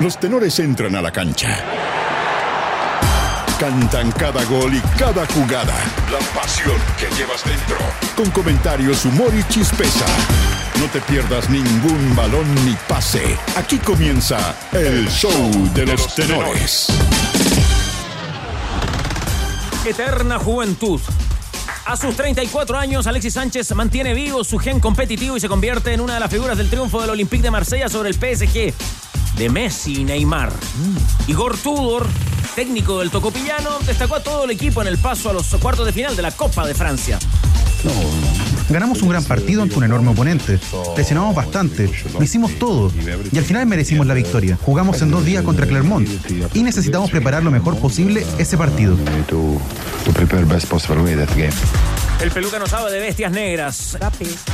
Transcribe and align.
Los 0.00 0.18
tenores 0.18 0.58
entran 0.58 0.96
a 0.96 1.02
la 1.02 1.12
cancha. 1.12 1.56
Cantan 3.60 4.10
cada 4.12 4.44
gol 4.44 4.74
y 4.74 4.80
cada 4.98 5.24
jugada. 5.26 5.74
La 6.10 6.18
pasión 6.38 6.76
que 6.98 7.06
llevas 7.14 7.44
dentro. 7.44 7.76
Con 8.16 8.28
comentarios, 8.32 9.04
humor 9.04 9.32
y 9.32 9.44
chispeza. 9.44 10.04
No 10.80 10.86
te 10.86 11.00
pierdas 11.00 11.48
ningún 11.48 12.16
balón 12.16 12.52
ni 12.66 12.76
pase. 12.88 13.38
Aquí 13.56 13.78
comienza 13.78 14.56
el 14.72 15.08
show 15.08 15.72
de 15.74 15.86
los 15.86 16.12
tenores. 16.16 16.88
Eterna 19.86 20.40
juventud. 20.40 21.00
A 21.86 21.96
sus 21.96 22.16
34 22.16 22.76
años, 22.76 23.06
Alexis 23.06 23.34
Sánchez 23.34 23.72
mantiene 23.76 24.12
vivo 24.12 24.42
su 24.42 24.58
gen 24.58 24.80
competitivo 24.80 25.36
y 25.36 25.40
se 25.40 25.48
convierte 25.48 25.92
en 25.92 26.00
una 26.00 26.14
de 26.14 26.20
las 26.20 26.30
figuras 26.30 26.58
del 26.58 26.68
triunfo 26.68 27.00
del 27.00 27.10
Olympique 27.10 27.42
de 27.42 27.50
Marsella 27.52 27.88
sobre 27.88 28.08
el 28.08 28.14
PSG 28.14 28.74
de 29.36 29.48
Messi 29.48 30.00
y 30.00 30.04
Neymar. 30.04 30.52
Igor 31.26 31.56
Tudor, 31.56 32.06
técnico 32.54 33.00
del 33.00 33.10
Tocopillano, 33.10 33.78
destacó 33.86 34.16
a 34.16 34.22
todo 34.22 34.44
el 34.44 34.50
equipo 34.50 34.82
en 34.82 34.88
el 34.88 34.98
paso 34.98 35.30
a 35.30 35.32
los 35.32 35.46
cuartos 35.56 35.86
de 35.86 35.92
final 35.92 36.16
de 36.16 36.22
la 36.22 36.30
Copa 36.30 36.66
de 36.66 36.74
Francia. 36.74 37.18
Ganamos 38.70 39.02
un 39.02 39.10
gran 39.10 39.24
partido 39.24 39.62
ante 39.62 39.76
un 39.76 39.84
enorme 39.84 40.10
oponente. 40.10 40.58
Presionamos 40.94 41.34
bastante, 41.34 41.90
lo 42.12 42.22
hicimos 42.22 42.58
todo 42.58 42.90
y 43.30 43.38
al 43.38 43.44
final 43.44 43.66
merecimos 43.66 44.06
la 44.06 44.14
victoria. 44.14 44.58
Jugamos 44.62 45.02
en 45.02 45.10
dos 45.10 45.24
días 45.24 45.44
contra 45.44 45.66
Clermont 45.66 46.08
y 46.54 46.62
necesitamos 46.62 47.10
preparar 47.10 47.42
lo 47.42 47.50
mejor 47.50 47.76
posible 47.78 48.24
ese 48.38 48.56
partido. 48.56 48.96
El 52.20 52.30
peluca 52.30 52.58
no 52.58 52.66
sabe 52.66 52.90
de 52.90 53.00
bestias 53.00 53.32
negras. 53.32 53.98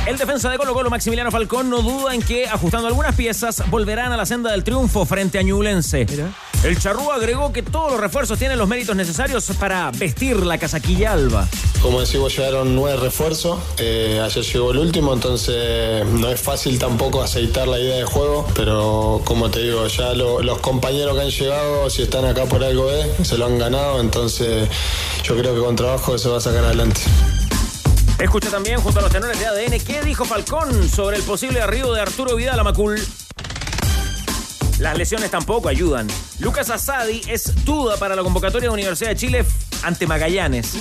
El 0.05 0.17
defensa 0.17 0.49
de 0.49 0.57
Colo 0.57 0.73
Colo, 0.73 0.89
Maximiliano 0.89 1.31
Falcón, 1.31 1.69
no 1.69 1.81
duda 1.81 2.13
en 2.13 2.21
que, 2.21 2.45
ajustando 2.47 2.87
algunas 2.87 3.15
piezas, 3.15 3.63
volverán 3.69 4.11
a 4.11 4.17
la 4.17 4.25
senda 4.25 4.51
del 4.51 4.63
triunfo 4.65 5.05
frente 5.05 5.39
a 5.39 5.41
Ñublense. 5.41 6.05
El 6.63 6.77
charrúa 6.79 7.15
agregó 7.15 7.53
que 7.53 7.61
todos 7.63 7.91
los 7.93 8.01
refuerzos 8.01 8.37
tienen 8.37 8.57
los 8.57 8.67
méritos 8.67 8.95
necesarios 8.95 9.45
para 9.57 9.89
vestir 9.91 10.37
la 10.45 10.57
casaquilla 10.57 11.13
alba. 11.13 11.47
Como 11.81 12.01
decimos, 12.01 12.35
llegaron 12.35 12.75
nueve 12.75 12.97
refuerzos. 12.99 13.59
Eh, 13.77 14.19
ayer 14.21 14.43
llegó 14.43 14.71
el 14.71 14.77
último, 14.79 15.13
entonces 15.13 16.05
no 16.07 16.29
es 16.29 16.41
fácil 16.41 16.77
tampoco 16.77 17.21
aceitar 17.23 17.67
la 17.69 17.79
idea 17.79 17.95
de 17.95 18.03
juego. 18.03 18.47
Pero 18.53 19.21
como 19.23 19.49
te 19.49 19.61
digo, 19.63 19.87
ya 19.87 20.13
lo- 20.13 20.41
los 20.41 20.59
compañeros 20.59 21.15
que 21.15 21.21
han 21.21 21.29
llegado, 21.29 21.89
si 21.89 22.01
están 22.01 22.25
acá 22.25 22.45
por 22.45 22.63
algo 22.63 22.91
es, 22.91 23.27
se 23.27 23.37
lo 23.37 23.45
han 23.45 23.57
ganado. 23.57 24.01
Entonces 24.01 24.67
yo 25.23 25.37
creo 25.37 25.55
que 25.55 25.61
con 25.61 25.75
trabajo 25.77 26.17
se 26.17 26.27
va 26.27 26.37
a 26.37 26.41
sacar 26.41 26.65
adelante. 26.65 26.99
Escucha 28.21 28.51
también, 28.51 28.79
junto 28.79 28.99
a 28.99 29.01
los 29.01 29.11
tenores 29.11 29.39
de 29.39 29.47
ADN, 29.47 29.79
qué 29.83 30.03
dijo 30.03 30.25
Falcón 30.25 30.87
sobre 30.87 31.17
el 31.17 31.23
posible 31.23 31.59
arribo 31.59 31.91
de 31.91 32.01
Arturo 32.01 32.35
Vidal 32.35 32.59
a 32.59 32.63
Macul. 32.63 33.01
Las 34.77 34.95
lesiones 34.95 35.31
tampoco 35.31 35.69
ayudan. 35.69 36.07
Lucas 36.37 36.69
Asadi 36.69 37.21
es 37.27 37.65
duda 37.65 37.97
para 37.97 38.15
la 38.15 38.21
convocatoria 38.21 38.69
de 38.69 38.73
Universidad 38.73 39.09
de 39.09 39.15
Chile 39.15 39.45
ante 39.81 40.05
Magallanes. 40.05 40.77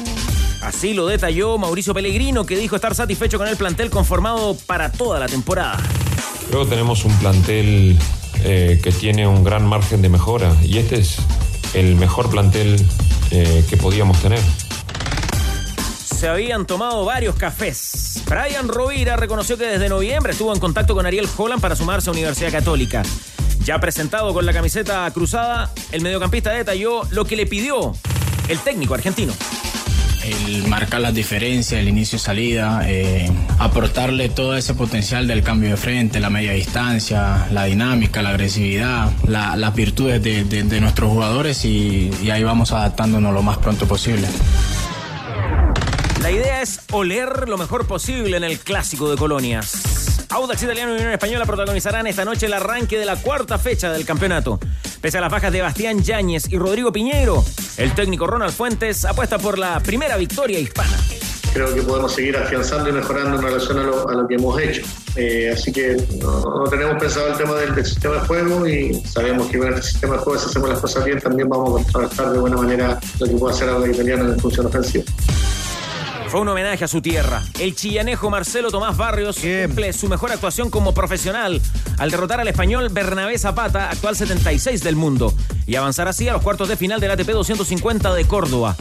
Así 0.60 0.92
lo 0.92 1.06
detalló 1.06 1.56
Mauricio 1.56 1.94
Pellegrino, 1.94 2.44
que 2.44 2.56
dijo 2.58 2.76
estar 2.76 2.94
satisfecho 2.94 3.38
con 3.38 3.48
el 3.48 3.56
plantel 3.56 3.88
conformado 3.88 4.54
para 4.66 4.92
toda 4.92 5.18
la 5.18 5.26
temporada. 5.26 5.78
Creo 6.50 6.64
que 6.64 6.70
tenemos 6.70 7.06
un 7.06 7.18
plantel 7.20 7.98
eh, 8.44 8.78
que 8.82 8.92
tiene 8.92 9.26
un 9.26 9.44
gran 9.44 9.66
margen 9.66 10.02
de 10.02 10.10
mejora 10.10 10.54
y 10.62 10.76
este 10.76 10.98
es 11.00 11.16
el 11.72 11.96
mejor 11.96 12.28
plantel 12.28 12.76
eh, 13.30 13.64
que 13.70 13.78
podíamos 13.78 14.20
tener. 14.20 14.40
Se 16.20 16.28
habían 16.28 16.66
tomado 16.66 17.06
varios 17.06 17.34
cafés. 17.34 18.22
Brian 18.26 18.68
Rovira 18.68 19.16
reconoció 19.16 19.56
que 19.56 19.64
desde 19.64 19.88
noviembre 19.88 20.32
estuvo 20.32 20.52
en 20.52 20.60
contacto 20.60 20.94
con 20.94 21.06
Ariel 21.06 21.26
Holland 21.34 21.62
para 21.62 21.74
sumarse 21.74 22.10
a 22.10 22.12
Universidad 22.12 22.52
Católica. 22.52 23.02
Ya 23.64 23.78
presentado 23.80 24.34
con 24.34 24.44
la 24.44 24.52
camiseta 24.52 25.10
cruzada, 25.12 25.70
el 25.92 26.02
mediocampista 26.02 26.50
detalló 26.50 27.04
lo 27.10 27.24
que 27.24 27.36
le 27.36 27.46
pidió 27.46 27.94
el 28.48 28.58
técnico 28.58 28.92
argentino. 28.92 29.32
el 30.22 30.68
marcar 30.68 31.00
las 31.00 31.14
diferencias, 31.14 31.80
el 31.80 31.88
inicio 31.88 32.16
y 32.16 32.18
salida, 32.18 32.82
eh, 32.84 33.32
aportarle 33.58 34.28
todo 34.28 34.54
ese 34.54 34.74
potencial 34.74 35.26
del 35.26 35.42
cambio 35.42 35.70
de 35.70 35.76
frente, 35.78 36.20
la 36.20 36.28
media 36.28 36.52
distancia, 36.52 37.46
la 37.50 37.64
dinámica, 37.64 38.20
la 38.20 38.28
agresividad, 38.28 39.10
la- 39.26 39.56
las 39.56 39.74
virtudes 39.74 40.22
de, 40.22 40.44
de- 40.44 40.64
de 40.64 40.80
nuestros 40.82 41.08
jugadores 41.10 41.64
y, 41.64 42.10
y 42.22 42.28
ahí 42.30 42.44
vamos 42.44 42.70
adaptándonos 42.72 43.32
lo 43.32 43.42
más 43.42 43.56
pronto 43.56 43.86
posible. 43.88 44.28
La 46.20 46.30
idea 46.30 46.60
es 46.60 46.80
oler 46.92 47.48
lo 47.48 47.56
mejor 47.56 47.86
posible 47.86 48.36
en 48.36 48.44
el 48.44 48.58
clásico 48.58 49.10
de 49.10 49.16
colonias. 49.16 50.26
Audax 50.28 50.62
Italiano 50.62 50.92
y 50.92 50.96
Unión 50.96 51.12
Española 51.12 51.46
protagonizarán 51.46 52.06
esta 52.06 52.26
noche 52.26 52.44
el 52.44 52.52
arranque 52.52 52.98
de 52.98 53.06
la 53.06 53.16
cuarta 53.16 53.58
fecha 53.58 53.90
del 53.90 54.04
campeonato. 54.04 54.60
Pese 55.00 55.16
a 55.16 55.22
las 55.22 55.32
bajas 55.32 55.50
de 55.50 55.62
Bastián 55.62 56.02
Yáñez 56.02 56.52
y 56.52 56.58
Rodrigo 56.58 56.92
Piñeiro, 56.92 57.42
el 57.78 57.94
técnico 57.94 58.26
Ronald 58.26 58.52
Fuentes 58.52 59.06
apuesta 59.06 59.38
por 59.38 59.58
la 59.58 59.80
primera 59.80 60.18
victoria 60.18 60.58
hispana. 60.58 60.94
Creo 61.54 61.74
que 61.74 61.82
podemos 61.82 62.12
seguir 62.12 62.36
afianzando 62.36 62.90
y 62.90 62.92
mejorando 62.92 63.38
en 63.38 63.42
relación 63.42 63.78
a 63.78 63.82
lo, 63.82 64.28
que 64.28 64.34
hemos 64.34 64.60
hecho. 64.60 64.82
Eh, 65.16 65.50
así 65.52 65.72
que 65.72 65.96
no, 66.20 66.64
tenemos 66.64 67.02
pensado 67.02 67.28
el 67.28 67.38
tema 67.38 67.54
del, 67.54 67.84
sistema 67.84 68.16
de 68.16 68.20
juego 68.20 68.68
y 68.68 69.02
sabemos 69.06 69.48
que 69.48 69.58
con 69.58 69.70
este 69.70 69.82
sistema 69.82 70.16
de 70.16 70.20
juego, 70.20 70.38
si 70.38 70.50
hacemos 70.50 70.68
las 70.68 70.80
cosas 70.80 71.02
bien, 71.02 71.18
también 71.18 71.48
vamos 71.48 71.70
a 71.70 71.72
contrarrestar 71.82 72.30
de 72.30 72.38
buena 72.38 72.56
manera 72.56 73.00
lo 73.18 73.26
que 73.26 73.32
puede 73.32 73.54
hacer 73.54 73.70
ahora 73.70 73.90
italiano 73.90 74.26
en 74.26 74.38
función 74.38 74.66
ofensiva. 74.66 75.04
Fue 76.30 76.40
un 76.40 76.48
homenaje 76.48 76.84
a 76.84 76.88
su 76.88 77.02
tierra. 77.02 77.42
El 77.58 77.74
chillanejo 77.74 78.30
Marcelo 78.30 78.70
Tomás 78.70 78.96
Barrios 78.96 79.36
cumple 79.40 79.92
su 79.92 80.08
mejor 80.08 80.30
actuación 80.30 80.70
como 80.70 80.94
profesional 80.94 81.60
al 81.98 82.10
derrotar 82.12 82.38
al 82.38 82.46
español 82.46 82.88
Bernabé 82.88 83.36
Zapata, 83.36 83.90
actual 83.90 84.14
76 84.14 84.80
del 84.84 84.94
mundo, 84.94 85.34
y 85.66 85.74
avanzar 85.74 86.06
así 86.06 86.28
a 86.28 86.32
los 86.32 86.42
cuartos 86.42 86.68
de 86.68 86.76
final 86.76 87.00
del 87.00 87.10
ATP 87.10 87.30
250 87.30 88.14
de 88.14 88.24
Córdoba. 88.26 88.76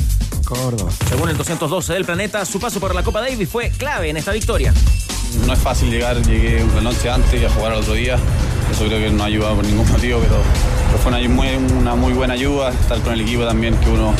Córdoba. 0.46 0.92
Según 1.08 1.30
el 1.30 1.38
212 1.38 1.92
del 1.92 2.06
planeta, 2.06 2.46
su 2.46 2.59
paso 2.59 2.80
por 2.80 2.94
la 2.94 3.02
Copa 3.02 3.20
Davis 3.20 3.50
fue 3.50 3.72
clave 3.72 4.12
en 4.12 4.18
esta 4.18 4.32
victoria. 4.32 4.72
No 5.48 5.52
es 5.52 5.59
fácil 5.59 5.90
llegar, 5.90 6.22
llegué 6.22 6.64
una 6.64 6.82
noche 6.82 7.09
antes 7.09 7.42
y 7.42 7.46
a 7.46 7.50
jugar 7.50 7.72
al 7.72 7.80
otro 7.80 7.96
día. 7.96 8.20
Eso 8.72 8.86
creo 8.86 9.00
que 9.00 9.09
no 9.09 9.24
ha 9.24 9.26
ayudado 9.26 9.56
por 9.56 9.66
ningún 9.66 9.92
motivo, 9.92 10.20
pero, 10.20 10.36
pero 10.86 10.98
fue 11.00 11.12
una 11.12 11.28
muy, 11.28 11.48
una 11.80 11.96
muy 11.96 12.14
buena 12.14 12.36
ayuda. 12.36 12.70
Estar 12.70 13.00
con 13.02 13.14
el 13.14 13.22
equipo 13.22 13.44
también, 13.44 13.76
que 13.78 13.90
uno 13.90 14.14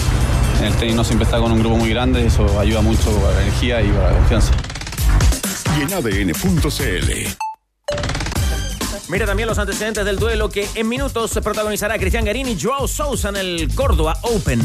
en 0.60 0.66
el 0.66 0.76
tenis 0.76 0.96
no 0.96 1.04
siempre 1.04 1.26
está 1.26 1.40
con 1.40 1.52
un 1.52 1.60
grupo 1.60 1.78
muy 1.78 1.90
grande, 1.90 2.26
eso 2.26 2.60
ayuda 2.60 2.82
mucho 2.82 3.12
para 3.20 3.36
la 3.36 3.42
energía 3.44 3.82
y 3.82 3.90
para 3.90 4.12
la 4.12 4.18
confianza. 4.18 4.52
Y 5.78 5.82
en 5.84 5.94
ADN.cl. 5.94 7.12
Mira 9.10 9.26
también 9.26 9.48
los 9.48 9.58
antecedentes 9.58 10.06
del 10.06 10.18
duelo 10.18 10.50
que 10.50 10.70
en 10.76 10.88
minutos 10.88 11.32
se 11.32 11.42
protagonizará 11.42 11.98
Cristian 11.98 12.26
Garini 12.26 12.52
y 12.52 12.62
Joao 12.62 12.88
Sousa 12.88 13.30
en 13.30 13.38
el 13.38 13.74
Córdoba 13.74 14.18
Open. 14.22 14.62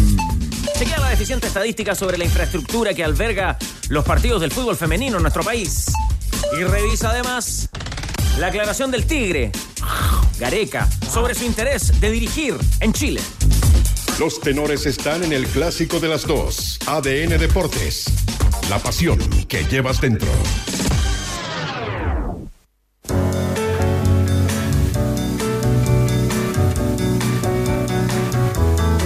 Chequea 0.77 0.99
la 0.99 1.11
deficiente 1.11 1.47
estadística 1.47 1.95
sobre 1.95 2.19
la 2.19 2.25
infraestructura 2.25 2.93
que 2.93 3.05
alberga 3.05 3.57
los 3.89 4.05
partidos 4.05 4.41
del 4.41 4.51
fútbol 4.51 4.77
femenino 4.77 5.17
en 5.17 5.23
nuestro 5.23 5.43
país. 5.43 5.87
Y 6.59 6.65
revisa 6.65 7.11
además 7.11 7.71
la 8.39 8.49
aclaración 8.49 8.91
del 8.91 9.07
Tigre, 9.07 9.53
Gareca, 10.39 10.89
sobre 11.11 11.35
su 11.35 11.45
interés 11.45 12.01
de 12.01 12.11
dirigir 12.11 12.57
en 12.81 12.93
Chile. 12.93 13.21
Los 14.19 14.41
tenores 14.41 14.87
están 14.87 15.25
en 15.25 15.33
el 15.33 15.45
clásico 15.45 15.99
de 15.99 16.07
las 16.07 16.25
dos. 16.25 16.79
ADN 16.87 17.37
Deportes. 17.37 18.05
La 18.71 18.79
pasión 18.79 19.19
que 19.49 19.65
llevas 19.65 20.01
dentro. 20.01 20.29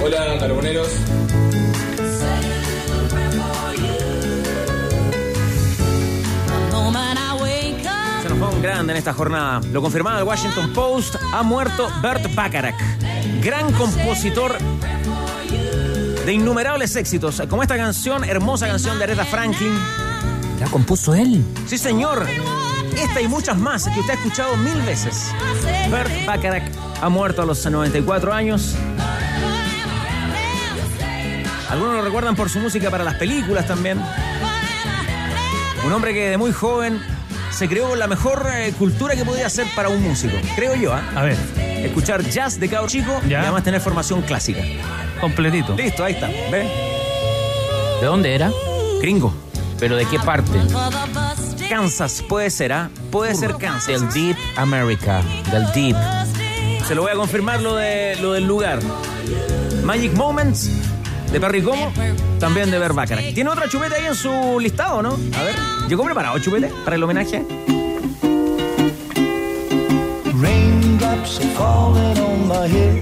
Hola, 0.05 0.37
carboneros. 0.39 0.89
Se 8.23 8.29
nos 8.29 8.43
va 8.43 8.51
un 8.51 8.61
grande 8.61 8.93
en 8.93 8.99
esta 8.99 9.15
jornada. 9.15 9.63
Lo 9.73 9.81
confirmaba 9.81 10.19
el 10.19 10.25
Washington 10.25 10.75
Post. 10.75 11.17
Ha 11.33 11.43
muerto 11.43 11.91
Bert 12.03 12.35
Bacharach, 12.35 12.79
gran 13.41 13.73
compositor 13.73 14.59
de 16.29 16.35
innumerables 16.35 16.95
éxitos, 16.95 17.43
como 17.49 17.63
esta 17.63 17.79
canción, 17.79 18.23
hermosa 18.23 18.67
canción 18.67 18.99
de 18.99 19.05
Aretha 19.05 19.25
Franklin. 19.25 19.73
¿La 20.61 20.67
compuso 20.67 21.15
él? 21.15 21.43
Sí, 21.67 21.79
señor. 21.79 22.27
Esta 22.99 23.23
y 23.23 23.29
muchas 23.29 23.57
más 23.57 23.85
que 23.85 23.99
usted 23.99 24.13
ha 24.13 24.17
escuchado 24.17 24.55
mil 24.59 24.79
veces. 24.83 25.33
Bert 25.91 26.11
Bacharach 26.27 26.65
ha 27.01 27.09
muerto 27.09 27.41
a 27.41 27.47
los 27.47 27.65
94 27.65 28.31
años. 28.31 28.75
Algunos 31.71 31.95
lo 31.95 32.03
recuerdan 32.03 32.37
por 32.37 32.51
su 32.51 32.59
música 32.59 32.91
para 32.91 33.05
las 33.05 33.15
películas 33.15 33.67
también. 33.67 33.99
Un 35.83 35.93
hombre 35.95 36.13
que 36.13 36.29
de 36.29 36.37
muy 36.37 36.53
joven 36.53 37.01
se 37.51 37.71
creó 37.71 37.97
la 37.97 38.07
mejor 38.07 38.47
eh, 38.53 38.75
cultura 38.79 39.17
que 39.17 39.25
podía 39.25 39.47
hacer 39.47 39.67
para 39.75 39.89
un 39.89 40.03
músico, 40.03 40.37
creo 40.57 40.75
yo. 40.75 40.93
¿ah? 40.93 41.03
A 41.17 41.23
ver, 41.23 41.39
Escuchar 41.85 42.23
jazz 42.29 42.59
de 42.61 42.69
cabro 42.69 42.89
chico 42.89 43.13
y 43.27 43.31
Ya. 43.31 43.43
además 43.43 43.63
tener 43.65 43.81
formación 43.81 44.23
clásica. 44.23 44.61
completito. 45.21 45.75
Listo, 45.77 46.05
ahí 46.05 46.13
está. 46.15 46.29
¿Ven? 46.51 46.69
¿De 48.01 48.07
dónde 48.07 48.35
era? 48.35 48.51
Gringo. 49.01 49.35
¿Pero 49.79 49.97
de 49.97 50.05
qué 50.07 50.19
parte? 50.19 50.59
Kansas 51.69 52.23
puede 52.29 52.51
ser, 52.51 52.73
¿ah? 52.73 52.91
Puede 53.11 53.35
ser 53.35 53.57
Kansas. 53.57 53.87
Del 54.01 54.09
Deep 54.13 54.37
America. 54.57 55.23
Del 55.51 55.67
Deep. 55.73 55.97
Se 56.87 56.95
lo 56.95 57.03
voy 57.03 57.11
a 57.13 57.15
confirmar 57.15 57.61
lo, 57.61 57.75
de, 57.77 58.17
lo 58.21 58.33
del 58.33 58.45
lugar. 58.47 58.79
Magic 59.85 60.13
Moments 60.15 60.71
de 61.33 61.41
Perry 61.41 61.63
Como, 61.63 61.93
también 62.41 62.71
de 62.71 62.79
Berbacara. 62.79 63.21
¿Tiene 63.35 63.51
otra 63.51 63.69
chupeta 63.69 63.97
ahí 63.97 64.07
en 64.07 64.15
su 64.15 64.59
listado, 64.61 65.03
no? 65.03 65.11
A 65.39 65.43
ver, 65.43 65.55
¿llegó 65.89 66.05
preparado 66.05 66.39
chupete 66.39 66.73
para 66.85 66.97
el 66.97 67.03
homenaje? 67.03 67.45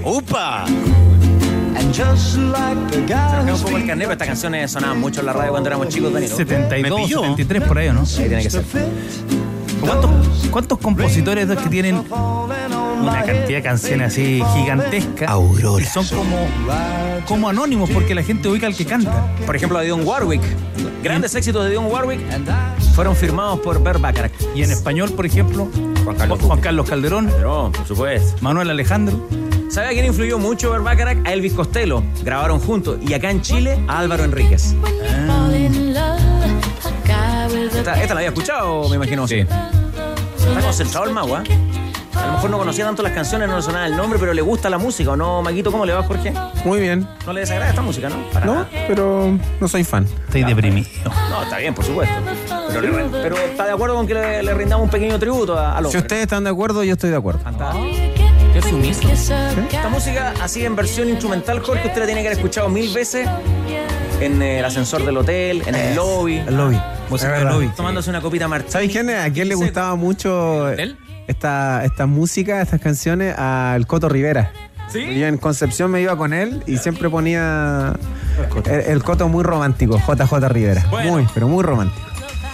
¡Upa! 0.03 0.65
Saca 1.93 3.53
un 3.53 3.61
poco 3.61 3.77
el 3.77 3.87
carnet, 3.87 4.07
pero 4.07 4.11
estas 4.11 4.27
canciones 4.27 4.71
sonaban 4.71 4.99
mucho 4.99 5.21
en 5.21 5.25
la 5.25 5.33
radio 5.33 5.51
cuando 5.51 5.69
éramos 5.69 5.87
chicos, 5.87 6.13
Danilo. 6.13 6.35
72, 6.35 7.09
73 7.09 7.63
por 7.63 7.77
ahí, 7.77 7.87
¿o 7.87 7.93
¿no? 7.93 8.01
Ahí 8.01 8.27
tiene 8.27 8.43
que 8.43 8.49
ser. 8.49 8.63
¿Cuántos, 9.81 10.11
cuántos 10.51 10.77
compositores 10.79 11.47
que 11.47 11.69
tienen 11.69 12.03
una 12.09 13.23
cantidad 13.23 13.57
de 13.57 13.61
canciones 13.61 14.07
así 14.07 14.43
gigantescas? 14.53 15.29
Aurora. 15.29 15.83
Y 15.83 15.87
son 15.87 16.05
como, 16.07 16.37
como 17.27 17.49
anónimos 17.49 17.89
porque 17.89 18.13
la 18.13 18.23
gente 18.23 18.47
ubica 18.49 18.67
al 18.67 18.75
que 18.75 18.85
canta. 18.85 19.31
Por 19.45 19.55
ejemplo, 19.55 19.79
a 19.79 19.81
Dion 19.81 20.05
Warwick. 20.05 20.41
Grandes 21.03 21.35
éxitos 21.35 21.63
de 21.63 21.71
Dion 21.71 21.85
Warwick 21.85 22.19
fueron 22.93 23.15
firmados 23.15 23.59
por 23.59 23.81
Bert 23.81 24.01
Bacharach. 24.01 24.33
Y 24.55 24.63
en 24.63 24.71
español, 24.71 25.11
por 25.11 25.25
ejemplo, 25.25 25.69
Juan 26.07 26.17
Carlos 26.17 26.39
Juan 26.41 26.61
Carlos 26.61 26.89
Calderón, 26.89 27.29
Pero, 27.35 27.69
por 27.75 27.85
supuesto. 27.85 28.37
Manuel 28.41 28.69
Alejandro. 28.69 29.27
¿Sabe 29.69 29.87
a 29.87 29.89
quién 29.89 30.05
influyó 30.05 30.39
mucho 30.39 30.71
Bert 30.71 30.83
Bacharach? 30.85 31.17
A 31.27 31.33
Elvis 31.33 31.51
Costello. 31.53 32.01
Grabaron 32.23 32.61
juntos. 32.61 32.97
Y 33.05 33.13
acá 33.13 33.29
en 33.29 33.41
Chile, 33.41 33.77
a 33.89 33.99
Álvaro 33.99 34.23
Enríquez. 34.23 34.73
Esta, 37.75 38.01
esta 38.01 38.13
la 38.13 38.19
había 38.21 38.29
escuchado, 38.29 38.87
me 38.87 38.95
imagino. 38.95 39.27
Sí. 39.27 39.39
Está 39.39 40.61
concentrado 40.61 41.05
el 41.07 41.13
mago, 41.13 41.35
¿ah? 41.35 41.43
A 42.15 42.25
lo 42.27 42.31
mejor 42.33 42.49
no 42.49 42.57
conocía 42.57 42.85
tanto 42.85 43.03
las 43.03 43.11
canciones, 43.11 43.47
no 43.49 43.57
le 43.57 43.61
sonaba 43.61 43.85
el 43.85 43.95
nombre, 43.95 44.17
pero 44.17 44.33
le 44.33 44.41
gusta 44.41 44.69
la 44.71 44.77
música, 44.79 45.11
¿o 45.11 45.15
no, 45.17 45.41
Maguito? 45.43 45.71
¿Cómo 45.71 45.85
le 45.85 45.93
va, 45.93 46.01
Jorge? 46.03 46.33
Muy 46.65 46.79
bien. 46.79 47.07
No 47.27 47.33
le 47.33 47.41
desagrada 47.41 47.69
esta 47.69 47.81
música, 47.83 48.09
¿no? 48.09 48.15
Para 48.33 48.45
No, 48.45 48.53
nada. 48.55 48.69
pero 48.87 49.37
no 49.59 49.67
soy 49.67 49.83
fan. 49.83 50.05
Estoy 50.25 50.43
deprimido. 50.43 50.87
No, 51.29 51.43
está 51.43 51.57
bien, 51.59 51.75
por 51.75 51.85
supuesto. 51.85 52.15
Pero, 52.69 52.81
le 52.81 52.91
rin- 53.03 53.11
pero 53.11 53.37
está 53.37 53.65
de 53.65 53.71
acuerdo 53.71 53.95
con 53.95 54.07
que 54.07 54.13
le, 54.13 54.43
le 54.43 54.53
rindamos 54.53 54.85
un 54.85 54.89
pequeño 54.89 55.17
tributo 55.19 55.57
a- 55.57 55.77
al 55.77 55.89
Si 55.89 55.97
ustedes 55.97 56.23
están 56.23 56.43
de 56.43 56.49
acuerdo, 56.49 56.83
yo 56.83 56.93
estoy 56.93 57.09
de 57.09 57.15
acuerdo. 57.17 57.39
Fantástico. 57.39 57.85
Qué 58.53 58.61
sumiso. 58.61 59.07
Esta 59.11 59.89
música, 59.89 60.33
así 60.41 60.65
en 60.65 60.75
versión 60.75 61.09
instrumental, 61.09 61.59
Jorge, 61.59 61.87
usted 61.87 61.99
la 61.99 62.05
tiene 62.05 62.21
que 62.21 62.27
haber 62.29 62.37
escuchado 62.39 62.69
mil 62.69 62.91
veces 62.93 63.27
en 64.19 64.41
el 64.41 64.65
ascensor 64.65 65.05
del 65.05 65.17
hotel, 65.17 65.61
en 65.67 65.75
el 65.75 65.95
lobby, 65.95 66.37
El 66.37 66.57
lobby. 66.57 66.79
Música 67.09 67.33
del 67.33 67.47
lobby. 67.47 67.67
tomándose 67.69 68.09
una 68.09 68.19
copita 68.21 68.47
marcha. 68.47 68.71
¿Sabes 68.71 68.91
quién? 68.91 69.09
¿A 69.11 69.29
quién 69.31 69.47
le 69.47 69.55
gustaba 69.55 69.95
mucho 69.95 70.69
esta, 71.27 71.83
esta 71.85 72.05
música, 72.07 72.61
estas 72.61 72.81
canciones? 72.81 73.37
Al 73.37 73.85
Coto 73.85 74.09
Rivera. 74.09 74.51
¿Sí? 74.91 75.19
Yo 75.19 75.27
en 75.27 75.37
Concepción 75.37 75.91
me 75.91 76.01
iba 76.01 76.15
con 76.17 76.33
él 76.33 76.63
y 76.65 76.77
siempre 76.77 77.09
ponía 77.09 77.93
el, 78.65 78.71
el 78.71 79.03
Coto 79.03 79.27
muy 79.27 79.43
romántico, 79.43 79.99
JJ 79.99 80.47
Rivera. 80.49 80.85
Bueno. 80.89 81.11
Muy, 81.11 81.27
pero 81.33 81.47
muy 81.47 81.61
romántico. 81.63 82.06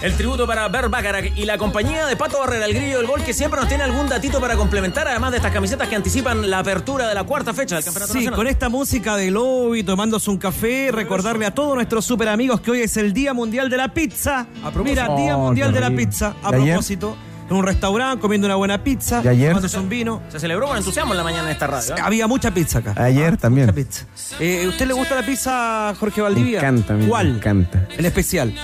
El 0.04 0.12
tributo 0.18 0.46
para 0.46 0.68
Bert 0.68 0.90
Bacharach 0.90 1.32
y 1.34 1.46
la 1.46 1.56
compañía 1.56 2.04
de 2.04 2.14
Pato 2.14 2.38
Barrera, 2.38 2.66
el 2.66 2.74
grillo 2.74 2.98
del 2.98 3.06
gol, 3.06 3.22
que 3.24 3.32
siempre 3.32 3.58
nos 3.58 3.68
tiene 3.70 3.84
algún 3.84 4.06
datito 4.06 4.38
para 4.38 4.54
complementar, 4.54 5.08
además 5.08 5.30
de 5.30 5.38
estas 5.38 5.50
camisetas 5.50 5.88
que 5.88 5.96
anticipan 5.96 6.50
la 6.50 6.58
apertura 6.58 7.08
de 7.08 7.14
la 7.14 7.24
cuarta 7.24 7.54
fecha 7.54 7.76
del 7.76 7.84
Campeonato 7.84 8.12
Sí, 8.12 8.18
Nacional. 8.18 8.36
con 8.36 8.46
esta 8.46 8.68
música 8.68 9.16
de 9.16 9.30
lobby, 9.30 9.82
tomándose 9.82 10.28
un 10.30 10.36
café, 10.36 10.90
recordarle 10.92 11.46
a 11.46 11.54
todos 11.54 11.74
nuestros 11.74 12.04
super 12.04 12.28
amigos 12.28 12.60
que 12.60 12.70
hoy 12.72 12.80
es 12.82 12.94
el 12.98 13.14
Día 13.14 13.32
Mundial 13.32 13.70
de 13.70 13.78
la 13.78 13.94
Pizza. 13.94 14.46
Mira, 14.84 15.08
Día 15.16 15.38
Oh, 15.38 15.46
Mundial 15.46 15.68
qué 15.70 15.74
de 15.76 15.80
la. 15.80 15.90
Pizza. 15.96 16.34
A 16.42 16.50
propósito, 16.50 17.16
en 17.48 17.56
un 17.56 17.64
restaurante 17.64 18.20
comiendo 18.20 18.46
una 18.46 18.56
buena 18.56 18.84
pizza, 18.84 19.22
¿De 19.22 19.30
ayer? 19.30 19.48
tomándose 19.52 19.78
un 19.78 19.88
vino. 19.88 20.20
Se 20.28 20.38
celebró 20.38 20.66
con 20.68 20.76
entusiasmo 20.76 21.14
en 21.14 21.16
la 21.16 21.24
mañana 21.24 21.44
en 21.44 21.52
esta 21.52 21.66
radio. 21.66 21.96
¿eh? 21.96 22.00
Había 22.02 22.26
mucha 22.26 22.52
pizza 22.52 22.80
acá. 22.80 22.92
Ayer 23.02 23.38
también. 23.38 23.68
Mucha 23.68 23.76
pizza. 23.76 24.04
Eh, 24.38 24.66
¿Usted 24.68 24.86
le 24.86 24.92
gusta 24.92 25.14
la 25.14 25.24
pizza, 25.24 25.94
Jorge 25.98 26.20
Valdivia? 26.20 26.60
Me 26.60 26.68
encanta, 26.68 26.94
a 26.94 26.98
¿Cuál? 27.08 27.30
me 27.30 27.36
encanta. 27.38 27.86
En 27.96 28.04
especial. 28.04 28.54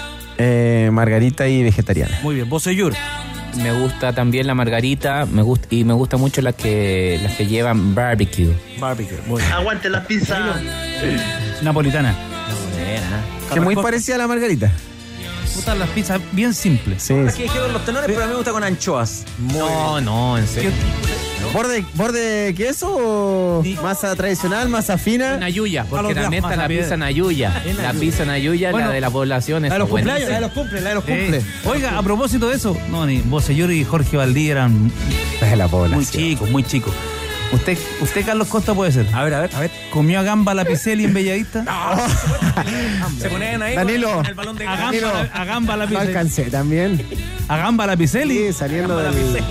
Eh, 0.43 0.89
margarita 0.91 1.47
y 1.49 1.63
vegetariana. 1.63 2.19
Muy 2.23 2.37
bien. 2.37 2.49
Boseyur. 2.49 2.95
Me 3.63 3.73
gusta 3.73 4.15
también 4.15 4.47
la 4.47 4.55
margarita 4.55 5.27
me 5.27 5.43
gusta, 5.43 5.67
y 5.71 5.85
me 5.85 5.93
gusta 5.93 6.17
mucho 6.17 6.41
las 6.41 6.55
que, 6.55 7.19
las 7.23 7.35
que 7.35 7.47
llevan 7.47 7.95
barbecue. 7.95 8.55
Barbecue. 8.79 9.19
Muy 9.27 9.43
bien. 9.43 9.53
Aguante 9.53 9.91
la 9.91 10.07
pizza. 10.07 10.55
Napolitana. 11.63 12.15
Que 13.53 13.61
muy 13.61 13.77
parecida 13.77 14.15
a 14.15 14.19
la 14.19 14.29
margarita. 14.29 14.67
Me 14.69 15.55
gustan 15.57 15.79
las 15.79 15.91
pizzas 15.91 16.21
bien 16.33 16.55
simples. 16.55 17.03
Sí. 17.03 17.15
Aquí 17.15 17.43
dijeron 17.43 17.73
los 17.73 17.85
tenores, 17.85 18.07
pero 18.07 18.23
a 18.23 18.27
mí 18.27 18.31
me 18.31 18.37
gusta 18.37 18.53
con 18.53 18.65
anchoas. 18.65 19.25
No, 19.53 20.01
no, 20.01 20.39
en 20.39 20.47
serio. 20.47 20.71
¿Borde, 21.53 21.85
¿Borde 21.95 22.55
queso 22.57 22.95
o 22.97 23.63
masa 23.83 24.15
tradicional, 24.15 24.69
masa 24.69 24.99
fina? 24.99 25.37
Nayuya, 25.37 25.83
A 25.83 25.85
los 25.85 25.91
porque 26.03 26.15
las 26.15 26.33
está 26.33 26.57
la 26.57 26.69
pizza 26.69 26.97
Nayuya. 26.97 27.63
La 27.83 27.93
pizza 27.93 28.25
Nayuya, 28.25 28.71
Bueno, 28.71 28.89
la 28.89 28.95
de 28.95 29.01
la 29.01 29.11
población, 29.11 29.63
La 29.63 29.71
de 29.71 29.79
los 29.81 29.89
buena. 29.89 30.13
cumpleaños, 30.13 30.29
la 30.31 30.35
de 30.37 30.41
los 30.43 30.53
cumples, 30.53 30.83
la 30.83 30.89
de 30.91 30.95
los 30.95 31.05
cumples. 31.05 31.45
Oiga, 31.65 31.99
a 31.99 32.03
propósito 32.03 32.49
de 32.49 32.57
eso, 32.57 32.77
no, 32.91 33.05
ni 33.07 33.19
Bosellur 33.23 33.71
y 33.73 33.85
Jorge 33.85 34.17
Valdí 34.17 34.49
eran 34.51 34.93
Es 35.41 35.57
la 35.59 35.67
población. 35.69 35.97
muy 35.99 36.07
chicos, 36.07 36.51
muy 36.51 36.63
chicos. 36.63 36.93
Usted, 37.53 37.77
usted, 38.01 38.25
Carlos 38.25 38.47
Costa, 38.47 38.75
puede 38.75 38.93
ser. 38.93 39.07
A 39.13 39.25
ver, 39.25 39.35
a 39.35 39.41
ver. 39.41 39.51
A 39.57 39.61
ver, 39.61 39.73
¿comió 39.93 40.21
a 40.21 40.23
gamba 40.23 40.55
la 40.55 40.65
Picelli 40.65 41.05
en 41.05 41.13
Bellavista? 41.15 41.65
Se 43.19 43.29
ponían 43.29 43.61
ahí 43.63 43.75
Danilo. 43.75 44.15
con 44.17 44.27
el 44.27 44.35
balón 44.35 44.57
de 44.57 44.67
A 44.69 44.77
gamba, 44.77 45.01
la- 45.01 45.21
a 45.41 45.45
gamba 45.45 45.77
la 45.77 45.85
No 45.87 45.91
Picelli. 45.91 46.07
alcancé 46.09 46.43
también. 46.45 47.05
A 47.49 47.57
gamba 47.57 47.87
la 47.89 47.97
Picelli. 47.97 48.39
Sí, 48.39 48.53
saliendo, 48.53 49.03
la 49.03 49.11
del-. 49.11 49.43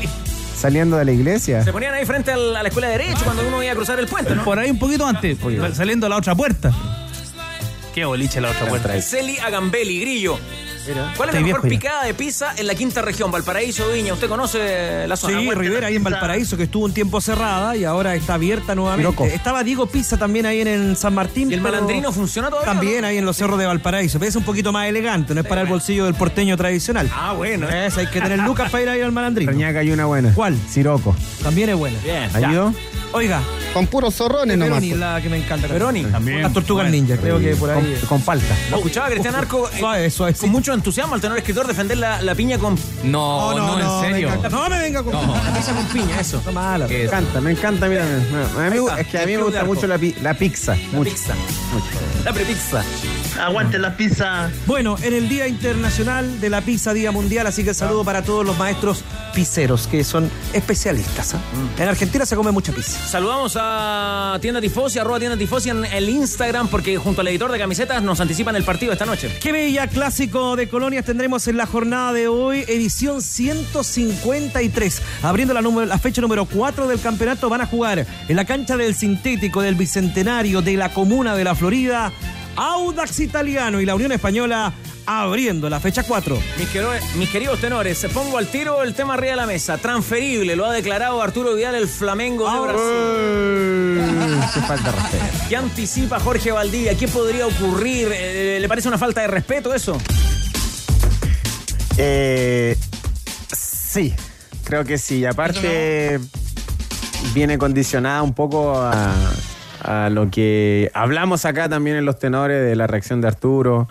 Saliendo 0.60 0.98
de 0.98 1.06
la 1.06 1.12
iglesia. 1.12 1.64
Se 1.64 1.72
ponían 1.72 1.94
ahí 1.94 2.06
frente 2.06 2.32
al- 2.32 2.56
a 2.56 2.62
la 2.64 2.68
escuela 2.70 2.90
de 2.90 2.98
Derecho 2.98 3.24
cuando 3.24 3.48
uno 3.48 3.64
iba 3.64 3.72
a 3.72 3.76
cruzar 3.76 4.00
el 4.00 4.08
puente, 4.08 4.36
¿no? 4.36 4.44
Por 4.44 4.60
ahí 4.60 4.70
un 4.70 4.80
poquito 4.80 5.06
antes, 5.08 5.38
saliendo 5.74 6.06
a 6.06 6.10
la 6.10 6.18
otra 6.18 6.36
puerta. 6.36 6.72
Qué 7.94 8.06
boliche 8.06 8.40
la 8.40 8.52
otra 8.52 8.68
puerta. 8.68 9.02
Celi 9.02 9.38
Agambeli, 9.40 10.00
Grillo. 10.02 10.38
¿Cuál 10.94 11.30
es 11.30 11.36
la 11.36 11.39
Estoy 11.39 11.44
mejor 11.44 11.62
viejo 11.62 11.63
ya. 11.63 11.69
picada 11.69 12.03
de 12.06 12.13
pizza 12.13 12.53
en 12.57 12.68
la 12.68 12.75
quinta 12.75 13.01
región? 13.01 13.31
Valparaíso, 13.31 13.89
Viña. 13.91 14.13
¿Usted 14.13 14.27
conoce 14.27 15.07
la 15.07 15.15
zona? 15.18 15.39
Sí, 15.39 15.50
Rivera 15.51 15.81
la 15.81 15.88
ahí 15.88 15.95
en. 15.95 16.03
Valparaíso, 16.03 16.57
que 16.57 16.63
estuvo 16.63 16.86
un 16.86 16.94
tiempo 16.94 17.21
cerrada 17.21 17.75
y 17.75 17.83
ahora 17.83 18.15
está 18.15 18.36
abierta 18.36 18.75
nuevamente. 18.75 19.33
Estaba 19.33 19.63
Diego 19.63 19.86
Pizza 19.88 20.18
también 20.18 20.45
ahí 20.45 20.62
en 20.62 20.95
San 20.95 21.13
Martín. 21.13 21.51
¿Y 21.51 21.56
el 21.56 21.62
pero 21.62 21.74
malandrino 21.74 22.12
funciona 22.12 22.50
todavía? 22.50 22.71
También 22.71 23.06
ahí 23.06 23.18
en 23.18 23.25
los 23.25 23.38
cerros 23.38 23.59
de 23.59 23.65
Valparaíso. 23.65 24.19
Pero 24.19 24.30
es 24.30 24.36
un 24.36 24.44
poquito 24.44 24.71
más 24.71 24.88
elegante, 24.88 25.33
no 25.33 25.41
es 25.41 25.47
para 25.47 25.62
el 25.62 25.68
bolsillo 25.68 26.06
del 26.06 26.15
porteño 26.15 26.56
tradicional. 26.57 27.09
Ah, 27.13 27.33
bueno. 27.33 27.69
Es, 27.69 27.97
hay 27.97 28.07
que 28.07 28.21
tener 28.21 28.39
lucas 28.39 28.71
para 28.71 28.83
ir 28.83 28.89
ahí 28.89 29.01
al 29.01 29.12
malandrino. 29.12 29.51
Reñaca 29.51 29.80
hay 29.80 29.91
una 29.91 30.06
buena. 30.06 30.33
¿Cuál? 30.33 30.57
Siroco. 30.69 31.15
También 31.44 31.69
es 31.69 31.75
buena. 31.77 31.97
Bien. 32.03 32.30
ya. 32.39 32.47
¿Ayudó? 32.50 32.74
Oiga, 33.12 33.41
Con 33.74 33.88
puros 33.88 34.13
zorrones 34.13 34.56
nomás. 34.56 34.81
Peroni, 34.81 34.94
la 35.00 35.19
que 35.19 35.30
me 35.30 35.38
encanta. 35.38 35.67
Peroni. 35.67 36.03
También. 36.05 36.43
Las 36.43 36.53
tortugas 36.53 36.91
ninja, 36.91 37.17
creo 37.17 37.39
que 37.39 37.55
por 37.55 37.74
Con, 37.74 37.84
ahí. 37.84 38.00
con 38.08 38.22
palta. 38.22 38.55
Lo 38.69 38.77
escuchaba 38.77 39.08
a 39.08 39.10
Cristian 39.10 39.34
Arco 39.34 39.67
eh, 39.67 39.79
Suave, 39.79 40.10
suave. 40.12 40.34
con 40.36 40.50
mucho 40.51 40.74
entusiasmo 40.79 41.15
al 41.15 41.21
tenor 41.21 41.38
escritor 41.38 41.67
defender 41.67 41.98
la, 41.98 42.21
la 42.21 42.33
piña 42.36 42.57
con... 42.57 42.75
No, 43.03 43.55
no, 43.57 44.01
en 44.03 44.09
serio. 44.09 44.29
No 44.50 44.69
me 44.69 44.79
venga 44.79 45.03
con. 45.03 45.13
La 45.13 45.53
pizza 45.53 45.74
con 45.74 45.86
piña, 45.86 46.19
eso. 46.19 46.41
No 46.45 46.51
mala. 46.51 46.88
Me 46.88 47.03
encanta, 47.03 47.41
me 47.41 47.51
encanta 47.51 47.86
a 47.86 47.89
mí 47.89 47.95
también. 47.95 48.27
No, 48.31 48.59
a 48.59 48.69
mí- 48.69 48.77
está, 48.77 49.01
es 49.01 49.07
que 49.07 49.17
a 49.17 49.21
el 49.24 49.27
mí 49.27 49.31
me 49.33 49.38
club 49.39 49.50
gusta 49.51 49.65
mucho 49.65 49.88
la, 49.88 49.98
pi- 49.98 50.15
la 50.21 50.33
pizza. 50.33 50.75
La 50.75 50.98
mucho. 50.98 51.12
pizza. 51.12 51.33
La 52.25 52.33
prepizza. 52.33 52.83
Aguante 53.39 53.79
la 53.79 53.96
pizza. 53.96 54.50
Bueno, 54.67 54.98
en 55.01 55.13
el 55.13 55.29
Día 55.29 55.48
Internacional 55.48 56.39
de 56.41 56.50
la 56.50 56.62
Pizza, 56.62 56.93
Día 56.93 57.12
Mundial, 57.12 57.48
así 57.48 57.63
que 57.63 57.74
saludo 57.74 58.03
para 58.03 58.22
todos 58.24 58.46
los 58.46 58.58
maestros 58.58 59.03
pizzeros, 59.34 59.88
que 59.88 60.03
son 60.03 60.29
especialistas. 60.53 61.34
¿ah? 61.36 61.39
En 61.81 61.88
Argentina 61.88 62.25
se 62.25 62.36
come 62.36 62.51
mucha 62.51 62.72
pizza. 62.74 63.00
Saludamos 63.08 63.58
a 63.60 64.38
Tienda 64.41 64.60
Tifosi, 64.60 65.00
arroba 65.00 65.19
Tienda 65.19 65.38
Tifosi 65.38 65.69
en 65.69 65.86
el 65.86 66.10
Instagram, 66.10 66.67
porque 66.67 66.98
junto 66.98 67.22
al 67.22 67.27
editor 67.29 67.51
de 67.51 67.58
camisetas 67.60 68.03
nos 68.03 68.19
anticipan 68.19 68.55
el 68.55 68.63
partido 68.63 68.91
esta 68.91 69.05
noche. 69.05 69.34
Qué 69.41 69.51
bella 69.51 69.88
clásico 69.88 70.55
de 70.55 70.67
colonias 70.67 71.05
tendremos 71.05 71.48
en 71.48 71.58
la 71.58 71.65
jornada 71.65 72.12
de 72.13 72.27
hoy, 72.27 72.65
edición 72.67 73.22
153. 73.22 75.01
Abriendo 75.24 75.53
la, 75.53 75.62
número- 75.62 75.86
la 75.88 75.98
fecha 75.98 76.22
número 76.22 76.46
4 76.46 76.88
del 76.88 77.00
campeonato, 77.00 77.50
van 77.50 77.62
a 77.62 77.65
jugar 77.65 78.05
en 78.27 78.36
la 78.36 78.46
cancha 78.46 78.75
del 78.77 78.96
sintético 78.96 79.62
del 79.62 79.75
Bicentenario 79.75 80.62
de 80.62 80.75
la 80.75 80.89
Comuna 80.93 81.36
de 81.36 81.43
la 81.43 81.55
Florida, 81.55 82.12
Audax 82.56 83.20
Italiano 83.20 83.79
y 83.82 83.86
la 83.86 83.96
Unión 83.96 84.12
Española 84.12 84.74
abriendo 85.06 85.70
la 85.70 85.79
fecha 85.79 86.03
4. 86.03 86.38
Mis, 87.15 87.29
queridos 87.29 87.60
tenores, 87.60 87.98
se 87.98 88.10
pongo 88.10 88.38
al 88.38 88.48
tiro 88.48 88.84
el 88.84 88.94
tema 88.94 89.15
arriba 89.15 89.32
de 89.32 89.38
la 89.38 89.48
mesa. 89.48 89.79
Transferible, 89.79 90.56
lo 90.56 90.65
ha 90.65 90.72
declarado 90.72 91.22
Arturo 91.22 91.56
Vidal, 91.56 91.74
el 91.74 91.88
Flamengo 91.88 92.50
de 92.51 92.60
Brasil. 92.60 94.51
Qué 94.53 94.62
falta 94.62 94.91
de 94.91 94.98
respeto. 94.98 95.46
¿Qué 95.50 95.56
anticipa 95.56 96.20
Jorge 96.20 96.51
Valdivia? 96.51 96.96
¿Qué 96.96 97.08
podría 97.08 97.48
ocurrir? 97.48 98.10
Eh, 98.13 98.60
¿Le 98.62 98.68
parece 98.68 98.88
una 98.88 99.00
falta 99.00 99.22
de 99.22 99.27
respeto 99.27 99.74
eso? 99.74 99.98
Eh, 101.98 102.77
sí, 103.51 104.13
creo 104.63 104.86
que 104.86 105.00
sí. 105.00 105.20
Y 105.20 105.25
aparte 105.25 106.20
viene 107.34 107.58
condicionada 107.58 108.22
un 108.22 108.34
poco 108.34 108.75
a, 108.75 109.13
a 109.83 110.09
lo 110.09 110.29
que 110.29 110.91
hablamos 110.93 111.45
acá 111.45 111.69
también 111.69 111.95
en 111.98 112.05
los 112.05 112.19
tenores 112.19 112.63
de 112.63 112.75
la 112.75 112.88
reacción 112.88 113.21
de 113.21 113.27
Arturo. 113.27 113.88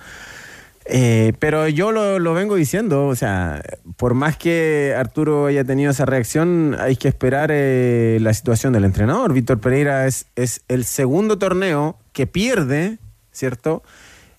Eh, 0.91 1.35
pero 1.39 1.69
yo 1.69 1.93
lo, 1.93 2.19
lo 2.19 2.33
vengo 2.33 2.55
diciendo, 2.55 3.07
o 3.09 3.15
sea, 3.15 3.63
por 3.99 4.15
más 4.15 4.39
que 4.39 4.95
Arturo 4.97 5.45
haya 5.47 5.63
tenido 5.63 5.91
esa 5.91 6.07
reacción, 6.07 6.77
hay 6.81 6.97
que 6.97 7.09
esperar 7.09 7.51
eh, 7.53 8.17
la 8.23 8.33
situación 8.33 8.73
del 8.73 8.87
entrenador. 8.87 9.35
Víctor 9.35 9.61
Pereira 9.61 10.07
es, 10.07 10.27
es 10.35 10.63
el 10.69 10.85
segundo 10.87 11.37
torneo 11.37 11.99
que 12.15 12.27
pierde, 12.27 12.97
¿cierto? 13.33 13.83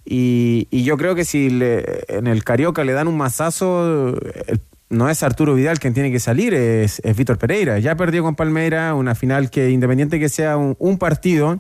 Y, 0.05 0.67
y 0.71 0.83
yo 0.85 0.97
creo 0.97 1.13
que 1.13 1.23
si 1.23 1.51
le- 1.51 2.03
en 2.07 2.25
el 2.25 2.43
Carioca 2.43 2.83
le 2.83 2.93
dan 2.93 3.07
un 3.07 3.17
mazazo, 3.17 4.15
el- 4.47 4.61
no 4.89 5.09
es 5.09 5.23
Arturo 5.23 5.53
Vidal 5.53 5.79
quien 5.79 5.93
tiene 5.93 6.11
que 6.11 6.19
salir, 6.19 6.53
es, 6.53 6.99
es 7.03 7.15
Víctor 7.15 7.37
Pereira. 7.37 7.79
Ya 7.79 7.95
perdió 7.95 8.23
con 8.23 8.35
Palmeira 8.35 8.93
una 8.95 9.15
final 9.15 9.49
que, 9.49 9.69
independiente 9.69 10.19
que 10.19 10.29
sea 10.29 10.57
un, 10.57 10.75
un 10.79 10.97
partido, 10.97 11.59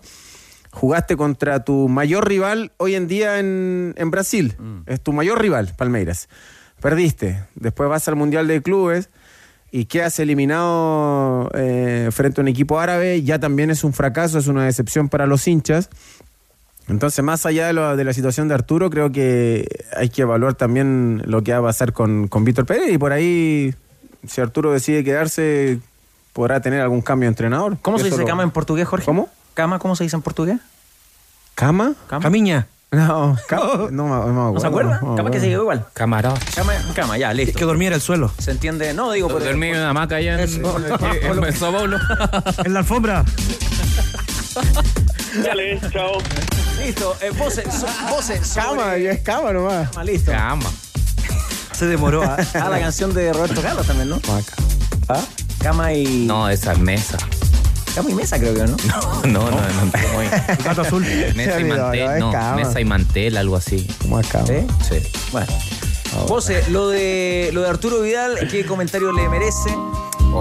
jugaste 0.71 1.15
contra 1.15 1.63
tu 1.63 1.87
mayor 1.87 2.27
rival 2.27 2.71
hoy 2.77 2.95
en 2.95 3.07
día 3.07 3.39
en, 3.39 3.93
en 3.97 4.11
Brasil. 4.11 4.55
Es 4.85 5.01
tu 5.01 5.13
mayor 5.13 5.41
rival, 5.41 5.73
Palmeiras. 5.77 6.27
Perdiste. 6.81 7.43
Después 7.55 7.89
vas 7.89 8.07
al 8.07 8.15
Mundial 8.15 8.47
de 8.47 8.61
Clubes 8.61 9.09
y 9.71 9.85
quedas 9.85 10.17
eliminado 10.19 11.49
eh, 11.53 12.09
frente 12.11 12.41
a 12.41 12.43
un 12.43 12.47
equipo 12.47 12.79
árabe. 12.79 13.21
Ya 13.21 13.39
también 13.39 13.69
es 13.69 13.83
un 13.83 13.93
fracaso, 13.93 14.39
es 14.39 14.47
una 14.47 14.65
decepción 14.65 15.09
para 15.09 15.27
los 15.27 15.47
hinchas. 15.47 15.89
Entonces, 16.89 17.23
más 17.23 17.45
allá 17.45 17.67
de, 17.67 17.73
lo- 17.73 17.95
de 17.95 18.03
la 18.03 18.13
situación 18.13 18.47
de 18.47 18.55
Arturo, 18.55 18.89
creo 18.89 19.11
que 19.11 19.67
hay 19.95 20.09
que 20.09 20.23
evaluar 20.23 20.55
también 20.55 21.21
lo 21.25 21.43
que 21.43 21.53
va 21.53 21.59
a 21.59 21.61
pasar 21.63 21.93
con, 21.93 22.27
con 22.27 22.43
Víctor 22.43 22.65
Pérez. 22.65 22.91
Y 22.91 22.97
por 22.97 23.11
ahí, 23.13 23.73
si 24.27 24.41
Arturo 24.41 24.71
decide 24.71 25.03
quedarse, 25.03 25.79
podrá 26.33 26.59
tener 26.61 26.81
algún 26.81 27.01
cambio 27.01 27.27
de 27.27 27.31
entrenador. 27.31 27.77
¿Cómo 27.81 27.97
se 27.99 28.05
dice 28.05 28.17
lo- 28.17 28.25
cama 28.25 28.43
en 28.43 28.51
portugués, 28.51 28.87
Jorge? 28.87 29.05
¿Cómo? 29.05 29.29
¿Cama 29.53 29.77
cómo 29.79 29.95
se 29.95 30.03
dice 30.03 30.15
en 30.15 30.21
portugués? 30.21 30.57
¿Cama? 31.55 31.93
Camiña. 32.07 32.67
No, 32.91 33.37
cama, 33.47 33.65
no, 33.91 34.03
me- 34.05 34.33
no, 34.33 34.47
me 34.47 34.53
¿No 34.53 34.59
se 34.59 34.65
acuerdo, 34.65 34.93
acuerda? 34.93 35.09
no 35.11 35.15
Cama 35.15 35.29
que 35.31 35.39
se 35.39 35.47
llegó 35.49 35.61
igual. 35.61 35.85
Camarón. 35.93 36.33
Cama, 36.55 36.73
cama 36.95 37.17
ya, 37.19 37.31
listo. 37.33 37.59
Que 37.59 37.65
dormía 37.65 37.89
en 37.89 37.93
el 37.95 38.01
suelo. 38.01 38.31
¿Se 38.39 38.49
entiende? 38.49 38.93
No, 38.95 39.11
digo, 39.11 39.27
por 39.27 39.43
Dormí 39.43 39.67
en 39.67 39.75
una 39.75 39.89
hamaca 39.91 40.15
allá 40.15 40.41
en, 40.41 40.49
en, 40.55 40.55
en 40.65 41.59
Paulo. 41.59 41.97
En 42.65 42.73
la 42.73 42.79
alfombra. 42.79 43.23
Dale, 45.43 45.79
chao. 45.91 46.17
Listo, 46.83 47.15
eh, 47.21 47.29
voces, 47.31 47.65
so- 47.73 48.59
Cama, 48.61 48.97
ya 48.97 49.11
es 49.11 49.19
cama 49.21 49.51
nomás. 49.53 49.89
Cama, 49.89 50.03
listo. 50.03 50.31
Cama. 50.31 50.69
Se 51.77 51.85
demoró. 51.85 52.23
¿ah? 52.23 52.37
Ah, 52.55 52.69
la 52.69 52.79
canción 52.79 53.13
de 53.13 53.31
Roberto 53.31 53.61
Carlos 53.61 53.85
también, 53.87 54.09
¿no? 54.09 54.19
¿Ah? 55.07 55.21
Cama 55.59 55.93
y. 55.93 56.25
No, 56.25 56.49
esa 56.49 56.73
es 56.73 56.79
mesa. 56.79 57.17
Cama 57.95 58.09
y 58.11 58.13
mesa, 58.13 58.37
creo 58.39 58.53
que, 58.53 58.63
¿no? 58.63 58.75
No, 59.27 59.49
no, 59.49 59.51
no. 59.51 59.57
no 59.61 59.91
muy- 60.13 60.27
Gato 60.63 60.81
azul. 60.81 61.03
Mesa 61.35 61.59
y 61.59 61.63
no, 61.65 61.77
mantel. 61.77 62.09
es 62.11 62.19
No, 62.19 62.31
cama. 62.31 62.55
mesa 62.55 62.79
y 62.81 62.85
mantel, 62.85 63.37
algo 63.37 63.55
así. 63.55 63.87
Como 64.01 64.17
acá. 64.17 64.43
¿Sí? 64.45 64.65
Sí. 64.89 65.07
Bueno. 65.31 65.47
José, 66.27 66.63
lo 66.69 66.89
de, 66.89 67.51
lo 67.53 67.61
de 67.61 67.69
Arturo 67.69 68.01
Vidal, 68.01 68.47
¿qué 68.49 68.65
comentario 68.65 69.11
le 69.11 69.29
merece? 69.29 69.69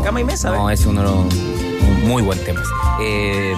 Cama 0.03 0.21
y 0.21 0.25
mesa, 0.25 0.51
No, 0.51 0.71
¿eh? 0.71 0.75
es 0.75 0.87
uno 0.87 1.01
de 1.03 1.07
los- 1.09 1.35
un 1.35 2.09
muy 2.09 2.23
buen 2.23 2.39
tema. 2.45 2.63
Eh, 3.01 3.55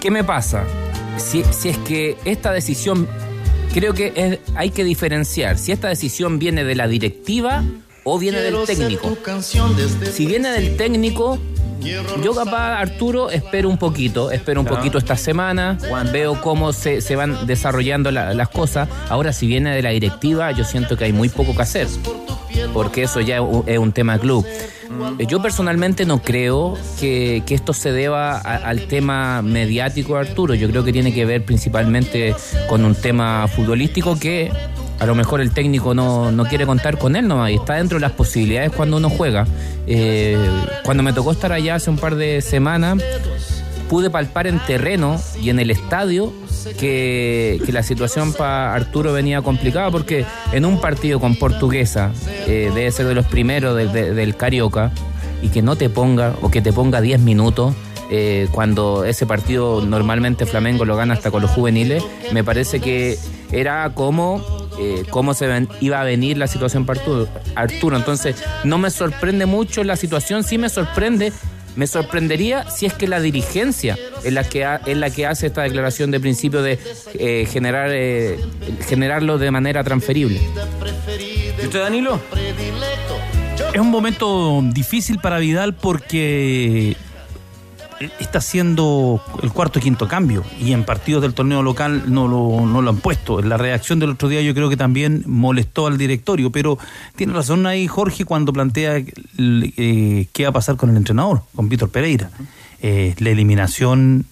¿Qué 0.00 0.10
me 0.10 0.24
pasa? 0.24 0.64
Si, 1.16 1.42
si 1.50 1.68
es 1.70 1.78
que 1.78 2.16
esta 2.24 2.52
decisión, 2.52 3.08
creo 3.74 3.94
que 3.94 4.12
es- 4.14 4.38
hay 4.54 4.70
que 4.70 4.84
diferenciar 4.84 5.58
si 5.58 5.72
esta 5.72 5.88
decisión 5.88 6.38
viene 6.38 6.64
de 6.64 6.74
la 6.76 6.86
directiva 6.86 7.64
o 8.04 8.18
viene 8.18 8.38
del 8.40 8.54
técnico. 8.66 9.08
Si 10.12 10.26
viene 10.26 10.50
del 10.50 10.76
técnico, 10.76 11.38
yo 12.22 12.34
capaz, 12.34 12.78
Arturo, 12.80 13.30
espero 13.30 13.68
un 13.68 13.78
poquito, 13.78 14.30
espero 14.30 14.60
un 14.60 14.66
Claro. 14.66 14.78
poquito 14.80 14.98
esta 14.98 15.16
semana, 15.16 15.78
veo 16.12 16.40
cómo 16.40 16.72
se, 16.72 17.00
se 17.00 17.16
van 17.16 17.46
desarrollando 17.46 18.10
la- 18.10 18.34
las 18.34 18.48
cosas. 18.48 18.88
Ahora, 19.08 19.32
si 19.32 19.46
viene 19.46 19.74
de 19.74 19.82
la 19.82 19.90
directiva, 19.90 20.50
yo 20.52 20.64
siento 20.64 20.96
que 20.96 21.04
hay 21.04 21.12
muy 21.12 21.28
poco 21.28 21.54
que 21.54 21.62
hacer, 21.62 21.86
porque 22.72 23.02
eso 23.04 23.20
ya 23.20 23.38
es 23.66 23.78
un- 23.78 23.92
tema 23.92 24.18
club. 24.18 24.44
Eh, 25.18 25.26
Yo 25.28 25.40
personalmente 25.40 26.04
no 26.06 26.22
creo 26.22 26.76
que, 26.98 27.42
que 27.46 27.54
esto 27.54 27.72
se 27.72 27.92
deba 27.92 28.38
a- 28.38 28.56
al 28.56 28.86
tema 28.88 29.42
mediático 29.42 30.14
de 30.14 30.20
Arturo, 30.20 30.54
yo 30.54 30.68
creo 30.70 30.82
que 30.82 30.92
tiene 30.92 31.12
que 31.12 31.24
ver 31.24 31.44
principalmente 31.44 32.34
con 32.68 32.84
un 32.84 32.94
tema 32.94 33.46
futbolístico 33.48 34.18
que 34.18 34.50
a 34.98 35.06
lo 35.06 35.14
mejor 35.14 35.40
el 35.40 35.52
técnico 35.52 35.94
no, 35.94 36.30
no 36.32 36.44
quiere 36.44 36.66
contar 36.66 36.98
con 36.98 37.14
él 37.16 37.28
nomás 37.28 37.50
y 37.50 37.54
está 37.54 37.74
dentro 37.74 37.96
de 37.98 38.02
las 38.02 38.12
posibilidades 38.12 38.72
cuando 38.72 38.96
uno 38.96 39.08
juega. 39.10 39.46
Eh, 39.86 40.36
cuando 40.84 41.02
me 41.02 41.12
tocó 41.12 41.32
estar 41.32 41.52
allá 41.52 41.76
hace 41.76 41.88
un 41.90 41.98
par 41.98 42.16
de 42.16 42.40
semanas, 42.42 42.98
pude 43.88 44.10
palpar 44.10 44.46
en 44.46 44.58
terreno 44.66 45.20
y 45.40 45.50
en 45.50 45.60
el 45.60 45.70
estadio 45.70 46.32
que, 46.78 47.60
que 47.64 47.72
la 47.72 47.82
situación 47.82 48.32
para 48.32 48.74
Arturo 48.74 49.12
venía 49.12 49.40
complicada 49.42 49.90
porque 49.90 50.24
en 50.52 50.64
un 50.64 50.80
partido 50.80 51.20
con 51.20 51.36
Portuguesa, 51.36 52.10
eh, 52.46 52.70
debe 52.74 52.90
ser 52.90 53.06
de 53.06 53.14
los 53.14 53.26
primeros 53.26 53.76
del- 53.76 53.92
de- 53.92 54.12
del 54.12 54.36
Carioca, 54.36 54.90
y 55.40 55.48
que 55.50 55.62
no 55.62 55.76
te 55.76 55.88
ponga 55.88 56.34
o 56.42 56.50
que 56.50 56.60
te 56.60 56.72
ponga 56.72 57.00
10 57.00 57.20
minutos. 57.20 57.74
eh, 58.10 58.48
cuando 58.52 59.04
ese 59.04 59.26
partido 59.26 59.82
normalmente 59.84 60.46
Flamengo 60.46 60.86
lo 60.86 60.96
gana 60.96 61.12
hasta 61.12 61.30
con 61.30 61.42
los 61.42 61.50
juveniles, 61.50 62.02
me 62.32 62.42
parece 62.42 62.80
que 62.80 63.18
era 63.52 63.90
como 63.94 64.42
eh, 64.80 65.04
cómo 65.10 65.34
se 65.34 65.46
ven- 65.46 65.68
iba 65.80 66.00
a 66.00 66.04
venir 66.04 66.36
la 66.38 66.46
situación 66.46 66.86
para 66.86 67.00
Arturo, 67.00 67.28
Arturo. 67.54 67.96
Entonces, 67.96 68.36
no 68.64 68.78
me 68.78 68.90
sorprende 68.90 69.46
mucho 69.46 69.84
la 69.84 69.96
situación, 69.96 70.44
sí 70.44 70.58
me 70.58 70.68
sorprende 70.68 71.32
me 71.76 71.86
sorprendería 71.86 72.68
si 72.68 72.86
es 72.86 72.92
que 72.94 73.06
la 73.06 73.20
dirigencia 73.20 73.96
es 74.24 74.32
la 74.32 74.42
que, 74.42 74.64
ha- 74.64 74.80
es 74.84 74.96
la 74.96 75.10
que 75.10 75.26
hace 75.26 75.46
esta 75.46 75.62
declaración 75.62 76.10
de 76.10 76.18
principio 76.18 76.60
de 76.60 76.76
eh, 77.14 77.46
generar 77.48 77.90
eh, 77.92 78.36
generarlo 78.88 79.38
de 79.38 79.50
manera 79.52 79.84
transferible. 79.84 80.40
¿Y 81.62 81.66
usted, 81.66 81.78
Danilo? 81.80 82.20
Es 83.72 83.80
un 83.80 83.90
momento 83.90 84.60
difícil 84.72 85.18
para 85.20 85.38
Vidal 85.38 85.74
porque 85.74 86.96
está 88.18 88.38
haciendo 88.38 89.22
el 89.42 89.52
cuarto 89.52 89.78
y 89.78 89.82
quinto 89.82 90.08
cambio 90.08 90.44
y 90.60 90.72
en 90.72 90.84
partidos 90.84 91.22
del 91.22 91.34
torneo 91.34 91.62
local 91.62 92.04
no 92.06 92.28
lo, 92.28 92.66
no 92.66 92.82
lo 92.82 92.90
han 92.90 92.98
puesto. 92.98 93.42
La 93.42 93.56
reacción 93.56 93.98
del 93.98 94.10
otro 94.10 94.28
día 94.28 94.40
yo 94.42 94.54
creo 94.54 94.68
que 94.68 94.76
también 94.76 95.24
molestó 95.26 95.86
al 95.86 95.98
directorio, 95.98 96.50
pero 96.50 96.78
tiene 97.16 97.32
razón 97.32 97.66
ahí 97.66 97.86
Jorge 97.86 98.24
cuando 98.24 98.52
plantea 98.52 99.02
eh, 99.38 100.26
qué 100.32 100.42
va 100.44 100.50
a 100.50 100.52
pasar 100.52 100.76
con 100.76 100.90
el 100.90 100.96
entrenador, 100.96 101.42
con 101.54 101.68
Víctor 101.68 101.90
Pereira. 101.90 102.30
Eh, 102.80 103.14
la 103.18 103.30
eliminación 103.30 104.26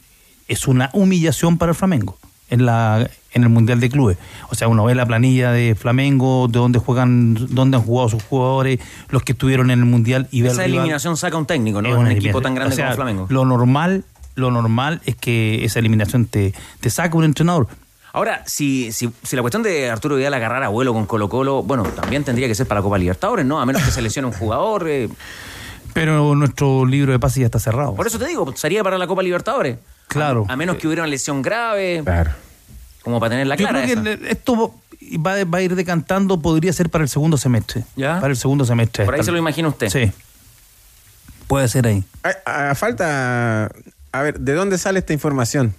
es 0.48 0.68
una 0.68 0.90
humillación 0.92 1.58
para 1.58 1.70
el 1.70 1.76
Flamengo 1.76 2.18
en 2.48 2.66
la 2.66 3.10
en 3.36 3.42
el 3.44 3.48
Mundial 3.48 3.78
de 3.78 3.88
Clubes. 3.88 4.18
O 4.50 4.54
sea, 4.56 4.66
uno 4.66 4.84
ve 4.84 4.94
la 4.96 5.06
planilla 5.06 5.52
de 5.52 5.74
Flamengo, 5.74 6.48
de 6.48 6.58
dónde 6.58 6.78
juegan, 6.80 7.34
dónde 7.54 7.76
han 7.76 7.82
jugado 7.84 8.08
sus 8.08 8.22
jugadores, 8.24 8.80
los 9.10 9.22
que 9.22 9.32
estuvieron 9.32 9.70
en 9.70 9.78
el 9.78 9.84
Mundial 9.84 10.26
y 10.32 10.42
ver 10.42 10.52
Esa 10.52 10.62
rival. 10.64 10.78
eliminación 10.80 11.16
saca 11.16 11.36
un 11.36 11.46
técnico, 11.46 11.80
¿no? 11.80 11.88
Es 11.88 11.94
Un 11.96 12.08
equipo 12.08 12.40
tan 12.42 12.54
grande 12.54 12.74
O 12.74 12.76
sea, 12.76 12.86
como 12.86 12.96
Flamengo. 12.96 13.26
Lo 13.30 13.44
normal, 13.44 14.04
lo 14.34 14.50
normal 14.50 15.00
es 15.06 15.14
que 15.16 15.64
esa 15.64 15.78
eliminación 15.78 16.26
te, 16.26 16.52
te 16.80 16.90
saca 16.90 17.16
un 17.16 17.24
entrenador. 17.24 17.68
Ahora, 18.12 18.42
si, 18.46 18.92
si, 18.92 19.10
si 19.22 19.36
la 19.36 19.42
cuestión 19.42 19.62
de 19.62 19.90
Arturo 19.90 20.16
Vidal 20.16 20.32
agarrar 20.32 20.62
a 20.62 20.68
vuelo 20.68 20.94
con 20.94 21.04
Colo 21.04 21.28
Colo, 21.28 21.62
bueno, 21.62 21.82
también 21.84 22.24
tendría 22.24 22.48
que 22.48 22.54
ser 22.54 22.66
para 22.66 22.80
la 22.80 22.82
Copa 22.84 22.96
Libertadores, 22.96 23.44
¿no? 23.44 23.60
A 23.60 23.66
menos 23.66 23.82
que 23.82 23.90
se 23.90 24.00
lesione 24.00 24.26
un 24.28 24.32
jugador. 24.34 24.88
eh. 24.88 25.08
Pero 25.92 26.34
nuestro 26.34 26.84
libro 26.86 27.12
de 27.12 27.18
pases 27.18 27.40
ya 27.40 27.46
está 27.46 27.58
cerrado. 27.58 27.94
Por 27.94 28.06
eso 28.06 28.18
te 28.18 28.26
digo, 28.26 28.50
sería 28.56 28.82
para 28.82 28.96
la 28.98 29.06
Copa 29.06 29.22
Libertadores. 29.22 29.76
Claro. 30.08 30.46
A, 30.48 30.52
a 30.54 30.56
menos 30.56 30.76
que 30.76 30.86
hubiera 30.86 31.02
una 31.02 31.10
lesión 31.10 31.42
grave. 31.42 32.00
Claro. 32.04 32.30
Como 33.06 33.20
para 33.20 33.30
tener 33.30 33.46
la 33.46 33.54
Yo 33.54 33.68
clara 33.68 33.84
creo 33.86 34.00
esa. 34.00 34.02
que 34.18 34.30
esto 34.32 34.74
va, 35.24 35.44
va 35.44 35.58
a 35.58 35.62
ir 35.62 35.76
decantando, 35.76 36.40
podría 36.40 36.72
ser 36.72 36.90
para 36.90 37.04
el 37.04 37.08
segundo 37.08 37.38
semestre. 37.38 37.84
¿Ya? 37.94 38.16
Para 38.20 38.32
el 38.32 38.36
segundo 38.36 38.64
semestre. 38.64 39.04
Por 39.04 39.14
ahí 39.14 39.22
se 39.22 39.30
lo 39.30 39.38
imagina 39.38 39.68
usted. 39.68 39.88
Sí. 39.90 40.10
Puede 41.46 41.68
ser 41.68 41.86
ahí. 41.86 42.02
A, 42.44 42.70
a 42.70 42.74
falta. 42.74 43.70
A 44.10 44.22
ver, 44.22 44.40
¿de 44.40 44.54
dónde 44.54 44.76
sale 44.76 44.98
esta 44.98 45.12
información? 45.12 45.72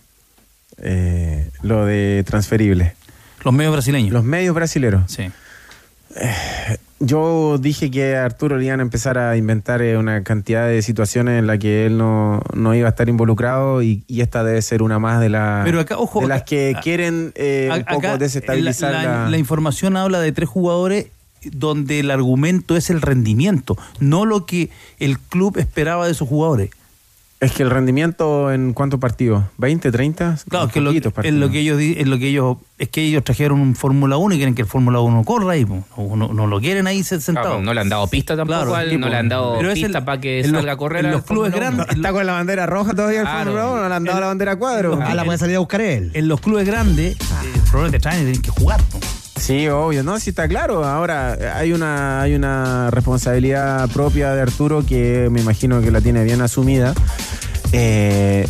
Eh, 0.77 1.49
lo 1.63 1.85
de 1.85 2.23
transferible. 2.25 2.95
Los 3.43 3.53
medios 3.53 3.73
brasileños. 3.73 4.13
Los 4.13 4.23
medios 4.23 4.55
brasileros. 4.55 5.11
Sí. 5.11 5.29
Yo 6.99 7.59
dije 7.59 7.91
que 7.91 8.15
a 8.15 8.25
Arturo 8.25 8.57
le 8.57 8.65
iban 8.65 8.79
a 8.79 8.83
empezar 8.83 9.19
a 9.19 9.37
inventar 9.37 9.83
eh, 9.83 9.97
una 9.97 10.23
cantidad 10.23 10.67
de 10.67 10.81
situaciones 10.81 11.37
en 11.37 11.45
las 11.45 11.59
que 11.59 11.85
él 11.85 11.95
no, 11.99 12.41
no 12.55 12.73
iba 12.73 12.87
a 12.87 12.89
estar 12.89 13.07
involucrado 13.07 13.83
y, 13.83 14.03
y 14.07 14.21
esta 14.21 14.43
debe 14.43 14.59
ser 14.63 14.81
una 14.81 14.97
más 14.97 15.19
de, 15.21 15.29
la, 15.29 15.61
Pero 15.63 15.79
acá, 15.79 15.97
ojo, 15.99 16.21
de 16.21 16.27
las 16.27 16.37
acá- 16.37 16.45
que 16.45 16.75
quieren 16.81 17.33
eh, 17.35 17.69
un 17.71 17.81
A- 17.81 17.85
poco 17.85 17.99
acá, 18.07 18.17
desestabilizar 18.17 18.93
la, 18.93 19.29
la, 19.29 19.37
información 19.37 19.95
habla 19.95 20.19
de 20.19 20.31
tres 20.31 20.49
jugadores 20.49 21.07
donde 21.43 21.99
el 21.99 22.09
argumento 22.09 22.75
es 22.75 22.89
el 22.89 22.99
rendimiento, 23.01 23.77
no 23.99 24.25
lo 24.25 24.47
que 24.47 24.71
el 24.99 25.19
club 25.19 25.57
esperaba 25.59 26.07
de 26.07 26.13
esos 26.13 26.27
jugadores. 26.27 26.71
Es 27.39 27.51
que 27.51 27.61
el 27.61 27.69
rendimiento 27.69 28.51
en 28.51 28.73
cuántos 28.73 28.99
partidos? 28.99 29.43
¿20, 29.59 29.91
30? 29.91 30.37
Claro, 30.49 30.69
que 30.69 30.81
lo, 30.81 30.89
es 30.89 31.33
lo 31.33 31.51
que 31.51 31.59
ellos 31.59 31.79
es 31.79 32.07
lo 32.07 32.17
que 32.17 32.29
ellos 32.29 32.57
es 32.79 32.89
que 32.89 33.03
ellos 33.05 33.23
trajeron 33.23 33.59
un 33.59 33.75
Fórmula 33.75 34.17
1 34.17 34.33
y 34.33 34.37
quieren 34.37 34.55
que 34.55 34.63
el 34.63 34.67
Fórmula 34.67 34.99
1 35.01 35.23
corra 35.23 35.51
ahí, 35.53 35.63
po. 35.63 35.83
no, 35.97 36.15
no- 36.15 36.33
no 36.33 36.47
lo 36.47 36.59
quieren 36.59 36.87
ahí 36.87 37.03
se- 37.03 37.21
sentado. 37.21 37.47
Claro, 37.49 37.61
no 37.61 37.73
le 37.75 37.81
han 37.81 37.89
dado 37.89 38.07
pista 38.07 38.35
tampoco, 38.35 38.57
Claro, 38.61 38.75
al- 38.75 38.89
sí, 38.89 38.97
no 38.97 39.07
le 39.07 39.17
han 39.17 39.29
dado 39.29 39.55
Pero 39.57 39.69
es 39.69 39.75
pista 39.79 39.99
el- 39.99 40.03
para 40.05 40.19
que 40.19 40.39
en 40.39 40.51
los- 40.51 40.61
salga 40.61 40.73
a 40.73 40.77
correr. 40.77 41.05
en 41.05 41.11
los 41.11 41.23
clubes 41.25 41.51
grandes- 41.53 41.87
Está 41.89 42.11
con 42.11 42.25
la 42.25 42.33
bandera 42.33 42.65
roja 42.65 42.93
todavía 42.95 43.19
el 43.19 43.25
Claro. 43.27 43.51
Fórmula 43.51 43.67
1, 43.71 43.81
no 43.83 43.89
le 43.89 43.95
han 43.95 44.03
dado 44.03 44.19
la 44.19 44.27
bandera 44.27 44.55
cuadro. 44.55 44.99
Ah, 44.99 45.05
Ah, 45.09 45.13
la 45.15 45.23
puede 45.23 45.37
salir 45.37 45.55
a 45.57 45.59
buscar 45.59 45.81
él. 45.81 46.09
En 46.15 46.27
los 46.27 46.41
clubes 46.41 46.65
grandes, 46.65 47.15
eh, 47.17 47.19
colores 47.71 47.91
te 47.91 47.99
traen 47.99 48.21
y 48.21 48.31
tienes 48.31 48.41
que 48.41 48.49
jugar. 48.49 48.81
po. 48.91 48.99
Sí, 49.39 49.67
obvio, 49.69 50.03
no, 50.03 50.19
sí 50.19 50.31
está 50.31 50.47
claro. 50.47 50.83
Ahora 50.83 51.37
hay 51.55 51.71
una, 51.71 52.21
hay 52.21 52.35
una 52.35 52.89
responsabilidad 52.91 53.89
propia 53.89 54.33
de 54.33 54.41
Arturo 54.41 54.85
que 54.85 55.29
me 55.31 55.41
imagino 55.41 55.81
que 55.81 55.91
la 55.91 56.01
tiene 56.01 56.23
bien 56.23 56.41
asumida. 56.41 56.93
Eh, 57.71 58.47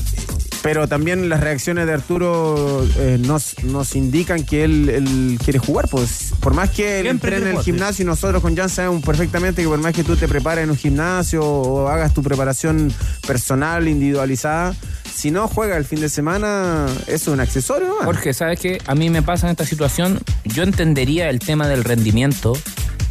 pero 0.61 0.87
también 0.87 1.29
las 1.29 1.39
reacciones 1.39 1.85
de 1.85 1.93
Arturo 1.93 2.85
eh, 2.97 3.17
nos, 3.19 3.63
nos 3.63 3.95
indican 3.95 4.43
que 4.43 4.63
él, 4.63 4.89
él 4.89 5.39
quiere 5.43 5.59
jugar. 5.59 5.87
Pues, 5.89 6.33
por 6.39 6.53
más 6.53 6.69
que 6.69 6.99
él 6.99 7.07
entrene 7.07 7.49
en 7.49 7.57
el 7.57 7.63
gimnasio 7.63 8.03
y 8.03 8.05
nosotros 8.05 8.41
con 8.41 8.55
Jan 8.55 8.69
sabemos 8.69 9.03
perfectamente 9.03 9.61
que 9.61 9.67
por 9.67 9.79
más 9.79 9.93
que 9.93 10.03
tú 10.03 10.15
te 10.15 10.27
prepares 10.27 10.63
en 10.63 10.69
un 10.69 10.77
gimnasio 10.77 11.43
o 11.43 11.87
hagas 11.87 12.13
tu 12.13 12.23
preparación 12.23 12.91
personal, 13.25 13.87
individualizada, 13.87 14.75
si 15.13 15.31
no 15.31 15.47
juega 15.47 15.77
el 15.77 15.85
fin 15.85 15.99
de 15.99 16.09
semana, 16.09 16.85
eso 17.07 17.15
es 17.15 17.27
un 17.27 17.39
accesorio. 17.39 17.87
¿no? 17.87 18.05
Jorge, 18.05 18.33
¿sabes 18.33 18.59
qué? 18.59 18.79
A 18.85 18.93
mí 18.93 19.09
me 19.09 19.21
pasa 19.21 19.47
en 19.47 19.51
esta 19.51 19.65
situación, 19.65 20.19
yo 20.45 20.63
entendería 20.63 21.29
el 21.29 21.39
tema 21.39 21.67
del 21.67 21.83
rendimiento 21.83 22.53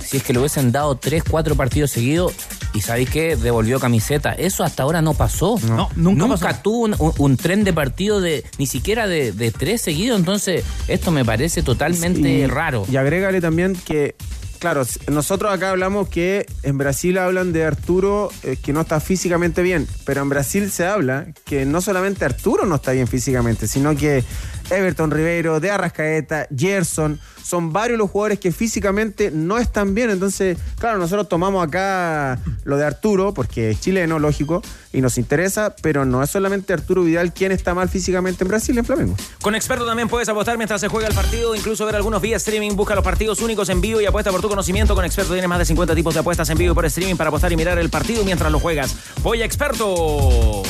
si 0.06 0.18
es 0.18 0.22
que 0.22 0.32
le 0.32 0.38
hubiesen 0.38 0.72
dado 0.72 0.96
tres, 0.96 1.22
cuatro 1.28 1.54
partidos 1.56 1.90
seguidos 1.90 2.32
y 2.72 2.80
¿sabéis 2.80 3.10
qué? 3.10 3.36
Devolvió 3.36 3.80
camiseta. 3.80 4.32
Eso 4.32 4.62
hasta 4.64 4.82
ahora 4.82 5.02
no 5.02 5.14
pasó. 5.14 5.58
No, 5.66 5.88
nunca 5.96 6.38
pasó. 6.48 6.60
tuvo 6.62 6.84
un, 6.84 6.94
un- 6.98 7.12
un 7.18 7.36
tren 7.36 7.64
de 7.64 7.72
partido 7.72 8.20
de 8.20 8.44
ni 8.58 8.66
siquiera 8.66 9.06
de, 9.06 9.32
de 9.32 9.50
tres 9.50 9.80
seguidos. 9.82 10.18
Entonces, 10.18 10.64
esto 10.88 11.10
me 11.10 11.24
parece 11.24 11.62
totalmente 11.62 12.28
Y- 12.28 12.46
raro. 12.46 12.84
Y 12.90 12.96
agrégale 12.96 13.40
también 13.40 13.74
que, 13.74 14.14
claro, 14.58 14.82
nosotros 15.08 15.52
acá 15.52 15.70
hablamos 15.70 16.08
que 16.08 16.46
en 16.62 16.76
Brasil 16.78 17.18
hablan 17.18 17.52
de 17.52 17.64
Arturo 17.64 18.30
eh, 18.42 18.56
que 18.62 18.72
no 18.72 18.82
está 18.82 19.00
físicamente 19.00 19.62
bien, 19.62 19.86
pero 20.04 20.22
en 20.22 20.28
Brasil 20.28 20.70
se 20.70 20.84
habla 20.86 21.26
que 21.44 21.64
no 21.66 21.80
solamente 21.80 22.24
Arturo 22.24 22.66
no 22.66 22.76
está 22.76 22.92
bien 22.92 23.06
físicamente, 23.08 23.66
sino 23.68 23.96
que 23.96 24.22
Everton 24.70 25.10
Ribeiro, 25.10 25.60
De 25.60 25.70
Arrascaeta, 25.70 26.46
Gerson, 26.56 27.20
son 27.46 27.72
varios 27.72 27.98
los 27.98 28.10
jugadores 28.10 28.40
que 28.40 28.50
físicamente 28.50 29.30
no 29.30 29.58
están 29.58 29.94
bien. 29.94 30.10
Entonces, 30.10 30.58
claro, 30.78 30.98
nosotros 30.98 31.28
tomamos 31.28 31.66
acá 31.66 32.40
lo 32.64 32.76
de 32.76 32.84
Arturo, 32.84 33.32
porque 33.32 33.70
es 33.70 33.80
chileno, 33.80 34.18
lógico, 34.18 34.62
y 34.92 35.00
nos 35.00 35.16
interesa, 35.16 35.76
pero 35.80 36.04
no 36.04 36.22
es 36.22 36.30
solamente 36.30 36.72
Arturo 36.72 37.04
Vidal 37.04 37.32
quien 37.32 37.52
está 37.52 37.74
mal 37.74 37.88
físicamente 37.88 38.42
en 38.42 38.48
Brasil, 38.48 38.76
en 38.76 38.84
Flamengo. 38.84 39.14
Con 39.42 39.54
Experto 39.54 39.86
también 39.86 40.08
puedes 40.08 40.28
apostar 40.28 40.56
mientras 40.56 40.80
se 40.80 40.88
juega 40.88 41.06
el 41.06 41.14
partido, 41.14 41.54
incluso 41.54 41.86
ver 41.86 41.94
algunos 41.94 42.20
vía 42.20 42.36
streaming. 42.36 42.72
Busca 42.74 42.94
los 42.94 43.04
partidos 43.04 43.40
únicos 43.40 43.68
en 43.68 43.80
vivo 43.80 44.00
y 44.00 44.06
apuesta 44.06 44.32
por 44.32 44.40
tu 44.40 44.48
conocimiento. 44.48 44.94
Con 44.96 45.04
Experto 45.04 45.32
tienes 45.32 45.48
más 45.48 45.58
de 45.60 45.66
50 45.66 45.94
tipos 45.94 46.14
de 46.14 46.20
apuestas 46.20 46.50
en 46.50 46.58
vivo 46.58 46.72
y 46.72 46.74
por 46.74 46.84
streaming 46.86 47.16
para 47.16 47.28
apostar 47.28 47.52
y 47.52 47.56
mirar 47.56 47.78
el 47.78 47.90
partido 47.90 48.24
mientras 48.24 48.50
lo 48.50 48.58
juegas. 48.58 48.96
Voy 49.22 49.42
a 49.42 49.44
Experto. 49.44 50.64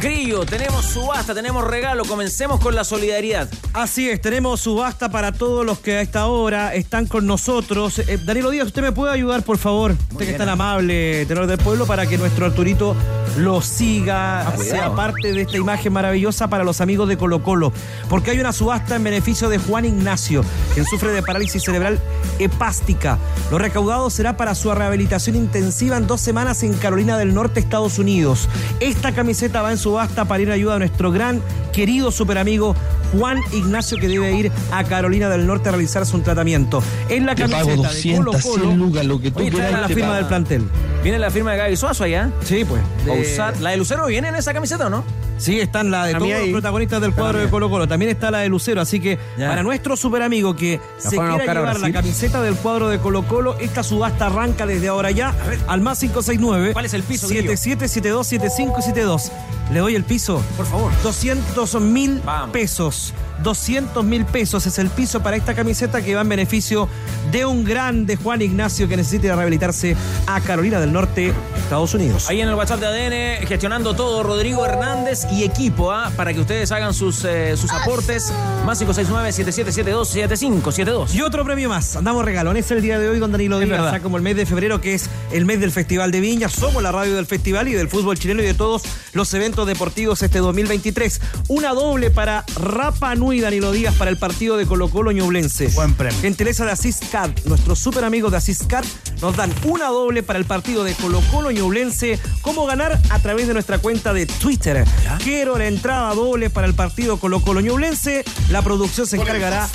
Grillo, 0.00 0.46
tenemos 0.46 0.86
subasta, 0.86 1.34
tenemos 1.34 1.62
regalo. 1.62 2.06
Comencemos 2.06 2.58
con 2.58 2.74
la 2.74 2.84
solidaridad. 2.84 3.50
Así 3.74 4.08
es, 4.08 4.20
tenemos 4.20 4.62
subasta 4.62 5.10
para 5.10 5.32
todos 5.32 5.59
los 5.64 5.78
que 5.78 5.96
a 5.96 6.00
esta 6.00 6.26
hora 6.26 6.74
están 6.74 7.06
con 7.06 7.26
nosotros. 7.26 7.98
Eh, 7.98 8.18
Danilo 8.24 8.50
Díaz, 8.50 8.66
¿usted 8.66 8.82
me 8.82 8.92
puede 8.92 9.12
ayudar, 9.12 9.42
por 9.42 9.58
favor? 9.58 9.92
Usted 10.12 10.24
que 10.24 10.32
es 10.32 10.38
tan 10.38 10.48
amable, 10.48 11.26
tenor 11.26 11.46
del 11.46 11.58
pueblo, 11.58 11.86
para 11.86 12.06
que 12.06 12.18
nuestro 12.18 12.46
Arturito 12.46 12.94
lo 13.36 13.60
siga, 13.62 14.48
Ah, 14.48 14.56
sea 14.56 14.94
parte 14.94 15.32
de 15.32 15.42
esta 15.42 15.56
imagen 15.56 15.92
maravillosa 15.92 16.48
para 16.48 16.64
los 16.64 16.80
amigos 16.80 17.08
de 17.08 17.16
Colo 17.16 17.42
Colo. 17.42 17.72
Porque 18.08 18.32
hay 18.32 18.40
una 18.40 18.52
subasta 18.52 18.96
en 18.96 19.04
beneficio 19.04 19.48
de 19.48 19.58
Juan 19.58 19.84
Ignacio, 19.84 20.44
quien 20.74 20.84
sufre 20.86 21.12
de 21.12 21.22
parálisis 21.22 21.62
cerebral 21.62 21.98
hepástica. 22.38 23.18
Lo 23.50 23.58
recaudado 23.58 24.10
será 24.10 24.36
para 24.36 24.54
su 24.54 24.72
rehabilitación 24.72 25.36
intensiva 25.36 25.96
en 25.96 26.06
dos 26.06 26.20
semanas 26.20 26.62
en 26.62 26.74
Carolina 26.74 27.18
del 27.18 27.34
Norte, 27.34 27.60
Estados 27.60 27.98
Unidos. 27.98 28.48
Esta 28.80 29.12
camiseta 29.12 29.62
va 29.62 29.70
en 29.72 29.78
subasta 29.78 30.24
para 30.24 30.42
ir 30.42 30.48
en 30.48 30.54
ayuda 30.54 30.76
a 30.76 30.78
nuestro 30.78 31.12
gran, 31.12 31.42
querido 31.72 32.10
superamigo 32.10 32.74
Juan 33.16 33.38
Ignacio, 33.52 33.98
que 33.98 34.08
debe 34.08 34.32
ir 34.32 34.52
a 34.72 34.84
Carolina 34.84 35.28
del 35.28 35.46
Norte 35.46 35.49
a 35.52 35.72
realizarse 35.72 36.14
un 36.16 36.22
tratamiento. 36.22 36.82
En 37.08 37.26
la 37.26 37.34
Te 37.34 37.48
pago 37.48 37.66
camiseta 37.68 37.88
200, 37.88 38.36
de 38.36 38.42
Colo 38.42 38.64
100 38.64 38.78
lucas, 38.78 39.04
lo 39.04 39.20
que 39.20 39.30
tú 39.30 39.40
Oye, 39.40 39.50
la 39.50 39.88
firma 39.88 40.02
pago. 40.06 40.14
del 40.14 40.26
plantel. 40.26 40.68
Viene 41.02 41.18
la 41.18 41.30
firma 41.30 41.52
de 41.52 41.58
Gaby 41.58 41.76
Suazo 41.76 42.04
allá. 42.04 42.30
Sí, 42.44 42.64
pues. 42.64 42.82
de-. 43.04 43.52
¿La 43.60 43.70
de 43.70 43.76
Lucero 43.76 44.06
viene 44.06 44.28
en 44.28 44.36
esa 44.36 44.52
camiseta 44.52 44.86
o 44.86 44.90
no? 44.90 45.04
Sí, 45.38 45.58
están 45.58 45.90
la 45.90 46.04
de 46.04 46.14
todos 46.14 46.28
los 46.28 46.48
protagonistas 46.50 47.00
del 47.00 47.14
cuadro 47.14 47.38
de. 47.38 47.48
Colo 47.48 47.70
Colo. 47.70 47.88
También 47.88 48.10
está 48.10 48.30
la 48.30 48.40
de 48.40 48.50
Lucero. 48.50 48.82
Así 48.82 49.00
que 49.00 49.18
Ya. 49.38 49.48
para 49.48 49.62
nuestro 49.62 49.96
super 49.96 50.22
amigo 50.22 50.54
que 50.54 50.78
La 51.02 51.10
se 51.10 51.16
quiera 51.16 51.38
llevar 51.54 51.80
la 51.80 51.92
camiseta 51.92 52.42
del 52.42 52.54
cuadro 52.56 52.90
de 52.90 52.98
Colo 52.98 53.22
Colo, 53.26 53.56
esta 53.58 53.82
subasta 53.82 54.26
arranca 54.26 54.66
desde 54.66 54.88
ahora 54.88 55.10
ya 55.10 55.34
al 55.66 55.80
más 55.80 55.98
569. 56.00 56.74
¿Cuál 56.74 56.84
es 56.84 56.92
el 56.92 57.02
piso, 57.02 57.26
Grillo? 57.28 57.56
7772 57.56 58.26
75 58.26 58.76
y 58.78 58.82
72. 58.82 59.32
Le 59.72 59.78
doy 59.78 59.94
el 59.94 60.04
piso. 60.04 60.42
Por 60.58 60.66
favor. 60.66 60.92
200 61.02 61.80
mil 61.80 62.20
pesos. 62.52 63.14
200 63.42 64.04
mil 64.04 64.24
pesos 64.24 64.66
es 64.66 64.78
el 64.78 64.88
piso 64.90 65.22
para 65.22 65.36
esta 65.36 65.54
camiseta 65.54 66.02
que 66.02 66.14
va 66.14 66.20
en 66.22 66.28
beneficio 66.28 66.88
de 67.30 67.44
un 67.44 67.62
grande 67.64 68.16
Juan 68.16 68.42
Ignacio 68.42 68.88
que 68.88 68.96
necesita 68.96 69.34
rehabilitarse 69.34 69.96
a 70.26 70.40
Carolina 70.40 70.80
del 70.80 70.92
Norte, 70.92 71.32
Estados 71.56 71.94
Unidos. 71.94 72.28
Ahí 72.28 72.40
en 72.40 72.48
el 72.48 72.54
WhatsApp 72.54 72.80
de 72.80 72.86
ADN, 72.86 73.46
gestionando 73.46 73.94
todo, 73.94 74.22
Rodrigo 74.22 74.66
Hernández 74.66 75.26
y 75.32 75.44
equipo, 75.44 75.92
¿ah? 75.92 76.10
para 76.16 76.34
que 76.34 76.40
ustedes 76.40 76.72
hagan 76.72 76.94
sus, 76.94 77.24
eh, 77.24 77.56
sus 77.56 77.70
aportes. 77.70 78.32
Más 78.66 78.82
569-7772-7572. 78.82 81.14
Y 81.14 81.22
otro 81.22 81.44
premio 81.44 81.68
más. 81.68 81.94
Andamos 81.96 82.24
regalones 82.24 82.70
el 82.70 82.82
día 82.82 82.98
de 82.98 83.08
hoy 83.08 83.20
con 83.20 83.30
Danilo 83.32 83.58
Díaz, 83.58 83.92
ya 83.92 84.00
como 84.00 84.16
el 84.16 84.22
mes 84.22 84.36
de 84.36 84.46
febrero, 84.46 84.80
que 84.80 84.94
es 84.94 85.10
el 85.32 85.44
mes 85.44 85.60
del 85.60 85.70
Festival 85.70 86.10
de 86.10 86.20
Viña. 86.20 86.48
Somos 86.48 86.82
la 86.82 86.90
radio 86.92 87.14
del 87.14 87.26
festival 87.26 87.68
y 87.68 87.74
del 87.74 87.88
fútbol 87.88 88.18
chileno 88.18 88.42
y 88.42 88.46
de 88.46 88.54
todos 88.54 88.82
los 89.12 89.32
eventos 89.34 89.66
deportivos 89.66 90.22
este 90.22 90.38
2023. 90.40 91.20
Una 91.48 91.74
doble 91.74 92.10
para 92.10 92.44
Rapa 92.56 93.14
Nui 93.14 93.29
Danilo 93.38 93.70
Díaz 93.70 93.94
para 93.94 94.10
el 94.10 94.16
partido 94.16 94.56
de 94.56 94.66
Colo 94.66 94.88
Colo 94.88 95.12
Ñublense. 95.12 95.68
Buen 95.68 95.94
premio. 95.94 96.18
Gentileza 96.20 96.64
de 96.64 96.72
Asís 96.72 96.98
Card, 97.12 97.30
nuestros 97.44 97.78
super 97.78 98.04
amigos 98.04 98.32
de 98.32 98.38
Asís 98.38 98.64
Card, 98.66 98.86
nos 99.22 99.36
dan 99.36 99.54
una 99.62 99.86
doble 99.86 100.24
para 100.24 100.40
el 100.40 100.46
partido 100.46 100.82
de 100.82 100.94
Colo 100.94 101.22
Colo 101.30 101.52
Ñublense. 101.52 102.18
¿Cómo 102.42 102.66
ganar? 102.66 102.98
A 103.10 103.18
través 103.20 103.46
de 103.46 103.54
nuestra 103.54 103.78
cuenta 103.78 104.12
de 104.12 104.26
Twitter. 104.26 104.84
Quiero 105.22 105.56
la 105.56 105.68
entrada 105.68 106.12
doble 106.14 106.50
para 106.50 106.66
el 106.66 106.74
partido 106.74 107.18
Colo 107.18 107.40
Colo 107.40 107.60
Ñublense. 107.60 108.24
La 108.48 108.62
producción 108.62 109.06
se 109.06 109.16
encargará 109.16 109.68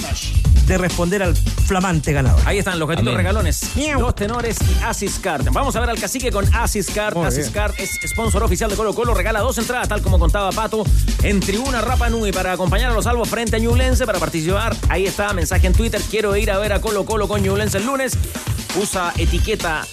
de 0.67 0.77
responder 0.79 1.21
al 1.21 1.35
flamante 1.35 2.11
ganador. 2.11 2.41
Ahí 2.45 2.57
están 2.57 2.79
los 2.79 2.89
gatitos 2.89 3.09
Amén. 3.09 3.17
regalones. 3.17 3.61
Dos 3.99 4.15
tenores 4.15 4.57
y 4.61 4.83
Asis 4.83 5.19
Card. 5.19 5.47
Vamos 5.51 5.75
a 5.75 5.79
ver 5.79 5.91
al 5.91 5.99
cacique 5.99 6.31
con 6.31 6.43
Asis 6.55 6.87
Card. 6.89 7.15
Muy 7.15 7.27
Asis 7.27 7.51
bien. 7.51 7.53
Card 7.53 7.73
es 7.77 7.99
sponsor 8.09 8.41
oficial 8.43 8.69
de 8.69 8.75
Colo 8.75 8.95
Colo. 8.95 9.13
Regala 9.13 9.41
dos 9.41 9.59
entradas, 9.59 9.87
tal 9.87 10.01
como 10.01 10.17
contaba 10.17 10.51
Pato, 10.51 10.83
en 11.21 11.39
Tribuna 11.39 11.81
Rapa 11.81 12.09
Nui 12.09 12.31
para 12.31 12.53
acompañar 12.53 12.91
a 12.91 12.93
los 12.95 13.03
salvos 13.03 13.29
frente 13.29 13.44
a 13.53 13.59
Ñublense 13.59 14.05
para 14.05 14.19
participar. 14.19 14.75
Ahí 14.89 15.05
está, 15.05 15.33
mensaje 15.33 15.67
en 15.67 15.73
Twitter. 15.73 16.01
Quiero 16.09 16.35
ir 16.35 16.49
a 16.51 16.57
ver 16.57 16.73
a 16.73 16.81
Colo 16.81 17.05
Colo 17.05 17.27
con 17.27 17.41
Ñublense 17.41 17.77
el 17.77 17.85
lunes. 17.85 18.17
Usa 18.75 19.13
etiqueta 19.17 19.85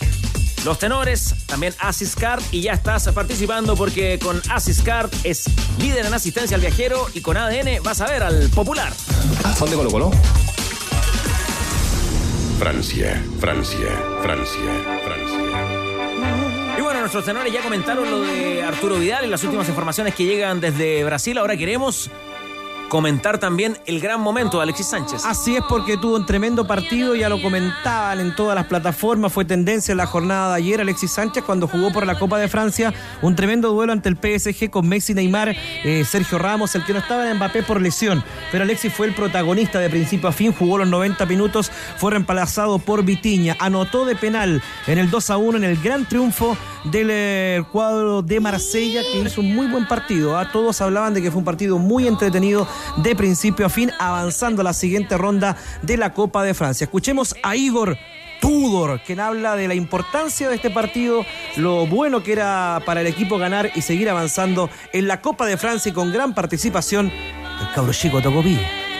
los 0.65 0.79
tenores, 0.79 1.35
también 1.47 1.75
Asis 1.81 2.15
Card 2.15 2.43
y 2.53 2.63
ya 2.63 2.73
estás 2.73 3.09
participando 3.09 3.75
porque 3.77 4.19
con 4.19 4.41
Asis 4.49 4.81
Card 4.81 5.11
es 5.25 5.45
líder 5.79 6.07
en 6.07 6.15
asistencia 6.15 6.55
al 6.55 6.61
viajero 6.61 7.07
y 7.15 7.21
con 7.21 7.37
ADN 7.37 7.83
vas 7.83 8.01
a 8.01 8.07
ver 8.07 8.23
al 8.23 8.49
popular. 8.51 8.93
¿Son 9.59 9.69
de 9.69 9.77
Colo 9.77 9.91
Colo? 9.91 10.11
Francia, 12.59 13.23
Francia, 13.41 13.89
Francia, 14.23 15.01
Francia. 15.05 15.43
Y 16.79 16.81
bueno, 16.81 17.01
nuestros 17.01 17.25
tenores 17.25 17.53
ya 17.53 17.61
comentaron 17.61 18.09
lo 18.09 18.21
de 18.21 18.63
Arturo 18.63 18.99
Vidal 18.99 19.27
y 19.27 19.29
las 19.29 19.43
últimas 19.43 19.69
informaciones 19.69 20.15
que 20.15 20.25
llegan 20.25 20.61
desde 20.61 21.03
Brasil. 21.05 21.37
Ahora 21.39 21.57
queremos 21.57 22.09
comentar 22.93 23.39
también 23.39 23.79
el 23.87 24.01
gran 24.01 24.21
momento 24.21 24.59
de 24.59 24.65
Alexis 24.65 24.89
Sánchez. 24.89 25.25
Así 25.25 25.57
es 25.57 25.63
porque 25.67 25.97
tuvo 25.97 26.17
un 26.17 26.27
tremendo 26.27 26.67
partido, 26.67 27.15
ya 27.15 27.31
lo 27.31 27.41
comentaban 27.41 28.21
en 28.21 28.37
todas 28.37 28.55
las 28.55 28.67
plataformas, 28.67 29.33
fue 29.33 29.47
tendencia 29.47 29.93
en 29.93 29.97
la 29.97 30.05
jornada 30.05 30.51
de 30.51 30.57
ayer 30.57 30.79
Alexis 30.79 31.11
Sánchez 31.11 31.43
cuando 31.43 31.67
jugó 31.67 31.91
por 31.91 32.07
la 32.07 32.19
Copa 32.19 32.39
de 32.39 32.49
Francia, 32.49 32.93
un 33.23 33.35
tremendo 33.35 33.73
duelo 33.73 33.95
ante 33.95 34.11
el 34.11 34.17
PSG 34.17 34.69
con 34.69 34.87
Messi, 34.87 35.15
Neymar, 35.15 35.57
eh, 35.85 36.05
Sergio 36.05 36.39
Ramos, 36.39 36.75
el 36.75 36.85
que 36.85 36.93
no 36.93 36.99
estaba 36.99 37.31
en 37.31 37.39
Mbappé 37.39 37.63
por 37.63 37.81
lesión, 37.81 38.23
pero 38.51 38.65
Alexis 38.65 38.93
fue 38.93 39.07
el 39.07 39.15
protagonista 39.15 39.79
de 39.79 39.89
principio 39.89 40.29
a 40.29 40.33
fin, 40.33 40.53
jugó 40.53 40.77
los 40.77 40.89
90 40.89 41.25
minutos, 41.25 41.73
fue 41.97 42.11
reemplazado 42.11 42.79
por 42.79 43.07
Vitiña, 43.07 43.57
anotó 43.59 44.05
de 44.05 44.17
penal 44.17 44.63
en 44.87 44.99
el 44.99 45.09
2 45.09 45.31
a 45.31 45.39
1 45.39 45.57
en 45.57 45.65
el 45.65 45.81
gran 45.81 46.07
triunfo 46.07 46.59
del 46.85 47.09
eh, 47.11 47.65
cuadro 47.73 48.21
de 48.21 48.39
Marsella 48.39 49.01
que 49.01 49.19
hizo 49.21 49.41
un 49.41 49.55
muy 49.55 49.67
buen 49.67 49.89
partido, 49.89 50.37
¿ah? 50.37 50.51
todos 50.53 50.79
hablaban 50.83 51.15
de 51.15 51.23
que 51.23 51.31
fue 51.31 51.39
un 51.39 51.47
partido 51.47 51.79
muy 51.79 52.07
entretenido 52.07 52.69
de 52.97 53.17
principio 53.17 53.67
a 53.67 53.69
fin, 53.69 53.91
avanzando 53.99 54.63
a 54.63 54.65
la 54.65 54.73
siguiente 54.73 55.17
ronda 55.17 55.57
de 55.83 55.97
la 55.97 56.13
Copa 56.13 56.43
de 56.43 56.55
Francia. 56.55 56.85
Escuchemos 56.85 57.35
a 57.43 57.57
Igor 57.57 57.97
Tudor, 58.41 59.01
quien 59.07 59.21
habla 59.21 59.55
de 59.55 59.69
la 59.69 59.75
importancia 59.75 60.49
de 60.49 60.57
este 60.57 60.71
partido, 60.71 61.25
lo 61.57 61.87
bueno 61.87 62.23
que 62.23 62.33
era 62.33 62.83
para 62.85 63.01
el 63.01 63.07
equipo 63.07 63.39
ganar 63.39 63.71
y 63.75 63.83
seguir 63.83 64.11
avanzando 64.11 64.69
en 64.93 65.07
la 65.07 65.21
Copa 65.21 65.47
de 65.47 65.57
Francia 65.57 65.91
y 65.91 65.93
con 65.93 66.13
gran 66.13 66.35
participación 66.35 67.09
del 67.09 67.73
cabro 67.73 67.93
chico 67.93 68.21
Tocopilla. 68.21 68.92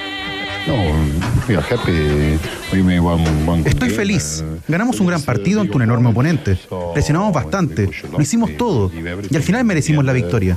Estoy 3.67 3.91
feliz. 3.91 4.45
Ganamos 4.69 5.01
un 5.01 5.07
gran 5.09 5.23
partido 5.23 5.61
ante 5.61 5.75
un 5.75 5.83
enorme 5.83 6.11
oponente. 6.11 6.59
Presionamos 6.95 7.33
bastante. 7.33 7.91
Lo 8.11 8.21
hicimos 8.21 8.57
todo. 8.57 8.91
Y 9.31 9.37
al 9.37 9.43
final 9.43 9.65
merecimos 9.65 10.05
la 10.05 10.13
victoria. 10.13 10.57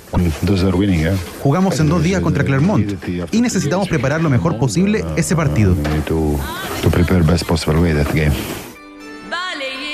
Jugamos 1.41 1.79
en 1.79 1.89
dos 1.89 2.03
días 2.03 2.21
contra 2.21 2.43
Clermont 2.43 2.93
y 3.31 3.41
necesitamos 3.41 3.87
preparar 3.87 4.21
lo 4.21 4.29
mejor 4.29 4.57
posible 4.57 5.03
ese 5.15 5.35
partido. 5.35 5.75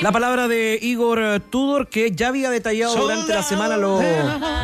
La 0.01 0.11
palabra 0.11 0.47
de 0.47 0.79
Igor 0.81 1.41
Tudor, 1.51 1.87
que 1.87 2.11
ya 2.11 2.29
había 2.29 2.49
detallado 2.49 2.95
durante 2.95 3.35
la 3.35 3.43
semana 3.43 3.77
lo 3.77 3.99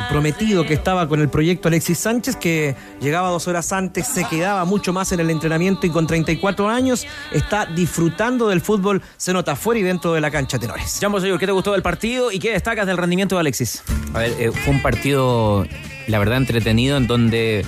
prometido 0.09 0.65
que 0.65 0.73
estaba 0.73 1.07
con 1.07 1.21
el 1.21 1.29
proyecto 1.29 1.67
Alexis 1.67 1.99
Sánchez, 1.99 2.37
que 2.37 2.75
llegaba 2.99 3.29
dos 3.29 3.47
horas 3.47 3.71
antes, 3.71 4.07
se 4.07 4.23
quedaba 4.23 4.65
mucho 4.65 4.93
más 4.93 5.11
en 5.11 5.19
el 5.19 5.29
entrenamiento 5.29 5.85
y 5.85 5.91
con 5.91 6.07
34 6.07 6.67
años 6.69 7.05
está 7.31 7.67
disfrutando 7.67 8.47
del 8.47 8.61
fútbol, 8.61 9.03
se 9.17 9.31
nota 9.31 9.55
fuera 9.55 9.79
y 9.79 9.83
dentro 9.83 10.11
de 10.13 10.21
la 10.21 10.31
cancha, 10.31 10.57
tenores. 10.57 10.97
Jambo 10.99 11.21
Señor, 11.21 11.37
¿qué 11.37 11.45
te 11.45 11.51
gustó 11.51 11.73
del 11.73 11.83
partido 11.83 12.31
y 12.31 12.39
qué 12.39 12.53
destacas 12.53 12.87
del 12.87 12.97
rendimiento 12.97 13.35
de 13.35 13.41
Alexis? 13.41 13.83
A 14.15 14.19
ver, 14.19 14.33
eh, 14.39 14.51
fue 14.51 14.73
un 14.73 14.81
partido, 14.81 15.67
la 16.07 16.17
verdad, 16.17 16.37
entretenido 16.37 16.97
en 16.97 17.05
donde 17.05 17.63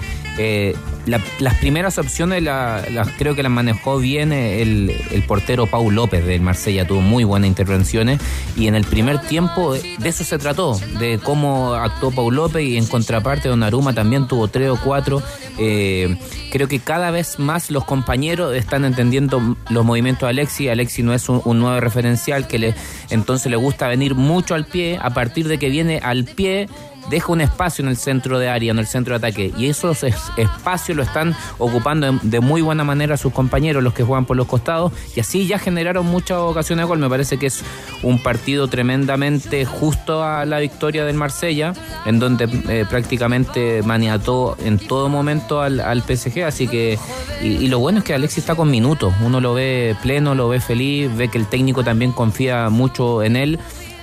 la- 1.06 1.22
las 1.40 1.56
primeras 1.56 1.98
opciones 1.98 2.42
la- 2.44 2.84
creo 3.18 3.36
que 3.36 3.44
las 3.44 3.52
manejó 3.52 3.98
bien 3.98 4.32
el, 4.32 4.94
portero 5.28 5.68
Paul 5.68 5.96
López 5.96 6.26
del 6.26 6.42
Marsella, 6.42 6.88
tuvo 6.88 7.02
muy 7.02 7.24
buenas 7.24 7.48
intervenciones 7.48 8.20
y 8.56 8.68
en 8.68 8.76
el 8.76 8.84
primer 8.86 9.20
tiempo 9.20 9.74
de 9.74 10.10
eso 10.10 10.24
se 10.24 10.38
trató, 10.38 10.80
de 11.00 11.20
cómo 11.22 11.74
actuó 11.74 12.12
Paul 12.12 12.36
López 12.36 12.64
y 12.64 12.78
en 12.78 12.86
contraparte 12.88 13.50
Donnarumma 13.50 13.94
también 13.94 14.28
tuvo 14.28 14.48
tres 14.48 14.70
o 14.70 14.80
cuatro. 14.84 15.22
Eh, 15.58 16.18
creo 16.52 16.68
que 16.68 16.80
cada 16.80 17.12
vez 17.12 17.38
más 17.38 17.70
los 17.70 17.84
compañeros 17.84 18.56
están 18.56 18.86
entendiendo 18.86 19.58
los 19.70 19.86
movimientos 19.86 20.22
de 20.28 20.30
Alexi. 20.30 20.70
Alexi 20.70 21.04
no 21.04 21.14
es 21.14 21.28
un, 21.28 21.42
un 21.44 21.60
nuevo 21.60 21.80
referencial 21.82 22.48
que 22.48 22.60
le 22.60 22.76
entonces 23.10 23.52
le 23.52 23.58
gusta 23.58 23.88
venir 23.88 24.16
mucho 24.16 24.56
al 24.56 24.66
pie. 24.66 24.98
A 25.02 25.10
partir 25.14 25.48
de 25.48 25.58
que 25.60 25.70
viene 25.70 26.00
al 26.02 26.24
pie, 26.24 26.68
deja 27.10 27.32
un 27.32 27.42
espacio 27.42 27.84
en 27.84 27.90
el 27.90 27.98
centro 27.98 28.40
de 28.40 28.50
área, 28.50 28.72
en 28.72 28.80
el 28.80 28.88
centro 28.88 29.18
de 29.18 29.28
ataque. 29.28 29.54
Y 29.58 29.68
esos 29.68 30.04
es- 30.04 30.16
espacios 30.38 30.96
lo 30.98 31.04
están 31.04 31.36
ocupando 31.58 32.12
de, 32.12 32.20
de 32.24 32.40
muy 32.40 32.62
buena 32.62 32.84
manera 32.84 33.18
sus 33.18 33.34
compañeros, 33.34 33.84
los 33.84 33.94
que 33.94 34.04
juegan 34.04 34.26
por 34.26 34.38
los 34.38 34.48
costados. 34.48 34.92
Y 35.16 35.20
así 35.20 35.48
ya 35.48 35.60
generaron 35.60 36.06
muchas 36.06 36.38
ocasiones 36.38 36.84
de 36.84 36.88
gol. 36.88 37.00
Me 37.00 37.10
parece 37.10 37.38
que 37.38 37.48
es 37.48 37.64
un 38.04 38.22
partido 38.24 38.68
tremendamente 38.68 39.66
justo 39.66 40.24
a 40.24 40.46
la 40.46 40.60
victoria 40.60 41.06
del 41.06 41.16
Marsella, 41.16 41.74
en 42.06 42.20
donde 42.20 42.46
eh, 42.70 42.86
prácticamente 42.90 43.82
maniató 43.84 44.58
en 44.64 44.78
todo 44.80 45.10
momento 45.10 45.62
al, 45.62 45.80
al 45.80 46.02
PSG. 46.04 46.44
Así 46.46 46.68
que, 46.68 46.98
y, 47.42 47.48
y 47.48 47.68
lo 47.68 47.80
bueno 47.80 48.00
es 48.00 48.04
que 48.06 48.14
Alexis 48.14 48.40
está 48.40 48.56
con 48.56 48.70
minutos. 48.72 49.14
Uno 49.24 49.40
lo 49.42 49.54
ve 49.54 49.96
pleno, 50.02 50.36
lo 50.36 50.50
ve 50.50 50.60
feliz, 50.60 51.10
ve 51.16 51.30
que 51.30 51.38
el 51.38 51.48
técnico 51.48 51.84
también 51.84 52.12
confía 52.12 52.70
mucho 52.70 53.24
en 53.24 53.36
él. 53.36 53.60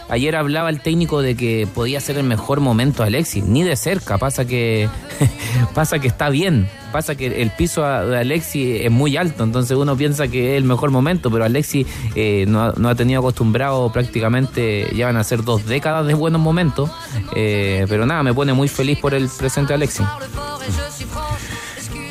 Ayer 0.09 0.37
hablaba 0.37 0.71
el 0.71 0.81
técnico 0.81 1.21
de 1.21 1.35
que 1.37 1.67
podía 1.75 2.01
ser 2.01 2.17
el 2.17 2.23
mejor 2.25 2.61
momento 2.61 3.03
Alexis, 3.03 3.43
ni 3.45 3.65
de 3.65 3.75
cerca, 3.77 4.19
pasa 4.19 4.45
que 4.45 4.89
pasa 5.75 5.99
que 5.99 6.07
está 6.07 6.29
bien, 6.29 6.69
pasa 6.93 7.17
que 7.17 7.43
el 7.43 7.51
piso 7.51 7.83
de 7.83 8.17
Alexis 8.19 8.83
es 8.83 8.91
muy 8.91 9.17
alto, 9.17 9.43
entonces 9.43 9.77
uno 9.77 9.97
piensa 9.97 10.29
que 10.29 10.53
es 10.53 10.59
el 10.59 10.65
mejor 10.65 10.91
momento, 10.93 11.29
pero 11.31 11.45
Alexis 11.45 11.87
eh, 12.15 12.45
no, 12.47 12.63
ha- 12.89 12.95
tenido 12.95 13.19
acostumbrado 13.19 13.91
prácticamente, 13.91 14.89
ya 14.95 15.07
van 15.07 15.17
a 15.17 15.25
ser 15.25 15.43
dos 15.43 15.67
décadas 15.67 16.07
de 16.07 16.15
buenos 16.15 16.41
momentos, 16.41 16.89
eh, 17.35 17.85
pero 17.89 18.07
nada, 18.07 18.23
me 18.23 18.33
pone 18.33 18.53
muy 18.53 18.69
feliz 18.69 18.99
por 19.01 19.13
el 19.13 19.29
presente 19.29 19.75
Alexis. 19.75 20.07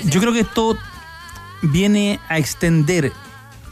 Yo 0.04 0.20
creo 0.20 0.34
que 0.34 0.42
esto 0.42 0.78
viene 1.62 2.20
a 2.30 2.38
extender, 2.38 3.14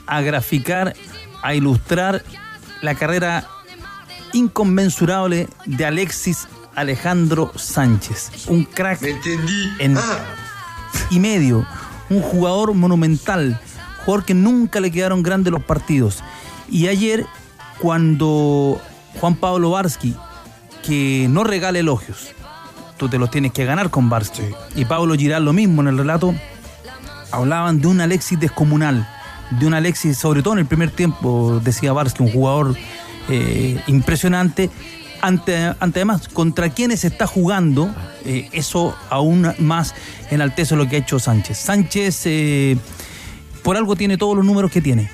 a 0.07 0.21
graficar, 0.21 0.93
a 1.41 1.53
ilustrar 1.53 2.23
la 2.81 2.95
carrera 2.95 3.47
inconmensurable 4.33 5.47
de 5.65 5.85
Alexis 5.85 6.47
Alejandro 6.75 7.51
Sánchez. 7.55 8.47
Un 8.47 8.63
crack 8.65 9.01
en 9.79 9.97
y 11.09 11.19
medio, 11.19 11.65
un 12.09 12.21
jugador 12.21 12.73
monumental, 12.73 13.59
jugador 14.03 14.25
que 14.25 14.33
nunca 14.33 14.79
le 14.79 14.91
quedaron 14.91 15.23
grandes 15.23 15.51
los 15.51 15.63
partidos. 15.63 16.23
Y 16.69 16.87
ayer, 16.87 17.25
cuando 17.79 18.81
Juan 19.19 19.35
Pablo 19.35 19.71
Barsky, 19.71 20.15
que 20.85 21.27
no 21.29 21.43
regala 21.43 21.79
elogios, 21.79 22.29
tú 22.97 23.09
te 23.09 23.17
los 23.17 23.31
tienes 23.31 23.53
que 23.53 23.65
ganar 23.65 23.89
con 23.89 24.09
Barsky, 24.09 24.43
y 24.75 24.85
Pablo 24.85 25.15
Giral 25.15 25.45
lo 25.45 25.53
mismo 25.53 25.81
en 25.81 25.89
el 25.89 25.97
relato, 25.97 26.33
hablaban 27.31 27.81
de 27.81 27.87
un 27.87 28.01
Alexis 28.01 28.39
descomunal, 28.39 29.07
de 29.51 29.67
un 29.67 29.73
Alexis, 29.73 30.17
sobre 30.17 30.41
todo 30.41 30.53
en 30.53 30.59
el 30.59 30.65
primer 30.65 30.91
tiempo, 30.91 31.59
decía 31.63 31.93
Barsky, 31.93 32.23
un 32.23 32.31
jugador 32.31 32.75
eh, 33.29 33.79
impresionante. 33.87 34.69
Ante, 35.21 35.55
ante 35.79 35.99
además, 35.99 36.27
contra 36.27 36.69
quienes 36.69 37.05
está 37.05 37.27
jugando, 37.27 37.89
eh, 38.25 38.49
eso 38.51 38.93
aún 39.09 39.47
más 39.59 39.95
enaltece 40.31 40.75
lo 40.75 40.89
que 40.89 40.97
ha 40.97 40.99
hecho 40.99 41.17
Sánchez. 41.17 41.57
Sánchez, 41.59 42.23
eh, 42.25 42.77
por 43.61 43.77
algo, 43.77 43.95
tiene 43.95 44.17
todos 44.17 44.35
los 44.35 44.43
números 44.45 44.69
que 44.69 44.81
tiene. 44.81 45.09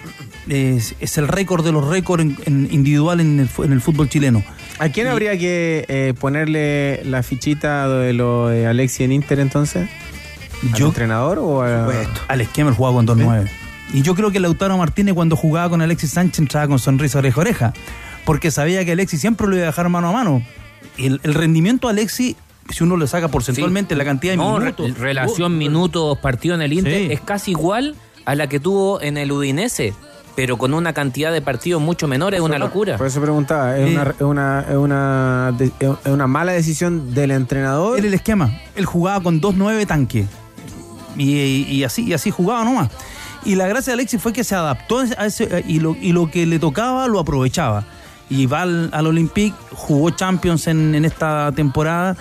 Es, 0.48 0.96
es 1.00 1.18
el 1.20 1.28
récord 1.28 1.64
de 1.64 1.72
los 1.72 1.88
récords 1.88 2.24
en- 2.24 2.38
en 2.46 2.68
individual 2.72 3.20
en 3.20 3.40
el, 3.42 3.50
en 3.64 3.72
el 3.72 3.82
fútbol 3.82 4.10
chileno. 4.10 4.44
¿A 4.80 4.90
quién 4.90 5.06
habría 5.08 5.38
que 5.38 5.86
eh, 5.88 6.16
ponerle 6.20 7.02
la 7.06 7.22
fichita 7.22 7.88
de 7.88 8.14
lo 8.14 8.48
de 8.48 8.66
Alexi 8.66 9.04
en 9.04 9.12
Inter 9.12 9.40
entonces? 9.40 9.88
¿Al 10.64 10.74
Yo- 10.74 10.88
entrenador 10.88 11.38
o 11.38 11.62
a... 11.62 11.88
Al 12.28 12.42
esquema, 12.42 12.72
él 12.72 12.76
jugaba 12.76 12.96
con 12.96 13.06
2-9. 13.06 13.48
Y 13.94 14.02
yo 14.04 14.14
creo 14.16 14.32
que 14.32 14.40
Lautaro 14.40 14.78
Martínez, 14.78 15.16
cuando 15.16 15.36
jugaba 15.36 15.70
con 15.70 15.82
Alexis 15.82 16.12
Sánchez, 16.12 16.40
entraba 16.40 16.68
con 16.68 16.80
sonrisa 16.80 17.18
oreja 17.20 17.38
a 17.38 17.42
oreja. 17.42 17.74
Porque 18.26 18.52
sabía 18.52 18.86
que 18.86 18.92
Alexis 18.92 19.20
siempre 19.22 19.48
lo 19.48 19.56
iba 19.56 19.64
a 19.64 19.68
dejar 19.68 19.90
mano 19.90 20.10
a 20.10 20.12
mano. 20.12 20.44
El, 20.98 21.20
el 21.24 21.34
rendimiento 21.34 21.88
a 21.88 21.92
Alexis, 21.92 22.36
si 22.70 22.84
uno 22.84 22.98
le 22.98 23.08
saca 23.08 23.30
porcentualmente 23.30 23.96
la 23.96 24.06
cantidad 24.06 24.34
de 24.34 24.38
No, 24.38 24.60
minutos. 24.60 24.92
re- 24.94 25.00
relación 25.00 25.58
minutos 25.58 26.18
partido 26.20 26.54
en 26.56 26.62
el 26.62 26.74
Inter 26.74 27.08
Sí. 27.08 27.14
es 27.14 27.22
casi 27.22 27.52
igual 27.52 27.96
a 28.26 28.36
la 28.36 28.48
que 28.48 28.60
tuvo 28.60 29.02
en 29.02 29.18
el 29.18 29.32
Udinese, 29.32 29.96
pero 30.36 30.58
con 30.58 30.76
una 30.76 30.94
cantidad 30.94 31.32
de 31.34 31.42
partidos 31.42 31.82
mucho 31.82 32.08
menor, 32.08 32.36
es 32.36 32.42
una 32.42 32.60
locura. 32.60 32.98
Por 32.98 33.08
eso 33.08 33.20
preguntaba, 33.22 33.76
¿es, 33.78 33.90
Sí. 33.90 33.96
una, 33.96 34.04
es, 34.12 34.22
una, 34.22 34.66
es, 34.70 34.76
una, 34.76 35.54
de- 35.58 35.72
es 35.80 36.12
una 36.12 36.28
mala 36.28 36.52
decisión 36.52 37.16
del 37.16 37.32
entrenador? 37.32 37.98
Era 37.98 38.08
el 38.08 38.14
esquema. 38.14 38.52
Él 38.76 38.86
jugaba 38.86 39.24
con 39.24 39.42
2-9 39.42 39.88
tanque. 39.88 40.28
Y, 41.18 41.64
y 41.68 41.84
así, 41.84 42.04
y 42.04 42.14
así 42.14 42.30
jugaba 42.30 42.64
nomás. 42.64 42.90
Y 43.46 43.56
la 43.56 43.68
gracia 43.68 43.92
de 43.92 43.96
Alexis 43.96 44.22
fue 44.22 44.34
que 44.34 44.44
se 44.44 44.56
adaptó 44.56 45.00
a 45.00 45.26
ese, 45.26 45.64
y, 45.68 45.80
lo, 45.80 45.96
y 45.96 46.12
lo 46.12 46.30
que 46.30 46.46
le 46.46 46.60
tocaba 46.60 47.08
lo 47.08 47.20
aprovechaba. 47.20 47.86
Y 48.30 48.46
va 48.46 48.62
al, 48.64 48.90
al 48.94 49.08
Olympique, 49.08 49.56
jugó 49.74 50.12
Champions 50.12 50.68
en, 50.68 50.94
en 50.94 51.06
esta 51.06 51.52
temporada 51.56 52.16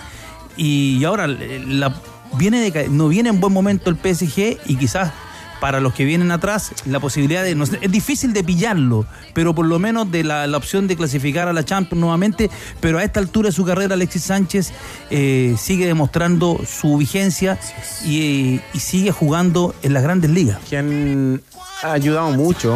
y 0.59 1.03
ahora 1.05 1.25
la, 1.25 1.93
viene 2.37 2.69
de, 2.69 2.89
no 2.89 3.07
viene 3.07 3.29
en 3.29 3.39
buen 3.39 3.53
momento 3.53 3.89
el 3.89 3.95
PSG 3.95 4.57
y 4.65 4.75
quizás 4.75 5.13
para 5.59 5.79
los 5.79 5.93
que 5.93 6.05
vienen 6.05 6.31
atrás 6.31 6.73
la 6.85 6.99
posibilidad 6.99 7.43
de 7.43 7.55
no 7.55 7.63
es 7.63 7.91
difícil 7.91 8.33
de 8.33 8.43
pillarlo 8.43 9.05
pero 9.33 9.53
por 9.53 9.65
lo 9.65 9.79
menos 9.79 10.11
de 10.11 10.23
la, 10.23 10.47
la 10.47 10.57
opción 10.57 10.87
de 10.87 10.95
clasificar 10.95 11.47
a 11.47 11.53
la 11.53 11.65
Champions 11.65 11.99
nuevamente 11.99 12.49
pero 12.79 12.97
a 12.97 13.03
esta 13.03 13.19
altura 13.19 13.49
de 13.49 13.53
su 13.53 13.65
carrera 13.65 13.95
Alexis 13.95 14.23
Sánchez 14.23 14.71
eh, 15.09 15.55
sigue 15.57 15.85
demostrando 15.85 16.61
su 16.65 16.97
vigencia 16.97 17.59
y, 18.05 18.61
y 18.73 18.79
sigue 18.79 19.11
jugando 19.11 19.75
en 19.83 19.93
las 19.93 20.03
grandes 20.03 20.31
ligas 20.31 20.59
Quien 20.69 21.41
ha 21.83 21.93
ayudado 21.93 22.31
mucho, 22.31 22.75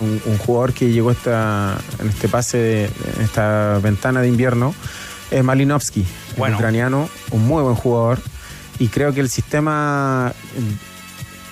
un, 0.00 0.20
un 0.24 0.38
jugador 0.38 0.72
que 0.72 0.90
llegó 0.90 1.10
esta, 1.10 1.78
en 1.98 2.08
este 2.08 2.28
pase, 2.28 2.58
de, 2.58 2.84
en 3.16 3.22
esta 3.22 3.78
ventana 3.82 4.20
de 4.20 4.28
invierno, 4.28 4.74
es 5.30 5.42
Malinovsky, 5.42 6.04
ucraniano, 6.36 7.08
un 7.30 7.46
muy 7.46 7.62
buen 7.62 7.74
jugador. 7.74 8.20
Y 8.78 8.88
creo 8.88 9.12
que 9.12 9.20
el 9.20 9.28
sistema, 9.28 10.32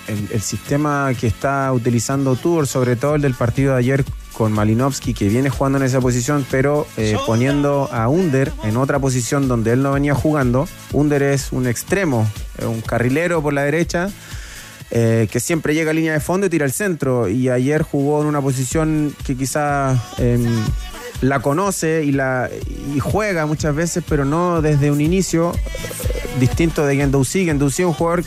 el, 0.07 0.27
el 0.31 0.41
sistema 0.41 1.11
que 1.19 1.27
está 1.27 1.71
utilizando 1.73 2.35
Tudor, 2.35 2.67
sobre 2.67 2.95
todo 2.95 3.15
el 3.15 3.21
del 3.21 3.33
partido 3.33 3.73
de 3.73 3.79
ayer 3.79 4.05
con 4.33 4.51
Malinovsky, 4.51 5.13
que 5.13 5.29
viene 5.29 5.49
jugando 5.49 5.79
en 5.79 5.83
esa 5.83 5.99
posición, 5.99 6.45
pero 6.51 6.85
eh, 6.95 7.17
poniendo 7.25 7.89
a 7.91 8.07
Under 8.07 8.51
en 8.63 8.77
otra 8.77 8.99
posición 8.99 9.47
donde 9.47 9.73
él 9.73 9.81
no 9.81 9.93
venía 9.93 10.13
jugando. 10.13 10.67
Under 10.93 11.23
es 11.23 11.51
un 11.51 11.65
extremo, 11.65 12.29
eh, 12.59 12.65
un 12.65 12.81
carrilero 12.81 13.41
por 13.41 13.53
la 13.53 13.63
derecha, 13.63 14.11
eh, 14.91 15.27
que 15.31 15.39
siempre 15.39 15.73
llega 15.73 15.89
a 15.89 15.93
línea 15.93 16.13
de 16.13 16.19
fondo 16.19 16.45
y 16.45 16.49
tira 16.49 16.65
al 16.65 16.71
centro. 16.71 17.27
Y 17.27 17.49
ayer 17.49 17.81
jugó 17.81 18.21
en 18.21 18.27
una 18.27 18.39
posición 18.39 19.15
que 19.25 19.35
quizás 19.35 19.99
la 21.21 21.39
conoce 21.39 22.03
y, 22.03 22.11
la, 22.11 22.49
y 22.93 22.99
juega 22.99 23.45
muchas 23.45 23.75
veces, 23.75 24.03
pero 24.07 24.25
no 24.25 24.61
desde 24.61 24.91
un 24.91 25.01
inicio 25.01 25.53
eh, 25.53 26.39
distinto 26.39 26.85
de 26.85 26.95
Gendouzi. 26.95 27.45
Gendouzi 27.45 27.81
es 27.83 27.87
un 27.87 27.93
jugador 27.93 28.23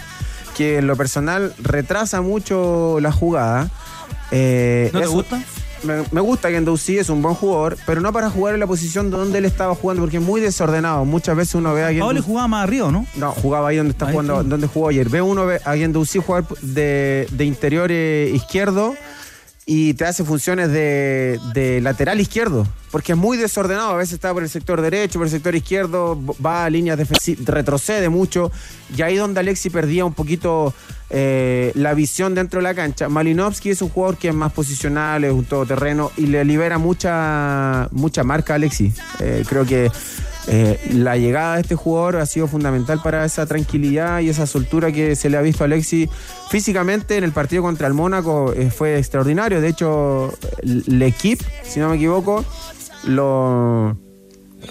que 0.60 0.76
en 0.76 0.86
lo 0.86 0.94
personal 0.94 1.54
retrasa 1.62 2.20
mucho 2.20 2.98
la 3.00 3.10
jugada. 3.12 3.70
Eh, 4.30 4.90
¿No 4.92 5.00
te 5.00 5.06
gusta? 5.06 5.42
me, 5.84 6.04
me 6.10 6.20
gusta 6.20 6.50
que 6.50 6.56
Endouzi 6.56 6.98
es 6.98 7.08
un 7.08 7.22
buen 7.22 7.34
jugador, 7.34 7.78
pero 7.86 8.02
no 8.02 8.12
para 8.12 8.28
jugar 8.28 8.52
en 8.52 8.60
la 8.60 8.66
posición 8.66 9.10
donde 9.10 9.38
él 9.38 9.46
estaba 9.46 9.74
jugando, 9.74 10.02
porque 10.02 10.18
es 10.18 10.22
muy 10.22 10.38
desordenado. 10.42 11.06
Muchas 11.06 11.34
veces 11.34 11.54
uno 11.54 11.72
ve 11.72 11.82
a 11.82 11.98
Paoli 11.98 12.20
jugaba 12.20 12.46
más 12.46 12.64
arriba, 12.64 12.92
¿no? 12.92 13.06
No, 13.16 13.32
jugaba 13.32 13.68
ahí 13.68 13.78
donde 13.78 13.92
está 13.92 14.04
Ahí 14.04 14.12
jugando, 14.12 14.42
donde 14.44 14.66
jugó 14.66 14.88
ayer. 14.88 15.08
Ve 15.08 15.22
uno 15.22 15.46
ve 15.46 15.62
a 15.64 15.74
Guendouzi 15.76 16.18
jugar 16.18 16.46
de, 16.60 17.26
de 17.30 17.44
interior 17.46 17.90
eh, 17.90 18.30
izquierdo 18.34 18.94
y 19.66 19.94
te 19.94 20.04
hace 20.04 20.24
funciones 20.24 20.70
de, 20.72 21.38
de 21.54 21.80
lateral 21.80 22.20
izquierdo, 22.20 22.66
porque 22.90 23.12
es 23.12 23.18
muy 23.18 23.36
desordenado. 23.36 23.90
A 23.90 23.96
veces 23.96 24.14
está 24.14 24.32
por 24.32 24.42
el 24.42 24.48
sector 24.48 24.80
derecho, 24.80 25.18
por 25.18 25.26
el 25.26 25.30
sector 25.30 25.54
izquierdo, 25.54 26.18
va 26.44 26.64
a 26.64 26.70
líneas 26.70 26.98
defensivas, 26.98 27.44
retrocede 27.46 28.08
mucho. 28.08 28.50
Y 28.96 29.02
ahí 29.02 29.16
donde 29.16 29.40
Alexi 29.40 29.70
perdía 29.70 30.04
un 30.04 30.14
poquito 30.14 30.74
eh, 31.10 31.72
la 31.74 31.94
visión 31.94 32.34
dentro 32.34 32.58
de 32.58 32.64
la 32.64 32.74
cancha. 32.74 33.08
Malinovsky 33.08 33.70
es 33.70 33.82
un 33.82 33.90
jugador 33.90 34.16
que 34.16 34.28
es 34.28 34.34
más 34.34 34.52
posicional, 34.52 35.24
es 35.24 35.32
un 35.32 35.44
todoterreno 35.44 36.10
y 36.16 36.26
le 36.26 36.44
libera 36.44 36.78
mucha, 36.78 37.88
mucha 37.92 38.24
marca 38.24 38.54
a 38.54 38.56
Alexi. 38.56 38.92
Eh, 39.18 39.44
creo 39.48 39.64
que 39.64 39.90
eh, 40.48 40.78
la 40.92 41.16
llegada 41.16 41.56
de 41.56 41.60
este 41.62 41.74
jugador 41.74 42.16
ha 42.16 42.26
sido 42.26 42.46
fundamental 42.48 43.00
para 43.02 43.24
esa 43.24 43.46
tranquilidad 43.46 44.20
y 44.20 44.28
esa 44.30 44.46
soltura 44.46 44.90
que 44.90 45.14
se 45.16 45.28
le 45.30 45.36
ha 45.36 45.42
visto 45.42 45.64
a 45.64 45.66
Alexi 45.66 46.08
físicamente 46.50 47.16
en 47.16 47.24
el 47.24 47.32
partido 47.32 47.62
contra 47.62 47.86
el 47.86 47.94
Mónaco 47.94 48.52
eh, 48.54 48.70
fue 48.70 48.98
extraordinario. 48.98 49.60
De 49.60 49.68
hecho, 49.68 50.32
el 50.62 51.02
equipo, 51.02 51.44
si 51.62 51.78
no 51.80 51.90
me 51.90 51.96
equivoco, 51.96 52.44
lo, 53.04 53.96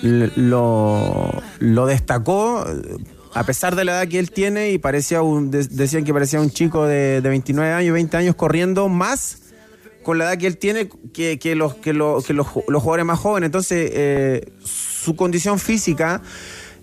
lo, 0.02 1.86
destacó 1.86 2.66
eh, 2.68 2.98
a 3.34 3.44
pesar 3.44 3.76
de 3.76 3.86
la 3.86 3.92
edad 3.94 4.08
que 4.08 4.20
él 4.20 4.32
tiene 4.32 4.72
y 4.72 4.78
parecía 4.80 5.22
un, 5.22 5.52
de- 5.52 5.68
decían 5.68 6.04
que 6.04 6.14
parecía 6.14 6.42
un 6.42 6.50
chico 6.50 6.86
de, 6.86 7.22
de 7.22 7.30
29 7.30 7.72
años, 7.74 7.94
20 7.94 8.18
años 8.18 8.36
corriendo 8.36 8.90
más 8.90 9.44
con 10.04 10.18
la 10.18 10.26
edad 10.26 10.38
que 10.40 10.48
él 10.48 10.58
tiene 10.58 10.90
que, 11.14 11.38
que 11.38 11.56
los, 11.56 11.76
que, 11.76 11.94
lo- 11.94 12.22
que 12.26 12.34
los, 12.34 12.48
los 12.68 12.82
jugadores 12.82 13.06
más 13.06 13.20
jóvenes. 13.20 13.48
Entonces, 13.48 13.92
eh, 13.94 14.52
su 15.10 15.16
condición 15.16 15.58
física, 15.58 16.22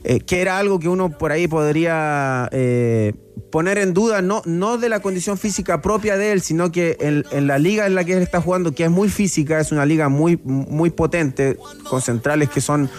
eh, 0.02 0.18
que 0.18 0.40
era 0.40 0.58
algo 0.58 0.80
que 0.80 0.88
uno 0.88 1.16
por 1.16 1.30
ahí 1.30 1.46
podría 1.46 2.48
eh, 2.50 3.12
poner 3.52 3.78
en 3.78 3.94
duda, 3.94 4.20
no, 4.20 4.42
no 4.44 4.78
de 4.78 4.88
la 4.88 4.98
condición 4.98 5.38
física 5.38 5.80
propia 5.80 6.16
de 6.16 6.32
él, 6.32 6.40
sino 6.40 6.72
que 6.72 6.96
en, 6.98 7.24
en 7.30 7.46
la 7.46 7.60
liga 7.60 7.86
en 7.86 7.94
la 7.94 8.02
que 8.02 8.14
él 8.14 8.22
está 8.22 8.40
jugando, 8.40 8.72
que 8.72 8.82
es 8.82 8.90
muy 8.90 9.08
física, 9.08 9.60
es 9.60 9.70
una 9.70 9.86
liga 9.86 10.08
muy, 10.08 10.40
muy 10.42 10.90
potente, 10.90 11.56
con 11.88 12.02
centrales 12.02 12.50
que 12.50 12.60
son, 12.60 12.90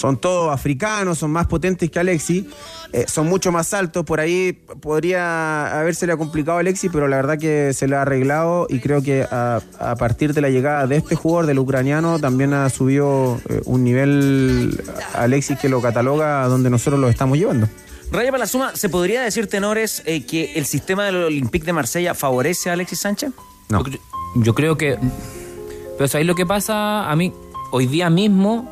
son 0.00 0.16
todos 0.16 0.52
africanos, 0.52 1.18
son 1.18 1.30
más 1.30 1.46
potentes 1.46 1.90
que 1.90 1.98
Alexi. 1.98 2.48
eh, 2.92 3.04
son 3.06 3.28
mucho 3.28 3.52
más 3.52 3.74
altos, 3.74 4.04
por 4.04 4.18
ahí 4.18 4.52
podría 4.80 5.78
habérsele 5.78 6.16
complicado 6.16 6.56
a 6.56 6.60
Alexi, 6.60 6.88
pero 6.88 7.06
la 7.06 7.16
verdad 7.16 7.38
que 7.38 7.72
se 7.74 7.86
le 7.86 7.96
ha 7.96 8.02
arreglado 8.02 8.66
y 8.68 8.80
creo 8.80 9.02
que 9.02 9.26
a, 9.30 9.60
a 9.78 9.96
partir 9.96 10.32
de 10.32 10.40
la 10.40 10.48
llegada 10.48 10.86
de 10.86 10.96
este 10.96 11.14
jugador, 11.14 11.46
del 11.46 11.58
ucraniano, 11.58 12.18
también 12.18 12.54
ha 12.54 12.68
subido 12.70 13.38
eh, 13.48 13.60
un 13.66 13.84
nivel 13.84 14.82
a 15.14 15.22
Alexis 15.24 15.58
que 15.58 15.68
lo 15.68 15.80
cataloga 15.82 16.42
a 16.42 16.48
donde 16.48 16.70
nosotros 16.70 16.98
lo 16.98 17.08
estamos 17.08 17.36
llevando. 17.36 17.68
Raya 18.10 18.30
para 18.30 18.40
la 18.40 18.46
suma, 18.46 18.74
¿se 18.74 18.88
podría 18.88 19.20
decir, 19.20 19.46
tenores, 19.46 20.02
eh, 20.06 20.24
que 20.26 20.54
el 20.54 20.64
sistema 20.66 21.04
del 21.04 21.16
Olympique 21.16 21.64
de 21.66 21.72
Marsella 21.72 22.14
favorece 22.14 22.70
a 22.70 22.72
Alexis 22.72 22.98
Sánchez? 23.00 23.30
No. 23.68 23.84
Yo, 23.86 23.98
yo 24.34 24.54
creo 24.54 24.76
que. 24.76 24.98
Pero 25.96 26.08
¿sabéis 26.08 26.26
lo 26.26 26.34
que 26.34 26.44
pasa? 26.46 27.08
A 27.08 27.14
mí, 27.14 27.32
hoy 27.70 27.86
día 27.86 28.10
mismo, 28.10 28.68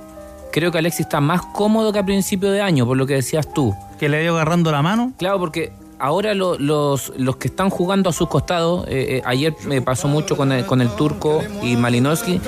creo 0.53 0.71
que 0.73 0.79
Alexis 0.79 1.01
está 1.01 1.21
más 1.21 1.43
cómodo 1.55 1.93
que 1.93 1.99
a 1.99 2.05
principio 2.05 2.51
de 2.51 2.61
año, 2.61 2.87
por 2.87 2.97
lo 2.97 3.07
que 3.07 3.15
decías 3.15 3.53
tú. 3.53 3.75
Que 3.99 4.09
le 4.09 4.21
dio 4.23 4.35
agarrando 4.35 4.71
la 4.73 4.83
mano. 4.83 5.13
Claro, 5.19 5.39
porque 5.39 5.73
ahora 5.99 6.35
lo- 6.35 6.59
los, 6.59 7.13
los 7.17 7.37
que 7.37 7.49
están 7.49 7.71
jugando 7.71 8.11
a 8.11 8.13
sus 8.13 8.29
costados, 8.29 8.87
eh, 8.89 9.17
eh, 9.19 9.23
ayer 9.25 9.55
me 9.67 9.83
pasó 9.83 10.09
mucho 10.09 10.37
con 10.37 10.53
el, 10.53 10.65
con 10.65 10.81
el 10.81 10.89
turco 10.91 11.43
y 11.63 11.77
Malinowski, 11.77 12.41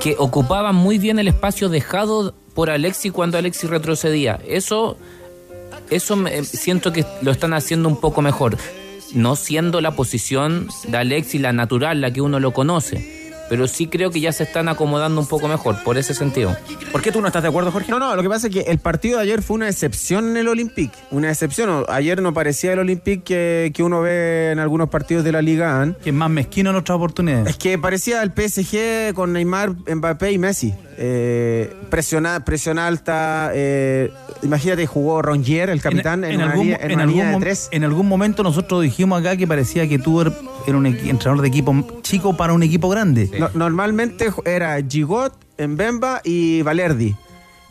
que 0.00 0.14
ocupaban 0.18 0.74
muy 0.74 0.98
bien 0.98 1.18
el 1.18 1.28
espacio 1.28 1.68
dejado 1.68 2.34
por 2.54 2.70
Alexis 2.70 3.12
cuando 3.12 3.38
Alexis 3.38 3.70
retrocedía. 3.70 4.38
Eso, 4.46 4.96
eso 5.90 6.16
me- 6.16 6.44
siento 6.44 6.92
que 6.92 7.04
lo 7.22 7.30
están 7.30 7.54
haciendo 7.54 7.88
un 7.88 7.96
poco 8.00 8.20
mejor. 8.22 8.56
No 9.14 9.36
siendo 9.36 9.80
la 9.80 9.92
posición 9.92 10.68
de 10.86 10.98
Alexis 10.98 11.40
la 11.40 11.52
natural, 11.54 12.00
la 12.02 12.10
que 12.12 12.20
uno 12.20 12.40
lo 12.40 12.52
conoce. 12.52 13.27
Pero 13.48 13.66
sí 13.68 13.86
creo 13.86 14.10
que 14.10 14.20
ya 14.20 14.32
se 14.32 14.42
están 14.44 14.68
acomodando 14.68 15.20
un 15.20 15.26
poco 15.26 15.48
mejor, 15.48 15.82
por 15.84 15.96
ese 15.98 16.14
sentido. 16.14 16.56
¿Por 16.92 17.00
qué 17.02 17.10
tú 17.12 17.20
no 17.20 17.26
estás 17.28 17.42
de 17.42 17.48
acuerdo, 17.48 17.70
Jorge? 17.72 17.90
No, 17.90 17.98
no, 17.98 18.14
lo 18.14 18.22
que 18.22 18.28
pasa 18.28 18.48
es 18.48 18.52
que 18.52 18.60
el 18.62 18.78
partido 18.78 19.16
de 19.18 19.24
ayer 19.24 19.42
fue 19.42 19.54
una 19.56 19.68
excepción 19.68 20.28
en 20.30 20.36
el 20.36 20.48
Olympique. 20.48 20.96
Una 21.10 21.30
excepción. 21.30 21.84
Ayer 21.88 22.20
no 22.20 22.34
parecía 22.34 22.72
el 22.74 22.78
Olympique 22.80 23.22
que, 23.24 23.72
que 23.74 23.82
uno 23.82 24.00
ve 24.02 24.50
en 24.52 24.58
algunos 24.58 24.88
partidos 24.90 25.24
de 25.24 25.32
la 25.32 25.40
Liga 25.42 25.80
AN. 25.80 25.96
Que 26.02 26.10
es 26.10 26.16
más 26.16 26.30
mezquino 26.30 26.70
en 26.70 26.76
otras 26.76 26.96
oportunidades. 26.96 27.48
Es 27.48 27.56
que 27.56 27.78
parecía 27.78 28.22
el 28.22 28.32
PSG 28.32 29.14
con 29.14 29.32
Neymar, 29.32 29.70
Mbappé 29.94 30.32
y 30.32 30.38
Messi. 30.38 30.74
Eh, 30.98 31.72
presión, 31.90 32.26
a- 32.26 32.44
presión 32.44 32.78
alta. 32.78 33.50
eh, 33.54 34.10
imagínate, 34.42 34.86
jugó 34.86 35.22
Rongier, 35.22 35.70
el 35.70 35.80
capitán, 35.80 36.24
en, 36.24 36.36
una, 36.36 36.44
algún, 36.50 36.66
línea- 36.66 36.78
en 36.82 36.90
en 36.90 36.92
una 36.96 37.02
algún 37.04 37.16
línea 37.18 37.32
de 37.32 37.40
tres. 37.40 37.68
en 37.70 37.84
algún 37.84 38.06
momento 38.08 38.42
nosotros 38.42 38.82
dijimos 38.82 39.20
acá 39.20 39.36
que 39.36 39.46
parecía 39.46 39.88
que 39.88 39.98
tú 39.98 40.20
era 40.68 40.76
un 40.78 40.86
entrenador 40.86 41.40
de 41.40 41.48
equipo 41.48 41.74
chico 42.02 42.36
para 42.36 42.52
un 42.52 42.62
equipo 42.62 42.88
grande. 42.88 43.30
No- 43.38 43.50
normalmente 43.54 44.30
era 44.44 44.78
Gigot, 44.86 45.32
Mbemba 45.58 46.20
y 46.24 46.62
Valerdi. 46.62 47.16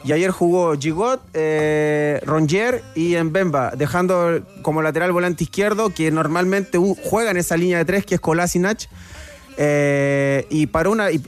Y 0.04 0.12
ayer 0.14 0.32
jugó 0.32 0.76
Gigot, 0.78 1.22
eh, 1.34 2.20
Rongier 2.26 2.84
y 2.96 3.16
Mbemba, 3.18 3.72
dejando 3.76 4.42
como 4.62 4.82
lateral 4.82 5.12
volante 5.12 5.44
izquierdo, 5.44 5.90
que 5.94 6.12
normalmente 6.12 6.78
juega 7.04 7.32
en 7.32 7.38
esa 7.38 7.58
línea 7.58 7.78
de 7.80 7.86
tres, 7.86 8.06
que 8.06 8.16
es 8.16 8.22
Kolasinac. 8.22 8.88
eh, 9.60 10.46
y 10.52 10.68
para 10.68 10.90
una 10.90 11.10
y, 11.12 11.22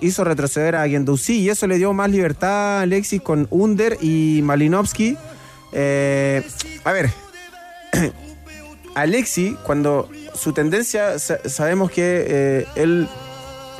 hizo 0.00 0.24
retroceder 0.24 0.74
a 0.74 0.86
Guendouzi 0.86 1.40
y 1.40 1.50
eso 1.50 1.66
le 1.66 1.76
dio 1.76 1.92
más 1.92 2.10
libertad 2.10 2.78
a 2.78 2.80
Alexis 2.80 3.20
con 3.20 3.46
Under 3.50 3.98
y 4.00 4.40
Malinovsky. 4.42 5.18
Eh, 5.72 6.42
a 6.84 6.92
ver, 6.92 7.10
Alexi, 8.94 9.56
cuando 9.62 10.08
su 10.34 10.52
tendencia, 10.52 11.18
sa- 11.18 11.38
sabemos 11.48 11.90
que 11.90 12.24
eh, 12.28 12.66
él 12.76 13.08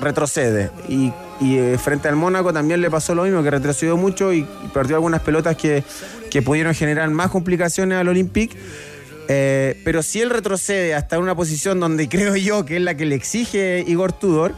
retrocede. 0.01 0.71
Y, 0.89 1.13
eh, 1.43 1.79
frente 1.83 2.09
al 2.09 2.17
Mónaco 2.17 2.53
también 2.53 2.81
le 2.81 2.91
pasó 2.91 3.15
lo 3.15 3.25
mismo, 3.25 3.43
que 3.43 3.51
retrocedió 3.51 3.97
mucho 3.97 4.33
y, 4.33 4.41
y 4.41 4.69
perdió 4.73 4.97
algunas 4.97 5.21
pelotas 5.21 5.57
que, 5.57 5.83
que 6.31 6.43
pudieron 6.43 6.75
generar 6.75 7.09
más 7.11 7.31
complicaciones 7.31 7.99
al 7.99 8.09
Olympique. 8.09 8.57
Eh, 9.29 9.81
pero 9.85 10.03
si 10.03 10.21
él 10.21 10.31
retrocede 10.31 10.95
hasta 10.95 11.19
una 11.19 11.35
posición 11.35 11.81
donde 11.81 12.09
creo 12.11 12.37
yo 12.37 12.65
que 12.65 12.77
es 12.77 12.83
la 12.83 12.95
que 12.97 13.07
le 13.07 13.15
exige 13.15 13.85
Igor 13.87 14.13
Tudor, 14.13 14.55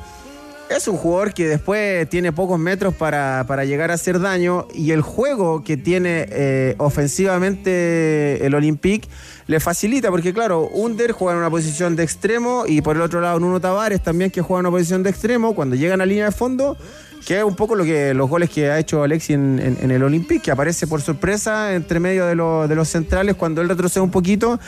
es 0.69 0.89
un 0.89 0.97
jugador 0.97 1.33
que 1.33 1.47
después 1.49 2.09
tiene 2.09 2.33
pocos 2.33 2.59
metros 2.59 2.95
para, 2.95 3.45
para 3.47 3.65
llegar 3.65 3.91
a 3.91 3.95
hacer 3.95 4.19
daño 4.21 4.67
y 4.75 4.91
el 4.91 5.01
juego 5.01 5.63
que 5.63 5.77
tiene 5.77 6.27
eh, 6.31 6.75
ofensivamente 6.79 8.45
el 8.45 8.55
Olympique 8.55 9.09
le 9.47 9.61
facilita, 9.61 10.11
porque 10.11 10.35
claro, 10.35 10.69
Under 10.73 11.13
juega 11.13 11.35
en 11.35 11.39
una 11.39 11.51
posición 11.51 11.95
de 11.95 12.03
extremo 12.03 12.65
y 12.67 12.81
por 12.83 12.97
el 12.97 13.03
otro 13.03 13.21
lado 13.21 13.39
Nuno 13.39 13.61
Tavares 13.61 14.03
también 14.03 14.31
que 14.31 14.43
juega 14.43 14.61
en 14.61 14.67
una 14.67 14.77
posición 14.77 15.03
de 15.05 15.11
extremo, 15.11 15.55
cuando 15.55 15.77
llegan 15.77 16.01
a 16.01 16.07
línea 16.07 16.25
de 16.27 16.33
fondo, 16.33 16.77
que 17.25 17.39
es 17.39 17.45
un 17.45 17.55
poco 17.55 17.77
lo 17.77 17.85
que 17.85 18.13
los 18.13 18.29
goles 18.29 18.51
que 18.51 18.69
ha 18.71 18.79
hecho 18.79 19.03
Alexi 19.05 19.35
en, 19.35 19.79
el 19.91 20.03
Olympique, 20.03 20.43
que 20.43 20.51
aparece 20.51 20.87
por 20.89 21.01
sorpresa 21.01 21.75
entre 21.75 22.01
medio 22.01 22.27
de, 22.27 22.35
los- 22.35 22.69
de 22.69 22.75
los 22.75 22.89
centrales 22.89 23.37
cuando 23.37 23.61
él 23.63 23.69
retrocede 23.69 24.03
un 24.03 24.11
poquito, 24.11 24.59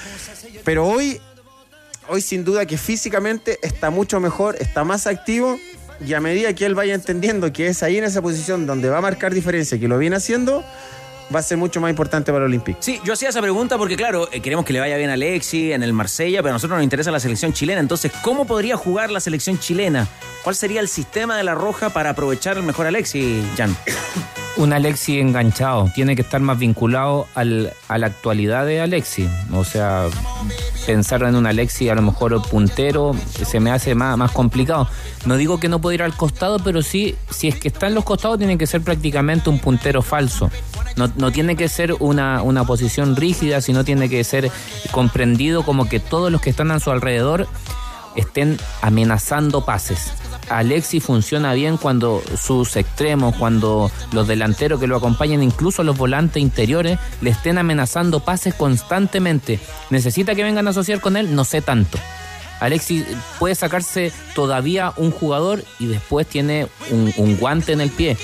pero 0.65 0.87
hoy 0.87 1.21
hoy 2.11 2.23
sin 2.23 2.43
duda 2.43 2.65
que 2.65 2.79
físicamente 2.79 3.59
está 3.63 3.91
mucho 3.91 4.19
mejor, 4.19 4.57
está 4.61 4.83
más 4.83 5.07
activo 5.07 5.59
y 6.05 6.15
a 6.15 6.21
medida 6.21 6.53
que 6.55 6.67
él 6.67 6.75
vaya 6.75 6.95
entendiendo 6.95 7.53
que 7.53 7.69
es 7.69 7.83
ahí 7.83 7.99
en 7.99 8.05
esa 8.05 8.23
posición 8.23 8.67
donde 8.67 8.89
va 8.89 8.99
a 8.99 9.01
marcar 9.01 9.35
diferencia, 9.35 9.79
que 9.79 9.89
lo 9.89 9.99
viene 9.99 10.17
haciendo, 10.17 10.65
va 11.35 11.41
a 11.41 11.43
ser 11.43 11.59
mucho 11.59 11.81
más 11.81 11.91
importante 11.91 12.33
para 12.33 12.45
el 12.45 12.51
Olympique. 12.51 12.79
Sí, 12.81 13.01
yo 13.05 13.13
hacía 13.13 13.29
esa 13.29 13.43
pregunta 13.43 13.77
porque, 13.77 13.97
claro, 13.97 14.29
eh, 14.33 14.41
queremos 14.41 14.65
que 14.65 14.73
le 14.73 14.81
vaya 14.81 14.97
bien 14.97 15.11
a 15.11 15.15
Alexi 15.15 15.73
en 15.73 15.83
el 15.83 15.93
Marsella, 15.93 16.39
pero 16.43 16.51
a 16.51 16.53
nosotros 16.55 16.77
nos 16.79 16.85
interesa 16.85 17.11
la 17.11 17.21
selección 17.21 17.53
chilena. 17.53 17.81
Entonces, 17.81 18.13
¿cómo 18.23 18.47
podría 18.47 18.77
jugar 18.77 19.11
la 19.11 19.21
selección 19.21 19.59
chilena? 19.59 20.07
¿Cuál 20.43 20.57
sería 20.57 20.81
el 20.81 20.89
sistema 20.89 21.37
de 21.37 21.45
la 21.45 21.55
Roja 21.55 21.91
para 21.91 22.11
aprovechar 22.11 22.57
el 22.57 22.63
mejor 22.63 22.87
Alexi, 22.87 23.43
Jan? 23.57 23.77
un 24.57 24.73
Alexi 24.73 25.21
enganchado, 25.21 25.91
tiene 25.95 26.17
que 26.17 26.23
estar 26.23 26.41
más 26.41 26.59
vinculado 26.59 27.29
al, 27.35 27.73
a 27.89 27.99
la 27.99 28.07
actualidad 28.07 28.67
de 28.67 28.81
Alexi. 28.81 29.29
O 29.53 29.65
sea, 29.65 30.09
pensar 30.89 31.23
en 31.25 31.37
un 31.37 31.47
Alexi 31.47 31.91
a 31.91 31.95
lo 31.95 32.01
mejor 32.01 32.41
puntero 32.49 33.15
se 33.45 33.61
me 33.61 33.71
hace 33.71 33.95
más, 33.95 34.17
más 34.17 34.31
complicado. 34.31 34.89
No 35.27 35.37
digo 35.37 35.61
que 35.61 35.69
no 35.69 35.83
pueda 35.83 35.97
ir 35.97 36.03
al 36.03 36.17
costado, 36.17 36.61
pero 36.61 36.81
sí, 36.81 37.15
si 37.29 37.47
es 37.47 37.57
que 37.57 37.69
está 37.69 37.89
en 37.89 37.95
los 37.95 38.05
costados, 38.05 38.39
tiene 38.39 38.57
que 38.57 38.67
ser 38.67 38.81
prácticamente 38.81 39.51
un 39.51 39.59
puntero 39.59 40.01
falso. 40.01 40.51
No, 40.97 41.13
no 41.17 41.31
tiene 41.31 41.57
que 41.57 41.69
ser 41.69 41.93
una, 42.01 42.41
una 42.41 42.65
posición 42.65 43.17
rígida, 43.17 43.61
sino 43.61 43.85
tiene 43.85 44.09
que 44.09 44.25
ser 44.25 44.51
comprendido 44.91 45.63
como 45.63 45.91
que 45.91 46.01
todos 46.01 46.33
los 46.33 46.41
que 46.41 46.49
están 46.49 46.71
a 46.71 46.81
su 46.81 46.91
alrededor 46.91 47.47
estén 48.17 48.57
amenazando 48.81 49.67
pases. 49.67 50.15
Alexi 50.51 51.01
funciona 51.01 51.53
bien 51.53 51.77
cuando 51.77 52.23
sus 52.41 52.77
extremos, 52.77 53.37
cuando 53.37 53.91
los 54.13 54.27
delanteros 54.27 54.81
que 54.81 54.87
lo 54.87 54.97
acompañan, 54.97 55.43
incluso 55.43 55.83
los 55.83 55.97
volantes 55.97 56.43
interiores, 56.43 56.99
le 57.21 57.31
estén 57.31 57.59
amenazando 57.59 58.21
pases 58.21 58.55
constantemente. 58.55 59.61
¿Necesita 59.91 60.35
que 60.35 60.43
vengan 60.43 60.67
a 60.67 60.71
asociar 60.71 61.01
con 61.01 61.17
él? 61.17 61.35
No 61.35 61.45
sé 61.45 61.61
tanto. 61.61 61.99
Alexis 62.61 63.05
puede 63.39 63.55
sacarse 63.55 64.13
todavía 64.35 64.93
un 64.97 65.13
jugador 65.13 65.63
y 65.79 65.87
después 65.87 66.27
tiene 66.27 66.67
un 66.91 67.37
guante 67.39 67.73
en 67.73 67.81
el 67.81 67.91
pie. 67.91 68.17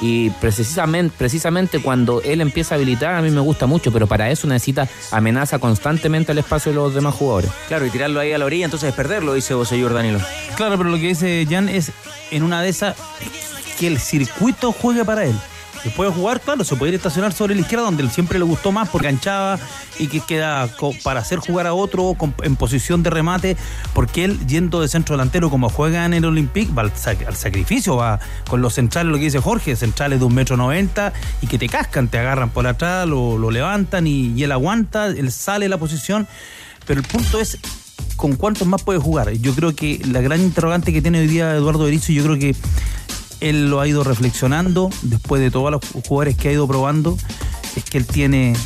Y 0.00 0.30
precisamente, 0.30 1.14
precisamente 1.16 1.80
cuando 1.80 2.20
él 2.22 2.40
empieza 2.40 2.74
a 2.74 2.76
habilitar, 2.76 3.14
a 3.14 3.22
mí 3.22 3.30
me 3.30 3.40
gusta 3.40 3.66
mucho, 3.66 3.92
pero 3.92 4.06
para 4.06 4.30
eso 4.30 4.46
necesita 4.46 4.88
amenaza 5.12 5.58
constantemente 5.58 6.32
el 6.32 6.38
espacio 6.38 6.72
de 6.72 6.76
los 6.76 6.94
demás 6.94 7.14
jugadores. 7.14 7.50
Claro, 7.68 7.86
y 7.86 7.90
tirarlo 7.90 8.20
ahí 8.20 8.32
a 8.32 8.38
la 8.38 8.44
orilla, 8.44 8.64
entonces 8.64 8.90
es 8.90 8.94
perderlo, 8.94 9.34
dice 9.34 9.54
vos, 9.54 9.68
señor 9.68 9.94
Danilo. 9.94 10.18
Claro, 10.56 10.76
pero 10.76 10.90
lo 10.90 10.96
que 10.96 11.08
dice 11.08 11.46
Jan 11.48 11.68
es 11.68 11.92
en 12.30 12.42
una 12.42 12.62
de 12.62 12.68
esas 12.68 12.96
que 13.78 13.86
el 13.86 13.98
circuito 13.98 14.72
juegue 14.72 15.04
para 15.04 15.24
él. 15.24 15.34
Se 15.84 15.90
puede 15.90 16.10
jugar, 16.10 16.40
claro, 16.40 16.64
se 16.64 16.76
puede 16.76 16.92
ir 16.92 16.94
a 16.94 16.96
estacionar 16.96 17.34
sobre 17.34 17.54
la 17.54 17.60
izquierda 17.60 17.84
donde 17.84 18.02
él 18.02 18.10
siempre 18.10 18.38
le 18.38 18.44
gustó 18.46 18.72
más 18.72 18.88
porque 18.88 19.06
ganchaba 19.06 19.58
y 19.98 20.06
que 20.06 20.20
queda 20.20 20.66
para 21.02 21.20
hacer 21.20 21.40
jugar 21.40 21.66
a 21.66 21.74
otro 21.74 22.16
en 22.42 22.56
posición 22.56 23.02
de 23.02 23.10
remate, 23.10 23.58
porque 23.92 24.24
él 24.24 24.46
yendo 24.46 24.80
de 24.80 24.88
centro 24.88 25.14
delantero 25.14 25.50
como 25.50 25.68
juega 25.68 26.06
en 26.06 26.14
el 26.14 26.24
Olympique, 26.24 26.72
va 26.72 26.80
al, 26.82 26.94
sac- 26.94 27.26
al 27.26 27.36
sacrificio, 27.36 27.96
va 27.96 28.18
con 28.48 28.62
los 28.62 28.72
centrales, 28.72 29.12
lo 29.12 29.18
que 29.18 29.24
dice 29.24 29.40
Jorge, 29.40 29.76
centrales 29.76 30.20
de 30.20 30.24
un 30.24 30.34
metro 30.34 30.56
noventa 30.56 31.12
y 31.42 31.48
que 31.48 31.58
te 31.58 31.68
cascan, 31.68 32.08
te 32.08 32.18
agarran 32.18 32.48
por 32.48 32.66
atrás, 32.66 33.06
lo, 33.06 33.36
lo 33.36 33.50
levantan 33.50 34.06
y, 34.06 34.32
y 34.32 34.42
él 34.42 34.52
aguanta, 34.52 35.08
él 35.08 35.30
sale 35.30 35.66
de 35.66 35.68
la 35.68 35.76
posición, 35.76 36.26
pero 36.86 36.98
el 37.00 37.06
punto 37.06 37.38
es 37.38 37.58
con 38.16 38.36
cuántos 38.36 38.66
más 38.66 38.82
puede 38.82 39.00
jugar. 39.00 39.30
Yo 39.32 39.54
creo 39.54 39.76
que 39.76 40.00
la 40.06 40.22
gran 40.22 40.40
interrogante 40.40 40.94
que 40.94 41.02
tiene 41.02 41.20
hoy 41.20 41.26
día 41.26 41.52
Eduardo 41.52 41.84
Berizzo, 41.84 42.10
yo 42.12 42.24
creo 42.24 42.38
que 42.38 42.56
él 43.44 43.68
lo 43.68 43.80
ha 43.80 43.86
ido 43.86 44.04
reflexionando 44.04 44.90
después 45.02 45.42
de 45.42 45.50
todos 45.50 45.70
los 45.70 45.82
jugadores 46.06 46.36
que 46.36 46.48
ha 46.48 46.52
ido 46.52 46.66
probando, 46.66 47.18
es 47.76 47.84
que 47.84 47.98
él 47.98 48.06
tiene 48.06 48.56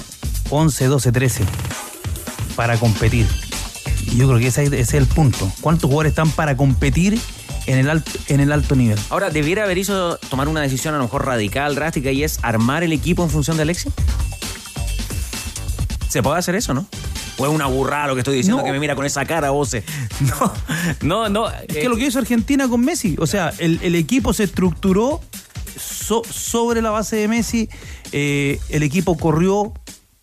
11, 0.51 0.87
12, 0.87 1.13
13 1.13 1.45
para 2.55 2.77
competir. 2.79 3.27
Yo 4.17 4.29
creo 4.29 4.39
que 4.39 4.47
ese, 4.47 4.81
es 4.81 4.95
el 4.95 5.07
punto. 5.07 5.51
¿Cuántos 5.61 5.89
jugadores 5.89 6.11
están 6.11 6.31
para 6.31 6.57
competir 6.57 7.21
en 7.67 7.79
el 7.79 7.91
alto, 7.91 8.11
en 8.29 8.41
el 8.41 8.53
alto 8.53 8.77
nivel? 8.77 8.99
Ahora, 9.11 9.31
¿debiera 9.31 9.67
Berizzo 9.67 10.17
tomar 10.31 10.49
una 10.49 10.61
decisión 10.61 10.95
a 10.95 10.99
lo 10.99 11.05
mejor 11.05 11.27
radical, 11.27 11.75
drástica, 11.75 12.13
y 12.13 12.23
es 12.23 12.39
armar 12.43 12.85
el 12.85 12.93
equipo 12.93 13.25
en 13.25 13.31
función 13.31 13.57
de 13.57 13.65
Alexis? 13.65 13.93
¿Se 16.09 16.23
puede 16.23 16.39
hacer 16.39 16.55
eso, 16.55 16.73
no? 16.73 16.87
¿O 17.39 17.47
es 17.47 17.53
una 17.53 17.67
burrada 17.67 18.09
lo 18.09 18.15
que 18.15 18.21
estoy 18.21 18.37
diciendo 18.37 18.59
No. 18.61 18.65
que 18.67 18.73
me 18.73 18.81
mira 18.81 18.95
con 18.97 19.07
esa 19.07 19.25
cara, 19.25 19.51
voce? 19.51 19.83
No, 20.21 20.53
no, 21.03 21.29
no. 21.29 21.49
Es 21.69 21.77
que 21.77 21.89
lo 21.89 21.97
que 21.97 22.07
hizo 22.07 22.19
Argentina 22.19 22.69
con 22.69 22.81
Messi, 22.83 23.17
o 23.19 23.27
sea, 23.27 23.53
el, 23.59 23.79
el 23.83 23.95
equipo 23.95 24.33
se 24.33 24.45
estructuró 24.45 25.21
so- 25.79 26.23
sobre 26.29 26.83
la 26.83 26.91
base 26.91 27.17
de 27.17 27.29
Messi, 27.29 27.69
eh, 28.13 28.59
el 28.69 28.83
equipo 28.83 29.17
corrió 29.17 29.73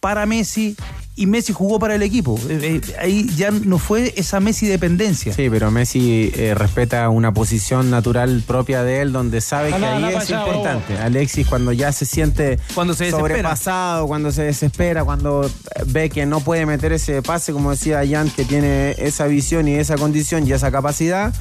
para 0.02 0.26
Messi 0.26 0.76
y 1.18 1.28
Messi 1.28 1.54
jugó 1.54 1.80
para 1.80 1.96
el 1.96 2.02
equipo. 2.02 2.40
Eh, 2.50 2.82
eh, 2.86 2.96
ahí 3.00 3.30
ya 3.36 3.52
no 3.52 3.80
fue 3.80 4.14
esa 4.18 4.40
Messi 4.40 4.68
dependencia. 4.68 5.34
Sí, 5.34 5.50
pero 5.50 5.72
Messi 5.72 6.32
eh, 6.36 6.54
respeta 6.56 7.10
una 7.10 7.34
posición 7.34 7.90
natural 7.90 8.44
propia 8.46 8.84
de 8.84 9.02
él 9.02 9.14
donde 9.14 9.40
sabe 9.40 9.70
que 9.70 9.76
ahí 9.86 10.04
es 10.14 10.30
allá, 10.30 10.40
importante. 10.40 10.98
Alexis 10.98 11.48
cuando 11.48 11.72
ya 11.72 11.92
se 11.92 12.06
siente 12.06 12.60
Cuando 12.74 12.94
se 12.94 13.12
sobrepasado, 13.12 14.08
cuando 14.08 14.32
se 14.32 14.44
desespera, 14.44 15.06
cuando 15.06 15.50
ve 15.88 16.10
que 16.10 16.26
no 16.26 16.42
puede 16.42 16.66
meter 16.66 16.92
ese 16.92 17.22
pase, 17.22 17.54
como 17.54 17.72
decía 17.72 18.04
Jan, 18.08 18.30
que 18.30 18.44
tiene 18.44 18.96
esa 18.98 19.28
visión 19.28 19.68
y 19.68 19.76
esa 19.76 19.96
condición 19.96 20.46
y 20.48 20.52
esa 20.52 20.70
capacidad, 20.72 21.34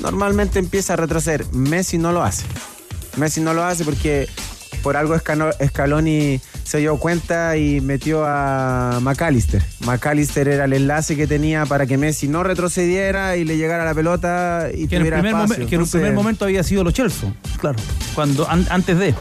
normalmente 0.00 0.58
empieza 0.58 0.94
a 0.94 0.96
retroceder. 0.96 1.44
Messi 1.52 1.98
no 1.98 2.12
lo 2.12 2.22
hace. 2.22 2.44
Messi 3.16 3.40
no 3.40 3.52
lo 3.52 3.64
hace 3.64 3.84
porque 3.84 4.28
por 4.82 4.96
algo 4.96 5.16
Scaloni 5.18 6.40
se 6.64 6.78
dio 6.78 6.96
cuenta 6.96 7.56
y 7.56 7.80
metió 7.80 8.24
a 8.26 8.98
McAllister. 9.02 9.62
McAllister 9.86 10.48
era 10.48 10.64
el 10.64 10.72
enlace 10.72 11.16
que 11.16 11.26
tenía 11.26 11.66
para 11.66 11.86
que 11.86 11.96
Messi 11.98 12.28
no 12.28 12.42
retrocediera 12.42 13.36
y 13.36 13.44
le 13.44 13.56
llegara 13.56 13.84
la 13.84 13.94
pelota 13.94 14.68
y 14.72 14.86
Que 14.88 14.96
en, 14.96 15.02
el 15.02 15.08
tuviera 15.08 15.20
primer, 15.20 15.34
espacio. 15.42 15.66
que 15.66 15.74
en 15.74 15.80
un 15.82 15.88
primer 15.90 16.12
momento 16.12 16.44
había 16.44 16.62
sido 16.62 16.84
los 16.84 16.94
Chelsea, 16.94 17.32
claro, 17.60 17.78
cuando 18.14 18.48
an- 18.48 18.66
antes 18.70 18.98
de. 18.98 19.14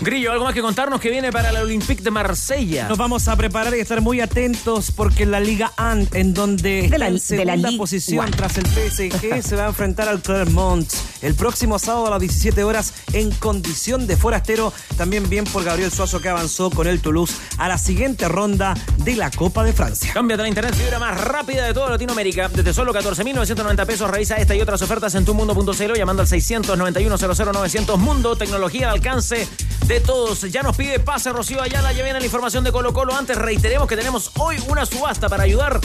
Grillo, 0.00 0.32
¿algo 0.32 0.44
más 0.44 0.54
que 0.54 0.60
contarnos 0.60 1.00
que 1.00 1.08
viene 1.08 1.30
para 1.32 1.50
el 1.50 1.56
Olympique 1.56 2.02
de 2.02 2.10
Marsella? 2.10 2.88
Nos 2.88 2.98
vamos 2.98 3.28
a 3.28 3.36
preparar 3.36 3.74
y 3.76 3.80
estar 3.80 4.00
muy 4.00 4.20
atentos 4.20 4.90
porque 4.90 5.22
en 5.22 5.30
la 5.30 5.40
Liga 5.40 5.72
AND, 5.76 6.14
en 6.14 6.34
donde 6.34 6.88
De 6.88 6.98
la- 6.98 7.08
está 7.08 7.34
en 7.34 7.38
de 7.38 7.44
la 7.44 7.52
segunda 7.54 7.78
posición 7.78 8.18
One. 8.26 8.36
tras 8.36 8.58
el 8.58 8.66
PSG, 8.66 9.42
se 9.48 9.56
va 9.56 9.64
a 9.64 9.68
enfrentar 9.68 10.08
al 10.08 10.20
Clermont 10.20 10.92
el 11.22 11.34
próximo 11.34 11.78
sábado 11.78 12.08
a 12.08 12.10
las 12.10 12.20
17 12.20 12.64
horas 12.64 12.92
en 13.12 13.30
condición 13.30 14.06
de 14.06 14.16
forastero. 14.16 14.72
También 14.98 15.28
bien 15.30 15.44
por 15.44 15.64
Gabriel 15.64 15.90
Suazo 15.90 16.20
que 16.20 16.28
avanzó 16.28 16.70
con 16.70 16.86
el 16.86 17.00
Toulouse 17.00 17.34
a 17.58 17.68
la 17.68 17.78
siguiente 17.78 18.28
ronda 18.28 18.74
de 18.98 19.14
la 19.16 19.30
Copa 19.30 19.62
de 19.64 19.72
Francia. 19.72 20.10
Cámbiate 20.12 20.42
la 20.42 20.48
internet 20.48 20.74
fibra 20.74 20.98
más 20.98 21.18
rápida 21.20 21.66
de 21.66 21.72
toda 21.72 21.90
Latinoamérica. 21.90 22.48
Desde 22.48 22.74
solo 22.74 22.92
14.990 22.92 23.86
pesos, 23.86 24.10
revisa 24.10 24.36
esta 24.36 24.54
y 24.54 24.60
otras 24.60 24.82
ofertas 24.82 25.14
en 25.14 25.24
tumundo.cl 25.24 25.92
llamando 25.96 26.20
al 26.22 26.28
691 26.28 27.16
00900 27.16 27.98
Mundo, 27.98 28.36
tecnología 28.36 28.88
al 28.90 28.94
alcance 28.96 29.46
de 29.86 30.00
todos. 30.00 30.40
Ya 30.50 30.62
nos 30.62 30.76
pide 30.76 30.98
pase 30.98 31.32
Rocío 31.32 31.60
Ayala, 31.60 31.92
ya 31.92 32.02
viene 32.02 32.18
la 32.18 32.24
información 32.24 32.64
de 32.64 32.72
Colo 32.72 32.92
Colo. 32.92 33.14
Antes 33.14 33.36
reiteremos 33.36 33.88
que 33.88 33.96
tenemos 33.96 34.30
hoy 34.38 34.56
una 34.68 34.86
subasta 34.86 35.28
para 35.28 35.42
ayudar 35.42 35.80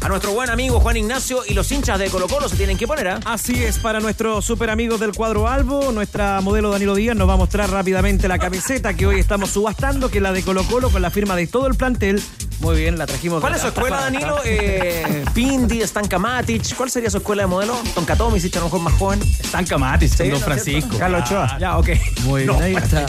a 0.00 0.08
nuestro 0.08 0.32
buen 0.32 0.50
amigo 0.50 0.80
Juan 0.80 0.96
Ignacio 0.98 1.42
y 1.46 1.54
los 1.54 1.70
hinchas 1.72 1.98
de 1.98 2.10
Colo 2.10 2.28
Colo 2.28 2.48
se 2.48 2.56
tienen 2.56 2.76
que 2.76 2.86
poner, 2.86 3.08
¿ah? 3.08 3.20
Así 3.24 3.64
es, 3.64 3.78
para 3.78 4.00
nuestros 4.00 4.44
super 4.44 4.68
amigos 4.70 5.00
del 5.00 5.12
cuadro 5.12 5.48
Albo, 5.48 5.92
nuestra 5.92 6.40
modelo 6.42 6.70
Danilo 6.70 6.94
Díaz 6.94 7.16
nos 7.16 7.28
va 7.28 7.32
a 7.32 7.36
mostrar 7.36 7.70
rápidamente 7.70 8.28
la 8.28 8.38
camiseta 8.38 8.94
que 8.94 9.06
hoy 9.06 9.18
estamos 9.18 9.50
subastando, 9.50 10.10
que 10.10 10.18
es 10.18 10.22
la 10.22 10.32
de 10.32 10.42
Colo 10.42 10.62
Colo 10.64 10.90
con 10.90 11.00
la 11.00 11.10
firma 11.10 11.34
de 11.36 11.46
todo 11.46 11.66
el 11.66 11.74
plantel. 11.74 12.22
Muy 12.64 12.76
bien, 12.76 12.96
la 12.98 13.06
trajimos. 13.06 13.40
¿Cuál 13.42 13.54
es 13.54 13.60
su 13.60 13.68
escuela, 13.68 14.00
Danilo? 14.00 14.38
Eh, 14.46 15.24
Pindi, 15.34 15.82
Stanka 15.82 16.18
Matic. 16.18 16.74
¿Cuál 16.76 16.90
sería 16.90 17.10
su 17.10 17.18
escuela 17.18 17.42
de 17.42 17.46
modelo? 17.46 17.76
Tonka 17.94 18.16
Tomic, 18.16 18.44
a 18.56 18.58
lo 18.58 18.64
mejor 18.66 18.80
más 18.80 18.94
joven. 18.94 19.20
Stanka 19.22 19.76
Matic, 19.78 20.08
Sí, 20.10 20.16
Don 20.24 20.28
¿no 20.30 20.36
es 20.36 20.44
Francisco. 20.44 20.96
Carlos 20.98 21.22
Ochoa. 21.26 21.58
Ya, 21.58 21.76
ok. 21.78 21.88
Muy 22.24 22.42
bien, 22.44 22.56
No, 22.56 22.62
ahí 22.64 22.74
está. 22.74 23.06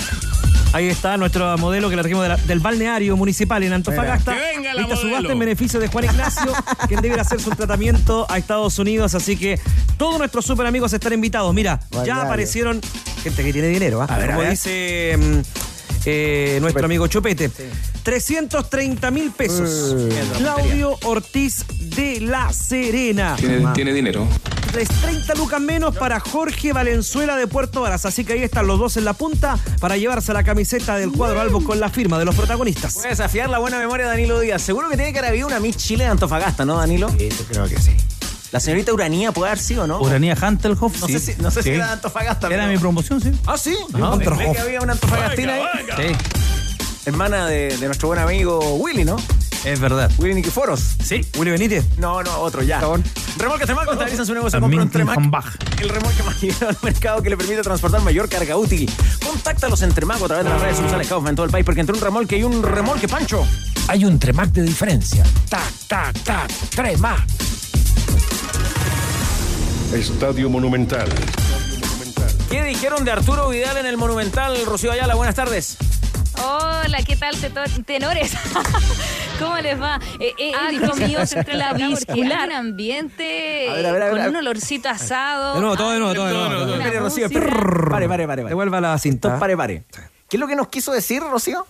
Ahí 0.74 0.89
está 0.89 1.15
nuestro 1.15 1.58
modelo 1.58 1.89
que 1.89 1.96
la 1.96 2.02
trajimos 2.02 2.24
de 2.24 2.30
la- 2.30 2.36
del 2.38 2.60
balneario 2.60 3.15
municipal 3.15 3.63
en 3.63 3.72
Antofagasta. 3.72 4.34
Que 4.34 4.39
venga 4.58 4.74
la 4.74 4.82
Esta 4.82 4.98
subasta 4.98 5.32
en 5.32 5.39
beneficio 5.39 5.80
de 5.80 5.88
Juan 5.88 6.04
Ignacio, 6.06 6.52
quien 6.89 7.02
debe 7.02 7.18
hacer 7.20 7.39
su 7.39 7.50
tratamiento 7.52 8.26
a 8.30 8.38
Estados 8.38 8.78
Unidos. 8.78 9.15
Así 9.15 9.38
que 9.38 9.58
todos 9.98 10.18
nuestros 10.18 10.46
super 10.46 10.65
amigos 10.68 10.91
están 10.91 11.13
invitados. 11.13 11.54
Mira, 11.54 11.80
ya 12.06 12.24
aparecieron 12.24 12.82
gente 13.24 13.41
que 13.44 13.54
tiene 13.54 13.70
dinero. 13.70 14.02
¿ah? 14.02 14.08
A 14.10 14.18
ver, 14.18 14.32
a 14.32 14.34
Como 14.34 14.39
ver. 14.41 14.50
dice 14.52 15.18
mm, 15.18 15.39
eh, 16.06 16.60
nuestro 16.62 16.86
amigo 16.86 17.08
Chopete. 17.08 17.50
330 18.04 19.12
mil 19.12 19.32
pesos. 19.32 19.94
Uh. 19.94 20.10
Claudio 20.38 20.98
Ortiz 21.04 21.65
de 21.80 22.22
La 22.22 22.52
Serena. 22.54 23.36
Tiene, 23.38 23.65
tiene 23.74 23.94
dinero. 23.94 24.28
Tres- 24.72 24.89
30 25.02 25.36
lucas 25.36 25.60
menos 25.62 25.96
para 25.96 26.20
Jorge 26.20 26.74
Valenzuela 26.74 27.36
de 27.38 27.48
Puerto 27.48 27.82
Varas. 27.82 28.06
Así 28.06 28.24
que 28.26 28.34
ahí 28.34 28.44
están 28.44 28.68
los 28.68 28.78
dos 28.78 28.98
en 28.98 29.06
la 29.06 29.13
punta 29.13 29.58
para 29.80 29.98
llevarse 29.98 30.34
la 30.34 30.44
camiseta 30.44 30.98
del 30.98 31.12
cuadro 31.12 31.39
Albo 31.41 31.63
con 31.63 31.80
la 31.80 31.89
firma 31.89 32.20
de 32.20 32.26
los 32.26 32.36
protagonistas. 32.36 32.94
Voy 32.96 33.06
a 33.06 33.10
desafiar 33.10 33.50
la 33.50 33.58
buena 33.60 33.80
memoria 33.80 34.06
de 34.06 34.12
Danilo 34.12 34.39
Díaz. 34.39 34.62
Seguro 34.62 34.89
que 34.89 34.98
tiene 34.98 35.13
que 35.13 35.20
haber 35.20 35.32
habido 35.32 35.48
una 35.48 35.60
Miss 35.60 35.78
Chile 35.78 36.04
de 36.04 36.10
Antofagasta, 36.12 36.65
¿no, 36.65 36.78
Danilo? 36.78 37.10
Sí, 37.18 37.30
yo 37.30 37.46
creo 37.46 37.68
que 37.68 37.80
sí. 37.80 37.91
La 38.51 38.60
señorita 38.60 38.93
Uranía 38.93 39.31
puede 39.31 39.51
haber 39.51 39.60
sido, 39.62 39.86
¿no? 39.88 39.99
Uranía 39.99 40.36
Hantelhoff, 40.39 40.99
No 41.01 41.08
sí. 41.08 41.13
sé 41.19 41.34
si, 41.34 41.41
no 41.41 41.51
sé 41.51 41.63
si 41.63 41.69
era 41.71 41.88
de 41.88 41.93
Antofagasta. 41.93 42.47
Era 42.47 42.58
pero- 42.63 42.67
mi 42.71 42.77
promoción, 42.77 43.21
sí. 43.21 43.31
Ah, 43.45 43.58
sí. 43.58 43.75
Ajá. 43.93 44.15
Ve 44.15 44.51
que 44.53 44.60
había 44.60 44.81
una 44.81 44.93
Antofagastina 44.93 45.53
ahí. 45.53 45.63
Sí, 45.97 46.15
Hermana 47.05 47.45
de, 47.47 47.77
de 47.77 47.86
nuestro 47.86 48.08
buen 48.08 48.19
amigo 48.19 48.60
Willy, 48.75 49.03
¿no? 49.05 49.17
es 49.65 49.79
verdad. 49.79 50.12
Willy 50.19 50.36
Nikiforos. 50.36 50.79
Sí. 51.03 51.21
Willy 51.39 51.49
Benítez. 51.51 51.86
No, 51.97 52.21
no, 52.21 52.38
otro 52.38 52.62
ya. 52.62 52.79
Remolque 53.38 53.65
Tremac 53.65 53.86
contabiliza 53.86 54.23
su 54.23 54.34
negocio. 54.36 54.60
Compra 54.60 54.81
un 54.81 54.89
Tremac. 54.91 55.17
El 55.81 55.89
remolque 55.89 56.21
más 56.23 56.62
al 56.62 56.77
mercado 56.84 57.21
que 57.23 57.31
le 57.31 57.38
permite 57.38 57.63
transportar 57.63 58.01
mayor 58.01 58.29
carga 58.29 58.58
útil. 58.58 58.89
Contáctalos 59.25 59.81
en 59.81 59.91
Tremaco 59.91 60.25
a 60.25 60.27
través 60.27 60.45
de 60.45 60.51
las 60.51 60.62
redes 60.62 60.77
sociales 60.77 61.08
Kaufman 61.08 61.31
en 61.31 61.36
todo 61.36 61.45
el 61.47 61.51
país, 61.51 61.65
porque 61.65 61.81
entre 61.81 61.95
un 61.95 62.01
remolque 62.01 62.38
y 62.38 62.43
un 62.43 62.62
remolque, 62.62 63.08
Pancho. 63.08 63.43
Hay 63.88 64.05
un 64.05 64.19
Tremac 64.19 64.51
de 64.51 64.62
diferencia. 64.62 65.23
Tac, 65.49 65.63
tac, 65.88 66.19
tac. 66.23 66.51
Tremac. 66.69 67.25
Estadio 69.93 70.49
Monumental. 70.49 71.08
¿Qué 72.49 72.63
dijeron 72.63 73.06
de 73.06 73.12
Arturo 73.12 73.49
Vidal 73.49 73.78
en 73.78 73.86
el 73.86 73.97
Monumental? 73.97 74.58
Rocío 74.65 74.91
Ayala, 74.91 75.15
buenas 75.15 75.36
tardes. 75.36 75.78
Hola, 76.43 76.97
¿qué 77.06 77.15
tal, 77.15 77.36
tenores? 77.86 78.34
¿Cómo 79.39 79.58
les 79.58 79.82
va? 79.82 79.99
Eh, 80.19 80.34
eh, 80.38 81.25
se 81.25 81.39
entra 81.39 81.56
la 81.56 81.73
viscular. 81.73 82.49
un 82.49 82.56
ambiente 82.56 83.69
A 83.69 83.73
ver, 83.73 83.86
a 83.86 83.91
ver, 83.91 84.01
a 84.04 84.06
ver, 84.06 84.17
con 84.17 84.28
un 84.30 84.36
olorcito 84.38 84.89
asado. 84.89 85.56
De 85.56 85.60
nuevo, 85.62 85.75
todo 85.75 85.91
de 85.91 85.99
nuevo, 85.99 86.13
todo 86.13 86.25
de 86.28 86.34
nuevo. 86.34 86.54
todo 86.54 86.78
de 86.78 86.78
nuevo. 86.78 86.99
Rocío, 86.99 87.30
pare, 87.89 88.08
pare. 88.08 88.28
pare. 88.28 88.43
Devuelva 88.43 88.82
la 88.82 88.97
cinta. 88.97 89.39
Pare, 89.39 89.56
pare. 89.58 89.84
¿Qué 90.30 90.38
es 90.38 90.39
lo 90.39 90.47
que 90.47 90.56
nos 90.56 90.67
quiso 90.67 90.91
decir, 90.91 91.21
Rocío? 91.21 91.65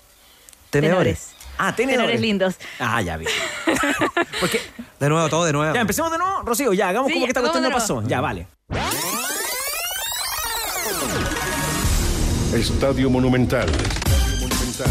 Tenores. 0.69 1.34
Ah, 1.57 1.75
tenedores. 1.75 1.97
Tenores 2.07 2.21
lindos. 2.21 2.55
Ah, 2.79 3.01
ya 3.01 3.17
vi. 3.17 3.25
Porque, 4.39 4.61
De 4.99 5.09
nuevo, 5.09 5.29
todo 5.29 5.45
de 5.45 5.53
nuevo. 5.53 5.73
ya, 5.73 5.81
empecemos 5.81 6.11
de 6.11 6.17
nuevo, 6.17 6.41
Rocío, 6.43 6.73
ya, 6.73 6.89
hagamos 6.89 7.07
Sí, 7.09 7.13
como 7.15 7.25
que 7.25 7.29
esta 7.31 7.41
cuestión 7.41 7.63
no 7.63 7.69
de 7.69 7.75
pasó. 7.75 8.03
Ya, 8.07 8.21
vale. 8.21 8.47
Estadio 12.53 13.09
Monumental. 13.09 13.69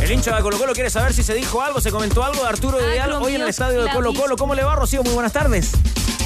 El 0.03 0.12
hincha 0.12 0.35
de 0.37 0.43
Colo 0.43 0.59
Colo 0.59 0.73
quiere 0.73 0.91
saber 0.91 1.12
si 1.12 1.23
se 1.23 1.35
dijo 1.35 1.61
algo, 1.62 1.81
se 1.81 1.91
comentó 1.91 2.23
algo 2.25 2.43
de 2.43 2.49
Arturo 2.49 2.79
Ah, 2.81 2.87
Vidal 2.91 3.12
hoy 3.12 3.29
en 3.29 3.35
el 3.37 3.41
mío, 3.43 3.49
estadio 3.49 3.81
de 3.81 3.87
la 3.87 3.93
Colo 3.93 4.12
Colo. 4.15 4.37
¿Cómo 4.37 4.55
le 4.55 4.62
va, 4.65 4.75
Rocío? 4.77 5.03
Muy 5.03 5.12
buenas 5.15 5.33
tardes. 5.33 5.73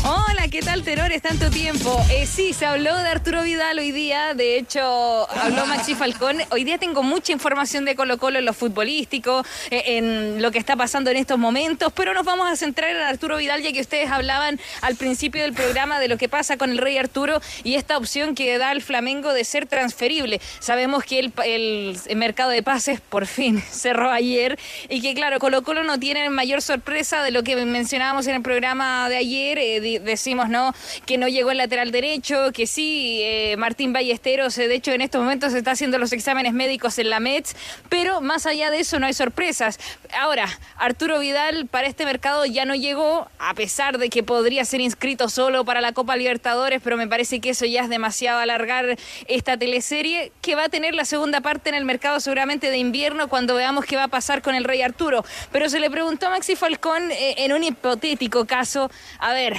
Hola, 0.04 0.46
¿qué 0.50 0.60
tal, 0.60 0.84
tenores? 0.84 1.20
Tanto 1.22 1.50
tiempo. 1.50 2.00
Eh, 2.10 2.24
sí, 2.24 2.52
se 2.52 2.64
habló 2.64 2.96
de 2.96 3.08
Arturo 3.08 3.42
Vidal 3.42 3.78
hoy 3.78 3.90
día. 3.90 4.32
De 4.34 4.56
hecho, 4.56 5.28
habló 5.30 5.66
Maxi 5.66 5.94
Falcón. 5.94 6.38
Hoy 6.50 6.62
día 6.64 6.78
tengo 6.78 7.02
mucha 7.02 7.32
información 7.32 7.84
de 7.84 7.96
Colo 7.96 8.16
Colo 8.16 8.38
en 8.38 8.44
lo 8.44 8.54
futbolístico, 8.54 9.44
eh, 9.70 9.82
en 9.98 10.40
lo 10.40 10.52
que 10.52 10.58
está 10.58 10.76
pasando 10.76 11.10
en 11.10 11.16
estos 11.16 11.38
momentos, 11.38 11.92
pero 11.92 12.14
nos 12.14 12.24
vamos 12.24 12.48
a 12.48 12.54
centrar 12.54 12.90
en 12.90 12.98
Arturo 12.98 13.36
Vidal, 13.36 13.60
ya 13.62 13.72
que 13.72 13.80
ustedes 13.80 14.10
hablaban 14.10 14.60
al 14.80 14.94
principio 14.94 15.42
del 15.42 15.52
programa 15.52 15.98
de 15.98 16.08
lo 16.08 16.16
que 16.16 16.28
pasa 16.28 16.56
con 16.56 16.70
el 16.70 16.78
Rey 16.78 16.96
Arturo 16.96 17.40
y 17.64 17.74
esta 17.74 17.98
opción 17.98 18.34
que 18.36 18.56
da 18.56 18.70
el 18.72 18.82
Flamengo 18.82 19.32
de 19.32 19.44
ser 19.44 19.66
transferible. 19.66 20.40
Sabemos 20.60 21.04
que 21.04 21.18
el, 21.18 21.98
mercado 22.16 22.50
de 22.50 22.62
pases 22.62 23.00
por 23.00 23.26
fin 23.26 23.62
cerró 23.70 24.10
ayer 24.10 24.58
y 24.88 25.02
que, 25.02 25.14
claro, 25.14 25.40
Colo 25.40 25.62
Colo 25.62 25.82
no 25.82 25.98
tiene 25.98 26.30
mayor 26.30 26.62
sorpresa 26.62 27.22
de 27.22 27.32
lo 27.32 27.42
que 27.42 27.56
mencionábamos 27.56 28.26
en 28.28 28.36
el 28.36 28.42
programa 28.42 29.08
de 29.08 29.16
ayer. 29.16 29.58
eh, 29.58 29.87
decimos, 29.96 30.50
¿no? 30.50 30.74
Que 31.06 31.16
no 31.16 31.28
llegó 31.28 31.50
el 31.50 31.58
lateral 31.58 31.90
derecho, 31.90 32.52
que 32.52 32.66
sí, 32.66 33.20
eh, 33.22 33.56
Martín 33.56 33.94
Ballesteros, 33.94 34.58
eh, 34.58 34.68
de 34.68 34.74
hecho, 34.74 34.92
en 34.92 35.00
estos 35.00 35.22
momentos 35.22 35.54
está 35.54 35.70
haciendo 35.70 35.96
los 35.96 36.12
exámenes 36.12 36.52
médicos 36.52 36.98
en 36.98 37.08
la 37.08 37.20
METS, 37.20 37.56
pero 37.88 38.20
más 38.20 38.44
allá 38.44 38.70
de 38.70 38.80
eso 38.80 38.98
no 38.98 39.06
hay 39.06 39.14
sorpresas. 39.14 39.80
Ahora, 40.18 40.46
Arturo 40.76 41.18
Vidal 41.18 41.66
para 41.66 41.86
este 41.86 42.04
mercado 42.04 42.44
ya 42.44 42.66
no 42.66 42.74
llegó, 42.74 43.28
a 43.38 43.54
pesar 43.54 43.98
de 43.98 44.10
que 44.10 44.22
podría 44.22 44.64
ser 44.66 44.82
inscrito 44.82 45.30
solo 45.30 45.64
para 45.64 45.80
la 45.80 45.92
Copa 45.92 46.16
Libertadores, 46.16 46.80
pero 46.84 46.96
me 46.96 47.08
parece 47.08 47.40
que 47.40 47.50
eso 47.50 47.64
ya 47.64 47.82
es 47.82 47.88
demasiado 47.88 48.40
alargar 48.40 48.98
esta 49.26 49.56
teleserie, 49.56 50.32
que 50.42 50.54
va 50.54 50.64
a 50.64 50.68
tener 50.68 50.94
la 50.94 51.04
segunda 51.04 51.40
parte 51.40 51.68
en 51.68 51.74
el 51.74 51.84
mercado 51.84 52.20
seguramente 52.20 52.70
de 52.70 52.78
invierno 52.78 53.28
cuando 53.28 53.54
veamos 53.54 53.84
qué 53.84 53.96
va 53.96 54.04
a 54.04 54.08
pasar 54.08 54.42
con 54.42 54.54
el 54.54 54.64
Rey 54.64 54.82
Arturo. 54.82 55.24
Pero 55.52 55.68
se 55.68 55.80
le 55.80 55.90
preguntó 55.90 56.26
a 56.26 56.30
Maxi 56.30 56.56
Falcón 56.56 57.10
eh, 57.10 57.34
en 57.38 57.52
un 57.52 57.64
hipotético 57.64 58.46
caso, 58.46 58.90
a 59.18 59.32
ver, 59.32 59.56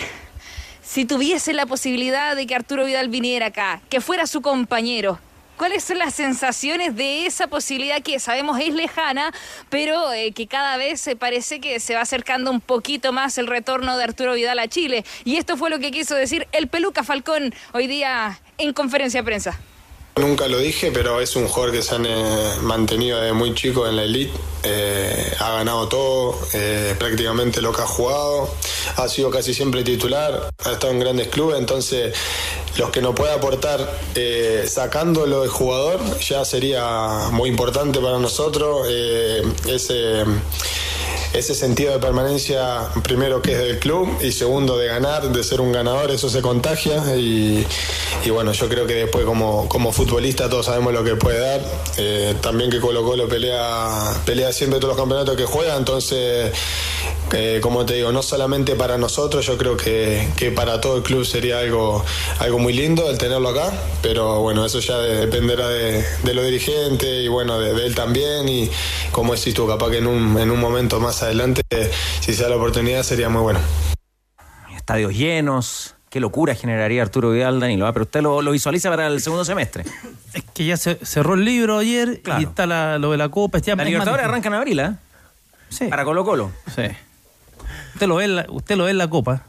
si 0.90 1.06
tuviese 1.06 1.54
la 1.54 1.68
posibilidad 1.68 2.36
de 2.36 2.48
que 2.48 2.56
Arturo 2.56 2.84
Vidal 2.84 3.10
viniera 3.10 3.48
acá, 3.48 3.80
que 3.90 4.02
fuera 4.02 4.26
su 4.26 4.42
compañero, 4.42 5.20
¿cuáles 5.56 5.84
son 5.84 6.00
las 6.00 6.16
sensaciones 6.16 6.96
de 6.96 7.28
esa 7.28 7.46
posibilidad 7.46 8.02
que 8.02 8.20
sabemos 8.20 8.60
es 8.60 8.74
lejana, 8.74 9.32
pero 9.70 10.12
eh, 10.14 10.32
que 10.32 10.48
cada 10.48 10.78
vez 10.78 11.00
se 11.00 11.16
parece 11.16 11.62
que 11.62 11.80
se 11.80 11.94
va 11.94 12.02
acercando 12.02 12.50
un 12.50 12.60
poquito 12.60 13.14
más 13.14 13.38
el 13.38 13.46
retorno 13.46 13.98
de 13.98 14.04
Arturo 14.04 14.34
Vidal 14.34 14.58
a 14.58 14.68
Chile? 14.68 15.06
Y 15.26 15.36
esto 15.38 15.58
fue 15.58 15.70
lo 15.70 15.78
que 15.78 15.92
quiso 15.92 16.16
decir 16.16 16.48
el 16.54 16.68
Peluca 16.68 17.04
Falcón 17.04 17.54
hoy 17.74 17.86
día 17.86 18.40
en 18.58 18.74
conferencia 18.74 19.22
de 19.22 19.26
prensa. 19.26 19.60
Nunca 20.20 20.50
lo 20.50 20.60
dije, 20.60 20.92
pero 20.92 21.22
es 21.22 21.38
un 21.38 21.48
jugador 21.48 21.74
que 21.74 21.82
se 21.82 21.96
han 21.96 22.06
eh, 22.06 22.56
mantenido 22.62 23.22
desde 23.22 23.32
muy 23.32 23.54
chico 23.54 23.88
en 23.88 23.96
la 23.96 24.04
elite. 24.04 24.34
Eh, 24.64 25.34
ha 25.40 25.54
ganado 25.54 25.88
todo, 25.88 26.38
eh, 26.54 26.94
prácticamente 27.00 27.62
lo 27.62 27.72
que 27.72 27.82
ha 27.82 27.88
jugado. 27.88 28.54
Ha 28.98 29.08
sido 29.08 29.32
casi 29.32 29.54
siempre 29.54 29.82
titular, 29.84 30.50
ha 30.66 30.72
estado 30.72 30.92
en 30.92 31.00
grandes 31.00 31.30
clubes. 31.30 31.58
Entonces, 31.58 32.14
los 32.78 32.90
que 32.90 33.02
nos 33.02 33.16
puede 33.16 33.32
aportar 33.32 33.98
eh, 34.16 34.66
sacándolo 34.68 35.42
de 35.42 35.48
jugador 35.48 36.00
ya 36.20 36.44
sería 36.44 37.30
muy 37.32 37.50
importante 37.50 38.00
para 38.00 38.20
nosotros. 38.20 38.88
Eh, 38.90 39.42
ese 39.68 40.26
ese 41.34 41.54
sentido 41.54 41.94
de 41.94 42.00
permanencia, 42.00 42.90
primero 43.04 43.42
que 43.42 43.52
es 43.52 43.60
del 43.60 43.80
club 43.80 44.10
y 44.22 44.32
segundo 44.32 44.78
de 44.78 44.88
ganar, 44.88 45.32
de 45.32 45.44
ser 45.44 45.62
un 45.62 45.72
ganador, 45.72 46.10
eso 46.10 46.28
se 46.28 46.42
contagia 46.42 47.16
y, 47.16 47.66
y 48.26 48.30
bueno, 48.32 48.52
yo 48.52 48.68
creo 48.68 48.88
que 48.88 48.96
después 48.96 49.26
como, 49.26 49.70
como 49.70 49.92
futbolista 49.92 50.09
todos 50.14 50.66
sabemos 50.66 50.92
lo 50.92 51.04
que 51.04 51.16
puede 51.16 51.40
dar, 51.40 51.62
Eh, 51.98 52.34
también 52.42 52.70
que 52.72 52.80
Colo 52.80 53.04
Colo 53.04 53.28
pelea, 53.28 54.14
pelea 54.26 54.52
siempre 54.52 54.80
todos 54.80 54.96
los 54.96 54.98
campeonatos 55.02 55.36
que 55.36 55.46
juega, 55.46 55.76
entonces, 55.76 56.52
eh, 57.34 57.60
como 57.62 57.86
te 57.86 57.96
digo, 57.96 58.12
no 58.12 58.24
solamente 58.24 58.76
para 58.76 58.98
nosotros, 58.98 59.46
yo 59.46 59.58
creo 59.58 59.78
que, 59.78 60.28
que 60.36 60.52
para 60.52 60.82
todo 60.82 60.98
el 60.98 61.04
club 61.04 61.26
sería 61.26 61.60
algo, 61.60 62.04
algo 62.40 62.58
muy 62.58 62.74
lindo 62.74 63.10
el 63.10 63.18
tenerlo 63.18 63.50
acá, 63.50 63.72
pero 64.02 64.42
bueno, 64.42 64.66
eso 64.66 64.80
ya 64.80 64.98
de- 64.98 65.18
dependerá 65.18 65.68
de, 65.68 66.04
de 66.24 66.34
los 66.34 66.44
dirigentes 66.46 67.24
y 67.24 67.28
bueno, 67.28 67.60
de, 67.60 67.74
de 67.74 67.86
él 67.86 67.94
también 67.96 68.48
y 68.50 68.70
como 69.12 69.36
decís 69.36 69.54
tú, 69.54 69.68
capaz 69.68 69.92
que 69.92 69.98
en 70.00 70.08
un, 70.08 70.40
en 70.40 70.50
un 70.50 70.60
momento 70.60 71.00
más 71.00 71.22
adelante, 71.22 71.62
si 72.22 72.34
se 72.34 72.44
da 72.44 72.50
la 72.50 72.56
oportunidad, 72.56 73.04
sería 73.04 73.30
muy 73.30 73.42
bueno. 73.42 73.60
Estadios 74.76 75.14
llenos. 75.14 75.96
Qué 76.10 76.20
locura 76.20 76.56
generaría 76.56 77.02
Arturo 77.04 77.32
Vidal, 77.32 77.60
Danilo. 77.60 77.86
¿ah? 77.86 77.94
Pero 77.94 78.04
usted 78.04 78.22
lo, 78.22 78.42
lo 78.42 78.52
visualiza 78.52 78.90
para 78.90 79.08
el 79.08 79.22
segundo 79.22 79.46
semestre. 79.46 79.84
Es 80.34 80.44
que 80.54 80.66
ya 80.66 80.76
se 80.78 80.96
cerró 81.06 81.36
el 81.36 81.46
libro 81.46 81.78
ayer 81.78 82.22
Claro. 82.24 82.42
y 82.42 82.46
está 82.46 82.66
la- 82.66 82.98
lo 82.98 83.12
de 83.12 83.18
la 83.18 83.30
Copa. 83.30 83.60
Ya 83.60 83.76
La 83.76 83.84
es 83.84 83.90
Libertadores 83.90 84.26
arranca 84.26 84.48
en 84.48 84.54
abril, 84.56 84.80
¿eh? 84.80 84.92
Sí. 85.70 85.86
Para 85.86 86.04
Colo 86.04 86.26
Colo. 86.26 86.52
Sí. 86.76 86.84
Usted 87.94 88.08
lo 88.08 88.16
ve 88.16 88.26
en 88.26 88.36
la, 88.38 88.46
usted 88.50 88.76
lo 88.76 88.86
ve 88.86 88.92
en 88.92 88.98
la 88.98 89.08
Copa. 89.10 89.44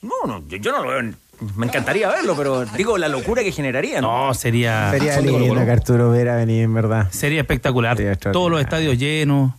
No, 0.00 0.14
no, 0.26 0.42
yo, 0.48 0.56
yo 0.56 0.72
no 0.72 0.82
lo 0.84 0.88
veo. 0.90 0.98
en- 1.00 1.16
Me 1.56 1.66
encantaría 1.66 2.08
verlo, 2.08 2.34
pero 2.34 2.64
digo 2.64 2.96
la 2.96 3.08
locura 3.08 3.42
que 3.42 3.52
generaría. 3.52 4.00
No, 4.00 4.32
sería. 4.32 4.90
Sería 4.90 5.16
Colo 5.16 5.38
lindo 5.38 5.64
que 5.66 5.70
Arturo 5.70 6.10
Vera 6.10 6.34
venir, 6.36 6.62
en 6.62 6.72
verdad. 6.72 7.08
Sería 7.10 7.40
espectacular. 7.42 7.98
Todos 8.32 8.50
los 8.50 8.58
estadios 8.60 8.96
llenos. 8.96 9.52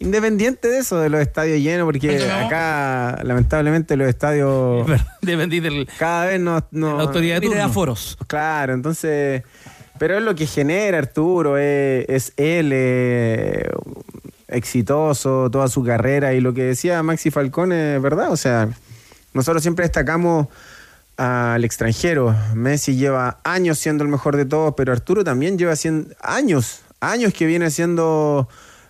Independiente 0.00 0.68
de 0.68 0.78
eso, 0.78 0.98
de 0.98 1.08
los 1.08 1.20
estadios 1.20 1.60
llenos, 1.60 1.86
porque 1.86 2.22
acá, 2.30 3.20
lamentablemente, 3.22 3.96
los 3.96 4.08
estadios 4.08 4.86
Dependí 5.22 5.60
del. 5.60 5.88
cada 5.98 6.26
vez 6.26 6.40
no. 6.40 6.64
no 6.72 6.96
La 6.96 7.04
autoridad 7.04 7.40
de 7.40 7.48
de 7.48 7.60
aforos. 7.60 8.18
Claro, 8.26 8.74
entonces. 8.74 9.42
Pero 9.98 10.18
es 10.18 10.24
lo 10.24 10.34
que 10.34 10.46
genera 10.46 10.98
Arturo, 10.98 11.56
es, 11.56 12.04
es 12.08 12.32
él, 12.36 12.70
eh, 12.74 13.68
exitoso 14.48 15.48
toda 15.50 15.68
su 15.68 15.84
carrera. 15.84 16.34
Y 16.34 16.40
lo 16.40 16.52
que 16.52 16.62
decía 16.64 17.02
Maxi 17.02 17.30
Falcón 17.30 17.72
es 17.72 18.00
verdad, 18.02 18.32
o 18.32 18.36
sea, 18.36 18.68
nosotros 19.32 19.62
siempre 19.62 19.84
destacamos 19.84 20.48
al 21.16 21.64
extranjero. 21.64 22.34
Messi 22.54 22.96
lleva 22.96 23.38
años 23.44 23.78
siendo 23.78 24.02
el 24.04 24.10
mejor 24.10 24.36
de 24.36 24.44
todos, 24.44 24.74
pero 24.76 24.92
Arturo 24.92 25.22
también 25.22 25.56
lleva 25.58 25.72
cien- 25.74 26.14
años, 26.20 26.80
años 27.00 27.32
que 27.32 27.46
viene 27.46 27.70
siendo 27.70 28.48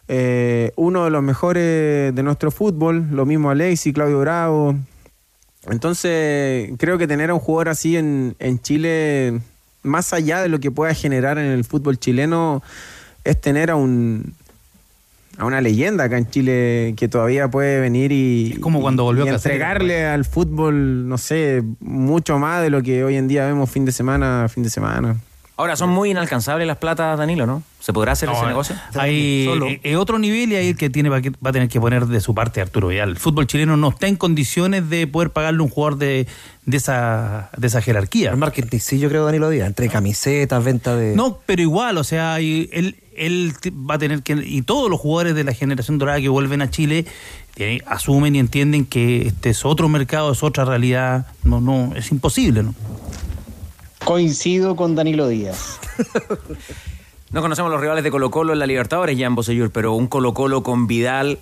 eh, 0.08 0.72
uno 0.76 1.04
de 1.04 1.10
los 1.10 1.22
mejores 1.22 2.14
de 2.14 2.22
nuestro 2.22 2.50
fútbol. 2.50 3.08
Lo 3.10 3.26
mismo 3.26 3.50
Alexis, 3.50 3.92
Claudio 3.94 4.20
Bravo. 4.20 4.76
Entonces, 5.68 6.70
creo 6.78 6.98
que 6.98 7.06
tener 7.06 7.30
a 7.30 7.34
un 7.34 7.40
jugador 7.40 7.70
así 7.70 7.96
en, 7.96 8.36
en 8.38 8.60
Chile, 8.60 9.40
más 9.82 10.12
allá 10.12 10.42
de 10.42 10.48
lo 10.48 10.60
que 10.60 10.70
pueda 10.70 10.94
generar 10.94 11.38
en 11.38 11.46
el 11.46 11.64
fútbol 11.64 11.98
chileno, 11.98 12.62
es 13.24 13.40
tener 13.40 13.70
a 13.70 13.76
un 13.76 14.34
a 15.38 15.44
una 15.44 15.60
leyenda 15.60 16.04
acá 16.04 16.18
en 16.18 16.30
Chile 16.30 16.94
que 16.96 17.08
todavía 17.08 17.48
puede 17.48 17.80
venir 17.80 18.12
y, 18.12 18.56
como 18.60 18.80
cuando 18.80 19.04
volvió 19.04 19.24
y 19.24 19.28
Cáceres. 19.28 19.46
entregarle 19.46 20.06
al 20.06 20.24
fútbol, 20.24 21.08
no 21.08 21.18
sé, 21.18 21.62
mucho 21.80 22.38
más 22.38 22.62
de 22.62 22.70
lo 22.70 22.82
que 22.82 23.04
hoy 23.04 23.16
en 23.16 23.26
día 23.26 23.46
vemos 23.46 23.70
fin 23.70 23.84
de 23.84 23.92
semana 23.92 24.44
a 24.44 24.48
fin 24.48 24.62
de 24.62 24.70
semana. 24.70 25.16
Ahora, 25.56 25.76
son 25.76 25.90
muy 25.90 26.10
inalcanzables 26.10 26.66
las 26.66 26.78
platas, 26.78 27.16
Danilo, 27.16 27.46
¿no? 27.46 27.62
¿Se 27.78 27.92
podrá 27.92 28.12
hacer 28.12 28.28
No, 28.28 28.34
ese 28.34 28.44
eh, 28.44 28.48
negocio? 28.48 28.76
Hay 28.94 29.44
Solo. 29.44 29.68
eh, 29.68 29.80
eh, 29.84 29.96
otro 29.96 30.18
nivel 30.18 30.50
y 30.50 30.56
ahí 30.56 30.68
el 30.70 30.76
que 30.76 30.90
tiene 30.90 31.10
va, 31.10 31.18
a 31.18 31.52
tener 31.52 31.68
que 31.68 31.80
poner 31.80 32.06
de 32.06 32.20
su 32.20 32.34
parte 32.34 32.60
Arturo 32.60 32.88
Vidal. 32.88 33.10
El 33.10 33.18
fútbol 33.18 33.46
chileno 33.46 33.76
no 33.76 33.90
está 33.90 34.08
en 34.08 34.16
condiciones 34.16 34.90
de 34.90 35.06
poder 35.06 35.30
pagarle 35.30 35.62
un 35.62 35.68
jugador 35.68 35.98
de, 35.98 36.26
de 36.66 36.76
esa 36.76 37.50
de 37.56 37.68
esa 37.68 37.80
jerarquía. 37.80 38.30
El 38.30 38.36
marketing, 38.36 38.78
sí, 38.78 38.98
yo 38.98 39.08
creo, 39.08 39.24
Danilo 39.24 39.48
Díaz, 39.48 39.68
entre 39.68 39.88
camisetas, 39.88 40.64
venta 40.64 40.96
de. 40.96 41.14
No, 41.14 41.38
pero 41.46 41.62
igual, 41.62 41.98
o 41.98 42.04
sea, 42.04 42.40
y 42.40 42.68
él, 42.72 42.96
él 43.16 43.52
va 43.88 43.94
a 43.94 43.98
tener 43.98 44.24
que. 44.24 44.32
Y 44.44 44.62
todos 44.62 44.90
los 44.90 44.98
jugadores 44.98 45.36
de 45.36 45.44
la 45.44 45.52
generación 45.52 45.98
dorada 45.98 46.20
que 46.20 46.28
vuelven 46.28 46.62
a 46.62 46.70
Chile 46.70 47.06
asumen 47.86 48.34
y 48.34 48.40
entienden 48.40 48.84
que 48.84 49.28
este 49.28 49.50
es 49.50 49.64
otro 49.64 49.88
mercado, 49.88 50.32
es 50.32 50.42
otra 50.42 50.64
realidad. 50.64 51.26
No, 51.44 51.60
no, 51.60 51.92
es 51.94 52.10
imposible, 52.10 52.64
¿no? 52.64 52.74
Coincido 54.04 54.76
con 54.76 54.94
Danilo 54.94 55.28
Díaz. 55.28 55.78
No 57.30 57.40
conocemos 57.40 57.70
los 57.70 57.80
rivales 57.80 58.04
de 58.04 58.10
Colo 58.10 58.30
Colo 58.30 58.52
en 58.52 58.58
la 58.58 58.66
Libertadores, 58.66 59.18
Jan 59.18 59.34
Bosellur, 59.34 59.70
pero 59.70 59.94
un 59.94 60.06
Colo 60.06 60.34
Colo 60.34 60.62
con 60.62 60.86
Vidal 60.86 61.38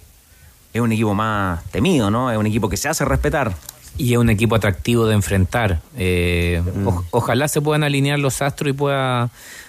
es 0.72 0.80
un 0.80 0.92
equipo 0.92 1.12
más 1.14 1.62
temido, 1.70 2.10
¿no? 2.10 2.30
Es 2.30 2.38
un 2.38 2.46
equipo 2.46 2.68
que 2.68 2.76
se 2.76 2.88
hace 2.88 3.04
respetar. 3.04 3.52
Y 3.98 4.12
es 4.12 4.18
un 4.18 4.30
equipo 4.30 4.54
atractivo 4.54 5.06
de 5.06 5.14
enfrentar. 5.14 5.80
Eh, 5.98 6.62
o- 6.86 7.04
ojalá 7.10 7.46
se 7.48 7.60
puedan 7.60 7.82
alinear 7.84 8.18
los 8.18 8.40
astros 8.40 8.70
y 8.70 8.72
pueda, 8.72 9.28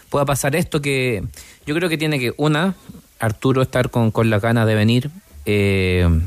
pueda 0.09 0.23
pasar 0.25 0.55
esto 0.55 0.81
que 0.81 1.23
yo 1.65 1.75
creo 1.75 1.89
que 1.89 1.97
tiene 1.97 2.19
que, 2.19 2.33
una, 2.37 2.75
Arturo 3.19 3.61
estar 3.61 3.89
con, 3.89 4.11
con 4.11 4.29
la 4.29 4.39
ganas 4.39 4.65
de 4.65 4.75
venir. 4.75 5.09
eh, 5.45 6.07
eh, 6.07 6.19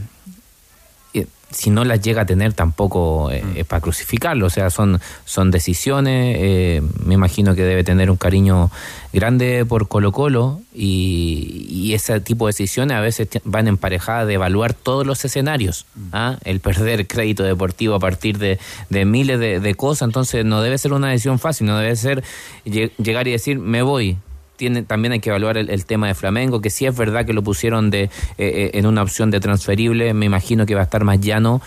si 1.50 1.70
no 1.70 1.84
las 1.84 2.00
llega 2.00 2.22
a 2.22 2.26
tener 2.26 2.52
tampoco 2.52 3.30
eh, 3.30 3.42
es 3.54 3.64
para 3.64 3.80
crucificarlo, 3.80 4.46
o 4.46 4.50
sea, 4.50 4.68
son, 4.70 5.00
son 5.24 5.50
decisiones, 5.50 6.36
eh, 6.40 6.82
me 7.04 7.14
imagino 7.14 7.54
que 7.54 7.62
debe 7.62 7.84
tener 7.84 8.10
un 8.10 8.16
cariño 8.16 8.70
grande 9.12 9.64
por 9.64 9.86
Colo 9.88 10.10
Colo 10.12 10.60
y, 10.74 11.66
y 11.70 11.94
ese 11.94 12.20
tipo 12.20 12.46
de 12.46 12.50
decisiones 12.50 12.96
a 12.96 13.00
veces 13.00 13.28
van 13.44 13.68
emparejadas 13.68 14.26
de 14.26 14.34
evaluar 14.34 14.74
todos 14.74 15.06
los 15.06 15.24
escenarios, 15.24 15.86
¿ah? 16.12 16.36
el 16.44 16.60
perder 16.60 17.06
crédito 17.06 17.44
deportivo 17.44 17.94
a 17.94 18.00
partir 18.00 18.38
de, 18.38 18.58
de 18.90 19.04
miles 19.04 19.38
de, 19.38 19.60
de 19.60 19.74
cosas, 19.74 20.08
entonces 20.08 20.44
no 20.44 20.62
debe 20.62 20.78
ser 20.78 20.92
una 20.92 21.08
decisión 21.10 21.38
fácil, 21.38 21.68
no 21.68 21.78
debe 21.78 21.94
ser 21.96 22.24
lle- 22.64 22.90
llegar 22.98 23.28
y 23.28 23.32
decir 23.32 23.58
me 23.58 23.82
voy, 23.82 24.16
tiene, 24.56 24.82
también 24.82 25.12
hay 25.12 25.20
que 25.20 25.30
evaluar 25.30 25.56
el, 25.58 25.86
tema 25.86 26.08
de 26.08 26.14
Flamengo, 26.14 26.60
que 26.60 26.70
sí 26.70 26.86
es 26.86 26.96
verdad 26.96 27.24
que 27.24 27.32
lo 27.32 27.42
pusieron 27.42 27.90
de, 27.90 28.04
eh, 28.04 28.10
eh, 28.38 28.70
en 28.74 28.86
una 28.86 29.02
opción 29.02 29.30
de 29.30 29.40
transferible, 29.40 30.14
me 30.14 30.26
imagino 30.26 30.66
que 30.66 30.74
va 30.74 30.80
a 30.80 30.84
estar 30.84 31.04
más 31.04 31.20
llano 31.20 31.62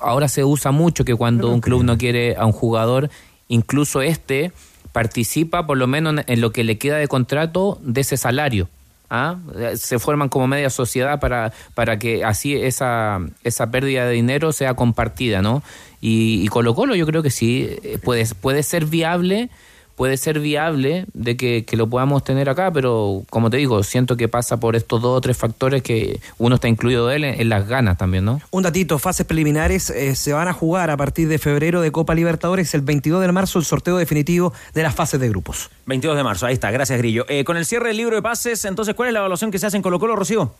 ahora 0.00 0.28
se 0.28 0.44
usa 0.44 0.70
mucho 0.70 1.04
que 1.04 1.14
cuando 1.14 1.50
un 1.50 1.60
club 1.60 1.84
no 1.84 1.98
quiere 1.98 2.36
a 2.36 2.46
un 2.46 2.52
jugador, 2.52 3.10
incluso 3.48 4.02
este 4.02 4.52
participa 4.92 5.66
por 5.66 5.76
lo 5.76 5.86
menos 5.86 6.24
en 6.26 6.40
lo 6.40 6.52
que 6.52 6.64
le 6.64 6.78
queda 6.78 6.96
de 6.96 7.08
contrato 7.08 7.78
de 7.82 8.00
ese 8.00 8.16
salario. 8.16 8.68
¿ah? 9.10 9.36
Se 9.74 9.98
forman 9.98 10.28
como 10.28 10.46
media 10.46 10.70
sociedad 10.70 11.20
para, 11.20 11.52
para 11.74 11.98
que 11.98 12.24
así 12.24 12.54
esa, 12.54 13.20
esa 13.44 13.70
pérdida 13.70 14.06
de 14.06 14.12
dinero 14.12 14.52
sea 14.52 14.74
compartida, 14.74 15.42
¿no? 15.42 15.62
Y, 16.00 16.42
y 16.42 16.48
Colo 16.48 16.74
Colo 16.74 16.94
yo 16.94 17.06
creo 17.06 17.22
que 17.22 17.30
sí, 17.30 17.68
eh, 17.82 17.98
puede, 18.02 18.26
puede 18.40 18.62
ser 18.62 18.86
viable 18.86 19.50
puede 19.96 20.16
ser 20.16 20.40
viable 20.40 21.06
de 21.14 21.36
que, 21.36 21.64
que, 21.64 21.76
lo 21.76 21.88
podamos 21.88 22.22
tener 22.22 22.48
acá, 22.48 22.70
pero 22.70 23.24
como 23.30 23.50
te 23.50 23.56
digo, 23.56 23.82
siento 23.82 24.16
que 24.16 24.28
pasa 24.28 24.60
por 24.60 24.76
estos 24.76 25.02
dos 25.02 25.18
o 25.18 25.20
tres 25.20 25.36
factores 25.36 25.82
que 25.82 26.20
uno 26.38 26.56
está 26.56 26.68
incluido 26.68 27.06
de 27.08 27.16
él 27.16 27.24
en, 27.24 27.40
en 27.40 27.48
las 27.48 27.66
ganas 27.66 27.98
también, 27.98 28.24
¿no? 28.24 28.40
Un 28.50 28.62
datito, 28.62 28.98
fases 28.98 29.26
preliminares 29.26 29.90
eh, 29.90 30.14
se 30.14 30.32
van 30.32 30.48
a 30.48 30.52
jugar 30.52 30.90
a 30.90 30.96
partir 30.96 31.28
de 31.28 31.38
febrero 31.38 31.80
de 31.80 31.90
Copa 31.90 32.14
Libertadores, 32.14 32.74
el 32.74 32.82
22 32.82 33.20
de 33.20 33.32
marzo 33.32 33.58
el 33.58 33.64
sorteo 33.64 33.96
definitivo 33.96 34.52
de 34.74 34.82
las 34.82 34.94
fases 34.94 35.18
de 35.18 35.28
grupos. 35.28 35.70
22 35.86 36.16
de 36.16 36.24
marzo, 36.24 36.46
ahí 36.46 36.54
está, 36.54 36.70
gracias 36.70 36.98
Grillo. 36.98 37.24
Eh, 37.28 37.44
con 37.44 37.56
el 37.56 37.64
cierre 37.64 37.88
del 37.88 37.96
libro 37.96 38.16
de 38.16 38.22
pases, 38.22 38.64
entonces, 38.64 38.94
¿cuál 38.94 39.08
es 39.08 39.12
la 39.12 39.20
evaluación 39.20 39.50
que 39.50 39.58
se 39.58 39.66
hace 39.66 39.76
en 39.76 39.82
Colo 39.82 39.98
Colo, 39.98 40.16
Rocío? 40.16 40.52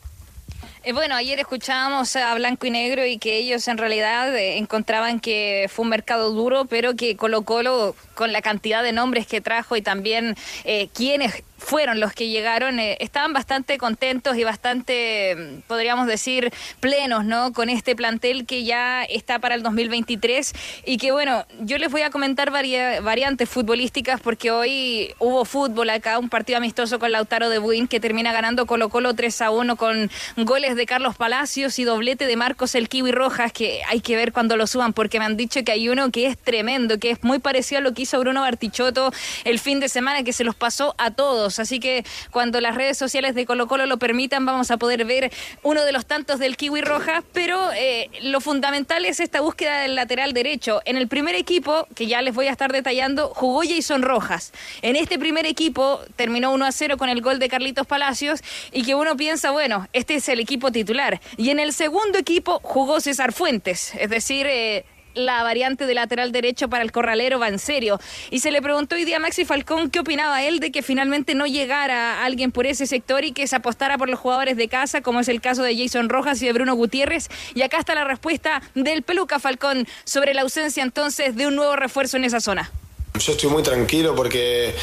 Eh, 0.86 0.92
bueno, 0.92 1.16
ayer 1.16 1.40
escuchábamos 1.40 2.14
a 2.14 2.32
Blanco 2.36 2.64
y 2.64 2.70
Negro 2.70 3.04
y 3.04 3.18
que 3.18 3.38
ellos 3.38 3.66
en 3.66 3.76
realidad 3.76 4.32
eh, 4.36 4.56
encontraban 4.56 5.18
que 5.18 5.68
fue 5.68 5.82
un 5.82 5.88
mercado 5.88 6.30
duro, 6.30 6.66
pero 6.66 6.94
que 6.94 7.16
Colo 7.16 7.42
Colo, 7.42 7.96
con 8.14 8.30
la 8.32 8.40
cantidad 8.40 8.84
de 8.84 8.92
nombres 8.92 9.26
que 9.26 9.40
trajo 9.40 9.74
y 9.74 9.82
también 9.82 10.36
eh, 10.62 10.88
quienes 10.94 11.42
fueron 11.58 12.00
los 12.00 12.12
que 12.12 12.28
llegaron, 12.28 12.78
eh, 12.78 12.96
estaban 13.00 13.32
bastante 13.32 13.78
contentos 13.78 14.36
y 14.36 14.44
bastante, 14.44 15.34
mm, 15.36 15.60
podríamos 15.66 16.06
decir, 16.06 16.52
plenos, 16.80 17.24
¿no? 17.24 17.52
Con 17.52 17.68
este 17.70 17.96
plantel 17.96 18.46
que 18.46 18.64
ya 18.64 19.04
está 19.04 19.38
para 19.38 19.54
el 19.54 19.62
2023 19.62 20.52
y 20.84 20.98
que, 20.98 21.12
bueno, 21.12 21.46
yo 21.60 21.78
les 21.78 21.90
voy 21.90 22.02
a 22.02 22.10
comentar 22.10 22.50
varia- 22.50 23.00
variantes 23.00 23.48
futbolísticas 23.48 24.20
porque 24.20 24.50
hoy 24.50 25.14
hubo 25.18 25.44
fútbol 25.44 25.90
acá, 25.90 26.18
un 26.18 26.28
partido 26.28 26.58
amistoso 26.58 26.98
con 26.98 27.12
Lautaro 27.12 27.48
de 27.48 27.58
Buin 27.58 27.88
que 27.88 28.00
termina 28.00 28.32
ganando 28.32 28.66
Colo 28.66 28.88
Colo 28.88 29.14
3 29.14 29.40
a 29.42 29.50
1 29.50 29.76
con 29.76 30.10
goles 30.36 30.76
de 30.76 30.86
Carlos 30.86 31.16
Palacios 31.16 31.78
y 31.78 31.84
doblete 31.84 32.26
de 32.26 32.36
Marcos 32.36 32.74
el 32.74 32.88
Kiwi 32.88 33.12
Rojas 33.12 33.52
que 33.52 33.80
hay 33.88 34.00
que 34.00 34.16
ver 34.16 34.32
cuando 34.32 34.56
lo 34.56 34.66
suban 34.66 34.92
porque 34.92 35.18
me 35.18 35.24
han 35.24 35.36
dicho 35.36 35.62
que 35.64 35.72
hay 35.72 35.88
uno 35.88 36.10
que 36.10 36.26
es 36.26 36.38
tremendo, 36.38 36.98
que 36.98 37.10
es 37.10 37.22
muy 37.24 37.38
parecido 37.38 37.78
a 37.78 37.82
lo 37.82 37.94
que 37.94 38.02
hizo 38.02 38.18
Bruno 38.20 38.42
Bartichotto 38.42 39.12
el 39.44 39.58
fin 39.58 39.80
de 39.80 39.88
semana 39.88 40.22
que 40.22 40.32
se 40.32 40.44
los 40.44 40.54
pasó 40.54 40.94
a 40.98 41.10
todos. 41.10 41.45
Así 41.46 41.80
que 41.80 42.04
cuando 42.30 42.60
las 42.60 42.74
redes 42.74 42.98
sociales 42.98 43.34
de 43.34 43.46
Colo 43.46 43.66
Colo 43.66 43.86
lo 43.86 43.98
permitan, 43.98 44.44
vamos 44.44 44.70
a 44.70 44.76
poder 44.76 45.04
ver 45.04 45.32
uno 45.62 45.84
de 45.84 45.92
los 45.92 46.06
tantos 46.06 46.38
del 46.38 46.56
Kiwi 46.56 46.80
Roja. 46.80 47.22
Pero 47.32 47.72
eh, 47.72 48.10
lo 48.22 48.40
fundamental 48.40 49.04
es 49.04 49.20
esta 49.20 49.40
búsqueda 49.40 49.80
del 49.80 49.94
lateral 49.94 50.32
derecho. 50.32 50.82
En 50.84 50.96
el 50.96 51.08
primer 51.08 51.34
equipo, 51.34 51.86
que 51.94 52.06
ya 52.06 52.22
les 52.22 52.34
voy 52.34 52.48
a 52.48 52.52
estar 52.52 52.72
detallando, 52.72 53.28
jugó 53.28 53.62
Jason 53.66 54.02
Rojas. 54.02 54.52
En 54.82 54.96
este 54.96 55.18
primer 55.18 55.46
equipo 55.46 56.00
terminó 56.16 56.52
1 56.52 56.64
a 56.64 56.72
0 56.72 56.96
con 56.96 57.08
el 57.08 57.22
gol 57.22 57.38
de 57.38 57.48
Carlitos 57.48 57.86
Palacios 57.86 58.40
y 58.72 58.82
que 58.84 58.94
uno 58.94 59.16
piensa, 59.16 59.50
bueno, 59.50 59.88
este 59.92 60.16
es 60.16 60.28
el 60.28 60.40
equipo 60.40 60.72
titular. 60.72 61.20
Y 61.36 61.50
en 61.50 61.60
el 61.60 61.72
segundo 61.72 62.18
equipo 62.18 62.60
jugó 62.62 63.00
César 63.00 63.32
Fuentes, 63.32 63.92
es 63.98 64.10
decir, 64.10 64.46
eh, 64.46 64.84
la 65.16 65.42
variante 65.42 65.86
de 65.86 65.94
lateral 65.94 66.30
derecho 66.30 66.68
para 66.68 66.84
el 66.84 66.92
corralero 66.92 67.40
va 67.40 67.48
en 67.48 67.58
serio. 67.58 67.98
Y 68.30 68.38
se 68.38 68.50
le 68.50 68.62
preguntó 68.62 68.94
hoy 68.94 69.04
día 69.04 69.16
a 69.16 69.20
Maxi 69.20 69.44
Falcón 69.44 69.90
qué 69.90 70.00
opinaba 70.00 70.44
él 70.44 70.60
de 70.60 70.70
que 70.70 70.82
finalmente 70.82 71.34
no 71.34 71.46
llegara 71.46 72.24
alguien 72.24 72.52
por 72.52 72.66
ese 72.66 72.86
sector 72.86 73.24
y 73.24 73.32
que 73.32 73.46
se 73.46 73.56
apostara 73.56 73.98
por 73.98 74.08
los 74.08 74.20
jugadores 74.20 74.56
de 74.56 74.68
casa, 74.68 75.00
como 75.00 75.20
es 75.20 75.28
el 75.28 75.40
caso 75.40 75.62
de 75.62 75.76
Jason 75.76 76.08
Rojas 76.08 76.40
y 76.42 76.46
de 76.46 76.52
Bruno 76.52 76.74
Gutiérrez. 76.74 77.28
Y 77.54 77.62
acá 77.62 77.78
está 77.78 77.94
la 77.94 78.04
respuesta 78.04 78.62
del 78.74 79.02
Peluca 79.02 79.38
Falcón 79.38 79.86
sobre 80.04 80.34
la 80.34 80.42
ausencia 80.42 80.82
entonces 80.82 81.34
de 81.34 81.46
un 81.46 81.56
nuevo 81.56 81.76
refuerzo 81.76 82.16
en 82.16 82.24
esa 82.24 82.40
zona. 82.40 82.70
Yo 83.18 83.32
estoy 83.32 83.50
muy 83.50 83.62
tranquilo 83.62 84.14
porque, 84.14 84.74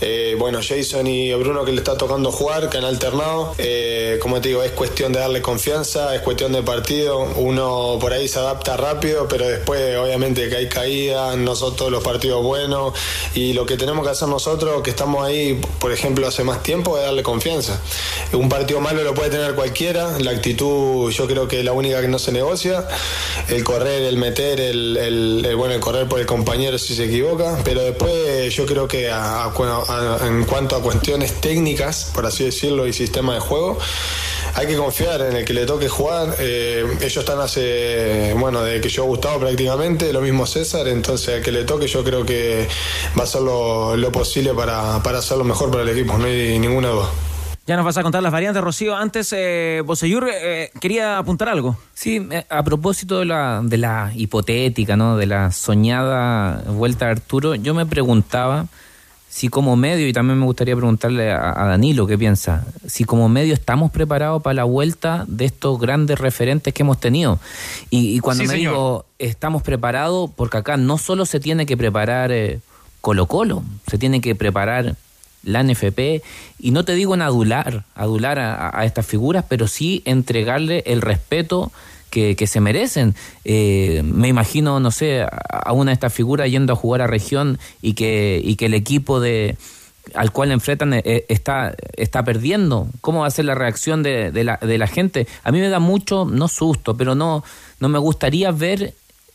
eh, 0.00 0.36
bueno, 0.38 0.60
Jason 0.62 1.06
y 1.06 1.32
Bruno 1.34 1.64
que 1.64 1.72
le 1.72 1.78
está 1.78 1.96
tocando 1.96 2.30
jugar, 2.30 2.68
que 2.68 2.78
han 2.78 2.84
alternado, 2.84 3.54
eh, 3.58 4.18
como 4.20 4.40
te 4.40 4.48
digo, 4.48 4.62
es 4.62 4.72
cuestión 4.72 5.12
de 5.12 5.20
darle 5.20 5.42
confianza, 5.42 6.14
es 6.14 6.22
cuestión 6.22 6.52
de 6.52 6.62
partido, 6.62 7.20
uno 7.36 7.98
por 8.00 8.12
ahí 8.12 8.28
se 8.28 8.38
adapta 8.38 8.76
rápido, 8.76 9.26
pero 9.28 9.48
después 9.48 9.96
obviamente 9.96 10.48
que 10.48 10.56
hay 10.56 10.68
caídas, 10.68 11.36
no 11.36 11.54
los 11.90 12.02
partidos 12.02 12.42
buenos. 12.42 12.92
Y 13.34 13.52
lo 13.52 13.66
que 13.66 13.76
tenemos 13.76 14.04
que 14.04 14.10
hacer 14.10 14.28
nosotros, 14.28 14.82
que 14.82 14.90
estamos 14.90 15.24
ahí, 15.24 15.60
por 15.78 15.92
ejemplo, 15.92 16.26
hace 16.26 16.44
más 16.44 16.62
tiempo, 16.62 16.98
es 16.98 17.04
darle 17.04 17.22
confianza. 17.22 17.80
Un 18.32 18.48
partido 18.48 18.80
malo 18.80 19.02
lo 19.02 19.14
puede 19.14 19.30
tener 19.30 19.54
cualquiera, 19.54 20.18
la 20.18 20.32
actitud 20.32 21.10
yo 21.10 21.26
creo 21.26 21.48
que 21.48 21.60
es 21.60 21.64
la 21.64 21.72
única 21.72 22.00
que 22.00 22.08
no 22.08 22.18
se 22.18 22.32
negocia, 22.32 22.86
el 23.48 23.64
correr, 23.64 24.02
el 24.02 24.16
meter, 24.16 24.60
el, 24.60 25.54
bueno, 25.56 25.74
el 25.74 25.80
correr 25.80 26.08
por 26.08 26.20
el 26.20 26.26
compañero 26.26 26.78
si 26.78 26.94
se 26.94 27.04
equivoca, 27.04 27.61
pero 27.64 27.82
después 27.82 28.52
yo 28.54 28.66
creo 28.66 28.86
que 28.88 29.10
a- 29.10 29.44
a- 29.44 30.18
a- 30.22 30.26
en 30.26 30.44
cuanto 30.44 30.76
a 30.76 30.82
cuestiones 30.82 31.40
técnicas, 31.40 32.10
por 32.14 32.26
así 32.26 32.44
decirlo, 32.44 32.86
y 32.86 32.92
sistema 32.92 33.34
de 33.34 33.40
juego, 33.40 33.78
hay 34.54 34.66
que 34.66 34.76
confiar 34.76 35.20
en 35.22 35.36
el 35.36 35.44
que 35.44 35.54
le 35.54 35.64
toque 35.66 35.88
jugar. 35.88 36.36
Eh, 36.38 36.84
ellos 37.00 37.16
están 37.16 37.40
hace, 37.40 38.34
bueno, 38.36 38.62
desde 38.62 38.80
que 38.80 38.88
yo 38.88 39.04
he 39.04 39.06
gustado 39.06 39.38
prácticamente, 39.40 40.12
lo 40.12 40.20
mismo 40.20 40.46
César, 40.46 40.88
entonces 40.88 41.36
al 41.36 41.42
que 41.42 41.52
le 41.52 41.64
toque 41.64 41.86
yo 41.86 42.04
creo 42.04 42.24
que 42.26 42.68
va 43.16 43.22
a 43.22 43.24
hacer 43.24 43.40
lo, 43.42 43.96
lo 43.96 44.12
posible 44.12 44.52
para, 44.54 45.02
para 45.02 45.18
hacerlo 45.18 45.44
mejor 45.44 45.70
para 45.70 45.82
el 45.84 45.88
equipo, 45.90 46.18
no 46.18 46.26
hay 46.26 46.58
ninguna 46.58 46.88
duda. 46.88 47.08
Ya 47.66 47.76
nos 47.76 47.84
vas 47.84 47.96
a 47.96 48.02
contar 48.02 48.22
las 48.24 48.32
variantes, 48.32 48.62
Rocío. 48.62 48.96
Antes, 48.96 49.32
eh, 49.36 49.82
Boseyur 49.86 50.28
eh, 50.32 50.70
quería 50.80 51.18
apuntar 51.18 51.48
algo. 51.48 51.76
Sí, 51.94 52.26
eh, 52.30 52.44
a 52.50 52.64
propósito 52.64 53.20
de 53.20 53.24
la, 53.26 53.60
de 53.62 53.78
la 53.78 54.10
hipotética, 54.16 54.96
¿no? 54.96 55.16
De 55.16 55.26
la 55.26 55.52
soñada 55.52 56.62
vuelta 56.66 57.04
de 57.06 57.12
Arturo, 57.12 57.54
yo 57.54 57.72
me 57.72 57.86
preguntaba 57.86 58.66
si 59.28 59.48
como 59.48 59.76
medio, 59.76 60.06
y 60.08 60.12
también 60.12 60.38
me 60.38 60.44
gustaría 60.44 60.74
preguntarle 60.76 61.30
a, 61.32 61.62
a 61.62 61.66
Danilo 61.68 62.06
qué 62.06 62.18
piensa, 62.18 62.66
si 62.86 63.04
como 63.04 63.30
medio 63.30 63.54
estamos 63.54 63.90
preparados 63.90 64.42
para 64.42 64.52
la 64.54 64.64
vuelta 64.64 65.24
de 65.26 65.46
estos 65.46 65.78
grandes 65.80 66.18
referentes 66.18 66.74
que 66.74 66.82
hemos 66.82 67.00
tenido. 67.00 67.38
Y, 67.88 68.14
y 68.14 68.18
cuando 68.18 68.42
Sí, 68.42 68.48
me 68.48 68.54
señor. 68.56 68.72
digo 68.72 69.06
estamos 69.18 69.62
preparados, 69.62 70.30
porque 70.36 70.58
acá 70.58 70.76
no 70.76 70.98
solo 70.98 71.24
se 71.26 71.40
tiene 71.40 71.64
que 71.64 71.76
preparar 71.78 72.30
eh, 72.32 72.60
Colo 73.00 73.26
Colo, 73.26 73.62
se 73.86 73.96
tiene 73.96 74.20
que 74.20 74.34
preparar 74.34 74.96
la 75.42 75.62
NFP, 75.62 76.22
y 76.60 76.70
no 76.70 76.84
te 76.84 76.94
digo 76.94 77.14
en 77.14 77.22
adular, 77.22 77.84
adular 77.94 78.38
a, 78.38 78.84
estas 78.84 79.06
figuras, 79.06 79.44
pero 79.48 79.66
sí 79.66 80.02
entregarle 80.04 80.82
el 80.86 81.00
respeto 81.00 81.72
que, 82.10 82.36
que 82.36 82.46
se 82.46 82.60
merecen. 82.60 83.14
Eh, 83.44 84.02
me 84.04 84.28
imagino, 84.28 84.78
no 84.80 84.90
sé, 84.90 85.22
a, 85.22 85.72
una 85.72 85.90
de 85.90 85.94
estas 85.94 86.12
figuras 86.12 86.50
yendo 86.50 86.72
a 86.72 86.76
jugar 86.76 87.02
a 87.02 87.06
región 87.06 87.58
y 87.80 87.94
que, 87.94 88.40
y 88.42 88.56
que 88.56 88.66
el 88.66 88.74
equipo 88.74 89.20
de 89.20 89.56
al 90.14 90.32
cual 90.32 90.50
enfrentan 90.50 90.92
eh, 90.94 91.24
está, 91.28 91.74
está 91.96 92.24
perdiendo. 92.24 92.88
¿Cómo 93.00 93.20
va 93.20 93.28
a 93.28 93.30
ser 93.30 93.44
la 93.44 93.54
reacción 93.54 94.02
de, 94.02 94.32
de 94.32 94.44
la, 94.44 94.56
de 94.56 94.76
la 94.76 94.86
gente? 94.86 95.26
A 95.44 95.52
mí 95.52 95.60
me 95.60 95.68
da 95.68 95.78
mucho, 95.78 96.24
no 96.24 96.48
susto, 96.48 96.96
pero 96.96 97.14
no, 97.14 97.44
no 97.80 97.88
me 97.88 97.98
gustaría 97.98 98.50
ver 98.50 98.94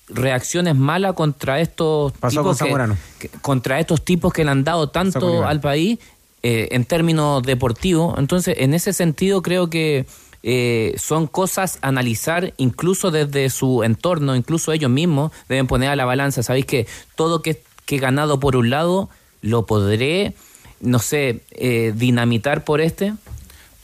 reacciones 0.09 0.75
malas 0.75 1.13
contra 1.13 1.59
estos 1.59 2.13
Pasó 2.13 2.43
con 2.43 2.53
tipos 2.53 2.57
que- 2.59 2.65
Zamorano. 2.65 2.97
que- 3.19 3.29
contra 3.41 3.79
estos 3.79 4.03
tipos 4.05 4.31
que 4.33 4.43
le 4.45 4.51
han 4.51 4.63
dado 4.63 4.91
con 4.91 5.11
tanto 5.11 5.45
al 5.45 5.59
país 5.59 5.99
eh, 6.43 6.69
en 6.71 6.85
términos 6.85 7.43
deportivos. 7.43 8.17
Entonces, 8.17 8.55
en 8.59 8.73
ese 8.73 8.93
sentido, 8.93 9.41
creo 9.41 9.69
que 9.69 10.05
eh, 10.43 10.93
son 10.97 11.27
cosas 11.27 11.79
a 11.81 11.87
analizar 11.89 12.53
incluso 12.57 13.11
desde 13.11 13.49
su 13.49 13.83
entorno, 13.83 14.35
incluso 14.35 14.71
ellos 14.71 14.89
mismos 14.89 15.31
deben 15.49 15.67
poner 15.67 15.89
a 15.89 15.95
la 15.95 16.05
balanza. 16.05 16.43
Sabéis 16.43 16.65
que 16.67 16.87
todo 17.15 17.41
que, 17.41 17.61
que 17.85 17.95
he 17.95 17.99
ganado 17.99 18.39
por 18.39 18.55
un 18.55 18.69
lado 18.69 19.09
lo 19.41 19.65
podré, 19.65 20.35
no 20.79 20.99
sé, 20.99 21.41
eh, 21.51 21.91
dinamitar 21.95 22.63
por 22.63 22.79
este. 22.81 23.13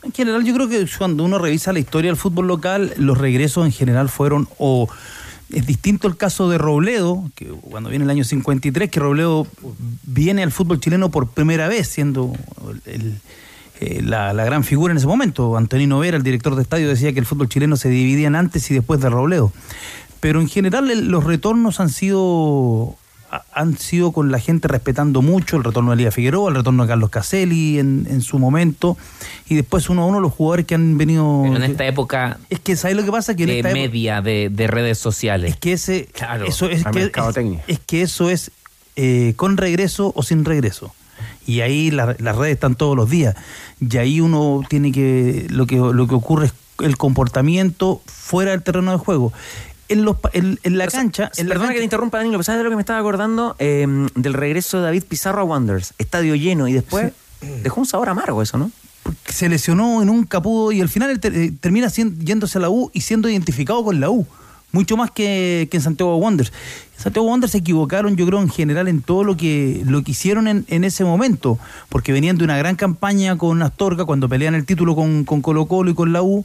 En 0.03 0.13
general, 0.13 0.45
yo 0.45 0.53
creo 0.53 0.69
que 0.69 0.85
cuando 0.97 1.23
uno 1.23 1.39
revisa 1.39 1.73
la 1.73 1.79
historia 1.79 2.11
del 2.11 2.17
fútbol 2.17 2.47
local, 2.47 2.93
los 2.97 3.17
regresos 3.17 3.65
en 3.65 3.71
general 3.71 4.07
fueron 4.07 4.47
o 4.57 4.87
es 5.51 5.65
distinto 5.65 6.07
el 6.07 6.17
caso 6.17 6.49
de 6.49 6.57
Robledo, 6.57 7.29
que 7.35 7.47
cuando 7.47 7.89
viene 7.89 8.05
el 8.05 8.11
año 8.11 8.23
53, 8.23 8.89
que 8.89 8.99
Robledo 8.99 9.47
viene 10.03 10.43
al 10.43 10.51
fútbol 10.51 10.79
chileno 10.79 11.11
por 11.11 11.29
primera 11.29 11.67
vez, 11.67 11.87
siendo 11.87 12.33
eh, 12.85 14.01
la, 14.01 14.33
la 14.33 14.45
gran 14.45 14.63
figura 14.63 14.91
en 14.91 14.97
ese 14.97 15.07
momento. 15.07 15.57
Antonino 15.57 15.99
Vera, 15.99 16.17
el 16.17 16.23
director 16.23 16.55
de 16.55 16.61
estadio, 16.61 16.87
decía 16.87 17.13
que 17.13 17.19
el 17.19 17.25
fútbol 17.25 17.49
chileno 17.49 17.77
se 17.77 17.89
dividía 17.89 18.27
en 18.27 18.35
antes 18.35 18.69
y 18.71 18.73
después 18.73 18.99
de 19.01 19.09
Robledo. 19.09 19.51
Pero 20.19 20.39
en 20.39 20.47
general 20.47 20.87
los 21.09 21.23
retornos 21.23 21.79
han 21.79 21.89
sido 21.89 22.95
han 23.53 23.77
sido 23.77 24.11
con 24.11 24.31
la 24.31 24.39
gente 24.39 24.67
respetando 24.67 25.21
mucho 25.21 25.57
el 25.57 25.63
retorno 25.63 25.91
de 25.91 25.95
Elías 25.95 26.13
Figueroa, 26.13 26.49
el 26.49 26.55
retorno 26.55 26.83
de 26.83 26.89
Carlos 26.89 27.09
Caselli 27.09 27.79
en, 27.79 28.05
en 28.09 28.21
su 28.21 28.39
momento, 28.39 28.97
y 29.47 29.55
después 29.55 29.89
uno 29.89 30.03
a 30.03 30.05
uno 30.05 30.19
los 30.19 30.33
jugadores 30.33 30.65
que 30.65 30.75
han 30.75 30.97
venido... 30.97 31.41
Pero 31.43 31.55
en 31.57 31.63
esta 31.63 31.85
época 31.85 32.37
Es 32.49 32.59
que, 32.59 32.75
¿sabes 32.75 32.95
lo 32.97 33.03
que 33.03 33.11
pasa? 33.11 33.35
Que 33.35 33.43
en 33.43 33.49
de 33.49 33.57
esta 33.59 33.69
época- 33.69 33.81
media 33.81 34.21
de, 34.21 34.49
de 34.51 34.67
redes 34.67 34.97
sociales. 34.97 35.51
es 35.51 35.57
que 35.57 35.73
ese 35.73 36.09
eso 36.45 36.69
es 36.69 36.83
que, 36.85 37.11
es, 37.67 37.79
que 37.79 38.01
eso 38.01 38.29
es 38.29 38.51
eh, 38.95 39.33
con 39.35 39.57
regreso 39.57 40.13
o 40.15 40.23
sin 40.23 40.45
regreso. 40.45 40.93
Y 41.47 41.61
ahí 41.61 41.91
la- 41.91 42.15
las 42.19 42.35
redes 42.35 42.53
están 42.53 42.75
todos 42.75 42.95
los 42.95 43.09
días. 43.09 43.35
Y 43.79 43.97
ahí 43.97 44.21
uno 44.21 44.61
tiene 44.69 44.91
que 44.91 45.47
lo 45.49 45.65
que 45.67 45.75
lo 45.77 46.07
que 46.07 46.15
ocurre 46.15 46.45
es 46.47 46.53
el 46.81 46.97
comportamiento 46.97 48.01
fuera 48.05 48.51
del 48.51 48.63
terreno 48.63 48.91
de 48.91 48.97
juego 48.97 49.31
en, 49.93 50.03
los, 50.05 50.17
pa- 50.17 50.29
en, 50.33 50.59
en 50.63 50.77
la 50.77 50.87
cancha. 50.87 51.31
En 51.37 51.47
la 51.47 51.53
Perdona 51.53 51.67
cancha- 51.67 51.73
que 51.73 51.79
te 51.79 51.83
interrumpa, 51.85 52.17
Danilo, 52.17 52.33
pero 52.37 52.43
¿sabes 52.43 52.59
de 52.59 52.63
lo 52.65 52.69
que 52.69 52.75
me 52.75 52.81
estaba 52.81 52.99
acordando? 52.99 53.55
Eh, 53.59 53.87
del 54.15 54.33
regreso 54.33 54.77
de 54.77 54.83
David 54.83 55.03
Pizarro 55.07 55.41
a 55.41 55.43
Wanderers. 55.45 55.93
Estadio 55.97 56.35
lleno 56.35 56.67
y 56.67 56.73
después 56.73 57.13
dejó 57.63 57.81
un 57.81 57.87
sabor 57.87 58.09
amargo 58.09 58.41
eso, 58.41 58.57
¿no? 58.57 58.71
se 59.27 59.49
lesionó 59.49 60.01
en 60.01 60.09
un 60.09 60.23
capudo 60.23 60.71
y 60.71 60.79
al 60.79 60.87
final 60.87 61.09
él 61.09 61.19
ter- 61.19 61.35
eh, 61.35 61.51
termina 61.59 61.89
yéndose 61.89 62.57
a 62.57 62.61
la 62.61 62.69
U 62.69 62.89
y 62.93 63.01
siendo 63.01 63.27
identificado 63.29 63.83
con 63.83 63.99
la 63.99 64.09
U. 64.09 64.25
Mucho 64.71 64.95
más 64.97 65.11
que, 65.11 65.67
que 65.69 65.77
en 65.77 65.83
Santiago 65.83 66.15
Wanderers. 66.17 66.51
En 66.97 67.03
Santiago 67.03 67.27
Wanderers 67.27 67.51
se 67.51 67.57
equivocaron, 67.59 68.15
yo 68.15 68.25
creo, 68.25 68.39
en 68.41 68.49
general 68.49 68.87
en 68.87 69.01
todo 69.03 69.23
lo 69.23 69.35
que, 69.37 69.83
lo 69.85 70.03
que 70.03 70.11
hicieron 70.11 70.47
en, 70.47 70.65
en 70.67 70.83
ese 70.83 71.03
momento, 71.03 71.59
porque 71.89 72.11
venían 72.11 72.37
de 72.37 72.43
una 72.45 72.57
gran 72.57 72.75
campaña 72.75 73.37
con 73.37 73.61
Astorga 73.61 74.05
cuando 74.05 74.27
pelean 74.29 74.55
el 74.55 74.65
título 74.65 74.95
con, 74.95 75.25
con 75.25 75.41
Colo 75.41 75.65
Colo 75.67 75.91
y 75.91 75.93
con 75.93 76.11
la 76.13 76.23
U, 76.23 76.43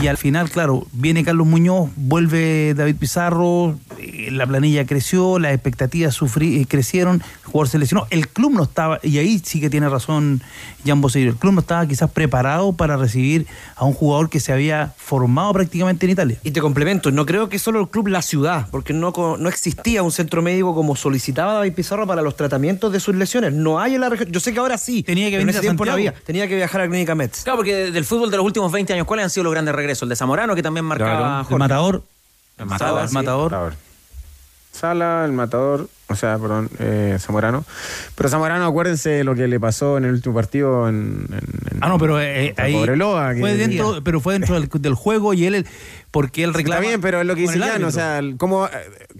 y 0.00 0.06
al 0.06 0.16
final, 0.16 0.50
claro, 0.50 0.86
viene 0.92 1.24
Carlos 1.24 1.46
Muñoz, 1.46 1.90
vuelve 1.96 2.74
David 2.74 2.96
Pizarro, 2.96 3.78
eh, 3.98 4.28
la 4.30 4.46
planilla 4.46 4.86
creció, 4.86 5.38
las 5.38 5.54
expectativas 5.54 6.20
sufrí- 6.20 6.60
eh, 6.62 6.66
crecieron, 6.68 7.16
el 7.44 7.50
jugador 7.52 7.68
se 7.68 7.78
lesionó, 7.78 8.06
el 8.10 8.28
club 8.28 8.52
no 8.52 8.62
estaba, 8.64 9.00
y 9.02 9.18
ahí 9.18 9.40
sí 9.42 9.60
que 9.60 9.70
tiene 9.70 9.88
razón 9.88 10.42
Jan 10.84 11.00
Boseiro, 11.00 11.30
el 11.30 11.36
club 11.36 11.54
no 11.54 11.60
estaba 11.60 11.86
quizás 11.86 12.10
preparado 12.10 12.72
para 12.74 12.96
recibir 12.96 13.46
a 13.76 13.84
un 13.86 13.92
jugador 13.94 14.28
que 14.28 14.40
se 14.40 14.52
había 14.52 14.92
formado 14.96 15.52
prácticamente 15.54 16.06
en 16.06 16.12
Italia. 16.12 16.38
Y 16.44 16.50
te 16.50 16.60
complemento, 16.60 17.10
no 17.10 17.24
creo 17.26 17.48
que 17.48 17.58
solo 17.58 17.80
el 17.80 17.88
club 17.88 18.08
La 18.08 18.22
Ciudad, 18.22 18.68
porque 18.70 18.92
no, 18.92 19.12
co- 19.12 19.36
no 19.38 19.48
existía 19.48 20.02
un 20.02 20.12
centro 20.12 20.42
médico 20.42 20.74
como 20.74 20.96
solicitaba 20.96 21.54
David 21.54 21.72
Pizarro 21.72 22.06
para 22.06 22.20
los 22.22 22.36
tratamientos 22.36 22.92
de 22.92 23.00
sus 23.00 23.14
lesiones. 23.14 23.52
No 23.54 23.80
hay 23.80 23.94
en 23.94 24.02
la 24.02 24.08
región. 24.10 24.30
Yo 24.30 24.40
sé 24.40 24.52
que 24.52 24.58
ahora 24.60 24.76
sí. 24.78 25.02
Tenía 25.02 25.30
que 25.30 25.38
venir 25.38 25.50
ese 25.50 25.58
a 25.58 25.60
tiempo 25.62 25.84
no 25.84 25.92
Santiago. 25.92 26.14
había. 26.16 26.24
Tenía 26.24 26.46
que 26.46 26.56
viajar 26.56 26.82
a 26.82 26.84
la 26.84 26.90
Clínica 26.90 27.14
Metz. 27.14 27.42
Claro, 27.44 27.56
porque 27.56 27.90
del 27.90 28.04
fútbol 28.04 28.30
de 28.30 28.36
los 28.36 28.44
últimos 28.46 28.70
20 28.70 28.92
años, 28.92 29.06
¿cuáles 29.06 29.24
han 29.24 29.30
sido 29.30 29.44
los 29.44 29.52
grandes 29.52 29.74
regresos? 29.78 30.02
El 30.02 30.10
de 30.10 30.16
Zamorano, 30.16 30.54
que 30.54 30.62
también 30.62 30.84
marcaba 30.84 31.38
el 31.40 31.44
Jorge. 31.44 31.58
matador, 31.58 32.02
El 32.58 32.66
Matador, 32.66 33.02
el 33.02 33.08
sí. 33.08 33.14
matador. 33.14 33.74
Sala, 34.78 35.24
el 35.24 35.32
matador, 35.32 35.88
o 36.06 36.14
sea, 36.14 36.38
perdón, 36.38 36.70
eh, 36.78 37.16
Zamorano. 37.18 37.64
Pero 38.14 38.28
Zamorano, 38.28 38.64
acuérdense 38.66 39.24
lo 39.24 39.34
que 39.34 39.48
le 39.48 39.58
pasó 39.58 39.98
en 39.98 40.04
el 40.04 40.12
último 40.12 40.34
partido 40.34 40.88
en. 40.88 41.26
en- 41.30 41.34
en- 41.72 41.78
Ah, 41.80 41.88
no, 41.88 41.98
pero 41.98 42.20
eh, 42.20 42.54
ahí 42.56 42.72
Cobreloa, 42.74 43.34
que- 43.34 43.40
fue 43.40 43.54
dentro, 43.56 44.00
pero 44.04 44.20
fue 44.20 44.34
dentro 44.34 44.54
del, 44.60 44.68
del 44.72 44.94
juego 44.94 45.34
y 45.34 45.46
él, 45.46 45.66
porque 46.10 46.44
él 46.44 46.54
reclama. 46.54 46.80
Está 46.80 46.88
bien, 46.88 47.00
pero 47.00 47.20
es 47.20 47.26
lo 47.26 47.34
que 47.34 47.40
dice 47.42 47.58
o 47.84 47.90
sea, 47.90 48.20
como 48.38 48.66
eh, 48.66 48.70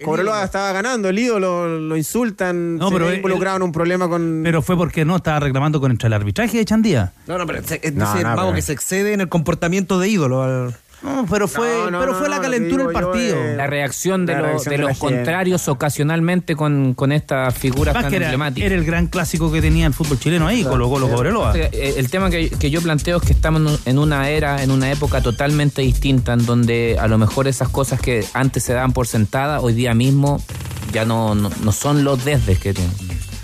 Cobreloa 0.03 0.43
estaba 0.43 0.71
ganando, 0.71 1.09
el 1.09 1.19
ídolo 1.19 1.67
lo 1.79 1.97
insultan, 1.97 2.77
No, 2.77 2.87
se 2.89 2.93
pero 2.95 3.13
involucrado 3.13 3.57
en 3.57 3.63
un 3.63 3.71
problema 3.71 4.07
con. 4.09 4.41
Pero 4.43 4.61
fue 4.61 4.77
porque 4.77 5.03
no 5.05 5.17
estaba 5.17 5.41
reclamando 5.41 5.79
contra 5.81 6.07
el 6.07 6.13
arbitraje 6.13 6.57
de 6.57 6.65
Chandía. 6.65 7.11
No, 7.27 7.37
no, 7.37 7.45
pero 7.45 7.61
se- 7.63 7.79
es 7.83 7.93
No, 7.93 8.05
decir, 8.09 8.23
no, 8.23 8.29
vamos, 8.29 8.45
pero- 8.45 8.55
que 8.55 8.61
se 8.61 8.73
excede 8.73 9.13
en 9.13 9.21
el 9.21 9.29
comportamiento 9.29 9.99
de 9.99 10.07
ídolo. 10.09 10.41
al- 10.43 10.75
No, 11.01 11.25
pero 11.29 11.47
fue, 11.47 11.67
No, 11.85 11.91
no, 11.91 11.99
pero 12.01 12.13
fue 12.15 12.27
no, 12.27 12.35
la 12.35 12.41
calentura 12.41 12.83
del 12.85 12.93
yo 12.93 13.01
partido. 13.01 13.35
La 13.55 13.67
reacción 13.67 14.25
de, 14.25 14.33
La 14.33 14.41
de 14.41 14.43
de 14.43 14.77
la 14.77 14.83
los 14.89 14.99
gente. 14.99 14.99
contrarios 14.99 15.67
ocasionalmente 15.69 16.55
con, 16.57 16.93
con 16.93 17.11
estas 17.13 17.53
figuras 17.55 17.93
tan 17.93 18.13
era, 18.13 18.25
emblemáticas. 18.25 18.65
era 18.65 18.75
el 18.75 18.83
gran 18.85 19.07
clásico 19.07 19.51
que 19.51 19.61
tenía 19.61 19.87
el 19.87 19.93
fútbol 19.93 20.19
chileno 20.19 20.45
ahí, 20.47 20.63
Colo 20.63 20.89
Colo 20.89 21.09
Cobreloa. 21.09 21.53
Eh, 21.57 21.93
El 21.97 22.09
tema 22.09 22.29
que, 22.29 22.49
que 22.49 22.69
yo 22.69 22.81
planteo 22.81 23.17
es 23.17 23.23
que 23.23 23.31
estamos 23.33 23.79
en 23.85 23.97
una 23.97 24.29
era, 24.29 24.61
en 24.61 24.71
una 24.71 24.91
época 24.91 25.21
totalmente 25.21 25.81
distinta, 25.81 26.33
en 26.33 26.45
donde 26.45 26.97
a 26.99 27.07
lo 27.07 27.17
mejor 27.17 27.47
esas 27.47 27.69
cosas 27.69 28.01
que 28.01 28.25
antes 28.33 28.63
se 28.63 28.73
daban 28.73 28.91
por 28.91 29.07
sentada, 29.07 29.61
hoy 29.61 29.73
día 29.73 29.93
mismo 29.93 30.43
ya 30.91 31.05
no, 31.05 31.33
no, 31.35 31.49
no 31.63 31.71
son 31.71 32.03
los 32.03 32.25
desdes 32.25 32.59
que 32.59 32.73
tienen. 32.73 32.91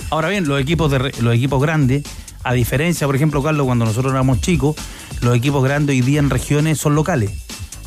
Ahora 0.09 0.27
bien, 0.29 0.47
los 0.47 0.59
equipos 0.59 0.91
de 0.91 0.99
re- 0.99 1.11
los 1.21 1.33
equipos 1.33 1.61
grandes, 1.61 2.03
a 2.45 2.53
diferencia, 2.53 3.07
por 3.07 3.15
ejemplo, 3.15 3.41
Carlos, 3.41 3.65
cuando 3.65 3.85
nosotros 3.85 4.13
éramos 4.13 4.39
chicos, 4.39 4.75
los 5.21 5.35
equipos 5.35 5.63
grandes 5.63 5.95
hoy 5.95 6.01
día 6.01 6.19
en 6.19 6.29
regiones 6.29 6.77
son 6.77 6.93
locales. 6.93 7.31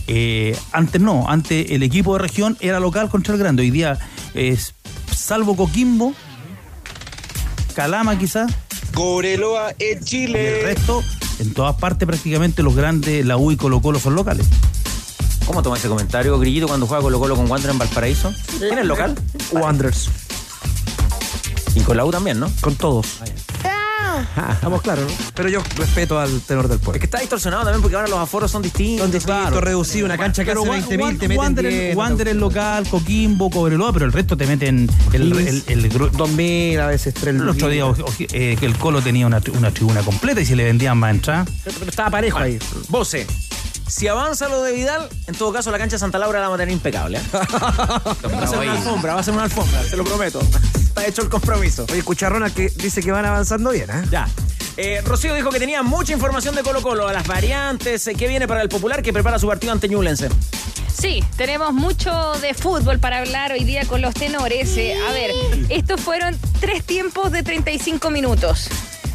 Eh, 0.09 0.59
antes 0.73 1.01
no, 1.01 1.27
antes 1.29 1.71
el 1.71 1.85
equipo 1.85 2.15
de 2.15 2.19
región 2.19 2.57
era 2.59 2.81
local 2.81 3.09
contra 3.09 3.35
el 3.35 3.41
grande. 3.41 3.63
Hoy 3.63 3.71
día 3.71 3.99
es 4.35 4.75
salvo 5.15 5.55
Coquimbo, 5.55 6.13
Calama 7.77 8.19
quizás, 8.19 8.53
Cobreloa 8.95 9.75
en 9.79 9.99
y 9.99 10.05
Chile. 10.05 10.59
el 10.59 10.65
resto, 10.65 11.05
en 11.39 11.55
todas 11.55 11.77
partes 11.77 12.09
prácticamente 12.09 12.65
los 12.65 12.75
grandes, 12.75 13.25
la 13.25 13.37
U 13.37 13.53
y 13.53 13.57
Colo 13.57 13.81
Colo 13.81 14.01
son 14.01 14.17
locales. 14.17 14.49
¿Cómo 15.47 15.63
toma 15.63 15.77
ese 15.77 15.89
comentario, 15.89 16.37
Grillito, 16.37 16.67
cuando 16.67 16.89
juega 16.89 17.01
Colo 17.01 17.21
Colo 17.21 17.37
con 17.37 17.49
Wander 17.49 17.71
en 17.71 17.79
Valparaíso? 17.79 18.35
¿Quién 18.59 18.81
es 18.81 18.87
local? 18.87 19.15
Wanderers. 19.53 20.11
Y 21.77 21.81
con 21.81 21.97
la 21.97 22.05
U 22.05 22.11
también, 22.11 22.41
¿no? 22.41 22.51
Con 22.61 22.75
todos. 22.75 23.21
Estamos 24.53 24.83
claros, 24.83 25.05
¿no? 25.05 25.11
Pero 25.35 25.49
yo 25.49 25.63
respeto 25.77 26.19
al 26.19 26.41
tenor 26.43 26.69
del 26.69 26.79
Es 26.79 26.85
pueblo. 26.85 26.99
que 27.01 27.07
está 27.07 27.19
distorsionado 27.21 27.65
también 27.65 27.83
porque 27.83 27.97
ahora 27.97 28.09
los 28.09 28.19
aforos 28.19 28.51
son 28.51 28.63
distintos. 28.63 29.03
Son 29.05 29.11
distintos, 29.13 29.63
reducido, 29.63 30.07
una 30.07 30.17
cancha 30.19 30.45
que 30.45 30.51
hace 30.53 30.61
Wan- 30.61 30.71
20 30.71 30.97
mil, 30.97 31.07
Wan- 31.07 31.19
te 31.19 31.29
meten 31.29 31.39
Wander, 31.39 31.65
10, 31.69 31.83
no 31.83 31.91
te- 31.91 31.97
Wander 31.97 32.29
es 32.29 32.37
local, 32.37 32.89
Coquimbo, 32.89 33.51
Cobreloa, 33.51 33.93
pero 33.93 34.05
el 34.07 34.13
resto 34.13 34.37
te 34.37 34.47
meten 34.47 34.89
el, 35.13 35.33
el, 35.33 35.63
el 35.67 35.91
gru- 35.93 36.11
2000, 36.11 36.81
a 36.81 36.87
veces 36.87 37.15
3 37.15 37.37
El 37.37 37.49
otro 37.49 37.69
día 37.69 37.85
eh, 38.33 38.57
que 38.59 38.67
el 38.67 38.77
Colo 38.77 39.01
tenía 39.03 39.27
una, 39.27 39.41
tri- 39.41 39.57
una 39.57 39.71
tribuna 39.71 40.03
completa 40.03 40.41
y 40.41 40.47
se 40.47 40.57
le 40.57 40.65
vendían 40.65 40.99
más 40.99 41.11
entradas. 41.13 41.49
Pero 41.65 41.91
estaba 41.91 42.11
parejo 42.11 42.39
ahí. 42.39 42.59
Voce. 42.89 43.27
Si 43.87 44.07
avanza 44.07 44.49
lo 44.51 44.63
de 44.63 44.73
Vidal, 44.73 45.09
en 45.29 45.35
todo 45.35 45.51
caso 45.51 45.71
la 45.71 45.79
cancha 45.79 45.97
de 45.97 46.01
Santa 46.01 46.19
Laura 46.19 46.41
la 46.41 46.49
vamos 46.49 46.57
a 46.57 46.63
tener 46.63 46.75
impecable. 46.75 47.17
¿eh? 47.19 47.23
va 47.33 48.43
a 48.43 48.47
ser 48.47 48.59
una 48.59 48.73
alfombra, 48.73 49.15
va 49.15 49.21
a 49.21 49.23
ser 49.23 49.33
una 49.33 49.45
alfombra, 49.45 49.83
se 49.83 49.97
lo 49.97 50.05
prometo. 50.05 50.41
Está 50.99 51.11
hecho 51.11 51.23
el 51.23 51.29
compromiso. 51.29 51.87
Oye, 51.93 52.03
Cucharrona 52.03 52.51
que 52.51 52.71
dice 52.71 53.01
que 53.01 53.13
van 53.13 53.25
avanzando 53.25 53.71
bien, 53.71 53.89
¿eh? 53.89 54.03
Ya. 54.11 54.29
Eh, 54.77 55.01
Rocío 55.05 55.33
dijo 55.33 55.49
que 55.51 55.61
tenía 55.61 55.85
mucha 55.85 56.13
información 56.13 56.57
de 56.57 56.65
Colo 56.65 56.83
Colo, 56.83 57.07
a 57.07 57.13
las 57.13 57.25
variantes, 57.25 58.05
eh, 58.09 58.17
qué 58.17 58.27
viene 58.27 58.49
para 58.49 58.63
el 58.63 58.69
popular 58.69 59.01
que 59.01 59.13
prepara 59.13 59.39
su 59.39 59.47
partido 59.47 59.73
ante 59.73 59.89
Ñublense. 59.89 60.29
Sí, 60.93 61.23
tenemos 61.37 61.73
mucho 61.73 62.33
de 62.41 62.53
fútbol 62.53 62.99
para 62.99 63.19
hablar 63.19 63.53
hoy 63.53 63.63
día 63.63 63.87
con 63.87 64.03
los 64.03 64.13
tenores. 64.13 64.77
Eh, 64.77 64.97
a 65.09 65.13
ver, 65.13 65.31
estos 65.69 66.01
fueron 66.01 66.37
tres 66.59 66.83
tiempos 66.83 67.31
de 67.31 67.45
35 67.45 68.11
minutos. 68.11 68.69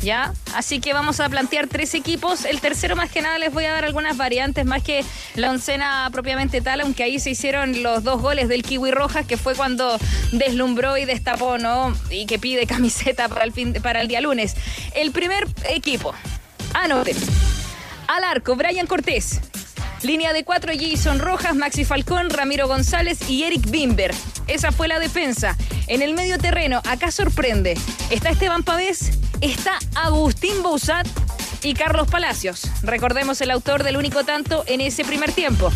¿Ya? 0.04 0.34
Así 0.54 0.82
que 0.82 0.92
vamos 0.92 1.22
a 1.22 1.30
plantear 1.30 1.68
tres 1.68 1.94
equipos. 1.94 2.44
El 2.44 2.60
tercero, 2.60 2.98
más 2.98 3.10
que 3.10 3.22
nada, 3.22 3.40
les 3.40 3.54
voy 3.54 3.64
a 3.64 3.72
dar 3.72 3.86
algunas 3.86 4.18
variantes, 4.18 4.66
más 4.66 4.84
que 4.84 5.06
la 5.36 5.50
oncena 5.50 6.10
propiamente 6.12 6.60
tal, 6.60 6.82
aunque 6.82 7.04
ahí 7.04 7.20
se 7.20 7.30
hicieron 7.30 7.82
los 7.84 8.04
dos 8.04 8.22
goles 8.22 8.50
del 8.50 8.64
Kiwi 8.64 8.92
Rojas, 8.92 9.26
que 9.26 9.38
fue 9.38 9.56
cuando 9.56 9.98
deslumbró 10.34 10.98
y 10.98 11.06
destapó, 11.06 11.58
¿no? 11.58 11.96
Y 12.10 12.26
que 12.26 12.38
pide 12.38 12.68
camiseta 12.68 13.30
para 13.30 13.46
el, 13.46 13.54
para 13.82 14.02
el 14.02 14.10
día 14.10 14.20
lunes. 14.20 14.56
El 14.94 15.12
primer 15.12 15.48
equipo. 15.70 16.14
Anoten. 16.74 17.16
Al 18.08 18.26
arco, 18.26 18.58
Brian 18.58 18.88
Cortés. 18.88 19.40
Línea 20.04 20.34
de 20.34 20.44
cuatro, 20.44 20.74
Jason 20.78 21.20
Rojas, 21.20 21.56
Maxi 21.56 21.86
Falcón, 21.86 22.30
Ramiro 22.30 22.68
González 22.68 23.30
y 23.30 23.44
Eric 23.44 23.70
Bimber. 23.70 24.14
Esa 24.48 24.74
fue 24.74 24.90
la 24.90 25.00
defensa. 25.00 25.56
En 25.88 26.02
el 26.02 26.14
medio 26.14 26.38
terreno, 26.38 26.82
acá 26.86 27.10
sorprende. 27.10 27.78
Está 28.10 28.30
Esteban 28.30 28.64
Pavés, 28.64 29.18
está 29.40 29.80
Agustín 29.96 30.62
Bouzat 30.62 31.08
y 31.64 31.74
Carlos 31.74 32.10
Palacios. 32.10 32.68
Recordemos 32.84 33.40
el 33.40 33.50
autor 33.50 33.84
del 33.84 33.96
único 33.96 34.26
tanto 34.26 34.66
en 34.68 34.82
ese 34.82 35.06
primer 35.06 35.32
tiempo. 35.32 35.72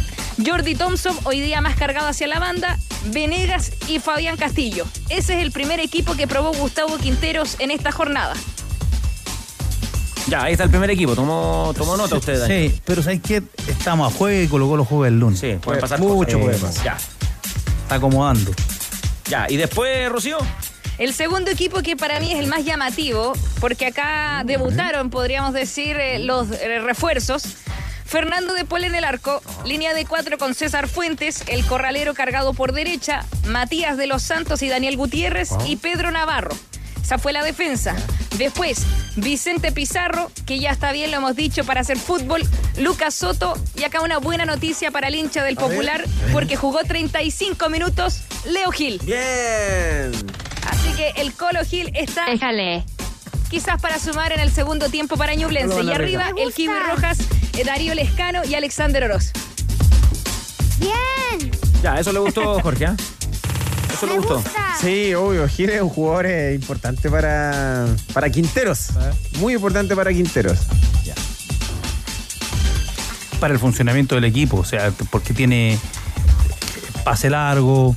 Jordi 0.46 0.76
Thompson, 0.76 1.18
hoy 1.24 1.40
día 1.40 1.62
más 1.62 1.78
cargado 1.78 2.10
hacia 2.10 2.28
la 2.28 2.40
banda, 2.40 2.78
Venegas 3.06 3.72
y 3.88 4.00
Fabián 4.00 4.36
Castillo. 4.36 4.86
Ese 5.10 5.36
es 5.36 5.40
el 5.40 5.54
primer 5.54 5.80
equipo 5.80 6.16
que 6.16 6.28
probó 6.28 6.52
Gustavo 6.52 6.98
Quinteros 6.98 7.56
en 7.60 7.72
esta 7.72 7.94
jornada. 7.94 8.34
Ya, 10.28 10.44
ahí 10.44 10.52
está 10.54 10.66
el 10.66 10.70
primer 10.70 10.90
equipo. 10.90 11.16
Tomó, 11.16 11.74
tomó 11.78 11.96
nota 11.96 12.16
usted, 12.16 12.40
Dani. 12.40 12.70
Sí, 12.70 12.82
pero 12.86 13.02
¿sabes 13.02 13.22
qué? 13.26 13.42
Estamos 13.68 14.12
a 14.14 14.16
jueves 14.18 14.46
y 14.46 14.50
Colo 14.50 14.68
Colo 14.68 14.84
juega 14.86 15.08
el 15.08 15.20
lunes. 15.20 15.40
Sí, 15.40 15.54
pueden 15.62 15.80
pasar 15.80 16.00
Mucho 16.00 16.38
cosas. 16.40 16.42
puede 16.42 16.58
Eh, 16.58 16.60
pasar. 16.60 16.84
Ya, 16.86 16.98
Está 17.84 17.96
acomodando. 17.96 18.52
ya. 19.30 19.46
Y 19.50 19.56
después, 19.58 20.10
Rocío. 20.10 20.38
El 20.98 21.14
segundo 21.14 21.52
equipo 21.52 21.82
que 21.82 21.96
para 21.96 22.20
mí 22.20 22.34
es 22.34 22.40
el 22.40 22.48
más 22.48 22.66
llamativo, 22.66 23.34
porque 23.62 23.86
acá 23.86 24.42
debutaron, 24.46 25.10
podríamos 25.12 25.54
decir, 25.54 25.96
eh, 25.96 26.20
los 26.20 26.50
eh, 26.52 26.80
refuerzos. 26.80 27.44
Fernando 28.04 28.54
de 28.54 28.64
Paul 28.66 28.86
en 28.86 28.96
el 28.96 29.04
arco, 29.04 29.42
línea 29.66 29.94
de 29.94 30.06
cuatro 30.06 30.38
con 30.38 30.56
César 30.56 30.88
Fuentes, 30.88 31.44
el 31.48 31.66
corralero 31.66 32.14
cargado 32.14 32.54
por 32.54 32.72
derecha, 32.72 33.26
Matías 33.46 33.98
de 33.98 34.08
los 34.08 34.24
Santos 34.24 34.62
y 34.64 34.70
Daniel 34.70 34.96
Gutiérrez 34.98 35.50
y 35.66 35.76
Pedro 35.76 36.10
Navarro. 36.12 36.56
Esa 37.08 37.18
fue 37.18 37.32
la 37.32 37.42
defensa. 37.42 37.96
Después, 38.38 38.86
Vicente 39.16 39.72
Pizarro, 39.72 40.30
que 40.46 40.60
ya 40.60 40.72
está 40.72 40.92
bien, 40.92 41.10
lo 41.10 41.16
hemos 41.16 41.38
dicho, 41.38 41.64
para 41.64 41.80
hacer 41.80 41.98
fútbol. 41.98 42.44
Lucas 42.80 43.16
Soto, 43.16 43.58
y 43.78 43.86
acá 43.86 44.02
una 44.02 44.18
buena 44.18 44.44
noticia 44.44 44.92
para 44.92 45.08
el 45.08 45.16
hincha 45.16 45.42
del 45.42 45.56
Popular, 45.56 46.04
porque 46.34 46.58
jugó 46.58 46.80
35 46.84 47.70
minutos, 47.70 48.24
Leo 48.46 48.72
Gil. 48.74 49.00
Bien. 49.06 50.12
Así 50.70 50.92
que 50.98 51.14
el 51.22 51.32
Colo 51.32 51.64
Gil 51.64 51.92
está. 51.94 52.26
Déjale. 52.26 52.84
Quizás 53.50 53.82
para 53.82 54.00
sumar 54.00 54.34
en 54.34 54.42
el 54.42 54.52
segundo 54.52 54.90
tiempo 54.90 55.16
para 55.16 55.34
Ñublense. 55.34 55.84
Y 55.84 55.90
arriba, 55.90 56.32
el 56.38 56.54
Kiwi 56.54 56.78
Rojas, 56.90 57.20
eh, 57.58 57.64
Darío 57.64 57.96
Lescano 57.96 58.42
y 58.44 58.56
Alexander 58.56 59.06
Oroz. 59.06 59.32
Bien. 60.78 61.52
Ya, 61.82 62.02
eso 62.02 62.12
le 62.12 62.20
gustó, 62.20 62.60
Jorge. 62.60 62.88
¿ah? 62.88 62.98
Eso 63.94 64.06
le 64.06 64.18
gustó. 64.18 64.44
Sí, 64.80 65.14
obvio. 65.14 65.48
Gil 65.48 65.70
es 65.70 65.82
un 65.82 65.90
jugador 65.90 66.26
eh, 66.28 66.54
importante 66.54 67.10
para, 67.10 67.88
para 68.14 68.30
Quinteros. 68.30 68.90
Muy 69.40 69.54
importante 69.56 69.96
para 69.96 70.12
Quinteros. 70.12 70.60
Para 73.40 73.54
el 73.54 73.60
funcionamiento 73.60 74.16
del 74.16 74.24
equipo, 74.24 74.58
o 74.58 74.66
sea, 74.66 74.92
porque 75.12 75.34
tiene 75.34 75.78
pase 77.04 77.30
largo, 77.30 77.96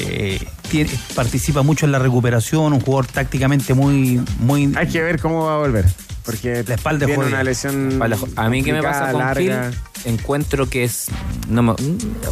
eh, 0.00 0.46
tiene- 0.70 0.90
participa 1.14 1.62
mucho 1.62 1.86
en 1.86 1.92
la 1.92 1.98
recuperación, 1.98 2.72
un 2.72 2.80
jugador 2.80 3.06
tácticamente 3.06 3.74
muy... 3.74 4.20
muy 4.40 4.72
Hay 4.76 4.88
que 4.88 5.02
ver 5.02 5.20
cómo 5.20 5.44
va 5.46 5.54
a 5.56 5.58
volver. 5.58 5.86
Porque 6.24 6.62
la 6.66 6.74
espalda 6.74 7.06
tiene 7.06 7.16
juega. 7.16 7.30
una 7.36 7.42
lesión. 7.44 7.98
A 8.36 8.48
mí 8.50 8.62
que 8.62 8.72
me 8.72 8.82
pasa 8.82 9.10
con 9.10 9.34
Gil, 9.34 9.52
encuentro 10.04 10.68
que 10.68 10.84
es... 10.84 11.06
No, 11.48 11.62
me- 11.62 11.74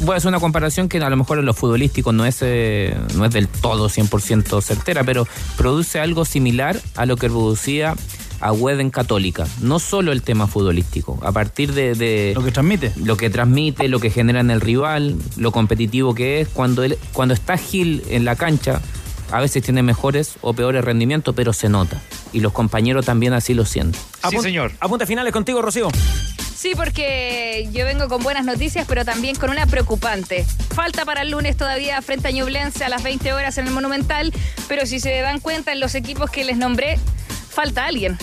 voy 0.02 0.14
a 0.14 0.16
hacer 0.18 0.28
una 0.28 0.40
comparación 0.40 0.88
que 0.88 0.98
a 0.98 1.08
lo 1.10 1.16
mejor 1.16 1.38
en 1.38 1.46
lo 1.46 1.54
futbolístico 1.54 2.12
no 2.12 2.24
es, 2.26 2.38
eh, 2.42 2.96
no 3.16 3.24
es 3.24 3.32
del 3.32 3.48
todo 3.48 3.88
100% 3.88 4.60
certera, 4.62 5.04
pero 5.04 5.26
produce 5.56 6.00
algo 6.00 6.24
similar 6.24 6.78
a 6.96 7.06
lo 7.06 7.16
que 7.16 7.28
producía 7.28 7.94
a 8.40 8.52
Wed 8.52 8.80
en 8.80 8.90
Católica. 8.90 9.46
No 9.60 9.78
solo 9.78 10.12
el 10.12 10.22
tema 10.22 10.46
futbolístico, 10.46 11.18
a 11.22 11.32
partir 11.32 11.72
de, 11.72 11.94
de- 11.94 12.32
Lo 12.34 12.44
que 12.44 12.52
transmite. 12.52 12.92
lo 12.96 13.16
que 13.16 13.30
transmite, 13.30 13.88
lo 13.88 14.00
que 14.00 14.10
genera 14.10 14.40
en 14.40 14.50
el 14.50 14.60
rival, 14.60 15.16
lo 15.36 15.52
competitivo 15.52 16.14
que 16.14 16.40
es. 16.40 16.48
Cuando, 16.48 16.82
él, 16.84 16.98
cuando 17.12 17.34
está 17.34 17.56
Gil 17.56 18.02
en 18.08 18.24
la 18.24 18.36
cancha, 18.36 18.80
a 19.30 19.40
veces 19.40 19.62
tiene 19.62 19.82
mejores 19.82 20.34
o 20.40 20.52
peores 20.54 20.84
rendimientos, 20.84 21.34
pero 21.34 21.52
se 21.52 21.68
nota. 21.68 22.00
Y 22.32 22.40
los 22.40 22.52
compañeros 22.52 23.04
también 23.06 23.32
así 23.32 23.54
lo 23.54 23.64
sienten. 23.64 24.00
Apun- 24.22 24.72
Apunte 24.80 25.06
finales 25.06 25.32
contigo, 25.32 25.60
Rocío. 25.62 25.88
Sí, 26.54 26.72
porque 26.74 27.68
yo 27.72 27.84
vengo 27.84 28.08
con 28.08 28.20
buenas 28.22 28.44
noticias, 28.44 28.84
pero 28.88 29.04
también 29.04 29.36
con 29.36 29.50
una 29.50 29.66
preocupante. 29.66 30.44
Falta 30.74 31.04
para 31.04 31.22
el 31.22 31.30
lunes 31.30 31.56
todavía 31.56 32.02
frente 32.02 32.28
a 32.28 32.30
Ñublense 32.32 32.84
a 32.84 32.88
las 32.88 33.02
20 33.04 33.32
horas 33.32 33.58
en 33.58 33.68
el 33.68 33.72
Monumental, 33.72 34.32
pero 34.66 34.84
si 34.84 34.98
se 34.98 35.20
dan 35.20 35.38
cuenta 35.38 35.72
en 35.72 35.78
los 35.78 35.94
equipos 35.94 36.30
que 36.30 36.42
les 36.44 36.56
nombré, 36.56 36.98
falta 37.48 37.86
alguien. 37.86 38.18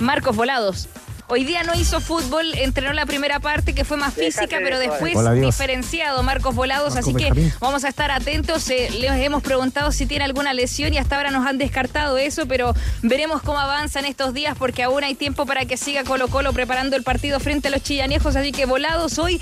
Marcos 0.00 0.36
Volados. 0.36 0.88
Hoy 1.28 1.44
día 1.44 1.64
no 1.64 1.74
hizo 1.74 2.00
fútbol, 2.00 2.54
entrenó 2.54 2.92
la 2.92 3.04
primera 3.04 3.40
parte 3.40 3.74
que 3.74 3.84
fue 3.84 3.96
más 3.96 4.14
física, 4.14 4.58
pero 4.62 4.78
después 4.78 5.16
Hola, 5.16 5.32
diferenciado 5.32 6.22
Marcos 6.22 6.54
Volados, 6.54 6.94
así 6.94 7.12
que 7.14 7.24
Benjamín. 7.24 7.52
vamos 7.58 7.84
a 7.84 7.88
estar 7.88 8.12
atentos. 8.12 8.70
Eh, 8.70 8.90
les 9.00 9.10
hemos 9.10 9.42
preguntado 9.42 9.90
si 9.90 10.06
tiene 10.06 10.24
alguna 10.24 10.54
lesión 10.54 10.94
y 10.94 10.98
hasta 10.98 11.16
ahora 11.16 11.32
nos 11.32 11.44
han 11.44 11.58
descartado 11.58 12.16
eso, 12.16 12.46
pero 12.46 12.74
veremos 13.02 13.42
cómo 13.42 13.58
avanza 13.58 13.98
en 13.98 14.04
estos 14.04 14.34
días 14.34 14.56
porque 14.56 14.84
aún 14.84 15.02
hay 15.02 15.16
tiempo 15.16 15.46
para 15.46 15.64
que 15.64 15.76
siga 15.76 16.04
Colo 16.04 16.28
Colo 16.28 16.52
preparando 16.52 16.94
el 16.94 17.02
partido 17.02 17.40
frente 17.40 17.68
a 17.68 17.70
los 17.72 17.82
chillanejos, 17.82 18.36
así 18.36 18.52
que 18.52 18.64
Volados 18.64 19.18
hoy 19.18 19.40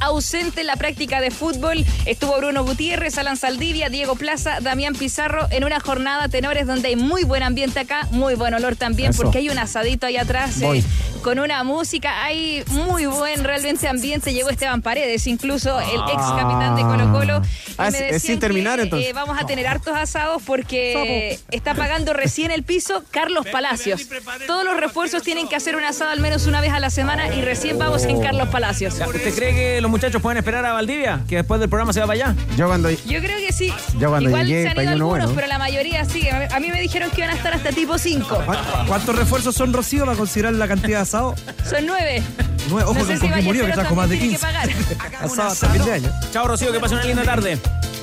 ausente 0.00 0.60
en 0.62 0.66
la 0.66 0.76
práctica 0.76 1.20
de 1.20 1.30
fútbol. 1.30 1.84
Estuvo 2.06 2.36
Bruno 2.38 2.64
Gutiérrez, 2.64 3.18
Alan 3.18 3.36
Saldivia, 3.36 3.88
Diego 3.88 4.16
Plaza, 4.16 4.60
Damián 4.60 4.94
Pizarro 4.94 5.46
en 5.50 5.64
una 5.64 5.80
jornada 5.80 6.28
tenores 6.28 6.66
donde 6.66 6.88
hay 6.88 6.96
muy 6.96 7.24
buen 7.24 7.42
ambiente 7.42 7.80
acá, 7.80 8.06
muy 8.10 8.34
buen 8.34 8.54
olor 8.54 8.76
también, 8.76 9.10
Eso. 9.10 9.22
porque 9.22 9.38
hay 9.38 9.48
un 9.50 9.58
asadito 9.58 10.06
ahí 10.06 10.16
atrás 10.16 10.60
eh, 10.62 10.82
con 11.22 11.38
una 11.38 11.62
música. 11.64 12.24
Hay 12.24 12.64
muy 12.68 13.06
buen 13.06 13.44
realmente 13.44 13.88
ambiente. 13.88 14.32
Llegó 14.32 14.50
Esteban 14.50 14.82
Paredes, 14.82 15.26
incluso 15.26 15.78
el 15.80 16.00
ex 16.12 16.22
capitán 16.36 16.76
de 16.76 16.82
Colo 16.82 17.12
Colo. 17.12 17.42
Y 17.68 17.72
Ah, 17.78 17.90
me 17.90 18.08
es- 18.10 18.16
es 18.16 18.22
sin 18.22 18.38
terminar, 18.38 18.76
que, 18.78 18.84
entonces. 18.84 19.08
eh, 19.08 19.12
vamos 19.12 19.38
a 19.40 19.46
tener 19.46 19.66
hartos 19.66 19.96
asados 19.96 20.42
porque 20.44 21.38
está 21.50 21.74
pagando 21.74 22.12
recién 22.12 22.50
el 22.50 22.62
piso 22.62 23.04
Carlos 23.10 23.46
Palacios. 23.50 24.06
Todos 24.46 24.64
los 24.64 24.76
refuerzos 24.78 25.22
tienen 25.22 25.48
que 25.48 25.56
hacer 25.56 25.76
un 25.76 25.84
asado 25.84 26.10
al 26.10 26.20
menos 26.20 26.46
una 26.46 26.60
vez 26.60 26.72
a 26.72 26.80
la 26.80 26.90
semana 26.90 27.34
y 27.34 27.40
recién 27.42 27.78
vamos 27.78 28.04
en 28.04 28.20
Carlos 28.20 28.48
Palacios. 28.48 28.94
¿Usted 28.94 29.34
cree 29.34 29.54
que 29.54 29.80
los 29.80 29.89
muchachos 29.90 30.22
pueden 30.22 30.38
esperar 30.38 30.64
a 30.64 30.72
Valdivia? 30.72 31.20
Que 31.28 31.36
después 31.36 31.60
del 31.60 31.68
programa 31.68 31.92
se 31.92 32.00
va 32.00 32.06
para 32.06 32.24
allá. 32.30 32.36
Yo 32.56 32.66
cuando. 32.66 32.90
Yo 32.90 33.20
creo 33.20 33.38
que 33.38 33.52
sí. 33.52 33.72
Ya 33.98 34.08
cuando 34.08 34.28
Igual 34.30 34.46
llegué, 34.46 34.62
se 34.62 34.68
han 34.68 34.76
ido 34.76 34.82
uno 34.82 34.92
algunos, 34.92 35.08
bueno. 35.26 35.32
pero 35.34 35.46
la 35.46 35.58
mayoría 35.58 36.04
sí. 36.04 36.28
A 36.28 36.60
mí 36.60 36.70
me 36.70 36.80
dijeron 36.80 37.10
que 37.10 37.20
iban 37.20 37.30
a 37.30 37.34
estar 37.34 37.52
hasta 37.54 37.70
tipo 37.70 37.98
5. 37.98 38.44
¿Cuántos 38.86 39.16
refuerzos 39.16 39.54
son 39.54 39.72
Rocío 39.72 40.04
para 40.04 40.16
considerar 40.16 40.54
la 40.54 40.68
cantidad 40.68 40.98
de 40.98 41.02
asado? 41.02 41.34
Son 41.68 41.84
9. 41.86 42.22
Nueve, 42.68 42.84
ojo 42.84 42.94
No 42.94 43.00
sé 43.00 43.06
con 43.06 43.20
si 43.20 43.28
Coquimbo 43.28 43.50
Unido, 43.50 43.66
que 43.66 43.72
Ballesteros 43.72 43.74
trajo 43.74 43.94
más 43.94 44.08
de 44.08 44.16
también 44.16 44.38
15. 44.38 44.46
tiene 44.46 44.88
que 44.88 44.96
pagar. 44.96 45.24
Asado 45.24 45.48
hasta 45.48 45.68
fin 45.70 45.84
de 45.84 45.92
año. 45.92 46.10
Chao, 46.32 46.46
Rocío, 46.46 46.72
que 46.72 46.80
pase 46.80 46.94
una 46.94 47.04
linda 47.04 47.22
tarde. 47.24 47.58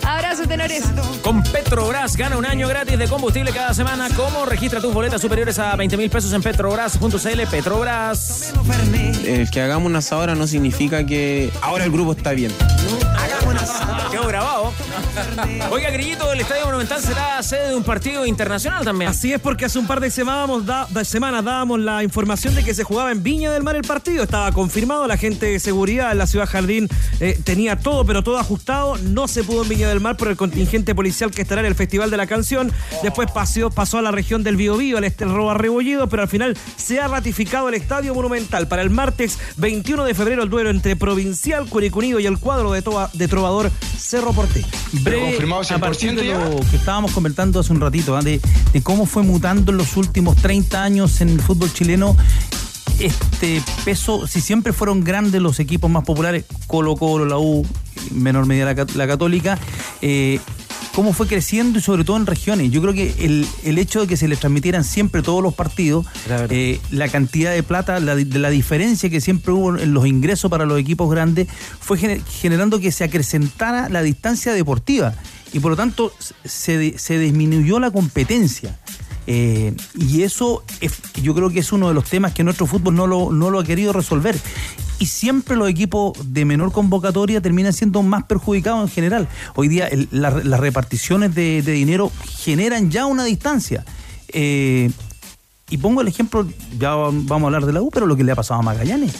Abrazo, 0.07 0.47
tenores. 0.47 0.83
Con 1.21 1.43
Petrobras 1.43 2.15
gana 2.15 2.37
un 2.37 2.45
año 2.45 2.67
gratis 2.67 2.97
de 2.97 3.07
combustible 3.07 3.51
cada 3.51 3.73
semana. 3.73 4.07
¿Cómo? 4.15 4.45
Registra 4.45 4.79
tus 4.79 4.93
boletas 4.93 5.19
superiores 5.21 5.59
a 5.59 5.75
20 5.75 5.97
mil 5.97 6.09
pesos 6.09 6.31
en 6.33 6.41
petrobras.cl. 6.41 7.41
Petrobras. 7.51 8.53
El 9.25 9.49
que 9.51 9.61
hagamos 9.61 9.87
una 9.87 9.99
asadora 9.99 10.33
no 10.35 10.47
significa 10.47 11.05
que 11.05 11.51
ahora 11.61 11.83
el 11.83 11.91
grupo 11.91 12.13
está 12.13 12.31
bien. 12.31 12.53
Quedó 14.11 14.27
grabado. 14.27 14.73
Oiga, 15.71 15.89
Grillito, 15.89 16.31
el 16.31 16.39
Estadio 16.41 16.65
Monumental 16.65 17.01
será 17.01 17.41
sede 17.43 17.69
de 17.69 17.75
un 17.75 17.83
partido 17.83 18.25
internacional 18.25 18.83
también. 18.85 19.09
Así 19.11 19.33
es 19.33 19.39
porque 19.41 19.65
hace 19.65 19.79
un 19.79 19.87
par 19.87 19.99
de 19.99 20.09
semanas, 20.09 20.65
da- 20.65 20.87
de 20.89 21.03
semanas 21.05 21.43
dábamos 21.43 21.79
la 21.79 22.03
información 22.03 22.55
de 22.55 22.63
que 22.63 22.73
se 22.73 22.83
jugaba 22.83 23.11
en 23.11 23.23
Viña 23.23 23.51
del 23.51 23.63
Mar 23.63 23.75
el 23.75 23.81
partido. 23.83 24.23
Estaba 24.23 24.51
confirmado, 24.51 25.07
la 25.07 25.17
gente 25.17 25.47
de 25.47 25.59
seguridad 25.59 26.11
en 26.11 26.17
la 26.19 26.27
ciudad 26.27 26.47
Jardín 26.47 26.87
eh, 27.19 27.39
tenía 27.43 27.77
todo, 27.77 28.05
pero 28.05 28.23
todo 28.23 28.37
ajustado. 28.37 28.97
No 28.97 29.27
se 29.27 29.43
pudo 29.43 29.63
en 29.63 29.69
Viña 29.69 29.89
del 29.89 29.96
Mar 29.99 30.17
por 30.17 30.27
el 30.27 30.35
contingente 30.37 30.93
policial 30.95 31.31
que 31.31 31.41
estará 31.41 31.61
en 31.61 31.67
el 31.67 31.75
Festival 31.75 32.09
de 32.09 32.17
la 32.17 32.27
Canción. 32.27 32.71
Después 33.03 33.29
pasó, 33.31 33.69
pasó 33.69 33.97
a 33.97 34.01
la 34.01 34.11
región 34.11 34.43
del 34.43 34.55
Biobío, 34.55 34.97
al 34.97 35.03
este 35.03 35.25
Robo 35.25 35.53
Rebollido, 35.53 36.07
pero 36.09 36.23
al 36.23 36.27
final 36.29 36.57
se 36.75 36.99
ha 36.99 37.07
ratificado 37.07 37.69
el 37.69 37.75
Estadio 37.75 38.13
Monumental 38.15 38.67
para 38.67 38.81
el 38.81 38.89
martes 38.89 39.37
21 39.57 40.03
de 40.05 40.13
febrero 40.13 40.43
el 40.43 40.49
duelo 40.49 40.69
entre 40.69 40.95
Provincial, 40.95 41.67
Curicunido 41.67 42.19
y 42.19 42.25
el 42.25 42.37
cuadro 42.39 42.71
de, 42.71 42.81
Toba- 42.83 43.09
de 43.13 43.27
Trovador 43.27 43.71
Cerro 43.97 44.33
Porteño. 44.33 44.67
Breve, 45.03 45.37
a 45.75 45.79
partir 45.79 46.09
de 46.15 46.33
lo 46.55 46.59
que 46.69 46.75
estábamos 46.77 47.11
comentando 47.11 47.59
hace 47.59 47.73
un 47.73 47.81
ratito, 47.81 48.15
¿ah? 48.15 48.21
de, 48.21 48.39
de 48.73 48.81
cómo 48.83 49.05
fue 49.05 49.23
mutando 49.23 49.71
en 49.71 49.77
los 49.77 49.97
últimos 49.97 50.35
30 50.37 50.83
años 50.83 51.21
en 51.21 51.29
el 51.29 51.41
fútbol 51.41 51.71
chileno 51.73 52.15
este 52.99 53.61
peso, 53.85 54.27
si 54.27 54.41
siempre 54.41 54.73
fueron 54.73 55.03
grandes 55.03 55.41
los 55.41 55.59
equipos 55.59 55.89
más 55.89 56.03
populares, 56.03 56.45
Colo 56.67 56.95
Colo, 56.95 57.25
la 57.25 57.37
U, 57.37 57.65
en 58.11 58.21
menor 58.23 58.45
medida 58.45 58.65
la, 58.65 58.75
Cat- 58.75 58.95
la 58.95 59.07
Católica, 59.07 59.57
eh, 60.01 60.39
cómo 60.95 61.13
fue 61.13 61.27
creciendo 61.27 61.77
y 61.77 61.81
sobre 61.81 62.03
todo 62.03 62.17
en 62.17 62.25
regiones. 62.25 62.71
Yo 62.71 62.81
creo 62.81 62.93
que 62.93 63.13
el, 63.19 63.45
el 63.63 63.77
hecho 63.77 64.01
de 64.01 64.07
que 64.07 64.17
se 64.17 64.27
les 64.27 64.39
transmitieran 64.39 64.83
siempre 64.83 65.21
todos 65.21 65.43
los 65.43 65.53
partidos, 65.53 66.05
eh, 66.49 66.79
la 66.91 67.07
cantidad 67.07 67.51
de 67.53 67.61
plata, 67.63 67.99
la, 67.99 68.15
de 68.15 68.39
la 68.39 68.49
diferencia 68.49 69.09
que 69.09 69.21
siempre 69.21 69.51
hubo 69.53 69.77
en 69.77 69.93
los 69.93 70.07
ingresos 70.07 70.49
para 70.49 70.65
los 70.65 70.79
equipos 70.79 71.09
grandes, 71.11 71.47
fue 71.79 71.99
gener- 71.99 72.23
generando 72.25 72.79
que 72.79 72.91
se 72.91 73.03
acrecentara 73.03 73.89
la 73.89 74.01
distancia 74.01 74.53
deportiva 74.53 75.13
y 75.53 75.59
por 75.59 75.71
lo 75.71 75.77
tanto 75.77 76.11
se, 76.43 76.97
se 76.97 77.19
disminuyó 77.19 77.79
la 77.79 77.91
competencia. 77.91 78.77
Eh, 79.27 79.75
y 79.95 80.23
eso 80.23 80.63
es- 80.79 81.01
yo 81.21 81.35
creo 81.35 81.49
que 81.49 81.59
es 81.59 81.71
uno 81.71 81.89
de 81.89 81.93
los 81.93 82.05
temas 82.05 82.33
que 82.33 82.43
nuestro 82.43 82.65
fútbol 82.65 82.95
no 82.95 83.07
lo, 83.07 83.31
no 83.31 83.49
lo 83.49 83.59
ha 83.59 83.63
querido 83.63 83.93
resolver. 83.93 84.39
Y 84.99 85.05
siempre 85.05 85.55
los 85.55 85.69
equipos 85.69 86.13
de 86.33 86.45
menor 86.45 86.71
convocatoria 86.71 87.39
terminan 87.41 87.73
siendo 87.73 88.01
más 88.03 88.23
perjudicados 88.23 88.89
en 88.89 88.95
general. 88.95 89.27
Hoy 89.55 89.67
día 89.67 89.89
las 90.11 90.59
reparticiones 90.59 91.35
de, 91.35 91.61
de 91.61 91.71
dinero 91.73 92.11
generan 92.39 92.89
ya 92.89 93.05
una 93.05 93.25
distancia. 93.25 93.85
Eh, 94.29 94.89
y 95.69 95.77
pongo 95.77 95.99
el 96.01 96.07
ejemplo, 96.07 96.47
ya 96.79 96.95
vamos 96.95 97.29
a 97.29 97.45
hablar 97.45 97.65
de 97.65 97.73
la 97.73 97.81
U, 97.81 97.91
pero 97.91 98.05
lo 98.07 98.15
que 98.15 98.23
le 98.23 98.31
ha 98.31 98.35
pasado 98.35 98.61
a 98.61 98.63
Magallanes. 98.63 99.13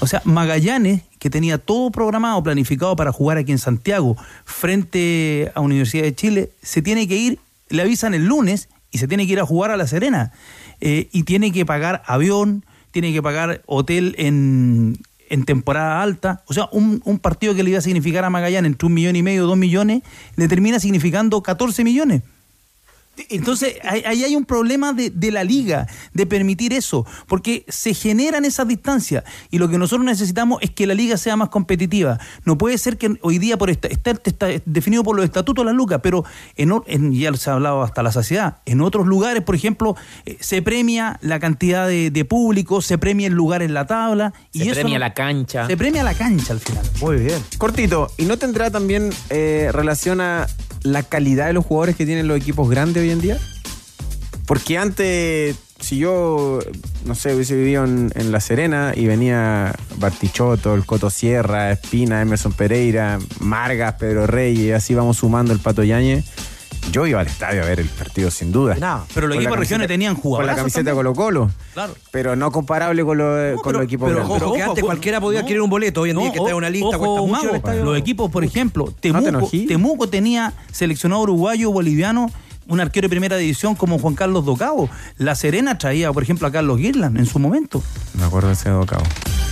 O 0.00 0.06
sea, 0.06 0.20
Magallanes, 0.24 1.02
que 1.18 1.30
tenía 1.30 1.56
todo 1.56 1.90
programado, 1.90 2.42
planificado 2.42 2.94
para 2.94 3.10
jugar 3.10 3.38
aquí 3.38 3.52
en 3.52 3.58
Santiago, 3.58 4.16
frente 4.44 5.50
a 5.54 5.60
Universidad 5.60 6.02
de 6.04 6.14
Chile, 6.14 6.50
se 6.62 6.82
tiene 6.82 7.08
que 7.08 7.16
ir, 7.16 7.38
le 7.70 7.80
avisan 7.80 8.12
el 8.12 8.26
lunes 8.26 8.68
y 8.94 8.98
se 8.98 9.08
tiene 9.08 9.26
que 9.26 9.32
ir 9.32 9.40
a 9.40 9.44
jugar 9.44 9.72
a 9.72 9.76
La 9.76 9.88
Serena. 9.88 10.30
Eh, 10.80 11.08
y 11.10 11.24
tiene 11.24 11.50
que 11.50 11.66
pagar 11.66 12.04
avión, 12.06 12.64
tiene 12.92 13.12
que 13.12 13.20
pagar 13.20 13.60
hotel 13.66 14.14
en, 14.18 15.00
en 15.28 15.44
temporada 15.44 16.00
alta. 16.00 16.44
O 16.46 16.54
sea, 16.54 16.68
un, 16.70 17.02
un 17.04 17.18
partido 17.18 17.56
que 17.56 17.64
le 17.64 17.70
iba 17.70 17.80
a 17.80 17.82
significar 17.82 18.24
a 18.24 18.30
Magallanes 18.30 18.70
entre 18.70 18.86
un 18.86 18.94
millón 18.94 19.16
y 19.16 19.22
medio, 19.24 19.46
dos 19.46 19.56
millones, 19.56 20.02
le 20.36 20.46
termina 20.46 20.78
significando 20.78 21.42
14 21.42 21.82
millones. 21.82 22.22
Entonces, 23.30 23.74
ahí 23.84 24.02
ahí 24.06 24.24
hay 24.24 24.36
un 24.36 24.44
problema 24.44 24.92
de, 24.92 25.10
de 25.10 25.30
la 25.30 25.44
liga, 25.44 25.86
de 26.12 26.26
permitir 26.26 26.72
eso, 26.72 27.06
porque 27.26 27.64
se 27.68 27.94
generan 27.94 28.44
esas 28.44 28.66
distancias 28.68 29.24
y 29.50 29.58
lo 29.58 29.68
que 29.68 29.78
nosotros 29.78 30.04
necesitamos 30.04 30.58
es 30.62 30.70
que 30.70 30.86
la 30.86 30.94
liga 30.94 31.16
sea 31.16 31.36
más 31.36 31.48
competitiva. 31.48 32.18
No 32.44 32.58
puede 32.58 32.76
ser 32.78 32.98
que 32.98 33.16
hoy 33.22 33.38
día 33.38 33.56
por 33.56 33.70
esta, 33.70 33.88
está, 33.88 34.12
está 34.24 34.46
definido 34.64 35.02
por 35.04 35.16
los 35.16 35.24
estatutos 35.24 35.64
las 35.64 35.74
lucas, 35.74 36.00
pero 36.02 36.24
en, 36.56 37.12
ya 37.12 37.32
se 37.34 37.50
ha 37.50 37.54
hablado 37.54 37.82
hasta 37.82 38.02
la 38.02 38.12
saciedad. 38.12 38.58
En 38.66 38.80
otros 38.80 39.06
lugares, 39.06 39.42
por 39.42 39.54
ejemplo, 39.54 39.96
eh, 40.26 40.36
se 40.40 40.60
premia 40.62 41.18
la 41.22 41.38
cantidad 41.40 41.86
de, 41.86 42.10
de 42.10 42.24
público, 42.24 42.82
se 42.82 42.98
premia 42.98 43.26
el 43.28 43.32
lugar 43.34 43.62
en 43.62 43.74
la 43.74 43.86
tabla. 43.86 44.32
y 44.52 44.58
Se 44.60 44.64
eso 44.66 44.74
premia 44.74 44.94
no- 44.98 45.00
la 45.00 45.14
cancha. 45.14 45.66
Se 45.66 45.76
premia 45.76 46.02
la 46.02 46.14
cancha 46.14 46.52
al 46.52 46.60
final. 46.60 46.84
Muy 47.00 47.16
bien. 47.18 47.42
Cortito, 47.58 48.08
¿y 48.18 48.24
no 48.24 48.36
tendrá 48.38 48.70
también 48.70 49.10
eh, 49.30 49.70
relación 49.72 50.20
a 50.20 50.46
la 50.84 51.02
calidad 51.02 51.46
de 51.46 51.52
los 51.52 51.64
jugadores 51.64 51.96
que 51.96 52.06
tienen 52.06 52.28
los 52.28 52.36
equipos 52.36 52.70
grandes 52.70 53.02
hoy 53.02 53.10
en 53.10 53.20
día? 53.20 53.38
Porque 54.46 54.78
antes, 54.78 55.56
si 55.80 55.96
yo, 55.96 56.60
no 57.06 57.14
sé, 57.14 57.34
hubiese 57.34 57.56
vivido 57.56 57.84
en, 57.84 58.12
La 58.30 58.40
Serena 58.40 58.92
y 58.94 59.06
venía 59.06 59.74
Bartichotto, 59.96 60.74
el 60.74 60.84
Coto 60.84 61.08
Sierra, 61.10 61.72
Espina, 61.72 62.20
Emerson 62.20 62.52
Pereira, 62.52 63.18
Margas, 63.40 63.94
Pedro 63.94 64.26
Reyes, 64.26 64.76
así 64.76 64.94
vamos 64.94 65.16
sumando 65.16 65.52
el 65.52 65.60
Pato 65.60 65.82
Yañez, 65.82 66.26
Yo 66.92 67.06
iba 67.06 67.20
al 67.20 67.26
estadio 67.26 67.62
a 67.62 67.66
ver 67.66 67.80
el 67.80 67.88
partido 67.88 68.30
sin 68.30 68.52
duda. 68.52 68.76
No, 68.76 69.04
pero 69.14 69.26
los 69.26 69.34
Con 69.36 69.42
equipos 69.42 69.56
de 69.56 69.60
regiones 69.60 69.88
tenían 69.88 70.14
Con 70.14 70.46
la 70.46 70.54
camiseta 70.54 70.90
de 70.90 70.96
también. 70.96 71.14
Colo 71.14 71.14
Colo. 71.14 71.50
Claro. 71.72 71.94
Pero 72.12 72.36
no 72.36 72.52
comparable 72.52 73.04
con, 73.04 73.18
lo- 73.18 73.56
con 73.62 73.72
los 73.72 73.82
equipos 73.82 74.08
Pero 74.08 74.20
grandes. 74.24 74.42
ojo, 74.42 74.54
que 74.54 74.62
antes 74.62 74.84
cualquiera 74.84 75.20
podía 75.20 75.40
adquirir 75.40 75.60
un 75.60 75.70
boleto. 75.70 76.02
Hoy 76.02 76.10
en 76.10 76.18
día 76.18 76.30
que 76.32 76.38
está 76.38 76.50
en 76.50 76.56
una 76.56 76.70
lista, 76.70 76.96
ojo, 76.96 77.26
cuesta 77.26 77.48
mucho 77.48 77.60
Mago. 77.62 77.84
Los 77.84 77.98
equipos, 77.98 78.30
por 78.30 78.44
ejemplo, 78.44 78.84
te 79.00 79.10
Temuco. 79.12 79.50
Temuco 79.66 80.08
tenía 80.08 80.52
seleccionado 80.70 81.22
uruguayo, 81.22 81.72
boliviano, 81.72 82.30
un 82.68 82.80
arquero 82.80 83.06
de 83.06 83.10
primera 83.10 83.36
división 83.36 83.74
como 83.74 83.98
Juan 83.98 84.14
Carlos 84.14 84.44
Docabo. 84.44 84.88
La 85.18 85.34
Serena 85.34 85.78
traía, 85.78 86.12
por 86.12 86.22
ejemplo, 86.22 86.46
a 86.46 86.52
Carlos 86.52 86.78
Girland 86.78 87.18
en 87.18 87.26
su 87.26 87.38
momento. 87.38 87.82
Me 88.14 88.24
acuerdo 88.24 88.48
de 88.48 88.54
ese 88.54 88.70
docado. 88.70 89.02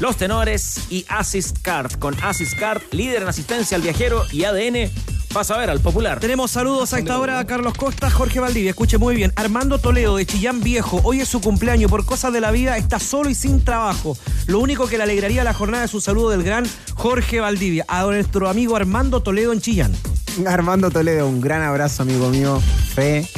Los 0.00 0.16
tenores 0.16 0.80
y 0.90 1.04
Asis 1.08 1.52
Card. 1.60 1.92
Con 1.98 2.16
Asis 2.22 2.54
Card, 2.54 2.80
líder 2.90 3.22
en 3.22 3.28
asistencia 3.28 3.76
al 3.76 3.82
viajero 3.82 4.24
y 4.32 4.44
ADN, 4.44 4.90
vas 5.34 5.50
a 5.50 5.58
ver 5.58 5.68
al 5.68 5.80
popular. 5.80 6.20
Tenemos 6.20 6.52
saludos 6.52 6.92
a 6.94 6.98
esta 7.00 7.18
hora 7.18 7.40
a 7.40 7.46
Carlos 7.46 7.74
Costa, 7.74 8.08
Jorge 8.08 8.38
Valdivia. 8.38 8.70
Escuche 8.70 8.98
muy 8.98 9.16
bien. 9.16 9.32
Armando 9.34 9.78
Toledo 9.78 10.16
de 10.16 10.24
Chillán 10.24 10.60
Viejo. 10.60 11.00
Hoy 11.02 11.20
es 11.20 11.28
su 11.28 11.40
cumpleaños. 11.40 11.90
Por 11.90 12.06
cosas 12.06 12.32
de 12.32 12.40
la 12.40 12.52
vida 12.52 12.78
está 12.78 13.00
solo 13.00 13.28
y 13.28 13.34
sin 13.34 13.64
trabajo. 13.64 14.16
Lo 14.46 14.60
único 14.60 14.86
que 14.86 14.96
le 14.96 15.02
alegraría 15.02 15.42
la 15.42 15.52
jornada 15.52 15.84
es 15.84 15.92
un 15.92 16.00
saludo 16.00 16.30
del 16.30 16.44
gran 16.44 16.64
Jorge 16.94 17.40
Valdivia. 17.40 17.84
A 17.88 18.04
nuestro 18.04 18.48
amigo 18.48 18.76
Armando 18.76 19.20
Toledo 19.22 19.52
en 19.52 19.60
Chillán. 19.60 19.92
Armando 20.46 20.90
Toledo, 20.90 21.28
un 21.28 21.40
gran 21.40 21.62
abrazo, 21.62 22.02
amigo 22.04 22.30
mío. 22.30 22.62
Fe, 22.94 23.28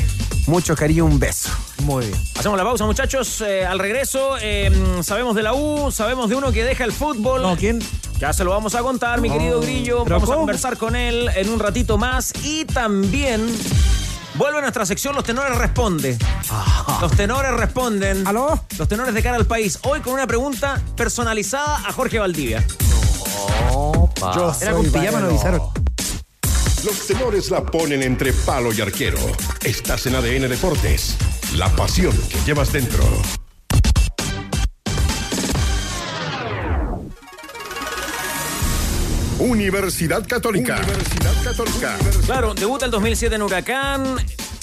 mucho 0.46 0.74
cariño, 0.76 1.04
un 1.04 1.18
beso. 1.18 1.48
Muy 1.82 2.06
bien. 2.06 2.18
Hacemos 2.38 2.56
la 2.58 2.64
pausa, 2.64 2.84
muchachos. 2.84 3.40
Eh, 3.40 3.64
al 3.66 3.78
regreso, 3.78 4.36
eh, 4.40 4.70
sabemos 5.02 5.34
de 5.34 5.42
la 5.42 5.54
U, 5.54 5.90
sabemos 5.90 6.28
de 6.28 6.36
uno 6.36 6.52
que 6.52 6.64
deja 6.64 6.84
el 6.84 6.92
fútbol. 6.92 7.42
No, 7.42 7.56
¿quién? 7.56 7.80
Ya 8.18 8.32
se 8.32 8.44
lo 8.44 8.50
vamos 8.50 8.74
a 8.74 8.80
contar, 8.80 9.20
mi 9.20 9.28
No. 9.28 9.34
querido 9.34 9.60
Grillo. 9.60 10.04
¿Pero 10.04 10.16
Vamos 10.16 10.30
a 10.30 10.36
conversar 10.36 10.76
con 10.78 10.96
él 10.96 11.28
en 11.34 11.50
un 11.50 11.58
ratito 11.58 11.98
más. 11.98 12.32
Y 12.42 12.64
también 12.64 13.46
vuelve 14.36 14.60
nuestra 14.62 14.86
sección 14.86 15.14
Los 15.14 15.24
Tenores 15.24 15.56
Responde. 15.58 16.16
Los 17.00 17.12
tenores 17.12 17.52
responden. 17.52 18.26
¿Aló? 18.26 18.58
Los 18.78 18.88
tenores 18.88 19.12
de 19.12 19.22
cara 19.22 19.36
al 19.36 19.46
país. 19.46 19.78
Hoy 19.82 20.00
con 20.00 20.14
una 20.14 20.26
pregunta 20.26 20.80
personalizada 20.96 21.76
a 21.86 21.92
Jorge 21.92 22.18
Valdivia. 22.18 22.64
Yo 24.34 24.52
Era 24.60 24.72
con 24.72 24.84
pijama, 24.90 25.20
no 25.20 25.26
avisaron. 25.26 25.60
Los 26.84 27.06
tenores 27.06 27.50
la 27.50 27.64
ponen 27.64 28.02
entre 28.02 28.32
palo 28.32 28.72
y 28.72 28.80
arquero. 28.80 29.18
Estás 29.64 30.06
en 30.06 30.14
ADN 30.14 30.48
Deportes. 30.48 31.16
La 31.56 31.68
pasión 31.74 32.16
que 32.28 32.38
llevas 32.46 32.72
dentro. 32.72 33.02
Universidad 39.38 40.26
Católica. 40.26 40.76
Universidad 40.78 41.34
Católica. 41.44 41.96
Claro, 42.24 42.54
debuta 42.54 42.86
el 42.86 42.90
2007 42.90 43.34
en 43.34 43.42
Huracán. 43.42 44.16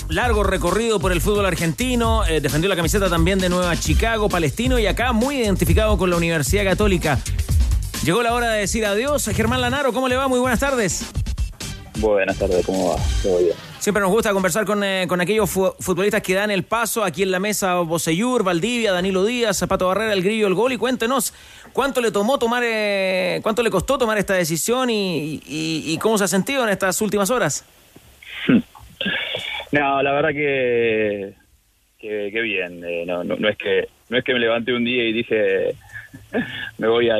Largo 0.09 0.43
recorrido 0.43 0.99
por 0.99 1.11
el 1.11 1.22
fútbol 1.22 1.45
argentino. 1.45 2.26
eh, 2.26 2.41
defendió 2.41 2.70
la 2.70 2.76
camiseta 2.76 3.09
también 3.09 3.39
de 3.39 3.49
Nueva 3.49 3.78
Chicago, 3.80 4.30
palestino. 4.30 4.80
Y 4.80 4.88
acá 4.88 5.11
muy 5.11 5.38
identificado 5.38 5.97
con 5.97 6.09
la 6.09 6.18
Universidad 6.18 6.64
Católica. 6.64 7.20
Llegó 8.03 8.24
la 8.24 8.34
hora 8.34 8.49
de 8.49 8.59
decir 8.61 8.86
adiós. 8.86 9.26
Germán 9.34 9.61
Lanaro, 9.61 9.93
¿cómo 9.93 10.07
le 10.07 10.16
va? 10.16 10.28
Muy 10.28 10.39
buenas 10.39 10.59
tardes. 10.59 11.05
Buenas 11.99 12.37
tardes, 12.39 12.65
¿cómo 12.65 12.89
va? 12.89 12.95
Todo 13.21 13.37
bien. 13.39 13.53
Siempre 13.79 14.01
nos 14.01 14.11
gusta 14.11 14.31
conversar 14.33 14.65
con, 14.65 14.83
eh, 14.83 15.05
con 15.07 15.21
aquellos 15.21 15.49
fu- 15.49 15.73
futbolistas 15.79 16.21
que 16.21 16.33
dan 16.33 16.49
el 16.51 16.63
paso. 16.63 17.03
Aquí 17.03 17.21
en 17.23 17.31
la 17.31 17.39
mesa, 17.39 17.75
Boseyur, 17.81 18.43
Valdivia, 18.43 18.91
Danilo 18.91 19.23
Díaz, 19.25 19.57
Zapato 19.59 19.87
Barrera, 19.87 20.13
el 20.13 20.23
Grillo, 20.23 20.47
el 20.47 20.53
Gol. 20.55 20.73
Y 20.73 20.77
cuéntenos 20.77 21.33
cuánto 21.71 22.01
le 22.01 22.11
tomó 22.11 22.39
tomar, 22.39 22.63
eh, 22.65 23.39
cuánto 23.43 23.61
le 23.61 23.69
costó 23.69 23.97
tomar 23.97 24.17
esta 24.17 24.33
decisión 24.33 24.89
y, 24.89 25.35
y- 25.45 25.83
y 25.93 25.97
cómo 25.99 26.17
se 26.17 26.23
ha 26.23 26.27
sentido 26.27 26.63
en 26.63 26.69
estas 26.69 26.99
últimas 27.01 27.29
horas. 27.29 27.65
No, 29.71 30.03
la 30.03 30.11
verdad 30.11 30.29
que 30.29 31.33
que, 31.97 32.29
que 32.31 32.41
bien. 32.41 32.83
eh, 32.85 33.05
no, 33.07 33.23
no, 33.23 33.35
no 33.37 33.49
es 33.49 33.57
que 33.57 33.87
no 34.09 34.19
es 34.19 34.23
que 34.23 34.33
me 34.33 34.39
levanté 34.39 34.71
un 34.71 34.85
día 34.85 35.03
y 35.03 35.11
dije 35.13 35.75
me 36.77 36.87
voy 36.87 37.09
a 37.09 37.15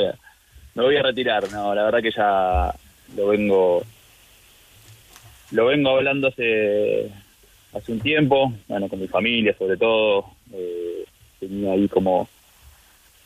me 0.76 0.84
voy 0.84 0.96
a 0.96 1.02
retirar. 1.02 1.52
No, 1.52 1.74
la 1.74 1.84
verdad 1.84 2.04
que 2.04 2.12
ya 2.12 2.72
lo 3.16 3.28
vengo 3.30 3.84
lo 5.54 5.68
vengo 5.68 5.90
hablando 5.92 6.28
hace 6.28 7.10
hace 7.74 7.92
un 7.92 8.00
tiempo, 8.00 8.54
bueno, 8.68 8.88
con 8.90 9.00
mi 9.00 9.08
familia 9.08 9.56
sobre 9.58 9.78
todo. 9.78 10.26
eh, 10.54 11.06
tenía 11.40 11.74
ahí 11.74 11.88
como 11.88 12.28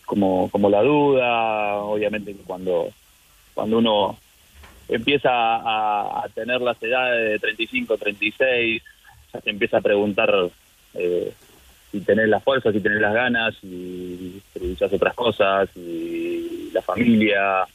como 0.05 0.49
como 0.49 0.69
la 0.69 0.82
duda, 0.84 1.75
obviamente 1.78 2.34
que 2.34 2.43
cuando 2.43 2.89
cuando 3.53 3.80
uno 3.80 4.17
empieza 4.88 5.30
a, 5.32 6.25
tener 6.34 6.61
las 6.61 6.82
edades 6.82 7.32
de 7.32 7.39
35, 7.39 7.97
36, 7.97 8.82
ya 9.34 9.41
se 9.41 9.49
empieza 9.49 9.78
a 9.78 9.82
preguntar 9.82 10.34
eh, 10.93 11.34
si 11.91 12.01
tenés 12.01 12.30
la 12.30 12.39
fuerza, 12.39 12.71
si 12.71 12.80
tenés 12.80 13.01
las 13.01 13.13
ganas, 13.13 13.55
si 13.59 14.41
priorizás 14.53 14.93
otras 14.93 15.13
cosas, 15.13 15.69
y 15.75 16.69
la 16.73 16.82
familia. 16.82 17.65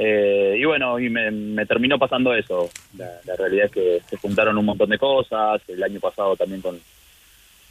Eh, 0.00 0.54
y 0.56 0.64
bueno, 0.64 1.00
y 1.00 1.10
me, 1.10 1.30
me 1.32 1.66
terminó 1.66 1.98
pasando 1.98 2.32
eso. 2.32 2.70
La, 2.96 3.34
realidad 3.36 3.66
es 3.66 3.72
que 3.72 4.00
se 4.08 4.16
juntaron 4.16 4.56
un 4.56 4.64
montón 4.64 4.90
de 4.90 4.98
cosas, 4.98 5.60
el 5.66 5.82
año 5.82 5.98
pasado 5.98 6.36
también 6.36 6.62
con, 6.62 6.80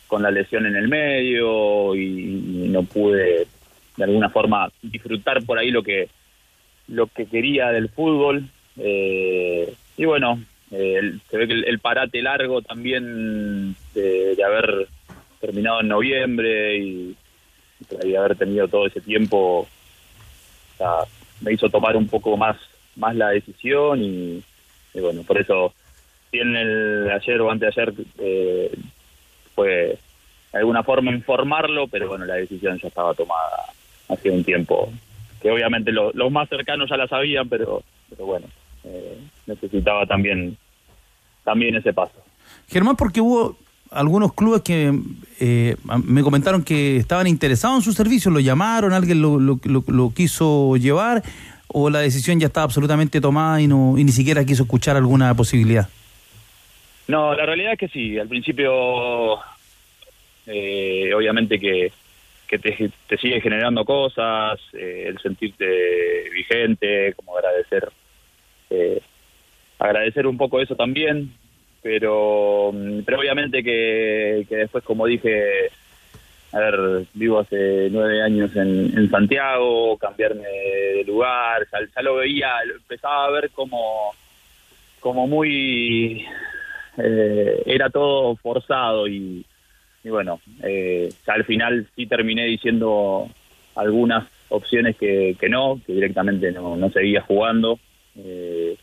con 0.08 0.22
la 0.22 0.30
lesión 0.30 0.66
en 0.66 0.76
el 0.76 0.90
medio, 0.90 1.96
y, 1.96 2.68
no 2.70 2.84
pude 2.84 3.48
de 3.96 4.04
alguna 4.04 4.30
forma 4.30 4.70
disfrutar 4.82 5.44
por 5.44 5.58
ahí 5.58 5.72
lo 5.72 5.82
que 5.82 6.10
lo 6.90 7.08
que 7.08 7.26
quería 7.26 7.70
del 7.70 7.90
fútbol. 7.90 8.44
Eh, 8.78 9.74
y 9.96 10.06
bueno, 10.06 10.42
eh, 10.72 11.14
se 11.30 11.38
ve 11.38 11.48
que 11.48 11.54
el, 11.54 11.64
el 11.64 11.80
parate 11.80 12.22
largo 12.22 12.62
también 12.62 13.76
de, 13.94 14.38
haber 14.46 14.88
terminado 15.40 15.80
en 15.82 15.88
noviembre 15.88 16.78
y, 16.78 17.16
y 18.04 18.16
haber 18.16 18.36
tenido 18.36 18.68
todo 18.68 18.88
ese 18.88 19.02
tiempo 19.02 19.68
o 20.80 21.08
me 21.42 21.54
hizo 21.54 21.70
tomar 21.70 21.96
un 21.96 22.08
poco 22.08 22.36
más 22.38 22.58
más 22.96 23.16
la 23.16 23.30
decisión 23.30 24.02
y, 24.02 24.44
y 24.94 25.00
bueno, 25.00 25.22
por 25.24 25.40
eso 25.40 25.72
si 26.32 26.40
en 26.40 26.56
el 26.56 27.10
ayer 27.12 27.40
o 27.42 27.52
anteayer 27.52 27.94
eh, 28.20 28.72
fue 29.54 29.98
de 30.52 30.58
alguna 30.60 30.82
forma 30.84 31.12
informarlo, 31.12 31.88
pero 31.88 32.08
bueno, 32.08 32.26
la 32.26 32.36
decisión 32.36 32.80
ya 32.80 32.88
estaba 32.88 33.14
tomada 33.14 33.66
hace 34.10 34.32
un 34.32 34.44
tiempo 34.44 34.92
que 35.42 35.52
obviamente 35.52 35.92
lo- 35.92 36.12
los 36.14 36.32
más 36.32 36.50
cercanos 36.50 36.90
ya 36.90 36.98
la 36.98 37.08
sabían, 37.08 37.48
pero, 37.48 37.84
pero 38.10 38.26
bueno, 38.26 38.48
eh, 38.84 39.20
necesitaba 39.46 40.06
también, 40.08 40.58
también 41.44 41.76
ese 41.76 41.94
paso. 41.94 42.16
Germán, 42.68 42.96
porque 42.96 43.22
hubo 43.22 43.58
algunos 43.92 44.34
clubes 44.34 44.62
que 44.62 44.94
eh, 45.40 45.76
me 46.04 46.24
comentaron 46.24 46.64
que 46.64 46.98
estaban 46.98 47.28
interesados 47.28 47.78
en 47.78 47.84
su 47.84 47.94
servicio, 47.94 48.32
lo 48.32 48.40
llamaron, 48.40 48.94
alguien 48.94 49.22
lo, 49.22 50.12
quiso 50.16 50.76
llevar, 50.78 51.24
o 51.68 51.90
la 51.90 52.00
decisión 52.00 52.40
ya 52.40 52.48
estaba 52.48 52.66
absolutamente 52.66 53.22
tomada 53.22 53.62
y, 53.62 53.68
no, 53.68 53.96
y 53.98 54.04
ni 54.04 54.12
siquiera 54.12 54.46
quiso 54.46 54.64
escuchar 54.64 54.96
alguna 54.96 55.34
posibilidad. 55.36 55.90
No, 57.08 57.34
la 57.34 57.46
realidad 57.46 57.74
es 57.74 57.80
que 57.80 57.88
sí. 57.88 58.20
Al 58.20 58.28
principio, 58.28 59.40
eh, 60.46 61.14
obviamente 61.14 61.60
que, 61.60 61.92
que 62.48 62.60
te, 62.60 62.92
te 63.08 63.18
sigue 63.18 63.42
generando 63.42 63.86
cosas, 63.86 64.60
eh, 64.74 65.06
el 65.08 65.20
sentirte 65.20 66.30
vigente, 66.34 67.14
como 67.16 67.38
agradecer, 67.38 67.90
eh, 68.70 69.02
agradecer 69.80 70.28
un 70.28 70.38
poco 70.38 70.60
eso 70.60 70.76
también, 70.76 71.34
pero, 71.82 72.72
mm, 72.74 73.02
pero 73.06 73.20
obviamente 73.20 73.64
que, 73.64 74.46
que 74.48 74.56
después, 74.56 74.84
como 74.84 75.06
dije, 75.06 75.70
a 76.52 76.60
ver, 76.60 77.06
vivo 77.14 77.40
hace 77.40 77.90
nueve 77.92 78.22
años 78.22 78.56
en, 78.56 79.10
Santiago, 79.10 79.98
cambiarme 79.98 80.48
de 80.48 81.04
lugar, 81.06 81.68
ya, 81.96 82.02
lo 82.02 82.16
veía, 82.16 82.52
empezaba 82.64 83.26
a 83.26 83.32
ver 83.32 83.52
como, 83.52 84.14
como 85.00 85.28
muy, 85.28 86.26
eh, 86.98 87.64
era 87.66 87.90
todo 87.90 88.36
forzado 88.38 89.08
y, 89.08 89.46
y 90.04 90.10
bueno, 90.10 90.40
eh, 90.64 91.10
ya 91.26 91.34
al 91.34 91.46
final 91.46 91.88
sí 91.96 92.06
terminé 92.06 92.46
diciendo 92.46 93.30
algunas 93.76 94.28
opciones 94.50 94.96
que, 94.96 95.36
que 95.40 95.50
no, 95.50 95.80
que 95.86 95.94
directamente 95.94 96.52
no, 96.52 96.76
no 96.76 96.90
seguía 96.90 97.22
jugando. 97.22 97.80
Eh, 98.16 98.76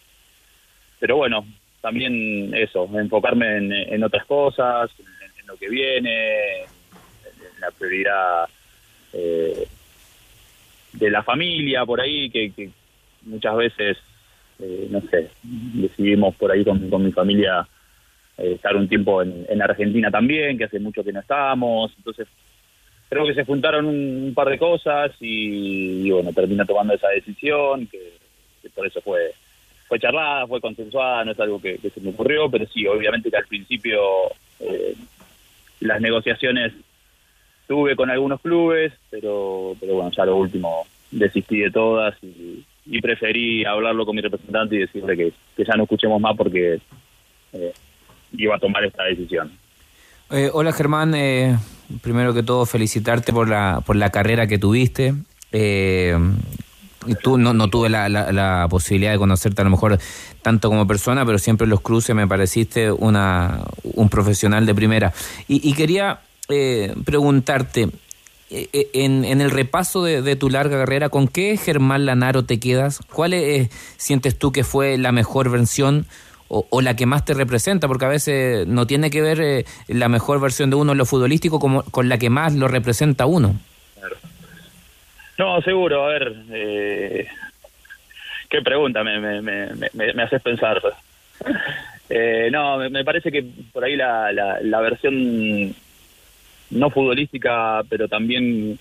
pero 1.00 1.16
bueno, 1.16 1.44
también 1.84 2.54
eso, 2.54 2.88
enfocarme 2.98 3.58
en, 3.58 3.70
en 3.70 4.02
otras 4.04 4.24
cosas, 4.24 4.90
en, 4.98 5.46
lo 5.46 5.54
que 5.58 5.68
viene, 5.68 6.62
en 6.62 7.60
la 7.60 7.70
prioridad 7.78 8.48
eh, 9.12 9.68
de 10.94 11.10
la 11.10 11.22
familia 11.22 11.84
por 11.84 12.00
ahí, 12.00 12.30
que, 12.30 12.52
que 12.52 12.70
muchas 13.26 13.54
veces, 13.54 13.98
eh, 14.60 14.88
no 14.90 15.02
sé, 15.10 15.28
decidimos 15.42 16.34
por 16.36 16.50
ahí 16.50 16.64
con, 16.64 16.88
con 16.88 17.04
mi 17.04 17.12
familia 17.12 17.68
eh, 18.38 18.52
estar 18.54 18.74
un 18.74 18.88
tiempo 18.88 19.20
en, 19.20 19.44
en 19.46 19.60
Argentina 19.60 20.10
también, 20.10 20.56
que 20.56 20.64
hace 20.64 20.80
mucho 20.80 21.04
que 21.04 21.12
no 21.12 21.20
estábamos, 21.20 21.92
entonces 21.98 22.26
creo 23.10 23.26
que 23.26 23.34
se 23.34 23.44
juntaron 23.44 23.84
un, 23.84 24.32
par 24.34 24.48
de 24.48 24.58
cosas 24.58 25.12
y, 25.20 26.10
bueno, 26.10 26.32
termino 26.32 26.64
tomando 26.64 26.94
esa 26.94 27.08
decisión, 27.10 27.86
que 27.88 28.14
por 28.74 28.86
eso 28.86 29.02
fue 29.02 29.34
fue 29.88 29.98
charlada, 29.98 30.46
fue 30.46 30.60
consensuada, 30.60 31.24
no 31.24 31.32
es 31.32 31.40
algo 31.40 31.60
que, 31.60 31.78
se 31.78 32.00
me 32.00 32.10
ocurrió, 32.10 32.50
pero 32.50 32.66
sí, 32.66 32.86
obviamente 32.86 33.30
que 33.30 33.36
al 33.36 33.46
principio 33.46 34.00
eh, 34.60 34.94
las 35.80 36.00
negociaciones 36.00 36.72
tuve 37.66 37.96
con 37.96 38.10
algunos 38.10 38.40
clubes, 38.40 38.92
pero, 39.10 39.76
pero 39.80 39.94
bueno, 39.94 40.10
ya 40.10 40.24
lo 40.24 40.36
último 40.36 40.86
desistí 41.10 41.58
de 41.58 41.70
todas 41.70 42.14
y, 42.22 42.64
preferí 43.00 43.64
hablarlo 43.64 44.06
con 44.06 44.14
mi 44.16 44.22
representante 44.22 44.76
y 44.76 44.80
decirle 44.80 45.16
que, 45.16 45.32
ya 45.64 45.74
no 45.76 45.84
escuchemos 45.84 46.20
más 46.20 46.36
porque 46.36 46.80
eh, 47.52 47.72
iba 48.32 48.56
a 48.56 48.58
tomar 48.58 48.84
esta 48.84 49.04
decisión. 49.04 49.52
Eh, 50.30 50.50
hola 50.52 50.72
Germán, 50.72 51.14
eh, 51.14 51.58
primero 52.02 52.32
que 52.34 52.42
todo 52.42 52.66
felicitarte 52.66 53.32
por 53.32 53.48
la, 53.48 53.82
por 53.84 53.96
la 53.96 54.10
carrera 54.10 54.46
que 54.46 54.58
tuviste. 54.58 55.14
Eh, 57.06 57.14
tú 57.22 57.38
no, 57.38 57.52
no 57.52 57.68
tuve 57.68 57.88
la, 57.88 58.08
la, 58.08 58.32
la, 58.32 58.66
posibilidad 58.68 59.12
de 59.12 59.18
conocerte 59.18 59.62
a 59.62 59.64
lo 59.64 59.70
mejor 59.70 59.98
tanto 60.42 60.68
como 60.68 60.86
persona, 60.86 61.24
pero 61.24 61.38
siempre 61.38 61.64
en 61.64 61.70
los 61.70 61.80
cruces 61.80 62.14
me 62.14 62.26
pareciste 62.26 62.90
una, 62.90 63.60
un 63.82 64.08
profesional 64.08 64.66
de 64.66 64.74
primera. 64.74 65.12
Y, 65.48 65.72
quería 65.74 66.20
eh, 66.48 66.94
preguntarte, 67.04 67.88
eh, 68.50 68.90
en, 68.92 69.24
en, 69.24 69.40
el 69.40 69.50
repaso 69.50 70.04
de, 70.04 70.36
tu 70.36 70.50
larga 70.50 70.78
carrera, 70.78 71.08
¿con 71.08 71.28
qué 71.28 71.56
Germán 71.56 72.06
Lanaro 72.06 72.44
te 72.44 72.60
quedas? 72.60 73.00
¿Cuál 73.12 73.32
es, 73.32 73.70
sientes 73.96 74.38
tú 74.38 74.52
que 74.52 74.64
fue 74.64 74.98
la 74.98 75.12
mejor 75.12 75.50
versión? 75.50 76.06
O, 76.48 76.66
o, 76.68 76.82
la 76.82 76.94
que 76.94 77.06
más 77.06 77.24
te 77.24 77.32
representa, 77.32 77.88
porque 77.88 78.04
a 78.04 78.08
veces 78.08 78.66
no 78.68 78.86
tiene 78.86 79.08
que 79.08 79.22
ver 79.22 79.40
eh, 79.40 79.64
la 79.88 80.10
mejor 80.10 80.40
versión 80.40 80.68
de 80.68 80.76
uno 80.76 80.92
en 80.92 80.98
lo 80.98 81.06
futbolístico 81.06 81.58
como, 81.58 81.82
con 81.84 82.10
la 82.10 82.18
que 82.18 82.28
más 82.28 82.54
lo 82.54 82.68
representa 82.68 83.24
uno. 83.24 83.58
No, 85.38 85.60
seguro, 85.62 86.04
a 86.04 86.08
ver, 86.08 86.34
eh, 86.52 87.26
qué 88.48 88.62
pregunta 88.62 89.02
me, 89.02 89.18
me, 89.18 89.42
me, 89.42 89.68
me, 89.92 90.22
haces 90.22 90.40
pensar. 90.42 90.80
Eh, 92.08 92.50
no, 92.52 92.76
me, 92.76 92.90
me, 92.90 93.04
parece 93.04 93.32
que 93.32 93.44
por 93.72 93.82
ahí 93.82 93.96
la, 93.96 94.30
la, 94.30 94.60
la 94.60 94.80
versión 94.80 95.74
no 96.70 96.90
futbolística, 96.90 97.82
pero 97.88 98.08
también 98.08 98.78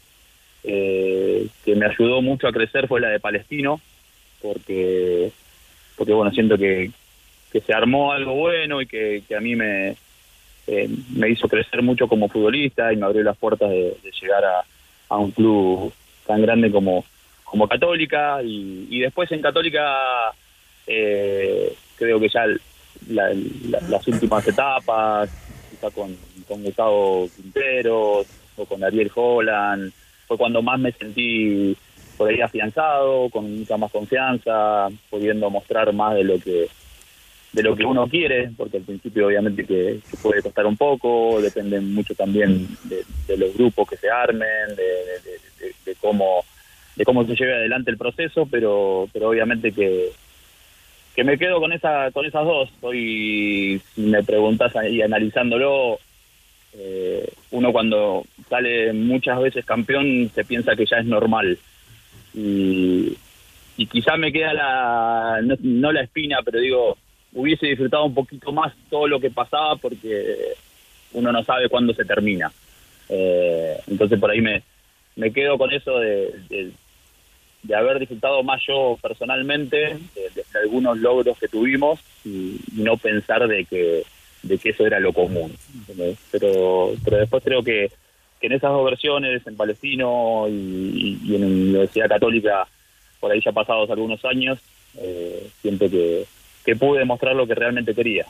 eh, 0.64 1.47
que 1.64 1.76
me 1.76 1.86
ayudó 1.86 2.22
mucho 2.22 2.47
a 2.47 2.51
crecer 2.51 2.88
fue 2.88 3.01
la 3.01 3.10
de 3.10 3.20
Palestino, 3.20 3.80
porque, 4.41 5.32
porque 5.97 6.14
bueno, 6.14 6.32
siento 6.32 6.58
que, 6.58 6.91
que 7.51 7.62
se 7.62 7.74
armó 7.74 8.12
algo 8.12 8.36
bueno 8.36 8.82
y 8.82 8.88
que, 8.88 9.24
que 9.28 9.36
a 9.36 9.39
mí 9.39 9.56
me, 9.56 9.95
eh, 10.68 10.89
me 11.16 11.30
hizo 11.30 11.47
crecer 11.47 11.82
mucho 11.82 12.08
como 12.08 12.30
futbolista 12.30 12.91
y 12.93 12.97
me 12.97 13.06
abrió 13.06 13.24
las 13.24 13.38
puertas 13.38 13.70
de, 13.70 13.97
de 14.04 14.12
llegar 14.22 14.43
a, 14.45 14.64
a 15.10 15.18
un 15.18 15.32
club 15.32 15.93
tan 16.26 16.42
grande 16.42 16.72
como, 16.72 17.04
como 17.44 17.68
Católica 17.68 18.42
y, 18.44 18.88
y 18.90 19.00
después 19.00 19.32
en 19.32 19.42
Católica 19.42 20.34
eh, 20.88 21.74
creo 21.96 22.20
que 22.20 22.30
ya 22.30 22.46
la, 23.10 23.34
la, 23.70 23.82
las 23.90 24.08
últimas 24.08 24.48
etapas, 24.48 25.30
quizá 25.70 25.90
con, 25.92 26.16
con 26.48 26.64
Gustavo 26.64 27.28
Quintero 27.36 28.26
o 28.56 28.66
con 28.66 28.84
Ariel 28.84 29.12
Holland, 29.14 29.92
fue 30.28 30.38
cuando 30.38 30.62
más 30.62 30.80
me 30.80 30.92
sentí 30.92 31.76
por 32.18 32.30
ahí 32.30 32.42
afianzado, 32.42 33.30
con 33.30 33.60
mucha 33.60 33.78
más 33.78 33.92
confianza, 33.92 34.88
pudiendo 35.10 35.50
mostrar 35.50 35.92
más 35.94 36.16
de 36.16 36.24
lo 36.24 36.40
que 36.40 36.68
de 37.54 37.62
lo 37.62 37.76
que 37.76 37.86
uno 37.86 38.08
quiere, 38.08 38.49
porque 38.58 38.78
al 38.78 38.84
principio 38.84 39.28
obviamente 39.28 39.64
que, 39.64 39.99
que 40.10 40.18
puede 40.18 40.41
costar 40.41 40.66
un 40.66 40.76
poco, 40.76 41.39
depende 41.39 41.80
mucho 41.80 42.16
también 42.16 42.68
de, 42.86 43.38
los 43.38 43.54
grupos 43.54 43.88
que 43.88 43.97
se 43.97 44.10
armen, 44.10 44.76
de, 44.76 45.72
de, 45.86 45.95
cómo 46.01 46.43
de 46.95 47.06
cómo 47.06 47.26
se 47.26 47.36
lleve 47.36 47.54
adelante 47.54 47.91
el 47.91 47.97
proceso, 47.97 48.47
pero 48.49 49.08
pero 49.14 49.30
obviamente 49.30 49.72
que 49.72 50.10
que 51.16 51.24
me 51.24 51.38
quedo 51.38 51.60
con 51.60 51.72
esa 51.74 52.10
con 52.12 52.26
esas 52.26 52.43
dos. 52.43 52.70
Hoy 52.82 53.80
si 53.93 54.01
me 54.01 54.24
preguntas 54.24 54.74
y 54.89 55.04
analizándolo, 55.04 55.99
eh, 56.74 57.32
uno 57.51 57.72
cuando 57.72 58.26
sale 58.49 58.93
muchas 58.93 59.39
veces 59.39 59.64
campeón 59.64 60.32
se 60.34 60.43
piensa 60.43 60.76
que 60.76 60.88
ya 60.88 60.97
es 60.97 61.06
normal 61.06 61.60
y 62.34 63.16
y 63.78 63.88
quizá 63.88 64.18
me 64.18 64.32
queda 64.32 64.54
la 64.54 65.39
no 65.62 65.91
la 65.91 66.01
espina, 66.01 66.39
pero 66.43 66.60
digo 66.60 66.97
hubiese 67.34 67.68
disfrutado 67.68 68.06
un 68.06 68.14
poquito 68.14 68.52
más 68.52 68.74
todo 68.90 69.08
lo 69.08 69.20
que 69.20 69.30
pasaba 69.30 69.76
porque 69.76 70.54
uno 71.14 71.32
no 71.32 71.44
sabe 71.44 71.70
cuándo 71.70 71.94
se 71.94 72.06
termina. 72.06 72.52
Eh, 73.10 73.78
entonces 73.88 74.20
por 74.20 74.32
ahí 74.32 74.42
me, 74.42 74.64
me 75.16 75.32
quedo 75.32 75.58
con 75.58 75.72
eso 75.72 76.00
de, 76.00 76.72
de, 77.64 77.76
haber 77.76 78.00
disfrutado 78.00 78.44
más 78.44 78.62
yo 78.68 78.98
personalmente 79.02 79.78
de, 80.16 80.60
algunos 80.64 80.98
logros 80.98 81.38
que 81.38 81.48
tuvimos 81.48 82.00
y, 82.26 82.60
no 82.74 82.98
pensar 82.98 83.48
de 83.48 83.66
que 83.66 84.04
de 84.44 84.58
que 84.58 84.70
eso 84.70 84.86
era 84.86 85.00
lo 85.00 85.14
común. 85.14 85.56
Pero 86.32 86.94
pero 87.04 87.18
después 87.18 87.44
creo 87.44 87.64
que, 87.64 87.90
que 88.42 88.48
en 88.48 88.54
esas 88.54 88.72
dos 88.72 88.84
versiones, 88.86 89.46
en 89.48 89.56
Palestino 89.56 90.48
y, 90.50 91.36
en 91.36 91.42
la 91.42 91.48
Universidad 91.48 92.10
Católica, 92.10 92.68
por 93.20 93.32
ahí 93.32 93.40
ya 93.40 93.54
pasados 93.54 93.90
algunos 93.90 94.24
años, 94.26 94.60
eh, 94.98 95.48
siento 95.62 95.90
que 95.90 96.26
que 96.66 96.76
pude 96.76 96.99
demostrar 96.99 97.36
lo 97.36 97.47
que 97.47 97.55
realmente 97.55 97.93
quería. 97.93 98.26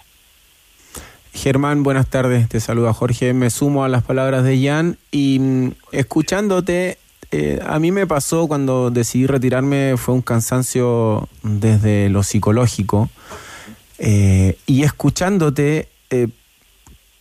Germán, 1.34 1.84
buenas 1.84 2.08
tardes, 2.08 2.48
te 2.48 2.60
saluda 2.60 2.94
Jorge, 2.94 3.34
me 3.34 3.50
sumo 3.50 3.84
a 3.84 3.90
las 3.90 4.04
palabras 4.04 4.44
de 4.44 4.64
Jan 4.64 4.98
y 5.12 5.40
mm, 5.40 5.72
escuchándote, 5.92 7.00
eh, 7.32 7.60
a 7.66 7.80
mí 7.80 7.92
me 7.92 8.06
pasó 8.06 8.48
cuando 8.48 8.92
decidí 8.92 9.26
retirarme, 9.26 9.96
fue 9.98 10.14
un 10.14 10.22
cansancio 10.22 11.28
desde 11.42 12.10
lo 12.10 12.22
psicológico 12.22 13.10
eh, 13.98 14.58
y 14.68 14.84
escuchándote, 14.84 15.90
eh, 16.12 16.28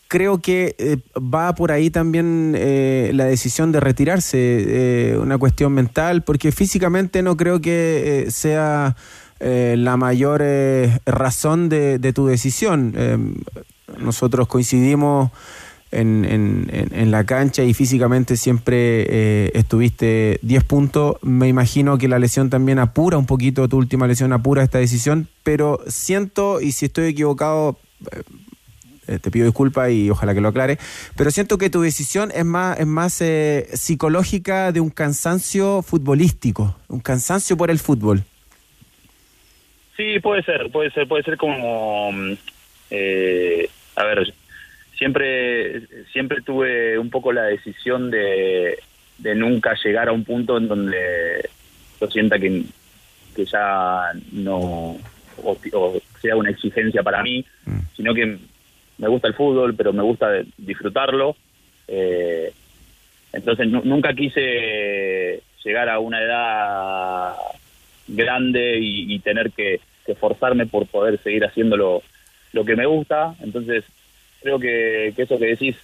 creo 0.09 0.43
que 0.43 1.01
va 1.17 1.55
por 1.55 1.73
ahí 1.73 1.89
también 1.89 2.53
la 2.53 3.25
decisión 3.25 3.73
de 3.73 3.81
retirarse, 3.81 5.17
una 5.19 5.39
cuestión 5.39 5.73
mental, 5.73 6.23
porque 6.23 6.53
físicamente 6.53 7.23
no 7.23 7.39
creo 7.39 7.63
que 7.63 8.27
sea 8.29 8.95
eh, 9.45 9.75
la 9.77 9.97
mayor 9.97 10.41
eh, 10.45 11.01
razón 11.05 11.69
de, 11.69 11.99
de, 11.99 12.13
tu 12.13 12.27
decisión. 12.27 12.95
Eh, 12.97 13.19
nosotros 13.99 14.47
coincidimos 14.47 15.33
en, 15.91 16.25
en, 16.25 16.71
en, 16.71 17.11
la 17.11 17.25
cancha 17.25 17.65
y 17.65 17.75
físicamente 17.75 18.37
siempre 18.37 19.59
estuviste 19.59 20.39
10 20.43 20.65
puntos. 20.65 21.17
Me 21.23 21.49
imagino 21.49 21.99
que 21.99 22.07
la 22.07 22.21
lesión 22.21 22.51
también 22.51 22.79
apura 22.79 23.19
un 23.19 23.27
poquito, 23.27 23.69
tu 23.69 23.79
última 23.79 24.07
lesión 24.07 24.33
apura 24.33 24.63
esta 24.63 24.79
decisión, 24.79 25.27
pero 25.43 25.81
siento, 25.89 26.61
y 26.61 26.71
si 26.71 26.87
estoy 26.87 27.09
equivocado, 27.09 27.79
te 29.07 29.31
pido 29.31 29.47
disculpas 29.47 29.91
y 29.91 30.09
ojalá 30.09 30.35
que 30.35 30.41
lo 30.41 30.49
aclare, 30.49 30.79
pero 31.17 31.31
siento 31.31 31.59
que 31.59 31.69
tu 31.69 31.81
decisión 31.83 32.31
es 32.35 32.45
más, 32.45 32.79
es 32.79 32.87
más 32.87 33.21
eh, 33.21 33.69
psicológica 33.75 34.73
de 34.73 34.81
un 34.81 34.91
cansancio 34.91 35.83
futbolístico, 35.83 36.77
un 36.89 37.01
cansancio 37.01 37.57
por 37.57 37.71
el 37.71 37.79
fútbol. 37.79 38.25
Sí, 40.03 40.19
puede 40.19 40.43
ser, 40.43 40.69
puede 40.71 40.91
ser, 40.91 41.07
puede 41.07 41.23
ser 41.23 41.37
como 41.37 42.11
eh, 42.91 43.69
a 43.95 44.05
ver, 44.05 44.35
siempre, 44.97 45.83
siempre 46.13 46.43
tuve 46.43 46.99
un 46.99 47.09
poco 47.09 47.33
la 47.33 47.45
decisión 47.45 48.11
de, 48.11 48.81
de 49.19 49.35
nunca 49.37 49.77
llegar 49.85 50.09
a 50.09 50.13
un 50.13 50.25
punto 50.25 50.57
en 50.59 50.67
donde 50.67 51.49
yo 52.01 52.11
sienta 52.11 52.37
que, 52.41 52.65
que 53.37 53.45
ya 53.45 54.11
no 54.33 54.57
o, 55.43 55.57
o 55.73 56.01
sea 56.21 56.35
una 56.35 56.51
exigencia 56.51 57.05
para 57.05 57.23
mí, 57.23 57.45
sino 57.97 58.13
que 58.13 58.39
me 58.99 59.09
gusta 59.09 59.29
el 59.29 59.35
fútbol, 59.35 59.77
pero 59.77 59.93
me 59.93 60.03
gusta 60.03 60.31
disfrutarlo. 60.57 61.37
Eh, 61.87 62.53
entonces 63.33 63.69
nu- 63.69 63.83
nunca 63.85 64.13
quise 64.15 65.43
llegar 65.65 65.89
a 65.89 66.01
una 66.01 66.21
edad 66.21 67.37
grande 68.09 68.79
y, 68.81 69.15
y 69.15 69.19
tener 69.21 69.53
que, 69.53 69.81
que 70.05 70.15
forzarme 70.15 70.67
por 70.67 70.87
poder 70.87 71.19
seguir 71.23 71.45
haciendo 71.45 71.77
lo, 71.77 72.03
lo 72.53 72.65
que 72.65 72.77
me 72.77 72.87
gusta. 72.87 73.35
Entonces 73.41 73.85
creo 74.41 74.59
que, 74.59 75.13
que 75.15 75.23
eso 75.23 75.39
que 75.39 75.47
decís 75.47 75.77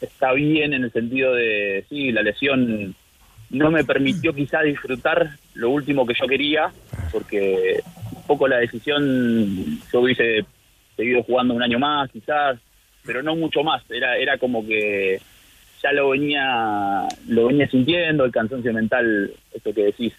está 0.00 0.32
bien 0.32 0.72
en 0.74 0.84
el 0.84 0.92
sentido 0.92 1.34
de, 1.34 1.84
sí, 1.88 2.12
la 2.12 2.22
lesión 2.22 2.94
no 3.50 3.70
me 3.70 3.84
permitió 3.84 4.32
quizá 4.32 4.60
disfrutar 4.62 5.30
lo 5.54 5.70
último 5.70 6.06
que 6.06 6.14
yo 6.20 6.26
quería, 6.26 6.70
porque 7.12 7.80
un 8.14 8.22
poco 8.24 8.48
la 8.48 8.58
decisión, 8.58 9.80
yo 9.92 10.00
hubiese 10.00 10.44
seguido 10.96 11.22
jugando 11.22 11.54
un 11.54 11.62
año 11.62 11.78
más 11.78 12.10
quizás, 12.10 12.58
pero 13.04 13.22
no 13.22 13.36
mucho 13.36 13.62
más, 13.62 13.82
era, 13.90 14.16
era 14.16 14.36
como 14.38 14.66
que 14.66 15.20
ya 15.82 15.92
lo 15.92 16.10
venía, 16.10 17.06
lo 17.28 17.46
venía 17.46 17.68
sintiendo, 17.68 18.24
el 18.24 18.32
cansancio 18.32 18.72
mental, 18.72 19.32
eso 19.52 19.72
que 19.72 19.84
decís, 19.84 20.12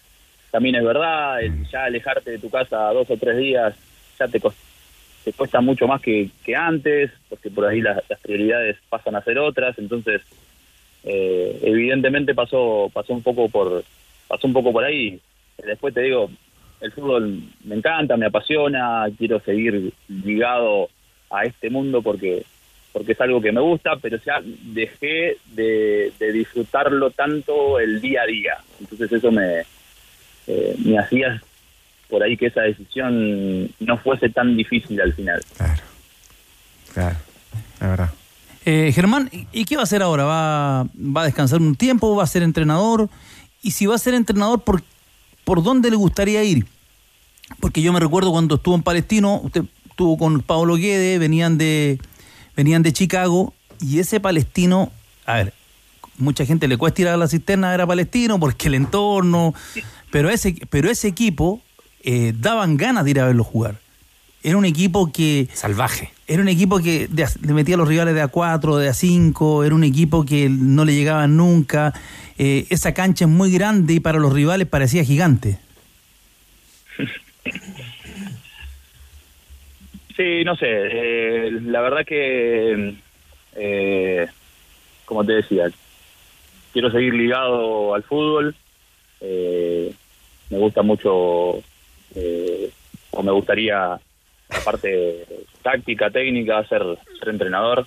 también 0.52 0.76
es 0.76 0.84
verdad, 0.84 1.42
el 1.42 1.68
ya 1.70 1.86
alejarte 1.86 2.32
de 2.32 2.40
tu 2.40 2.50
casa 2.50 2.92
dos 2.94 3.10
o 3.10 3.18
tres 3.18 3.38
días 3.38 3.76
ya 4.18 4.28
te, 4.28 4.40
te 4.40 5.34
cuesta 5.34 5.62
mucho 5.62 5.88
más 5.88 6.02
que, 6.02 6.30
que 6.44 6.56
antes, 6.56 7.12
porque 7.30 7.50
por 7.50 7.66
ahí 7.66 7.82
las, 7.82 8.02
las 8.10 8.20
prioridades 8.20 8.78
pasan 8.90 9.16
a 9.16 9.24
ser 9.24 9.40
otras, 9.40 9.78
entonces 9.78 10.22
eh, 11.04 11.60
evidentemente 11.64 12.34
pasó 12.34 12.90
pasó 12.94 13.14
un 13.14 13.24
poco 13.24 13.48
por 13.50 13.84
pasó 14.28 14.48
un 14.48 14.54
poco 14.54 14.74
por 14.74 14.84
ahí. 14.84 15.20
Después 15.66 15.94
te 15.94 16.02
digo 16.02 16.30
el 16.82 16.92
fútbol 16.92 17.42
me 17.64 17.76
encanta 17.76 18.18
me 18.18 18.26
apasiona 18.26 19.06
quiero 19.18 19.40
seguir 19.40 19.94
ligado 20.08 20.90
a 21.30 21.44
este 21.44 21.70
mundo 21.70 22.02
porque 22.02 22.44
porque 22.92 23.14
es 23.14 23.22
algo 23.22 23.42
que 23.42 23.52
me 23.52 23.62
gusta 23.62 23.96
pero 24.02 24.18
ya 24.26 24.42
dejé 24.44 25.38
de, 25.46 26.12
de 26.20 26.32
disfrutarlo 26.32 27.12
tanto 27.12 27.80
el 27.80 28.02
día 28.02 28.24
a 28.24 28.26
día. 28.26 28.58
Entonces 28.80 29.12
eso 29.12 29.32
me 29.32 29.64
eh, 30.48 30.76
me 30.84 30.98
hacía 30.98 31.42
por 32.10 32.24
ahí 32.24 32.38
que 32.38 32.48
esa 32.48 32.62
decisión 32.62 33.70
no 33.80 33.98
fuese 33.98 34.30
tan 34.30 34.56
difícil 34.56 35.00
al 35.02 35.14
final 35.14 35.42
Claro, 36.94 37.18
la 37.80 37.88
verdad. 37.88 38.10
Eh, 38.66 38.92
Germán, 38.94 39.30
¿y- 39.32 39.48
¿y 39.52 39.66
qué 39.66 39.76
va 39.76 39.82
a 39.82 39.84
hacer 39.84 40.02
ahora? 40.02 40.24
¿Va, 40.26 40.84
¿Va 40.84 41.22
a 41.22 41.26
descansar 41.26 41.62
un 41.62 41.76
tiempo? 41.76 42.16
¿Va 42.16 42.24
a 42.24 42.28
ser 42.28 42.44
entrenador? 42.44 43.10
Y 43.62 43.72
si 43.72 43.86
va 43.86 43.96
a 43.96 44.00
ser 44.00 44.14
entrenador, 44.14 44.62
¿por, 44.62 44.82
por 45.44 45.64
dónde 45.64 45.90
le 45.90 45.96
gustaría 45.96 46.44
ir? 46.44 46.66
Porque 47.60 47.82
yo 47.82 47.94
me 47.94 48.00
recuerdo 48.00 48.32
cuando 48.32 48.56
estuvo 48.56 48.76
en 48.76 48.84
Palestino, 48.84 49.40
usted 49.44 49.64
estuvo 49.90 50.18
con 50.18 50.42
Pablo 50.42 50.76
Guede, 50.76 51.18
venían 51.18 51.58
de, 51.58 52.00
venían 52.56 52.84
de 52.84 52.92
Chicago, 52.94 53.54
y 53.80 54.00
ese 54.00 54.20
palestino, 54.20 54.92
a 55.26 55.36
ver, 55.36 55.54
mucha 56.18 56.46
gente 56.46 56.68
le 56.68 56.78
cuesta 56.78 57.02
ir 57.04 57.08
a 57.10 57.18
la 57.18 57.28
cisterna, 57.28 57.74
era 57.74 57.86
palestino, 57.88 58.40
porque 58.40 58.68
el 58.68 58.74
entorno, 58.76 59.54
pero 60.12 60.30
ese, 60.30 60.56
pero 60.70 60.90
ese 60.90 61.08
equipo 61.08 61.62
eh, 62.04 62.34
daban 62.38 62.78
ganas 62.78 63.06
de 63.06 63.12
ir 63.12 63.20
a 63.20 63.26
verlo 63.26 63.44
jugar. 63.44 63.76
Era 64.44 64.58
un 64.58 64.66
equipo 64.66 65.12
que... 65.12 65.48
Salvaje. 65.54 66.12
Era 66.28 66.42
un 66.42 66.48
equipo 66.48 66.80
que 66.80 67.10
le 67.42 67.54
metía 67.54 67.76
a 67.76 67.78
los 67.78 67.88
rivales 67.88 68.14
de 68.14 68.24
A4, 68.24 68.78
de 68.78 68.90
A5, 68.90 69.66
era 69.66 69.76
un 69.76 69.84
equipo 69.84 70.26
que 70.26 70.50
no 70.50 70.86
le 70.86 70.94
llegaban 70.94 71.38
nunca. 71.38 71.94
Eh, 72.38 72.66
esa 72.70 72.94
cancha 72.94 73.26
es 73.26 73.32
muy 73.32 73.52
grande 73.52 73.96
y 73.96 74.00
para 74.00 74.20
los 74.20 74.34
rivales 74.34 74.68
parecía 74.68 75.04
gigante. 75.04 75.60
Sí, 80.16 80.44
no 80.44 80.56
sé. 80.56 80.66
eh, 80.68 81.52
la 81.62 81.82
verdad 81.82 82.06
que, 82.06 82.96
eh, 83.56 84.28
como 85.06 85.24
te 85.24 85.34
decía, 85.34 85.70
quiero 86.74 86.92
seguir 86.92 87.14
ligado 87.14 87.94
al 87.94 88.04
fútbol. 88.04 88.56
Eh, 89.22 89.92
me 90.50 90.58
gusta 90.58 90.82
mucho, 90.82 91.58
eh, 92.16 92.70
o 93.12 93.24
me 93.24 93.32
gustaría, 93.32 94.00
aparte 94.50 95.26
táctica, 95.62 96.10
técnica, 96.10 96.66
ser, 96.68 96.84
ser 97.20 97.30
entrenador. 97.30 97.86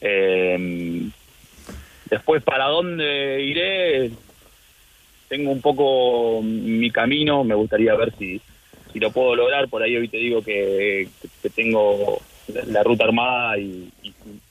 Eh, 0.00 1.08
después, 2.10 2.42
¿para 2.42 2.66
dónde 2.66 3.42
iré? 3.42 4.10
Tengo 5.28 5.50
un 5.50 5.62
poco 5.62 6.42
mi 6.42 6.90
camino, 6.90 7.44
me 7.44 7.54
gustaría 7.54 7.94
ver 7.94 8.12
si, 8.18 8.40
si 8.92 9.00
lo 9.00 9.10
puedo 9.10 9.34
lograr. 9.34 9.68
Por 9.68 9.82
ahí 9.82 9.96
hoy 9.96 10.08
te 10.08 10.18
digo 10.18 10.42
que, 10.42 11.08
que 11.42 11.50
tengo 11.50 12.20
la, 12.48 12.64
la 12.64 12.82
ruta 12.82 13.04
armada 13.04 13.56
y 13.58 13.90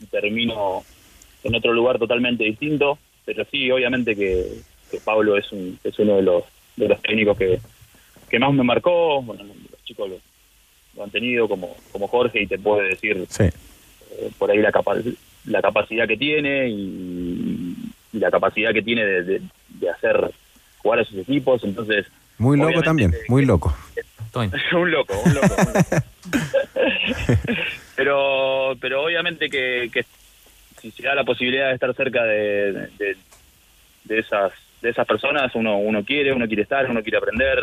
termino 0.10 0.84
en 1.44 1.56
otro 1.56 1.74
lugar 1.74 2.00
totalmente 2.00 2.44
distinto. 2.44 2.98
Pero 3.26 3.46
sí, 3.52 3.70
obviamente 3.70 4.16
que, 4.16 4.48
que 4.92 5.00
Pablo 5.00 5.38
es, 5.38 5.52
un, 5.52 5.80
es 5.84 5.98
uno 6.00 6.18
de 6.18 6.22
los, 6.24 6.44
de 6.76 6.88
los 6.90 7.02
técnicos 7.02 7.38
que, 7.38 7.60
que 8.30 8.40
más 8.40 8.54
me 8.54 8.64
marcó. 8.64 9.22
Bueno, 9.22 9.44
los 9.44 9.84
chicos 9.86 10.10
lo, 10.10 10.18
lo 10.96 11.04
han 11.04 11.10
tenido 11.10 11.48
como, 11.48 11.76
como 11.92 12.08
Jorge 12.08 12.42
y 12.42 12.48
te 12.48 12.60
puede 12.60 12.90
decir 12.90 13.26
Sí. 13.30 13.44
eh, 13.46 14.30
por 14.38 14.52
ahí 14.52 14.60
la, 14.60 14.72
capa- 14.72 14.98
la 15.46 15.62
capacidad 15.62 16.08
que 16.08 16.18
tiene 16.18 16.68
y, 16.70 17.76
y 18.14 18.20
la 18.20 18.30
capacidad 18.30 18.74
que 18.74 18.82
tiene 18.82 19.06
de, 19.06 19.24
de- 19.24 19.42
de 19.70 19.90
hacer 19.90 20.32
jugar 20.80 21.00
a 21.00 21.06
sus 21.06 21.18
equipos. 21.20 21.64
Entonces, 21.64 22.06
Muy 22.38 22.58
loco 22.58 22.82
también, 22.84 23.14
muy 23.30 23.46
loco. 23.46 23.76
un 24.36 24.92
loco, 24.92 25.14
un 25.26 25.34
loco. 25.34 25.56
un 25.58 25.74
loco. 25.74 26.06
pero, 27.96 28.76
pero 28.80 29.04
obviamente 29.04 29.50
que, 29.50 29.90
que 29.94 30.06
si 30.82 30.92
se 30.92 31.04
da 31.04 31.16
la 31.16 31.24
posibilidad 31.24 31.68
de 31.68 31.74
estar 31.76 31.94
cerca 31.96 32.24
de, 32.24 32.72
de, 32.98 33.18
de 34.06 34.20
esas 34.20 34.52
de 34.82 34.90
esas 34.90 35.06
personas, 35.08 35.54
uno 35.56 35.78
uno 35.78 36.04
quiere, 36.04 36.34
uno 36.34 36.48
quiere 36.48 36.64
estar, 36.64 36.90
uno 36.90 37.02
quiere 37.04 37.18
aprender. 37.18 37.60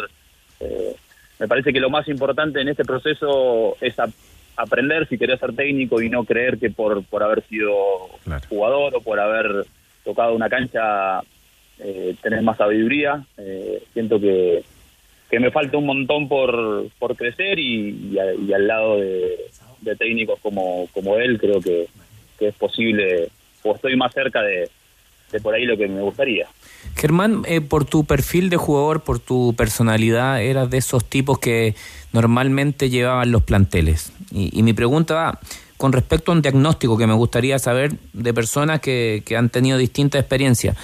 Eh, 0.60 0.94
me 1.38 1.48
parece 1.48 1.72
que 1.72 1.80
lo 1.80 1.90
más 1.90 2.08
importante 2.08 2.60
en 2.60 2.68
este 2.68 2.84
proceso 2.84 3.76
es 3.80 3.98
ap- 3.98 4.10
aprender 4.56 5.06
si 5.08 5.18
querés 5.18 5.38
ser 5.40 5.54
técnico 5.54 6.00
y 6.02 6.10
no 6.10 6.24
creer 6.24 6.58
que 6.58 6.70
por, 6.70 7.04
por 7.04 7.22
haber 7.22 7.42
sido 7.48 7.72
jugador 8.48 8.94
o 8.96 9.00
por 9.00 9.20
haber 9.20 9.64
tocado 10.04 10.34
una 10.34 10.48
cancha 10.48 11.20
eh, 11.78 12.14
tenés 12.22 12.42
más 12.42 12.56
sabiduría. 12.58 13.24
Eh, 13.36 13.82
siento 13.92 14.18
que, 14.20 14.62
que 15.30 15.38
me 15.40 15.50
falta 15.50 15.76
un 15.78 15.86
montón 15.86 16.28
por, 16.28 16.86
por 16.98 17.14
crecer 17.16 17.58
y, 17.58 18.10
y, 18.12 18.18
a- 18.18 18.34
y 18.34 18.52
al 18.52 18.66
lado 18.66 18.96
de, 19.00 19.36
de 19.80 19.96
técnicos 19.96 20.38
como, 20.40 20.88
como 20.92 21.16
él 21.18 21.38
creo 21.38 21.60
que, 21.60 21.86
que 22.38 22.48
es 22.48 22.54
posible 22.56 23.28
o 23.62 23.74
estoy 23.74 23.96
más 23.96 24.12
cerca 24.12 24.42
de, 24.42 24.68
de 25.30 25.40
por 25.40 25.54
ahí 25.54 25.66
lo 25.66 25.76
que 25.76 25.86
me 25.86 26.00
gustaría. 26.00 26.46
Germán, 26.96 27.42
eh, 27.46 27.60
por 27.60 27.84
tu 27.84 28.04
perfil 28.04 28.50
de 28.50 28.56
jugador, 28.56 29.02
por 29.02 29.18
tu 29.18 29.54
personalidad, 29.56 30.42
eras 30.42 30.68
de 30.70 30.78
esos 30.78 31.04
tipos 31.04 31.38
que 31.38 31.74
normalmente 32.12 32.90
llevaban 32.90 33.30
los 33.30 33.42
planteles. 33.42 34.12
Y, 34.30 34.58
y 34.58 34.62
mi 34.62 34.72
pregunta 34.72 35.14
va 35.14 35.40
con 35.78 35.92
respecto 35.92 36.32
a 36.32 36.34
un 36.34 36.42
diagnóstico 36.42 36.98
que 36.98 37.06
me 37.06 37.14
gustaría 37.14 37.58
saber 37.58 37.96
de 38.12 38.34
personas 38.34 38.80
que, 38.80 39.22
han 39.38 39.48
tenido 39.48 39.78
distintas 39.78 40.20
experiencias. 40.20 40.76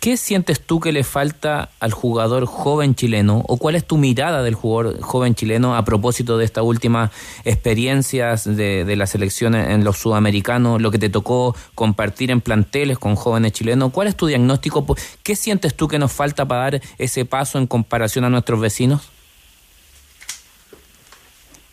¿Qué 0.00 0.16
sientes 0.16 0.60
tú 0.60 0.78
que 0.78 0.92
le 0.92 1.02
falta 1.02 1.70
al 1.80 1.92
jugador 1.92 2.46
joven 2.46 2.94
chileno 2.94 3.42
o 3.48 3.56
cuál 3.56 3.74
es 3.74 3.84
tu 3.84 3.96
mirada 3.96 4.42
del 4.42 4.54
jugador 4.54 5.00
joven 5.00 5.34
chileno 5.34 5.74
a 5.74 5.84
propósito 5.84 6.38
de 6.38 6.44
estas 6.44 6.62
últimas 6.62 7.10
experiencias 7.44 8.44
de, 8.44 8.84
de 8.84 8.96
la 8.96 9.06
selección 9.06 9.56
en 9.56 9.82
los 9.82 9.98
sudamericanos, 9.98 10.80
lo 10.80 10.90
que 10.92 10.98
te 10.98 11.08
tocó 11.08 11.56
compartir 11.74 12.30
en 12.30 12.40
planteles 12.40 12.98
con 12.98 13.16
jóvenes 13.16 13.52
chilenos? 13.52 13.92
¿Cuál 13.92 14.06
es 14.08 14.16
tu 14.16 14.26
diagnóstico? 14.26 14.86
¿Qué 15.22 15.34
sientes 15.34 15.74
tú 15.74 15.88
que 15.88 15.98
nos 15.98 16.12
falta 16.12 16.46
para 16.46 16.62
dar 16.62 16.80
ese 16.98 17.24
paso 17.24 17.58
en 17.58 17.66
comparación 17.66 18.24
a 18.24 18.30
nuestros 18.30 18.60
vecinos? 18.60 19.10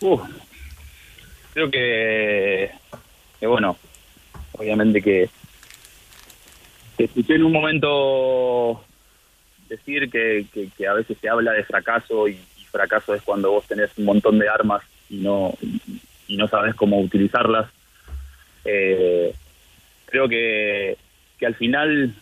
Uf, 0.00 0.20
creo 1.54 1.70
que 1.70 2.70
bueno, 3.40 3.76
obviamente 4.52 5.00
que 5.00 5.30
te 6.96 7.04
escuché 7.04 7.34
en 7.34 7.44
un 7.44 7.52
momento 7.52 8.82
decir 9.68 10.10
que, 10.10 10.46
que, 10.52 10.86
a 10.86 10.92
veces 10.94 11.16
se 11.20 11.28
habla 11.28 11.52
de 11.52 11.64
fracaso 11.64 12.28
y, 12.28 12.38
fracaso 12.70 13.14
es 13.14 13.22
cuando 13.22 13.52
vos 13.52 13.64
tenés 13.66 13.90
un 13.96 14.04
montón 14.04 14.38
de 14.38 14.50
armas 14.50 14.82
y 15.08 15.16
no 15.16 15.54
y, 16.28 16.36
no 16.36 16.46
sabes 16.48 16.74
cómo 16.74 17.00
utilizarlas. 17.00 17.70
Eh, 18.66 19.32
creo 20.04 20.28
que, 20.28 20.98
que 21.38 21.46
al 21.46 21.54
final 21.54 22.14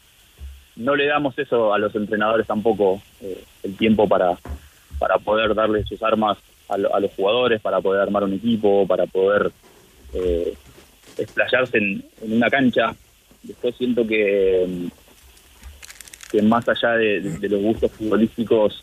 no 0.77 0.95
le 0.95 1.07
damos 1.07 1.37
eso 1.39 1.75
a 1.75 1.79
los 1.79 1.95
entrenadores 1.97 2.47
tampoco, 2.47 3.03
eh, 3.21 3.43
el 3.65 3.77
tiempo 3.77 4.07
para, 4.07 4.39
para 4.99 5.19
poder 5.19 5.55
darle 5.55 5.83
sus 5.85 6.01
armas 6.05 6.39
a, 6.69 6.79
lo- 6.79 6.95
a 6.95 7.01
los 7.01 7.11
jugadores, 7.13 7.61
para 7.61 7.81
poder 7.81 8.03
armar 8.03 8.23
un 8.23 8.35
equipo, 8.35 8.87
para 8.87 9.07
poder 9.07 9.51
eh, 10.13 10.55
en 11.73 12.05
una 12.23 12.51
cancha. 12.51 12.95
Después 13.45 13.75
siento 13.77 14.07
que, 14.07 14.67
que 16.33 16.43
más 16.43 16.69
allá 16.69 16.93
de, 16.97 17.21
los 17.49 17.63
gustos 17.63 17.93
futbolísticos, 17.93 18.83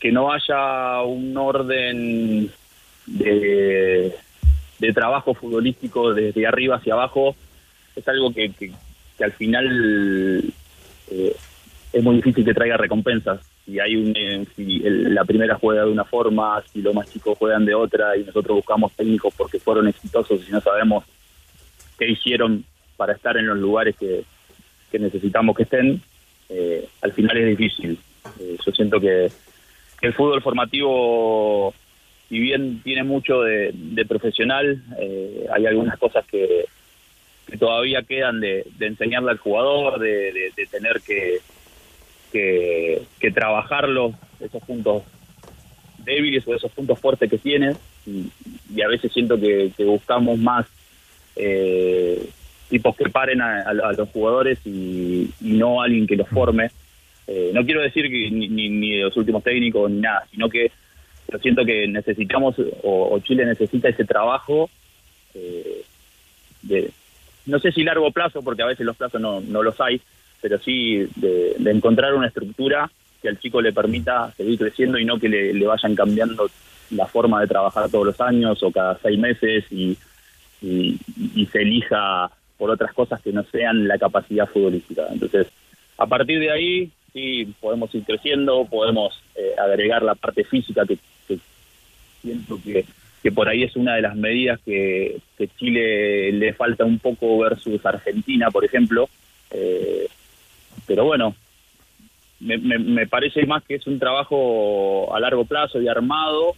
que 0.00 0.12
no 0.12 0.32
haya 0.32 1.02
un 1.02 1.36
orden 1.36 2.50
de, 3.06 4.14
de 4.78 4.92
trabajo 4.92 5.34
futbolístico 5.34 6.12
desde 6.14 6.46
arriba 6.46 6.76
hacia 6.76 6.94
abajo, 6.94 7.34
es 7.96 8.06
algo 8.08 8.32
que, 8.32 8.50
que- 8.52 8.72
que 9.16 9.24
al 9.24 9.32
final 9.32 10.44
eh, 11.10 11.36
es 11.92 12.02
muy 12.04 12.16
difícil 12.16 12.44
que 12.44 12.54
traiga 12.54 12.76
recompensas. 12.76 13.40
Si 13.66 13.80
hay 13.80 13.96
un, 13.96 14.14
eh, 14.16 14.46
si 14.54 14.76
el- 14.86 15.12
la 15.14 15.24
primera 15.24 15.56
juega 15.56 15.84
de 15.84 15.90
una 15.90 16.04
forma, 16.04 16.62
si 16.72 16.80
los 16.82 16.94
más 16.94 17.10
chicos 17.12 17.36
juegan 17.36 17.64
de 17.64 17.74
otra 17.74 18.16
y 18.16 18.22
nosotros 18.22 18.56
buscamos 18.58 18.92
técnicos 18.92 19.34
porque 19.36 19.58
fueron 19.58 19.88
exitosos 19.88 20.40
y 20.48 20.52
no 20.52 20.60
sabemos 20.60 21.04
qué 21.98 22.08
hicieron 22.10 22.64
para 22.98 23.14
estar 23.14 23.36
en 23.36 23.46
los 23.46 23.56
lugares 23.56 23.96
que, 23.96 24.24
que 24.90 24.98
necesitamos 24.98 25.56
que 25.56 25.62
estén, 25.62 26.02
eh, 26.48 26.86
al 27.00 27.12
final 27.12 27.36
es 27.38 27.56
difícil. 27.56 27.96
Eh, 28.40 28.58
yo 28.66 28.72
siento 28.72 29.00
que, 29.00 29.30
el 30.00 30.14
fútbol 30.14 30.42
formativo, 30.42 31.74
si 32.28 32.38
bien 32.38 32.82
tiene 32.82 33.02
mucho 33.02 33.42
de, 33.42 33.70
de 33.72 34.04
profesional, 34.04 34.82
eh, 35.00 35.46
hay 35.52 35.66
algunas 35.66 35.98
cosas 35.98 36.24
que, 36.26 36.66
que 37.46 37.56
todavía 37.56 38.02
quedan 38.02 38.40
de, 38.40 38.64
enseñarle 38.80 39.30
al 39.30 39.38
jugador, 39.38 39.98
de, 39.98 40.52
tener 40.70 41.00
que, 41.00 41.38
que, 42.32 43.02
que 43.18 43.30
trabajarlo, 43.30 44.12
esos 44.40 44.62
puntos 44.62 45.02
débiles 45.98 46.46
o 46.46 46.54
esos 46.54 46.70
puntos 46.72 46.98
fuertes 46.98 47.30
que 47.30 47.38
tiene. 47.38 47.74
Y, 48.06 48.30
y 48.74 48.82
a 48.82 48.88
veces 48.88 49.12
siento 49.12 49.38
que, 49.38 49.72
que 49.76 49.84
buscamos 49.84 50.38
más 50.38 50.66
eh, 51.38 52.28
tipos 52.68 52.96
que 52.96 53.08
paren 53.08 53.40
a, 53.40 53.72
los 53.92 54.08
jugadores 54.10 54.58
y, 54.64 55.30
y 55.40 55.52
no 55.52 55.82
alguien 55.82 56.06
que 56.06 56.16
los 56.16 56.28
forme. 56.28 56.70
Eh, 57.26 57.50
no 57.52 57.64
quiero 57.64 57.82
decir 57.82 58.08
que 58.08 58.30
ni, 58.30 58.48
ni, 58.48 58.68
ni 58.68 58.96
de 58.96 59.02
los 59.02 59.16
últimos 59.16 59.42
técnicos 59.42 59.90
ni 59.90 60.00
nada, 60.00 60.26
sino 60.30 60.48
que 60.48 60.70
yo 61.30 61.38
siento 61.38 61.64
que 61.64 61.86
necesitamos 61.86 62.56
o, 62.82 63.18
Chile 63.20 63.44
necesita 63.44 63.88
ese 63.88 64.04
trabajo 64.04 64.70
eh, 65.34 65.82
de 66.62 66.90
no 67.44 67.58
sé 67.58 67.72
si 67.72 67.82
largo 67.82 68.10
plazo, 68.12 68.42
porque 68.42 68.62
a 68.62 68.66
veces 68.66 68.84
los 68.84 68.96
plazos 68.96 69.20
no, 69.20 69.40
no 69.40 69.62
los 69.62 69.80
hay, 69.80 70.00
pero 70.40 70.58
sí 70.58 71.06
de, 71.16 71.54
encontrar 71.66 72.14
una 72.14 72.28
estructura 72.28 72.90
que 73.22 73.28
al 73.28 73.38
chico 73.38 73.60
le 73.60 73.72
permita 73.72 74.30
seguir 74.32 74.58
creciendo 74.58 74.98
y 74.98 75.04
no 75.04 75.18
que 75.18 75.28
le, 75.28 75.54
le 75.54 75.66
vayan 75.66 75.94
cambiando 75.94 76.50
la 76.90 77.06
forma 77.06 77.40
de 77.40 77.46
trabajar 77.46 77.90
todos 77.90 78.06
los 78.06 78.20
años 78.20 78.62
o 78.62 78.70
cada 78.70 78.98
seis 79.02 79.18
meses 79.18 79.64
y, 79.70 79.96
y 80.62 81.46
se 81.46 81.62
elija 81.62 82.30
por 82.58 82.70
otras 82.70 82.92
cosas 82.92 83.22
que 83.22 83.32
no 83.32 83.44
sean 83.44 83.88
la 83.88 83.98
capacidad 83.98 84.48
futbolística. 84.48 85.06
Entonces, 85.10 85.46
a 85.96 86.06
partir 86.06 86.40
de 86.40 86.50
ahí, 86.50 86.90
sí, 87.12 87.54
podemos 87.60 87.94
ir 87.94 88.04
creciendo, 88.04 88.66
podemos 88.66 89.18
eh, 89.34 89.54
agregar 89.58 90.02
la 90.02 90.14
parte 90.14 90.44
física 90.44 90.84
que, 90.84 90.98
que 91.26 91.38
siento 92.20 92.58
que, 92.62 92.84
que 93.22 93.32
por 93.32 93.48
ahí 93.48 93.62
es 93.62 93.76
una 93.76 93.94
de 93.94 94.02
las 94.02 94.16
medidas 94.16 94.60
que, 94.64 95.18
que 95.36 95.48
Chile 95.48 96.32
le 96.32 96.52
falta 96.52 96.84
un 96.84 96.98
poco 96.98 97.38
versus 97.38 97.84
Argentina, 97.86 98.50
por 98.50 98.64
ejemplo. 98.64 99.08
Eh, 99.50 100.08
pero 100.86 101.04
bueno, 101.04 101.34
me, 102.40 102.58
me, 102.58 102.78
me 102.78 103.06
parece 103.06 103.46
más 103.46 103.62
que 103.64 103.76
es 103.76 103.86
un 103.86 103.98
trabajo 103.98 105.14
a 105.14 105.20
largo 105.20 105.44
plazo 105.44 105.80
y 105.80 105.88
armado. 105.88 106.56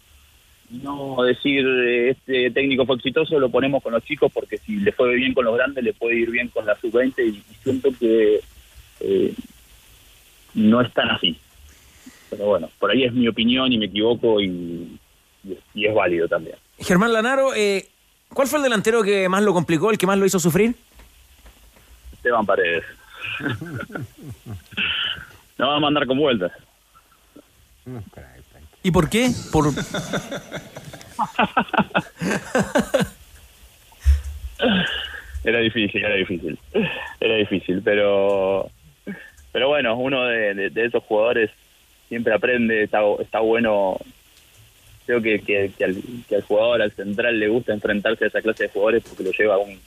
No 0.71 1.23
decir 1.25 1.67
eh, 1.67 2.11
este 2.11 2.51
técnico 2.53 2.87
fue 2.87 2.97
exitoso, 2.97 3.41
lo 3.41 3.51
ponemos 3.51 3.83
con 3.83 3.93
los 3.93 4.05
chicos 4.05 4.31
porque 4.33 4.59
si 4.59 4.77
le 4.77 4.93
fue 4.93 5.15
bien 5.17 5.35
con 5.35 5.45
los 5.45 5.57
grandes, 5.57 5.83
le 5.83 5.93
puede 5.93 6.17
ir 6.17 6.31
bien 6.31 6.49
con 6.49 6.65
la 6.65 6.77
sub-20 6.77 7.15
y, 7.19 7.29
y 7.29 7.55
siento 7.63 7.89
que 7.99 8.41
eh, 9.01 9.35
no 10.55 10.81
es 10.81 10.93
tan 10.93 11.11
así. 11.11 11.37
Pero 12.31 12.47
bueno, 12.47 12.71
por 12.79 12.91
ahí 12.91 13.05
es 13.05 13.13
mi 13.13 13.27
opinión 13.27 13.73
y 13.73 13.79
me 13.79 13.87
equivoco 13.87 14.41
y, 14.41 14.99
y 15.43 15.53
es, 15.53 15.59
y 15.75 15.87
es 15.87 15.95
válido 15.95 16.29
también. 16.29 16.57
Germán 16.79 17.13
Lanaro, 17.13 17.53
eh, 17.55 17.89
¿cuál 18.33 18.47
fue 18.47 18.59
el 18.61 18.63
delantero 18.63 19.03
que 19.03 19.29
más 19.29 19.43
lo 19.43 19.53
complicó, 19.53 19.91
el 19.91 19.99
que 19.99 20.07
más 20.07 20.19
lo 20.19 20.27
hizo 20.27 20.39
sufrir? 20.39 20.77
Esteban 22.13 22.47
Paredes. 22.47 22.85
no 25.59 25.69
va 25.69 25.77
a 25.77 25.81
mandar 25.81 26.07
con 26.07 26.19
vueltas. 26.19 26.53
¿Y 28.83 28.91
por 28.91 29.09
qué? 29.11 29.31
Era 35.45 35.61
difícil, 35.61 36.05
era 36.05 36.15
difícil. 36.15 36.59
Era 37.21 37.37
difícil, 37.37 37.81
pero 37.83 38.71
pero 39.53 39.69
bueno, 39.69 39.97
uno 39.97 40.25
de, 40.27 40.71
esos 40.75 41.03
jugadores 41.05 41.51
siempre 42.09 42.35
aprende, 42.35 42.83
está, 42.85 43.41
bueno. 43.41 43.97
Creo 45.07 45.21
que 45.21 45.73
al, 45.83 46.03
que 46.29 46.37
al 46.37 46.43
jugador, 46.43 46.83
al 46.83 46.93
central, 46.93 47.41
le 47.41 47.49
gusta 47.49 47.73
enfrentarse 47.73 48.25
a 48.25 48.29
esa 48.29 48.43
clase 48.43 48.65
de 48.65 48.69
jugadores 48.69 49.03
porque 49.03 49.25
lo 49.25 49.33
lleva 49.33 49.55
a 49.55 49.59
un, 49.59 49.81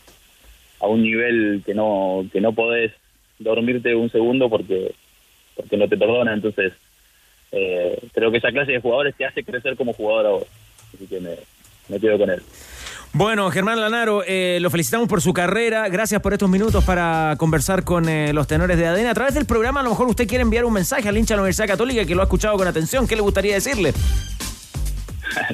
a 0.81 0.87
un 0.87 1.01
nivel 1.01 1.63
que 1.65 1.73
no 1.73 2.25
que 2.31 2.41
no 2.41 2.51
podés 2.51 2.91
dormirte 3.39 3.95
un 3.95 4.09
segundo 4.09 4.49
porque 4.49 4.93
porque 5.55 5.77
no 5.77 5.87
te 5.87 5.95
perdona. 5.95 6.33
Entonces, 6.33 6.73
eh, 7.53 7.99
creo 8.13 8.31
que 8.31 8.37
esa 8.39 8.51
clase 8.51 8.71
de 8.73 8.81
jugadores 8.81 9.15
te 9.15 9.25
hace 9.25 9.43
crecer 9.43 9.77
como 9.77 9.93
jugador 9.93 10.25
a 10.25 10.29
vos. 10.29 10.43
Así 10.93 11.05
que 11.07 11.19
me, 11.19 11.35
me 11.87 11.99
quedo 11.99 12.17
con 12.17 12.29
él. 12.29 12.41
Bueno, 13.15 13.51
Germán 13.51 13.79
Lanaro, 13.79 14.23
eh, 14.25 14.57
lo 14.59 14.71
felicitamos 14.71 15.07
por 15.07 15.21
su 15.21 15.33
carrera. 15.33 15.87
Gracias 15.87 16.19
por 16.19 16.33
estos 16.33 16.49
minutos 16.49 16.83
para 16.83 17.35
conversar 17.37 17.83
con 17.83 18.09
eh, 18.09 18.33
los 18.33 18.47
tenores 18.47 18.75
de 18.75 18.87
ADN. 18.87 19.05
A 19.05 19.13
través 19.13 19.35
del 19.35 19.45
programa, 19.45 19.81
a 19.81 19.83
lo 19.83 19.91
mejor 19.91 20.07
usted 20.07 20.27
quiere 20.27 20.41
enviar 20.41 20.65
un 20.65 20.73
mensaje 20.73 21.07
al 21.07 21.15
hincha 21.15 21.35
de 21.35 21.37
la 21.37 21.41
Universidad 21.43 21.67
Católica 21.67 22.05
que 22.05 22.15
lo 22.15 22.21
ha 22.21 22.23
escuchado 22.23 22.57
con 22.57 22.67
atención. 22.67 23.07
¿Qué 23.07 23.15
le 23.15 23.21
gustaría 23.21 23.53
decirle? 23.53 23.93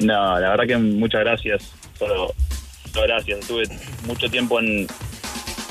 No, 0.02 0.38
la 0.38 0.50
verdad 0.50 0.66
que 0.66 0.76
muchas 0.76 1.20
gracias. 1.22 1.72
Solo, 1.98 2.32
solo 2.92 3.06
gracias. 3.06 3.40
Estuve 3.40 3.62
mucho 4.06 4.28
tiempo 4.28 4.60
en, 4.60 4.86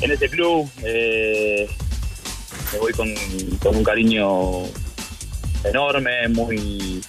en 0.01 0.11
ese 0.11 0.29
club. 0.29 0.67
eh, 0.83 1.67
me 2.73 2.79
voy 2.79 2.93
con, 2.93 3.07
con 3.61 3.75
un 3.75 3.83
cariño 3.83 4.63
enorme, 5.63 6.27
muy. 6.29 7.01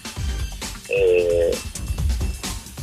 eh, 0.89 1.51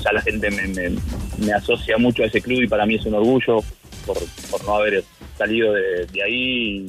ya 0.04 0.12
la 0.14 0.22
gente 0.22 0.50
me, 0.52 0.68
me- 0.68 0.98
me 1.38 1.54
asocia 1.54 1.98
mucho 1.98 2.24
a 2.24 2.28
ese 2.28 2.42
club 2.42 2.62
y 2.62 2.68
para 2.68 2.86
mí 2.86 2.96
es 2.96 3.06
un 3.06 3.16
orgullo 3.16 3.64
por, 4.06 4.18
por 4.50 4.64
no 4.66 4.76
haber 4.76 5.04
salido 5.38 5.74
de, 5.74 6.08
ahí 6.24 6.86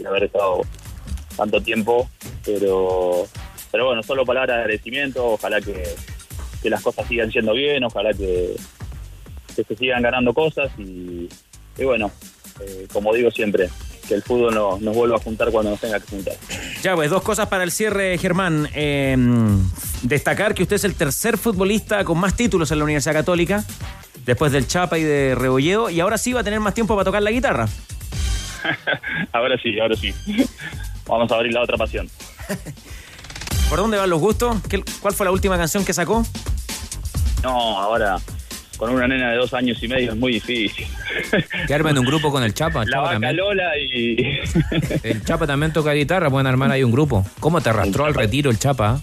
y, 0.00 0.04
haber 0.04 0.24
estado 0.24 0.60
tanto 1.36 1.60
tiempo. 1.60 2.08
Pero, 2.44 3.26
pero 3.72 3.86
bueno, 3.86 4.02
solo 4.02 4.24
palabras 4.24 4.56
de 4.56 4.62
agradecimiento. 4.62 5.24
Ojalá 5.32 5.60
que, 5.60 5.82
que 6.62 6.70
las 6.70 6.82
cosas 6.82 7.06
sigan 7.08 7.30
yendo 7.30 7.52
bien, 7.54 7.84
ojalá 7.84 8.12
que, 8.12 8.54
que 9.56 9.64
se 9.64 9.76
sigan 9.76 10.02
ganando 10.02 10.32
cosas 10.34 10.70
y, 10.78 11.28
y 11.78 11.84
bueno, 11.84 12.10
eh, 12.60 12.86
como 12.92 13.12
digo 13.14 13.30
siempre, 13.30 13.68
que 14.06 14.14
el 14.14 14.22
fútbol 14.22 14.54
no- 14.54 14.78
nos 14.78 14.94
vuelva 14.94 15.16
a 15.16 15.20
juntar 15.20 15.50
cuando 15.50 15.70
nos 15.72 15.80
tenga 15.80 15.98
que 16.00 16.06
juntar. 16.08 16.36
Ya, 16.82 16.94
pues 16.94 17.10
dos 17.10 17.22
cosas 17.22 17.48
para 17.48 17.64
el 17.64 17.72
cierre, 17.72 18.16
Germán. 18.18 18.68
Eh, 18.72 19.16
destacar 20.02 20.54
que 20.54 20.62
usted 20.62 20.76
es 20.76 20.84
el 20.84 20.94
tercer 20.94 21.36
futbolista 21.36 22.04
con 22.04 22.18
más 22.18 22.34
títulos 22.36 22.70
en 22.70 22.78
la 22.78 22.84
Universidad 22.84 23.14
Católica, 23.14 23.64
después 24.24 24.52
del 24.52 24.66
Chapa 24.68 24.96
y 24.98 25.02
de 25.02 25.34
Rebolledo, 25.36 25.90
y 25.90 26.00
ahora 26.00 26.18
sí 26.18 26.32
va 26.32 26.40
a 26.40 26.44
tener 26.44 26.60
más 26.60 26.74
tiempo 26.74 26.94
para 26.94 27.04
tocar 27.04 27.22
la 27.22 27.30
guitarra. 27.32 27.68
ahora 29.32 29.56
sí, 29.62 29.78
ahora 29.80 29.96
sí. 29.96 30.14
Vamos 31.06 31.30
a 31.32 31.34
abrir 31.34 31.52
la 31.52 31.62
otra 31.62 31.76
pasión. 31.76 32.08
¿Por 33.68 33.78
dónde 33.78 33.96
van 33.98 34.08
los 34.08 34.20
gustos? 34.20 34.56
¿Qué- 34.68 34.82
¿Cuál 35.00 35.14
fue 35.14 35.26
la 35.26 35.32
última 35.32 35.56
canción 35.58 35.84
que 35.84 35.92
sacó? 35.92 36.24
No, 37.42 37.78
ahora 37.78 38.18
con 38.78 38.90
una 38.90 39.08
nena 39.08 39.32
de 39.32 39.36
dos 39.36 39.52
años 39.52 39.82
y 39.82 39.88
medio 39.88 40.12
es 40.12 40.16
muy 40.16 40.34
difícil. 40.34 40.86
Que 41.66 41.74
armen 41.74 41.98
un 41.98 42.06
grupo 42.06 42.30
con 42.30 42.42
el 42.44 42.54
Chapa. 42.54 42.84
El 42.84 42.90
La 42.90 42.96
Chapa 42.96 43.02
vaca 43.02 43.12
también, 43.14 43.36
Lola 43.36 43.76
y... 43.76 44.40
el 45.02 45.24
Chapa 45.24 45.46
también 45.46 45.72
toca 45.72 45.92
guitarra, 45.92 46.30
pueden 46.30 46.46
armar 46.46 46.70
ahí 46.70 46.84
un 46.84 46.92
grupo. 46.92 47.26
¿Cómo 47.40 47.60
te 47.60 47.70
arrastró 47.70 48.06
al 48.06 48.14
retiro 48.14 48.50
el 48.50 48.58
Chapa? 48.58 49.00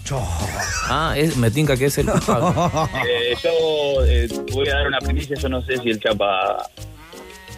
Ah, 0.88 1.14
es, 1.16 1.36
me 1.36 1.50
tinca 1.50 1.76
que 1.76 1.84
es 1.86 1.98
el 1.98 2.06
culpable. 2.06 2.56
Eh, 3.06 3.34
yo 3.42 4.04
eh, 4.04 4.28
voy 4.52 4.68
a 4.68 4.76
dar 4.76 4.86
una 4.86 4.98
primicia, 4.98 5.36
yo 5.36 5.48
no 5.48 5.60
sé 5.62 5.76
si 5.78 5.90
el 5.90 6.00
Chapa 6.00 6.56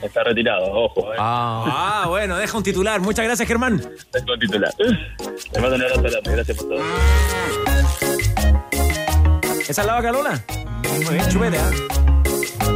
está 0.03 0.25
retirado, 0.25 0.65
ojo. 0.67 1.13
Eh. 1.13 1.17
Ah, 1.19 2.07
bueno, 2.09 2.37
deja 2.37 2.57
un 2.57 2.65
titular. 2.65 3.01
Muchas 3.01 3.25
gracias, 3.25 3.47
Germán. 3.47 3.81
Tengo 4.11 4.33
un 4.35 4.41
titular. 4.41 4.75
Te 5.53 5.61
mando 5.61 5.77
un 5.77 5.83
abrazo 5.83 6.21
gracias 6.25 6.57
por 6.57 6.69
todo. 6.69 6.83
¿Esa 9.69 9.83
es 9.83 9.87
la 9.87 9.95
vaca 9.95 10.11
Lola? 10.11 10.43
Muy 11.05 11.15
bien, 11.15 11.29
chupete, 11.29 11.59
¿ah? 11.59 11.71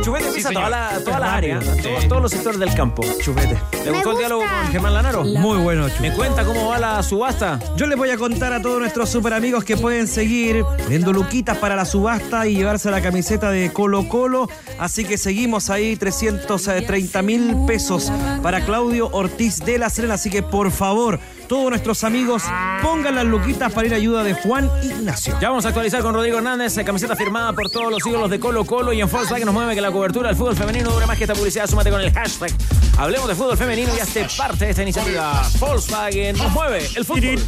Chupete 0.02 0.30
pisa 0.32 0.50
todas 0.50 0.70
las 0.70 1.04
toda 1.04 1.20
las 1.20 1.28
áreas, 1.30 1.64
todos, 1.82 2.08
todos 2.08 2.22
los 2.22 2.30
sectores 2.30 2.60
del 2.60 2.74
campo. 2.74 3.02
Chupete. 3.22 3.56
¿Le 3.84 3.92
gustó 3.92 4.12
el 4.12 4.18
diálogo 4.18 4.42
con 4.42 4.72
Germán 4.72 4.94
Lanaro? 4.94 5.24
Muy 5.24 5.56
bueno, 5.58 5.88
Chupete. 5.88 6.10
¿Me 6.10 6.14
cuenta 6.14 6.44
cómo 6.44 6.68
va 6.68 6.78
la 6.78 7.02
subasta? 7.02 7.58
Yo 7.76 7.86
les 7.86 7.96
voy 7.96 8.10
a 8.10 8.18
contar 8.18 8.52
a 8.52 8.60
todos 8.60 8.78
nuestros 8.78 9.08
super 9.08 9.32
amigos 9.32 9.64
que 9.64 9.78
pueden 9.78 10.06
seguir 10.06 10.64
viendo 10.86 11.14
luquitas 11.14 11.56
para 11.56 11.76
la 11.76 11.86
subasta 11.86 12.46
y 12.46 12.56
llevarse 12.56 12.90
la 12.90 13.00
camiseta 13.00 13.50
de 13.50 13.72
Colo 13.72 14.06
Colo. 14.08 14.50
Así 14.78 15.06
que 15.06 15.16
seguimos 15.16 15.70
ahí, 15.70 15.96
330 15.96 17.22
mil 17.22 17.56
pesos 17.66 18.12
para 18.42 18.66
Claudio 18.66 19.08
Ortiz 19.12 19.60
de 19.60 19.78
la 19.78 19.88
Serena. 19.88 20.14
Así 20.14 20.28
que 20.28 20.42
por 20.42 20.70
favor, 20.70 21.20
todos 21.52 21.68
nuestros 21.68 22.02
amigos 22.02 22.44
pongan 22.80 23.14
las 23.14 23.26
luquitas 23.26 23.70
para 23.74 23.86
ir 23.86 23.92
a 23.92 23.96
ayuda 23.98 24.24
de 24.24 24.32
Juan 24.32 24.70
Ignacio. 24.82 25.36
Ya 25.38 25.50
vamos 25.50 25.66
a 25.66 25.68
actualizar 25.68 26.00
con 26.00 26.14
Rodrigo 26.14 26.38
Hernández, 26.38 26.78
eh, 26.78 26.82
camiseta 26.82 27.14
firmada 27.14 27.52
por 27.52 27.68
todos 27.68 27.90
los 27.90 28.06
ídolos 28.06 28.30
de 28.30 28.40
Colo 28.40 28.64
Colo 28.64 28.90
y 28.94 29.02
en 29.02 29.10
Volkswagen 29.10 29.44
nos 29.44 29.52
mueve 29.52 29.74
que 29.74 29.82
la 29.82 29.92
cobertura 29.92 30.28
del 30.28 30.36
fútbol 30.38 30.56
femenino 30.56 30.90
dura 30.90 31.06
más 31.06 31.18
que 31.18 31.24
esta 31.24 31.34
publicidad. 31.34 31.66
Súmate 31.66 31.90
con 31.90 32.00
el 32.00 32.10
hashtag. 32.10 32.50
Hablemos 32.96 33.28
de 33.28 33.34
fútbol 33.34 33.58
femenino 33.58 33.94
y 33.94 34.00
hazte 34.00 34.26
parte 34.34 34.64
de 34.64 34.70
esta 34.70 34.82
iniciativa. 34.82 35.42
Volkswagen 35.58 36.38
nos 36.38 36.50
mueve 36.52 36.88
el 36.96 37.04
fútbol. 37.04 37.38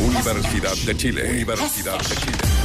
Universidad 0.00 0.74
de 0.86 0.96
Chile. 0.96 1.30
Universidad 1.32 1.98
de 1.98 2.16
Chile. 2.16 2.61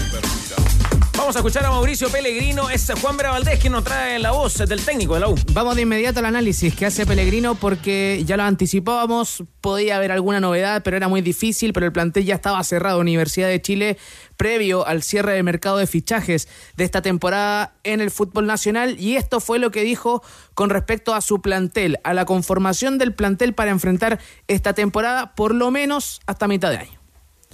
Vamos 1.17 1.35
a 1.35 1.39
escuchar 1.39 1.65
a 1.65 1.71
Mauricio 1.71 2.09
Pellegrino. 2.09 2.69
Es 2.69 2.91
Juan 3.01 3.17
Vera 3.17 3.31
Valdés 3.31 3.59
quien 3.59 3.73
nos 3.73 3.83
trae 3.83 4.19
la 4.19 4.31
voz 4.31 4.55
del 4.59 4.85
técnico 4.85 5.15
de 5.15 5.21
la 5.21 5.27
U. 5.27 5.35
Vamos 5.51 5.75
de 5.75 5.81
inmediato 5.81 6.19
al 6.19 6.25
análisis 6.25 6.75
que 6.75 6.85
hace 6.85 7.07
Pellegrino 7.07 7.55
porque 7.55 8.23
ya 8.23 8.37
lo 8.37 8.43
anticipábamos, 8.43 9.43
podía 9.59 9.97
haber 9.97 10.11
alguna 10.11 10.39
novedad, 10.39 10.83
pero 10.83 10.95
era 10.95 11.07
muy 11.07 11.21
difícil, 11.21 11.73
pero 11.73 11.87
el 11.87 11.91
plantel 11.91 12.23
ya 12.23 12.35
estaba 12.35 12.63
cerrado. 12.63 12.99
Universidad 12.99 13.47
de 13.47 13.59
Chile 13.59 13.97
previo 14.37 14.85
al 14.85 15.01
cierre 15.01 15.33
del 15.33 15.43
mercado 15.43 15.77
de 15.77 15.87
fichajes 15.87 16.47
de 16.75 16.83
esta 16.83 17.01
temporada 17.01 17.73
en 17.83 17.99
el 17.99 18.11
fútbol 18.11 18.45
nacional 18.45 18.95
y 18.99 19.15
esto 19.15 19.39
fue 19.39 19.57
lo 19.57 19.71
que 19.71 19.81
dijo 19.81 20.21
con 20.53 20.69
respecto 20.69 21.15
a 21.15 21.21
su 21.21 21.41
plantel, 21.41 21.97
a 22.03 22.13
la 22.13 22.25
conformación 22.25 22.99
del 22.99 23.15
plantel 23.15 23.55
para 23.55 23.71
enfrentar 23.71 24.19
esta 24.47 24.73
temporada 24.73 25.33
por 25.33 25.55
lo 25.55 25.71
menos 25.71 26.21
hasta 26.27 26.47
mitad 26.47 26.69
de 26.69 26.77
año. 26.77 26.96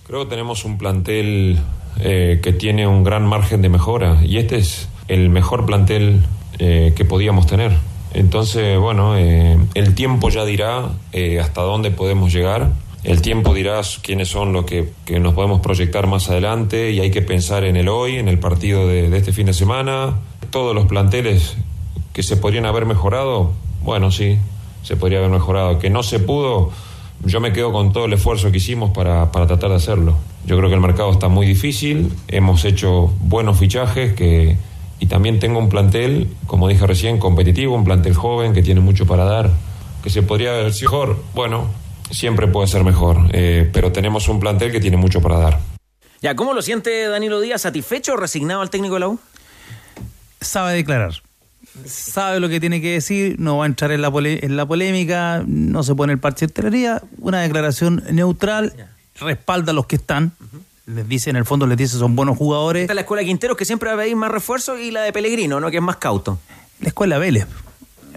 Creo 0.06 0.24
que 0.24 0.30
tenemos 0.30 0.66
un 0.66 0.78
plantel 0.78 1.60
eh, 2.00 2.40
que 2.44 2.52
tiene 2.52 2.88
un 2.88 3.04
gran 3.04 3.26
margen 3.26 3.62
de 3.62 3.70
mejora 3.70 4.20
y 4.26 4.38
este 4.38 4.58
es 4.58 4.90
el 5.08 5.30
mejor 5.30 5.66
plantel 5.66 6.24
eh, 6.60 6.94
que 6.96 7.06
podíamos 7.06 7.48
tener. 7.48 7.72
Entonces, 8.14 8.78
bueno, 8.78 9.18
eh, 9.18 9.58
el 9.74 9.96
tiempo 9.96 10.30
ya 10.30 10.44
dirá 10.44 10.90
eh, 11.14 11.40
hasta 11.40 11.62
dónde 11.62 11.90
podemos 11.90 12.34
llegar. 12.34 12.72
El 13.04 13.22
tiempo 13.22 13.54
dirá 13.54 13.82
quiénes 14.02 14.28
son 14.28 14.54
los 14.54 14.66
que, 14.66 14.92
que 15.06 15.20
nos 15.20 15.34
podemos 15.34 15.62
proyectar 15.62 16.06
más 16.06 16.30
adelante 16.30 16.92
y 16.92 17.00
hay 17.00 17.10
que 17.10 17.22
pensar 17.22 17.64
en 17.64 17.76
el 17.76 17.88
hoy, 17.88 18.18
en 18.18 18.28
el 18.28 18.40
partido 18.40 18.88
de, 18.88 19.10
de 19.10 19.18
este 19.18 19.32
fin 19.32 19.48
de 19.48 19.54
semana. 19.54 20.20
Todos 20.52 20.76
los 20.76 20.86
planteles 20.86 21.56
que 22.12 22.24
se 22.24 22.38
podrían 22.38 22.66
haber 22.66 22.86
mejorado, 22.86 23.54
bueno, 23.84 24.12
sí, 24.12 24.38
se 24.84 24.96
podría 24.96 25.20
haber 25.20 25.32
mejorado. 25.32 25.80
Que 25.80 25.90
no 25.90 26.04
se 26.04 26.20
pudo, 26.20 26.72
yo 27.26 27.40
me 27.40 27.54
quedo 27.54 27.72
con 27.72 27.94
todo 27.94 28.06
el 28.06 28.14
esfuerzo 28.14 28.52
que 28.52 28.58
hicimos 28.58 28.92
para, 28.92 29.32
para 29.32 29.48
tratar 29.48 29.70
de 29.70 29.78
hacerlo. 29.78 30.18
Yo 30.46 30.58
creo 30.58 30.70
que 30.70 30.76
el 30.76 30.82
mercado 30.82 31.12
está 31.12 31.30
muy 31.30 31.46
difícil, 31.46 32.12
hemos 32.28 32.66
hecho 32.66 33.14
buenos 33.22 33.58
fichajes 33.58 34.14
que, 34.14 34.58
y 35.00 35.06
también 35.06 35.40
tengo 35.40 35.60
un 35.60 35.70
plantel, 35.70 36.28
como 36.48 36.68
dije 36.68 36.86
recién, 36.86 37.20
competitivo, 37.20 37.76
un 37.76 37.84
plantel 37.84 38.14
joven 38.14 38.54
que 38.54 38.62
tiene 38.62 38.82
mucho 38.82 39.06
para 39.06 39.24
dar, 39.24 39.50
que 40.04 40.10
se 40.10 40.22
podría 40.24 40.52
haber 40.52 40.74
sido 40.74 40.92
mejor. 40.92 41.24
Bueno, 41.34 41.70
siempre 42.12 42.48
puede 42.48 42.68
ser 42.68 42.84
mejor, 42.84 43.18
eh, 43.32 43.70
pero 43.72 43.92
tenemos 43.92 44.28
un 44.28 44.40
plantel 44.40 44.72
que 44.72 44.80
tiene 44.80 44.98
mucho 44.98 45.22
para 45.22 45.38
dar. 45.38 45.60
Ya, 46.22 46.36
¿cómo 46.36 46.54
lo 46.54 46.62
siente 46.62 47.08
Danilo 47.08 47.42
Díaz? 47.42 47.62
¿Satisfecho 47.62 48.14
o 48.14 48.18
resignado 48.18 48.62
al 48.62 48.70
técnico 48.70 48.94
de 48.94 49.00
la 49.02 49.08
U? 49.10 49.20
Sabe 50.40 50.74
declarar. 50.74 51.22
Sabe 51.86 52.40
lo 52.40 52.50
que 52.50 52.60
tiene 52.60 52.82
que 52.82 52.92
decir, 52.94 53.36
no 53.40 53.58
va 53.58 53.64
a 53.66 53.68
entrar 53.68 53.92
en 53.92 54.02
la, 54.02 54.12
pole- 54.12 54.46
en 54.46 54.56
la 54.58 54.66
polémica, 54.66 55.44
no 55.48 55.82
se 55.84 55.96
pone 55.96 56.14
el 56.14 56.20
parche 56.20 56.48
de 56.48 56.54
teoría, 56.54 57.02
una 57.18 57.42
declaración 57.42 58.04
neutral, 58.12 58.74
respalda 59.20 59.72
a 59.72 59.74
los 59.76 59.86
que 59.88 59.96
están, 59.96 60.32
les 60.86 61.08
dice, 61.08 61.30
en 61.30 61.36
el 61.36 61.46
fondo 61.46 61.66
les 61.66 61.78
dice 61.78 61.98
son 61.98 62.16
buenos 62.16 62.38
jugadores. 62.38 62.82
Está 62.84 62.94
la 62.94 63.02
escuela 63.02 63.24
Quinteros 63.24 63.58
que 63.58 63.66
siempre 63.66 63.90
va 63.90 63.96
a 63.96 63.98
pedir 64.04 64.16
más 64.16 64.30
refuerzo 64.32 64.78
y 64.78 64.92
la 64.92 65.02
de 65.02 65.12
Pellegrino, 65.14 65.60
¿no? 65.60 65.72
Que 65.72 65.78
es 65.78 65.84
más 65.84 65.98
cauto. 65.98 66.40
La 66.82 66.90
escuela 66.90 67.18
Vélez, 67.18 67.48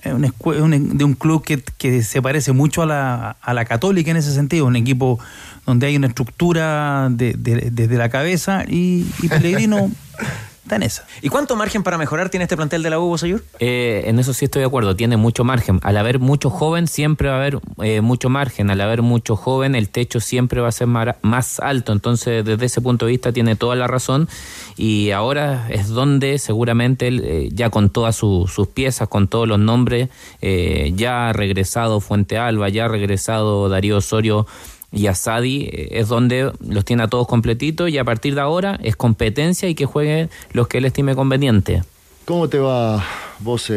es 0.02 0.12
una 0.12 0.28
escue- 0.28 0.60
un- 0.60 0.98
de 0.98 1.04
un 1.04 1.14
club 1.14 1.42
que, 1.44 1.62
que 1.78 2.02
se 2.02 2.20
parece 2.20 2.52
mucho 2.52 2.82
a 2.82 2.86
la, 2.86 3.36
a 3.40 3.54
la 3.54 3.64
Católica 3.64 4.10
en 4.10 4.16
ese 4.18 4.32
sentido, 4.34 4.66
un 4.66 4.76
equipo 4.76 5.18
donde 5.64 5.86
hay 5.86 5.96
una 5.96 6.08
estructura 6.08 7.08
de- 7.10 7.34
de- 7.38 7.70
desde 7.72 7.96
la 7.96 8.08
cabeza 8.10 8.64
y, 8.68 9.06
y 9.22 9.28
Pellegrino 9.28 9.90
está 10.66 10.76
en 10.76 10.82
esa. 10.82 11.06
¿Y 11.22 11.28
cuánto 11.28 11.54
margen 11.56 11.82
para 11.84 11.96
mejorar 11.96 12.28
tiene 12.28 12.42
este 12.44 12.56
plantel 12.56 12.82
de 12.82 12.90
la 12.90 12.98
U, 12.98 13.06
Bosayur? 13.06 13.42
Eh, 13.60 14.02
en 14.06 14.18
eso 14.18 14.34
sí 14.34 14.44
estoy 14.46 14.60
de 14.60 14.66
acuerdo, 14.66 14.96
tiene 14.96 15.16
mucho 15.16 15.44
margen. 15.44 15.78
Al 15.82 15.96
haber 15.96 16.18
mucho 16.18 16.50
joven, 16.50 16.88
siempre 16.88 17.28
va 17.28 17.36
a 17.36 17.38
haber 17.38 17.60
eh, 17.82 18.00
mucho 18.00 18.28
margen. 18.28 18.70
Al 18.70 18.80
haber 18.80 19.02
mucho 19.02 19.36
joven, 19.36 19.74
el 19.76 19.88
techo 19.88 20.18
siempre 20.20 20.60
va 20.60 20.68
a 20.68 20.72
ser 20.72 20.88
más 20.88 21.60
alto. 21.60 21.92
Entonces, 21.92 22.44
desde 22.44 22.66
ese 22.66 22.80
punto 22.80 23.06
de 23.06 23.12
vista, 23.12 23.32
tiene 23.32 23.54
toda 23.54 23.76
la 23.76 23.86
razón. 23.86 24.28
Y 24.76 25.12
ahora 25.12 25.68
es 25.70 25.88
donde 25.88 26.38
seguramente 26.38 27.06
él, 27.08 27.22
eh, 27.24 27.48
ya 27.52 27.70
con 27.70 27.88
todas 27.90 28.16
su- 28.16 28.50
sus 28.52 28.66
piezas, 28.66 29.08
con 29.08 29.28
todos 29.28 29.46
los 29.46 29.58
nombres, 29.58 30.08
eh, 30.42 30.92
ya 30.96 31.28
ha 31.28 31.32
regresado 31.32 32.00
Fuente 32.00 32.38
Alba, 32.38 32.68
ya 32.68 32.86
ha 32.86 32.88
regresado 32.88 33.68
Darío 33.68 33.98
Osorio 33.98 34.46
y 34.92 35.06
Asadi 35.06 35.64
eh, 35.64 35.88
es 35.92 36.08
donde 36.08 36.52
los 36.60 36.84
tiene 36.84 37.02
a 37.02 37.08
todos 37.08 37.26
completitos 37.26 37.90
y 37.90 37.98
a 37.98 38.04
partir 38.04 38.34
de 38.34 38.40
ahora 38.40 38.78
es 38.82 38.96
competencia 38.96 39.68
y 39.68 39.74
que 39.74 39.86
jueguen 39.86 40.30
los 40.52 40.68
que 40.68 40.78
él 40.78 40.84
estime 40.84 41.14
conveniente. 41.14 41.82
¿Cómo 42.24 42.48
te 42.48 42.58
va, 42.58 43.04
vos? 43.40 43.70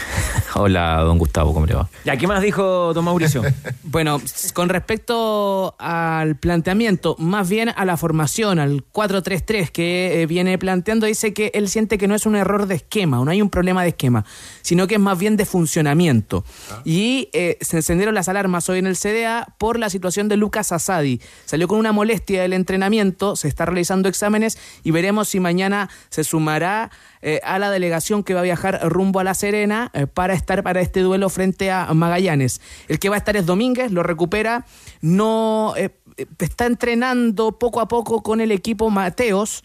Hola, 0.54 1.00
don 1.02 1.18
Gustavo, 1.18 1.52
¿cómo 1.52 1.66
le 1.66 1.74
va? 1.74 1.88
¿Ya 2.04 2.16
qué 2.16 2.26
más 2.26 2.42
dijo 2.42 2.92
don 2.94 3.04
Mauricio? 3.04 3.42
Bueno, 3.82 4.20
con 4.52 4.68
respecto 4.68 5.74
al 5.78 6.36
planteamiento, 6.36 7.16
más 7.18 7.48
bien 7.48 7.70
a 7.74 7.84
la 7.84 7.96
formación, 7.96 8.58
al 8.58 8.84
4-3-3 8.92 9.70
que 9.70 10.22
eh, 10.22 10.26
viene 10.26 10.58
planteando, 10.58 11.06
dice 11.06 11.32
que 11.32 11.50
él 11.54 11.68
siente 11.68 11.96
que 11.96 12.08
no 12.08 12.14
es 12.14 12.26
un 12.26 12.36
error 12.36 12.66
de 12.66 12.74
esquema, 12.74 13.24
no 13.24 13.30
hay 13.30 13.40
un 13.40 13.48
problema 13.48 13.82
de 13.82 13.90
esquema, 13.90 14.24
sino 14.62 14.86
que 14.86 14.96
es 14.96 15.00
más 15.00 15.18
bien 15.18 15.36
de 15.36 15.46
funcionamiento. 15.46 16.44
Y 16.84 17.28
eh, 17.32 17.58
se 17.60 17.78
encendieron 17.78 18.14
las 18.14 18.28
alarmas 18.28 18.68
hoy 18.68 18.80
en 18.80 18.86
el 18.86 18.96
CDA 18.96 19.54
por 19.58 19.78
la 19.78 19.88
situación 19.88 20.28
de 20.28 20.36
Lucas 20.36 20.72
Asadi. 20.72 21.20
Salió 21.44 21.68
con 21.68 21.78
una 21.78 21.92
molestia 21.92 22.42
del 22.42 22.52
entrenamiento, 22.52 23.36
se 23.36 23.48
está 23.48 23.66
realizando 23.66 24.08
exámenes 24.08 24.58
y 24.82 24.90
veremos 24.90 25.28
si 25.28 25.40
mañana 25.40 25.88
se 26.10 26.24
sumará 26.24 26.90
eh, 27.22 27.40
a 27.44 27.58
la 27.58 27.70
delegación 27.70 28.22
que 28.22 28.34
va 28.34 28.40
a 28.40 28.44
viajar 28.44 28.80
rumbo 28.84 29.20
a 29.20 29.24
La 29.24 29.34
Serena 29.34 29.90
eh, 29.94 30.06
para 30.06 30.34
estar 30.34 30.62
para 30.62 30.80
este 30.80 31.00
duelo 31.00 31.28
frente 31.28 31.70
a 31.70 31.92
Magallanes. 31.94 32.60
El 32.88 32.98
que 32.98 33.08
va 33.08 33.16
a 33.16 33.18
estar 33.18 33.36
es 33.36 33.46
Domínguez, 33.46 33.90
lo 33.90 34.02
recupera, 34.02 34.66
no 35.00 35.74
eh, 35.76 35.90
está 36.38 36.66
entrenando 36.66 37.58
poco 37.58 37.80
a 37.80 37.88
poco 37.88 38.22
con 38.22 38.40
el 38.40 38.52
equipo 38.52 38.90
Mateos, 38.90 39.64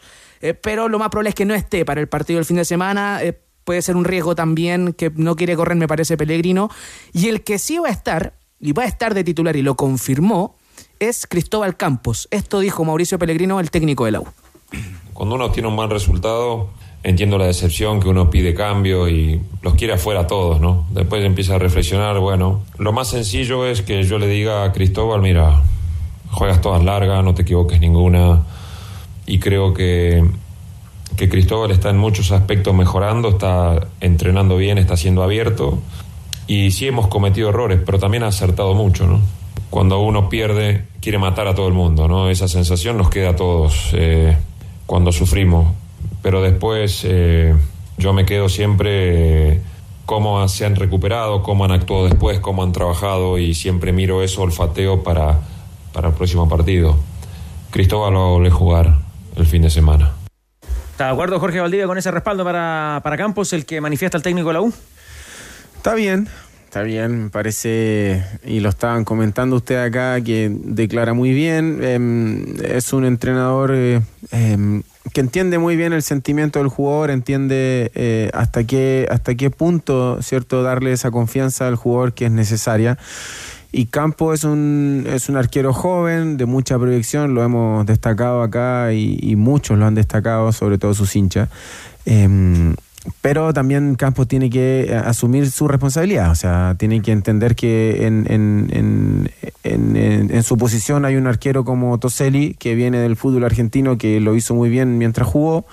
pero 0.61 0.89
lo 0.89 0.97
más 0.97 1.09
probable 1.09 1.29
es 1.29 1.35
que 1.35 1.45
no 1.45 1.53
esté 1.53 1.85
para 1.85 2.01
el 2.01 2.07
partido 2.07 2.37
del 2.37 2.45
fin 2.45 2.57
de 2.57 2.65
semana. 2.65 3.21
puede 3.63 3.83
ser 3.83 3.95
un 3.95 4.05
riesgo 4.05 4.33
también 4.33 4.93
que 4.93 5.11
no 5.15 5.35
quiere 5.35 5.55
correr, 5.55 5.77
me 5.77 5.87
parece, 5.87 6.17
Pellegrino. 6.17 6.69
Y 7.13 7.27
el 7.27 7.43
que 7.43 7.59
sí 7.59 7.77
va 7.77 7.89
a 7.89 7.91
estar, 7.91 8.33
y 8.59 8.73
va 8.73 8.83
a 8.83 8.87
estar 8.87 9.13
de 9.13 9.23
titular 9.23 9.55
y 9.55 9.61
lo 9.61 9.75
confirmó, 9.75 10.57
es 10.99 11.27
Cristóbal 11.27 11.77
Campos. 11.77 12.27
Esto 12.31 12.59
dijo 12.59 12.83
Mauricio 12.83 13.19
Pellegrino, 13.19 13.59
el 13.59 13.71
técnico 13.71 14.05
de 14.05 14.11
la 14.11 14.21
U. 14.21 14.27
Cuando 15.13 15.35
uno 15.35 15.51
tiene 15.51 15.67
un 15.67 15.75
mal 15.75 15.89
resultado, 15.89 16.69
entiendo 17.03 17.37
la 17.37 17.45
decepción 17.45 17.99
que 17.99 18.09
uno 18.09 18.29
pide 18.29 18.53
cambio 18.53 19.09
y 19.09 19.41
los 19.61 19.73
quiere 19.73 19.93
afuera 19.93 20.21
a 20.21 20.27
todos, 20.27 20.61
¿no? 20.61 20.85
Después 20.91 21.23
empieza 21.23 21.55
a 21.55 21.59
reflexionar, 21.59 22.19
bueno, 22.19 22.61
lo 22.77 22.93
más 22.93 23.07
sencillo 23.09 23.65
es 23.65 23.81
que 23.81 24.03
yo 24.03 24.19
le 24.19 24.27
diga 24.27 24.63
a 24.63 24.71
Cristóbal, 24.71 25.21
mira, 25.21 25.63
juegas 26.29 26.61
todas 26.61 26.83
largas, 26.83 27.23
no 27.23 27.33
te 27.33 27.41
equivoques 27.41 27.79
ninguna, 27.79 28.43
y 29.25 29.39
creo 29.39 29.73
que, 29.73 30.23
que 31.17 31.29
Cristóbal 31.29 31.71
está 31.71 31.89
en 31.89 31.97
muchos 31.97 32.31
aspectos 32.31 32.73
mejorando, 32.75 33.29
está 33.29 33.87
entrenando 33.99 34.57
bien, 34.57 34.77
está 34.77 34.95
siendo 34.95 35.23
abierto, 35.23 35.79
y 36.45 36.71
sí 36.71 36.87
hemos 36.87 37.07
cometido 37.07 37.49
errores, 37.49 37.79
pero 37.83 37.97
también 37.97 38.23
ha 38.23 38.27
acertado 38.27 38.73
mucho, 38.75 39.07
¿no? 39.07 39.21
Cuando 39.71 40.01
uno 40.01 40.27
pierde, 40.29 40.85
quiere 40.99 41.17
matar 41.17 41.47
a 41.47 41.55
todo 41.55 41.67
el 41.67 41.73
mundo, 41.73 42.07
¿no? 42.07 42.29
Esa 42.29 42.47
sensación 42.47 42.97
nos 42.97 43.09
queda 43.09 43.29
a 43.29 43.35
todos 43.35 43.91
eh, 43.93 44.35
cuando 44.85 45.13
sufrimos. 45.13 45.80
Pero 46.21 46.41
después 46.41 47.01
eh, 47.03 47.55
yo 47.97 48.13
me 48.13 48.25
quedo 48.25 48.49
siempre 48.49 49.53
eh, 49.53 49.61
cómo 50.05 50.47
se 50.47 50.65
han 50.65 50.75
recuperado, 50.75 51.43
cómo 51.43 51.65
han 51.65 51.71
actuado 51.71 52.05
después, 52.05 52.39
cómo 52.39 52.63
han 52.63 52.71
trabajado 52.71 53.37
y 53.37 53.53
siempre 53.53 53.91
miro 53.91 54.21
eso, 54.23 54.41
olfateo 54.41 55.03
para, 55.03 55.39
para 55.93 56.09
el 56.09 56.13
próximo 56.13 56.47
partido. 56.47 56.97
Cristóbal 57.71 58.15
va 58.15 58.19
a 58.19 58.29
volver 58.29 58.51
a 58.51 58.55
jugar 58.55 58.95
el 59.35 59.45
fin 59.45 59.61
de 59.61 59.69
semana. 59.69 60.11
¿Está 60.91 61.05
de 61.05 61.11
acuerdo 61.13 61.39
Jorge 61.39 61.59
Valdivia 61.59 61.87
con 61.87 61.97
ese 61.97 62.11
respaldo 62.11 62.43
para, 62.43 62.99
para 63.03 63.17
Campos, 63.17 63.53
el 63.53 63.65
que 63.65 63.81
manifiesta 63.81 64.17
el 64.17 64.23
técnico 64.23 64.49
de 64.49 64.53
la 64.53 64.61
U? 64.61 64.73
Está 65.77 65.95
bien, 65.95 66.27
está 66.65 66.83
bien, 66.83 67.23
me 67.23 67.29
parece, 67.29 68.23
y 68.43 68.59
lo 68.59 68.69
estaban 68.69 69.03
comentando 69.03 69.55
ustedes 69.55 69.87
acá, 69.87 70.21
que 70.21 70.51
declara 70.51 71.13
muy 71.13 71.31
bien. 71.31 71.83
em, 71.83 72.55
es 72.63 72.93
un 72.93 73.05
entrenador 73.05 73.71
eh, 73.73 74.01
em, 74.31 74.83
que 75.13 75.21
entiende 75.21 75.57
muy 75.57 75.75
bien 75.75 75.93
el 75.93 76.03
sentimiento 76.03 76.59
del 76.59 76.67
jugador, 76.67 77.11
entiende 77.11 77.91
eh, 77.95 78.29
hasta 78.33 78.63
qué 78.63 79.07
hasta 79.09 79.35
qué 79.35 79.49
punto, 79.49 80.21
cierto, 80.21 80.63
darle 80.63 80.93
esa 80.93 81.11
confianza 81.11 81.67
al 81.67 81.75
jugador 81.75 82.13
que 82.13 82.25
es 82.25 82.31
necesaria. 82.31 82.97
Y 83.73 83.85
Campo 83.85 84.33
es 84.33 84.43
un, 84.43 85.05
es 85.07 85.29
un 85.29 85.37
arquero 85.37 85.73
joven, 85.73 86.35
de 86.35 86.45
mucha 86.45 86.77
proyección, 86.77 87.33
lo 87.33 87.41
hemos 87.41 87.85
destacado 87.85 88.41
acá 88.41 88.91
y, 88.91 89.35
muchos 89.37 89.77
lo 89.77 89.85
han 89.85 89.95
destacado, 89.95 90.51
sobre 90.51 90.77
todo 90.77 90.93
sus 90.93 91.15
hinchas. 91.15 91.49
Em, 92.05 92.75
pero 93.21 93.51
también 93.53 93.95
Campos 93.95 94.27
tiene 94.27 94.49
que 94.49 94.85
eh, 94.89 94.95
asumir 94.95 95.49
su 95.49 95.67
responsabilidad, 95.67 96.29
o 96.31 96.35
sea, 96.35 96.75
tiene 96.77 97.01
que 97.01 97.11
entender 97.11 97.55
que 97.55 98.05
en, 98.05 98.25
en, 98.29 99.31
en, 99.63 99.95
en- 99.95 100.43
su 100.43 100.57
posición 100.57 101.05
hay 101.05 101.15
un 101.15 101.27
arquero 101.27 101.63
como 101.65 101.97
Toselli, 101.99 102.55
que 102.59 102.75
viene 102.75 102.99
del 102.99 103.15
fútbol 103.15 103.43
argentino, 103.43 103.97
que 103.97 104.19
lo 104.19 104.35
hizo 104.35 104.53
muy 104.55 104.69
bien 104.69 104.97
mientras 104.97 105.27
jugó. 105.27 105.65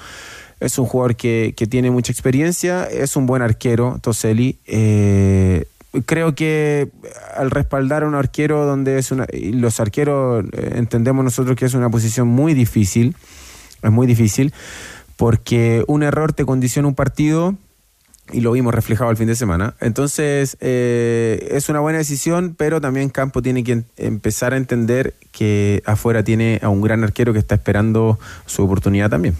Es 0.60 0.78
un 0.78 0.86
jugador 0.86 1.16
que, 1.16 1.54
que 1.56 1.66
tiene 1.66 1.90
mucha 1.90 2.10
experiencia, 2.12 2.84
es 2.84 3.14
un 3.14 3.26
buen 3.26 3.42
arquero, 3.42 3.98
Toselli. 4.00 4.58
Eh, 4.66 5.66
creo 6.06 6.34
que 6.34 6.88
al 7.36 7.50
respaldar 7.50 8.02
a 8.02 8.08
un 8.08 8.14
arquero 8.14 8.66
donde 8.66 8.98
es 8.98 9.12
una... 9.12 9.26
los 9.32 9.78
arqueros 9.80 10.44
eh, 10.52 10.72
entendemos 10.76 11.24
nosotros 11.24 11.56
que 11.56 11.66
es 11.66 11.74
una 11.74 11.90
posición 11.90 12.26
muy 12.26 12.54
difícil, 12.54 13.14
es 13.82 13.90
muy 13.92 14.06
difícil, 14.08 14.52
porque 15.18 15.82
un 15.88 16.04
error 16.04 16.32
te 16.32 16.46
condiciona 16.46 16.86
un 16.86 16.94
partido 16.94 17.56
y 18.32 18.40
lo 18.40 18.52
vimos 18.52 18.72
reflejado 18.72 19.10
el 19.10 19.16
fin 19.16 19.26
de 19.26 19.34
semana. 19.34 19.74
Entonces, 19.80 20.56
eh, 20.60 21.48
es 21.50 21.68
una 21.68 21.80
buena 21.80 21.98
decisión, 21.98 22.54
pero 22.56 22.80
también 22.80 23.08
Campo 23.08 23.42
tiene 23.42 23.64
que 23.64 23.82
empezar 23.96 24.54
a 24.54 24.56
entender 24.56 25.14
que 25.32 25.82
afuera 25.86 26.22
tiene 26.22 26.60
a 26.62 26.68
un 26.68 26.82
gran 26.82 27.02
arquero 27.02 27.32
que 27.32 27.40
está 27.40 27.56
esperando 27.56 28.16
su 28.46 28.62
oportunidad 28.62 29.10
también. 29.10 29.34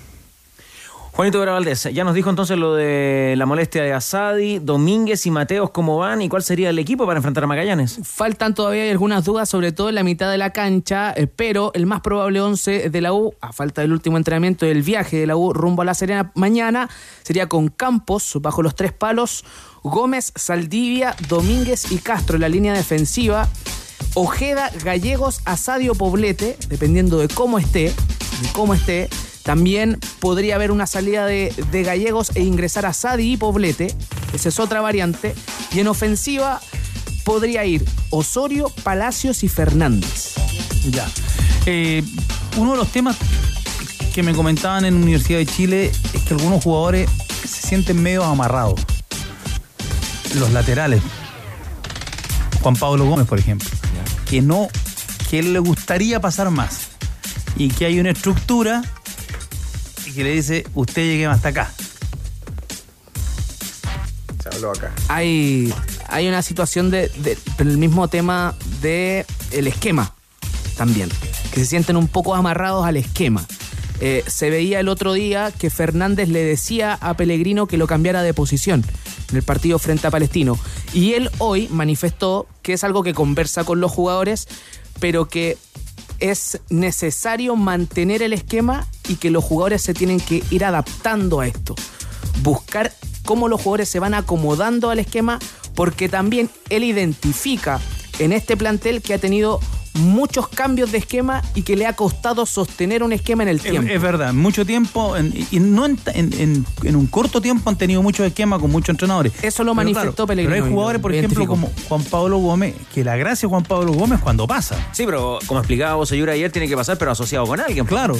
Juanito 1.18 1.40
Vera 1.40 1.50
Valdés, 1.50 1.82
ya 1.92 2.04
nos 2.04 2.14
dijo 2.14 2.30
entonces 2.30 2.56
lo 2.56 2.76
de 2.76 3.34
la 3.36 3.44
molestia 3.44 3.82
de 3.82 3.92
Asadi, 3.92 4.60
Domínguez 4.60 5.26
y 5.26 5.32
Mateos, 5.32 5.70
cómo 5.70 5.98
van 5.98 6.22
y 6.22 6.28
cuál 6.28 6.44
sería 6.44 6.70
el 6.70 6.78
equipo 6.78 7.06
para 7.06 7.16
enfrentar 7.16 7.42
a 7.42 7.48
Magallanes. 7.48 7.98
Faltan 8.04 8.54
todavía 8.54 8.88
algunas 8.88 9.24
dudas, 9.24 9.48
sobre 9.48 9.72
todo 9.72 9.88
en 9.88 9.96
la 9.96 10.04
mitad 10.04 10.30
de 10.30 10.38
la 10.38 10.50
cancha, 10.50 11.12
eh, 11.16 11.26
pero 11.26 11.72
el 11.74 11.86
más 11.86 12.02
probable 12.02 12.40
11 12.40 12.90
de 12.90 13.00
la 13.00 13.12
U, 13.12 13.34
a 13.40 13.52
falta 13.52 13.80
del 13.80 13.92
último 13.92 14.16
entrenamiento 14.16 14.64
del 14.64 14.84
viaje 14.84 15.16
de 15.16 15.26
la 15.26 15.34
U 15.34 15.52
rumbo 15.52 15.82
a 15.82 15.84
La 15.84 15.94
Serena 15.94 16.30
mañana, 16.36 16.88
sería 17.24 17.48
con 17.48 17.66
Campos 17.66 18.38
bajo 18.40 18.62
los 18.62 18.76
tres 18.76 18.92
palos, 18.92 19.44
Gómez, 19.82 20.32
Saldivia, 20.36 21.16
Domínguez 21.28 21.90
y 21.90 21.98
Castro 21.98 22.36
en 22.36 22.42
la 22.42 22.48
línea 22.48 22.74
defensiva, 22.74 23.48
Ojeda, 24.14 24.70
Gallegos, 24.84 25.40
Asadio, 25.46 25.96
Poblete, 25.96 26.56
dependiendo 26.68 27.18
de 27.18 27.26
cómo 27.26 27.58
esté, 27.58 27.86
de 27.86 28.52
cómo 28.52 28.72
esté. 28.72 29.08
También 29.48 29.98
podría 30.20 30.56
haber 30.56 30.70
una 30.70 30.86
salida 30.86 31.24
de, 31.24 31.54
de 31.72 31.82
Gallegos 31.82 32.32
e 32.34 32.42
ingresar 32.42 32.84
a 32.84 32.92
Sadi 32.92 33.32
y 33.32 33.36
Poblete. 33.38 33.94
Esa 34.34 34.50
es 34.50 34.60
otra 34.60 34.82
variante. 34.82 35.34
Y 35.72 35.80
en 35.80 35.88
ofensiva 35.88 36.60
podría 37.24 37.64
ir 37.64 37.82
Osorio, 38.10 38.70
Palacios 38.82 39.42
y 39.44 39.48
Fernández. 39.48 40.34
Ya. 40.90 41.08
Eh, 41.64 42.04
uno 42.58 42.72
de 42.72 42.76
los 42.76 42.92
temas 42.92 43.16
que 44.14 44.22
me 44.22 44.34
comentaban 44.34 44.84
en 44.84 44.92
Universidad 44.92 45.38
de 45.38 45.46
Chile 45.46 45.92
es 46.12 46.22
que 46.24 46.34
algunos 46.34 46.62
jugadores 46.62 47.08
se 47.40 47.68
sienten 47.68 48.02
medio 48.02 48.24
amarrados. 48.24 48.78
Los 50.34 50.52
laterales. 50.52 51.00
Juan 52.60 52.76
Pablo 52.76 53.06
Gómez, 53.06 53.26
por 53.26 53.38
ejemplo. 53.38 53.70
Que 54.28 54.42
no, 54.42 54.68
que 55.30 55.38
él 55.38 55.54
le 55.54 55.58
gustaría 55.58 56.20
pasar 56.20 56.50
más. 56.50 56.88
Y 57.56 57.70
que 57.70 57.86
hay 57.86 57.98
una 57.98 58.10
estructura 58.10 58.82
que 60.18 60.24
le 60.24 60.32
dice, 60.34 60.66
usted 60.74 61.02
llegue 61.02 61.26
hasta 61.26 61.50
acá. 61.50 61.72
Se 64.42 64.48
habló 64.48 64.72
acá. 64.72 64.92
Hay, 65.06 65.72
hay 66.08 66.26
una 66.28 66.42
situación 66.42 66.90
de, 66.90 67.08
de- 67.08 67.38
del 67.56 67.78
mismo 67.78 68.08
tema 68.08 68.56
de 68.82 69.24
el 69.52 69.68
esquema 69.68 70.14
también, 70.76 71.08
que 71.52 71.60
se 71.60 71.66
sienten 71.66 71.96
un 71.96 72.08
poco 72.08 72.34
amarrados 72.34 72.84
al 72.84 72.96
esquema. 72.96 73.46
Eh, 74.00 74.24
se 74.26 74.50
veía 74.50 74.80
el 74.80 74.88
otro 74.88 75.12
día 75.12 75.52
que 75.56 75.70
Fernández 75.70 76.28
le 76.28 76.42
decía 76.44 76.94
a 77.00 77.14
Pellegrino 77.14 77.66
que 77.68 77.76
lo 77.78 77.86
cambiara 77.86 78.22
de 78.22 78.34
posición 78.34 78.84
en 79.30 79.36
el 79.36 79.42
partido 79.44 79.78
frente 79.78 80.06
a 80.08 80.10
Palestino. 80.10 80.58
Y 80.94 81.14
él 81.14 81.30
hoy 81.38 81.68
manifestó 81.70 82.48
que 82.62 82.72
es 82.72 82.82
algo 82.82 83.02
que 83.04 83.14
conversa 83.14 83.62
con 83.64 83.80
los 83.80 83.92
jugadores, 83.92 84.48
pero 85.00 85.28
que 85.28 85.58
es 86.20 86.60
necesario 86.68 87.56
mantener 87.56 88.22
el 88.22 88.32
esquema 88.32 88.86
y 89.08 89.16
que 89.16 89.30
los 89.30 89.44
jugadores 89.44 89.82
se 89.82 89.94
tienen 89.94 90.20
que 90.20 90.42
ir 90.50 90.64
adaptando 90.64 91.40
a 91.40 91.46
esto. 91.46 91.74
Buscar 92.42 92.92
cómo 93.24 93.48
los 93.48 93.60
jugadores 93.60 93.88
se 93.88 93.98
van 93.98 94.14
acomodando 94.14 94.90
al 94.90 94.98
esquema, 94.98 95.38
porque 95.74 96.08
también 96.08 96.50
él 96.70 96.84
identifica 96.84 97.80
en 98.18 98.32
este 98.32 98.56
plantel 98.56 99.02
que 99.02 99.14
ha 99.14 99.18
tenido 99.18 99.60
muchos 99.98 100.48
cambios 100.48 100.90
de 100.92 100.98
esquema 100.98 101.42
y 101.54 101.62
que 101.62 101.76
le 101.76 101.86
ha 101.86 101.94
costado 101.94 102.46
sostener 102.46 103.02
un 103.02 103.12
esquema 103.12 103.42
en 103.42 103.48
el 103.50 103.56
Es, 103.56 103.62
tiempo. 103.62 103.92
es 103.92 104.00
verdad, 104.00 104.32
mucho 104.32 104.64
tiempo, 104.64 105.16
en- 105.16 105.34
y 105.50 105.60
no 105.60 105.86
en, 105.86 105.98
en- 106.14 106.32
en- 106.40 106.66
en 106.84 106.96
un 106.96 107.06
corto 107.06 107.40
tiempo 107.40 107.68
han 107.70 107.76
tenido 107.76 108.02
muchos 108.02 108.26
esquemas 108.26 108.60
con 108.60 108.70
muchos 108.70 108.90
entrenadores. 108.90 109.32
Eso 109.42 109.62
lo 109.64 109.72
Pero 109.72 109.74
manifestó 109.74 110.12
claro, 110.12 110.26
Pellegrino 110.28 110.54
Pero 110.54 110.64
hay 110.64 110.70
jugadores, 110.72 111.00
por 111.02 111.14
ejemplo, 111.14 111.46
como 111.46 111.70
Juan 111.88 112.02
Pablo 112.04 112.38
Gómez, 112.38 112.74
que 112.94 113.04
la 113.04 113.16
gracia 113.16 113.46
de 113.46 113.50
Juan 113.50 113.64
Pablo 113.64 113.92
Gómez 113.92 114.20
cuando 114.20 114.46
pasa. 114.46 114.76
Sí, 114.92 115.04
pero 115.04 115.38
como 115.46 115.60
explicaba 115.60 115.94
Bosellura 115.96 116.32
ayer, 116.32 116.50
tiene 116.52 116.68
que 116.68 116.76
pasar, 116.76 116.96
pero 116.98 117.10
asociado 117.10 117.46
con 117.46 117.60
alguien. 117.60 117.84
Claro. 117.86 118.16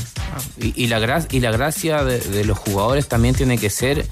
Y, 0.61 0.85
y 0.85 0.87
la, 0.89 1.27
y 1.31 1.41
la 1.41 1.51
gracia 1.53 2.05
de, 2.05 2.19
de 2.19 2.45
los 2.45 2.59
jugadores 2.59 3.09
también 3.09 3.35
tiene 3.35 3.59
que 3.59 3.71
ser 3.71 4.07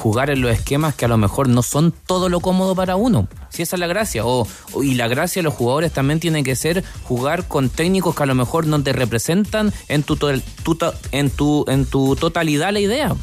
jugar 0.00 0.30
en 0.30 0.40
los 0.40 0.50
esquemas 0.50 0.94
que 0.94 1.04
a 1.04 1.08
lo 1.08 1.18
mejor 1.18 1.48
no 1.48 1.62
son 1.62 1.92
todo 2.06 2.28
lo 2.30 2.40
cómodo 2.40 2.74
para 2.74 2.96
uno. 2.96 3.28
Si 3.50 3.62
esa 3.62 3.76
es 3.76 3.80
la 3.80 3.86
gracia. 3.86 4.24
O, 4.24 4.46
y 4.82 4.94
la 4.94 5.08
gracia 5.08 5.40
de 5.40 5.44
los 5.44 5.54
jugadores 5.54 5.92
también 5.92 6.20
tiene 6.20 6.42
que 6.42 6.56
ser 6.56 6.82
jugar 7.04 7.46
con 7.46 7.68
técnicos 7.68 8.14
que 8.16 8.22
a 8.22 8.26
lo 8.26 8.34
mejor 8.34 8.66
no 8.66 8.82
te 8.82 8.92
representan 8.94 9.72
en 9.88 10.02
tu, 10.02 10.16
to- 10.16 10.40
tu 10.62 10.74
to- 10.74 10.94
en 11.12 11.28
tu, 11.30 11.64
en 11.68 11.84
tu 11.84 12.16
totalidad 12.16 12.72
la 12.72 12.80
idea. 12.80 13.14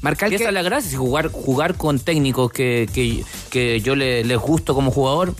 Marcar 0.00 0.32
esa 0.32 0.48
es 0.48 0.54
la 0.54 0.62
gracia, 0.62 0.90
si 0.90 0.96
jugar, 0.96 1.30
jugar 1.32 1.74
con 1.76 1.98
técnicos 1.98 2.50
que, 2.52 2.88
que, 2.94 3.24
que 3.50 3.80
yo 3.80 3.94
le- 3.96 4.24
les 4.24 4.38
gusto 4.38 4.74
como 4.74 4.90
jugador. 4.90 5.34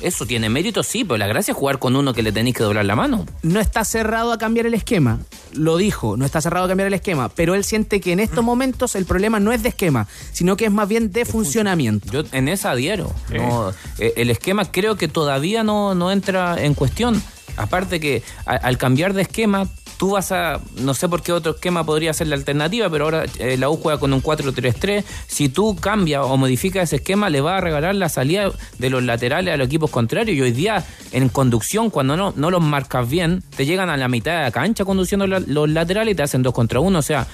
Eso 0.00 0.26
tiene 0.26 0.48
mérito, 0.48 0.82
sí, 0.82 1.04
pero 1.04 1.18
la 1.18 1.26
gracia 1.26 1.52
es 1.52 1.58
jugar 1.58 1.78
con 1.78 1.96
uno 1.96 2.14
que 2.14 2.22
le 2.22 2.32
tenéis 2.32 2.56
que 2.56 2.62
doblar 2.62 2.84
la 2.84 2.96
mano. 2.96 3.26
no 3.42 3.60
está 3.60 3.84
cerrado 3.84 4.32
a 4.32 4.38
cambiar 4.38 4.66
el 4.66 4.74
esquema. 4.74 5.18
Lo 5.52 5.76
dijo, 5.76 6.16
no 6.16 6.24
está 6.24 6.40
cerrado 6.40 6.66
a 6.66 6.68
cambiar 6.68 6.88
el 6.88 6.94
esquema, 6.94 7.28
pero 7.30 7.54
él 7.54 7.64
siente 7.64 8.00
que 8.00 8.12
en 8.12 8.20
estos 8.20 8.44
momentos 8.44 8.94
el 8.94 9.06
problema 9.06 9.40
no 9.40 9.52
es 9.52 9.62
de 9.62 9.70
esquema, 9.70 10.06
sino 10.32 10.56
que 10.56 10.66
es 10.66 10.72
más 10.72 10.88
bien 10.88 11.10
de 11.10 11.24
funcionamiento. 11.24 12.10
Yo 12.12 12.22
en 12.32 12.48
esa 12.48 12.72
adhiero. 12.72 13.12
No, 13.30 13.70
eh, 13.98 14.12
el 14.16 14.30
esquema 14.30 14.70
creo 14.70 14.96
que 14.96 15.08
todavía 15.08 15.64
no, 15.64 15.94
no 15.94 16.12
entra 16.12 16.62
en 16.62 16.74
cuestión. 16.74 17.20
Aparte 17.56 18.00
que 18.00 18.22
al 18.44 18.78
cambiar 18.78 19.14
de 19.14 19.22
esquema, 19.22 19.68
tú 19.98 20.12
vas 20.12 20.32
a, 20.32 20.60
no 20.76 20.94
sé 20.94 21.08
por 21.08 21.22
qué 21.22 21.32
otro 21.32 21.52
esquema 21.52 21.84
podría 21.84 22.12
ser 22.14 22.28
la 22.28 22.36
alternativa, 22.36 22.88
pero 22.88 23.04
ahora 23.04 23.24
eh, 23.38 23.56
la 23.58 23.68
U 23.68 23.76
juega 23.76 23.98
con 23.98 24.12
un 24.12 24.22
4-3-3. 24.22 25.04
Si 25.26 25.48
tú 25.48 25.76
cambias 25.76 26.22
o 26.24 26.36
modificas 26.36 26.84
ese 26.84 26.96
esquema, 26.96 27.28
le 27.28 27.40
va 27.40 27.58
a 27.58 27.60
regalar 27.60 27.94
la 27.96 28.08
salida 28.08 28.50
de 28.78 28.90
los 28.90 29.02
laterales 29.02 29.52
a 29.52 29.56
los 29.56 29.66
equipos 29.66 29.90
contrarios. 29.90 30.36
Y 30.36 30.40
hoy 30.40 30.52
día, 30.52 30.84
en 31.12 31.28
conducción, 31.28 31.90
cuando 31.90 32.16
no, 32.16 32.32
no 32.36 32.50
los 32.50 32.62
marcas 32.62 33.08
bien, 33.08 33.42
te 33.56 33.66
llegan 33.66 33.90
a 33.90 33.96
la 33.96 34.08
mitad 34.08 34.38
de 34.38 34.42
la 34.44 34.50
cancha 34.52 34.84
conduciendo 34.84 35.26
los 35.26 35.68
laterales 35.68 36.12
y 36.12 36.14
te 36.14 36.22
hacen 36.22 36.42
dos 36.42 36.54
contra 36.54 36.80
uno. 36.80 37.00
O 37.00 37.02
sea, 37.02 37.26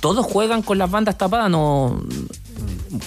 todos 0.00 0.24
juegan 0.26 0.62
con 0.62 0.78
las 0.78 0.90
bandas 0.90 1.16
tapadas, 1.16 1.50
no 1.50 2.02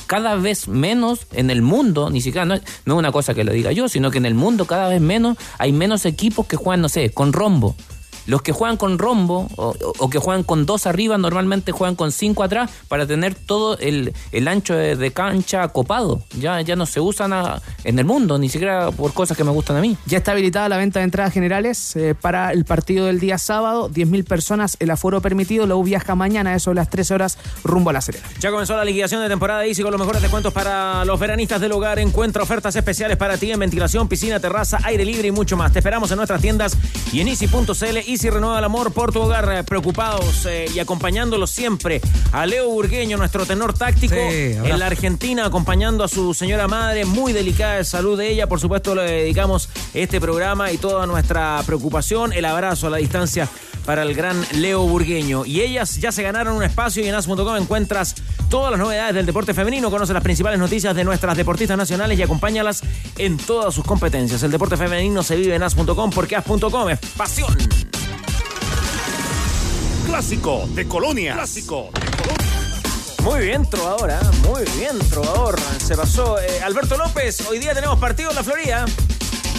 cada 0.07 0.35
vez 0.35 0.67
menos 0.67 1.27
en 1.31 1.49
el 1.49 1.61
mundo, 1.61 2.09
ni 2.09 2.21
siquiera 2.21 2.45
no 2.45 2.55
es, 2.55 2.61
no 2.85 2.95
es 2.95 2.99
una 2.99 3.11
cosa 3.11 3.33
que 3.33 3.43
lo 3.43 3.51
diga 3.51 3.71
yo, 3.71 3.87
sino 3.89 4.11
que 4.11 4.17
en 4.17 4.25
el 4.25 4.35
mundo 4.35 4.65
cada 4.65 4.89
vez 4.89 5.01
menos 5.01 5.37
hay 5.57 5.71
menos 5.71 6.05
equipos 6.05 6.47
que 6.47 6.55
juegan, 6.55 6.81
no 6.81 6.89
sé, 6.89 7.11
con 7.11 7.33
rombo. 7.33 7.75
Los 8.25 8.41
que 8.41 8.51
juegan 8.51 8.77
con 8.77 8.97
rombo 8.99 9.47
o, 9.55 10.09
que 10.09 10.19
juegan 10.19 10.43
con 10.43 10.65
dos 10.65 10.87
arriba 10.87 11.17
normalmente 11.17 11.71
juegan 11.71 11.95
con 11.95 12.11
cinco 12.11 12.43
atrás 12.43 12.69
para 12.87 13.05
tener 13.05 13.35
todo 13.35 13.77
el, 13.79 14.13
el 14.31 14.47
ancho 14.47 14.73
de, 14.75 14.95
de 14.95 15.11
cancha 15.11 15.67
copado. 15.69 16.21
Ya, 16.39 16.61
ya 16.61 16.75
no 16.75 16.85
se 16.85 16.99
usan 16.99 17.33
a- 17.33 17.61
en 17.83 17.99
el 17.99 18.05
mundo, 18.05 18.37
ni 18.37 18.49
siquiera 18.49 18.91
por 18.91 19.13
cosas 19.13 19.35
que 19.37 19.43
me 19.43 19.51
gustan 19.51 19.77
a 19.77 19.81
mí. 19.81 19.97
Ya 20.05 20.17
está 20.19 20.31
habilitada 20.31 20.69
la 20.69 20.77
venta 20.77 20.99
de 20.99 21.05
entradas 21.05 21.33
generales 21.33 21.95
eh, 21.95 22.15
para 22.19 22.51
el 22.51 22.65
partido 22.65 23.05
del 23.07 23.19
día 23.19 23.37
sábado. 23.37 23.89
10.000 23.89 24.23
personas, 24.25 24.77
el 24.79 24.89
aforo 24.91 25.21
permitido. 25.21 25.67
La 25.67 25.75
U 25.75 25.83
viaja 25.83 26.15
mañana, 26.15 26.55
eso 26.55 26.71
a 26.71 26.73
las 26.73 26.89
13 26.89 27.13
horas, 27.15 27.37
rumbo 27.63 27.89
a 27.89 27.93
la 27.93 28.01
Serena. 28.01 28.25
Ya 28.39 28.51
comenzó 28.51 28.75
la 28.77 28.85
liquidación 28.85 29.21
de 29.21 29.27
temporada 29.29 29.65
Easy 29.65 29.81
con 29.83 29.91
los 29.91 29.99
mejores 29.99 30.21
descuentos 30.21 30.53
para 30.53 31.03
los 31.05 31.19
veranistas 31.19 31.59
del 31.61 31.71
hogar. 31.73 31.99
Encuentra 31.99 32.43
ofertas 32.43 32.75
especiales 32.75 33.17
para 33.17 33.37
ti 33.37 33.51
en 33.51 33.59
ventilación, 33.59 34.07
piscina, 34.07 34.39
terraza, 34.39 34.79
aire 34.83 35.03
libre 35.05 35.27
y 35.27 35.31
mucho 35.31 35.57
más. 35.57 35.71
Te 35.73 35.79
esperamos 35.79 36.09
en 36.11 36.17
nuestras 36.17 36.41
tiendas 36.41 36.77
y 37.11 37.19
en 37.21 37.27
easy.cl. 37.27 37.97
Easy 38.13 38.29
renueva 38.29 38.59
el 38.59 38.63
amor 38.63 38.93
por 38.93 39.11
tu 39.11 39.21
hogar. 39.21 39.51
Eh, 39.51 39.63
Preocupados 39.63 40.45
eh, 40.45 40.67
y 40.71 40.77
acompañándolos 40.77 41.49
siempre 41.49 41.99
a 42.31 42.45
Leo 42.45 42.69
Burgueño, 42.69 43.17
nuestro 43.17 43.43
tenor 43.47 43.73
táctico 43.73 44.13
Sí, 44.13 44.21
en 44.21 44.77
la 44.77 44.85
Argentina, 44.85 45.45
acompañando 45.45 46.03
a 46.03 46.07
su 46.07 46.35
señora 46.35 46.67
madre, 46.67 47.05
muy 47.05 47.33
delicada 47.33 47.77
de 47.77 47.83
salud 47.83 48.15
de 48.15 48.29
ella. 48.29 48.45
Por 48.45 48.59
supuesto, 48.59 48.93
le 48.93 49.03
dedicamos 49.03 49.67
este 49.95 50.21
programa 50.21 50.71
y 50.71 50.77
toda 50.77 51.07
nuestra 51.07 51.63
preocupación, 51.65 52.33
el 52.33 52.45
abrazo 52.45 52.85
a 52.85 52.91
la 52.91 52.97
distancia 52.97 53.49
para 53.83 54.03
el 54.03 54.13
gran 54.13 54.45
Leo 54.53 54.81
Burgueño. 54.81 55.45
Y 55.45 55.61
ellas 55.61 55.97
ya 55.97 56.11
se 56.11 56.21
ganaron 56.21 56.55
un 56.55 56.63
espacio 56.63 57.03
y 57.03 57.07
en 57.07 57.15
as.com 57.15 57.57
encuentras 57.57 58.15
todas 58.49 58.71
las 58.71 58.79
novedades 58.79 59.15
del 59.15 59.25
deporte 59.25 59.55
femenino, 59.55 59.89
conoce 59.89 60.13
las 60.13 60.23
principales 60.23 60.59
noticias 60.59 60.95
de 60.95 61.03
nuestras 61.03 61.35
deportistas 61.35 61.77
nacionales 61.77 62.19
y 62.19 62.21
acompáñalas 62.21 62.81
en 63.17 63.37
todas 63.37 63.73
sus 63.73 63.83
competencias. 63.83 64.43
El 64.43 64.51
deporte 64.51 64.77
femenino 64.77 65.23
se 65.23 65.35
vive 65.35 65.55
en 65.55 65.63
as.com 65.63 66.11
porque 66.11 66.35
as.com 66.35 66.89
es 66.89 66.99
pasión. 67.17 67.57
Clásico 70.13 70.67
de 70.75 70.87
Colonia. 70.87 71.33
Clásico 71.33 71.89
de 71.91 72.11
Colonia. 72.15 72.83
Muy 73.23 73.45
bien, 73.47 73.67
trovador, 73.67 74.11
¿eh? 74.11 74.47
muy 74.47 74.63
bien, 74.77 74.99
trovador. 75.09 75.59
Se 75.83 75.97
pasó. 75.97 76.39
Eh, 76.39 76.61
Alberto 76.61 76.97
López, 76.97 77.41
hoy 77.49 77.57
día 77.57 77.73
tenemos 77.73 77.97
partido 77.97 78.29
en 78.29 78.35
la 78.35 78.43
Florida. 78.43 78.85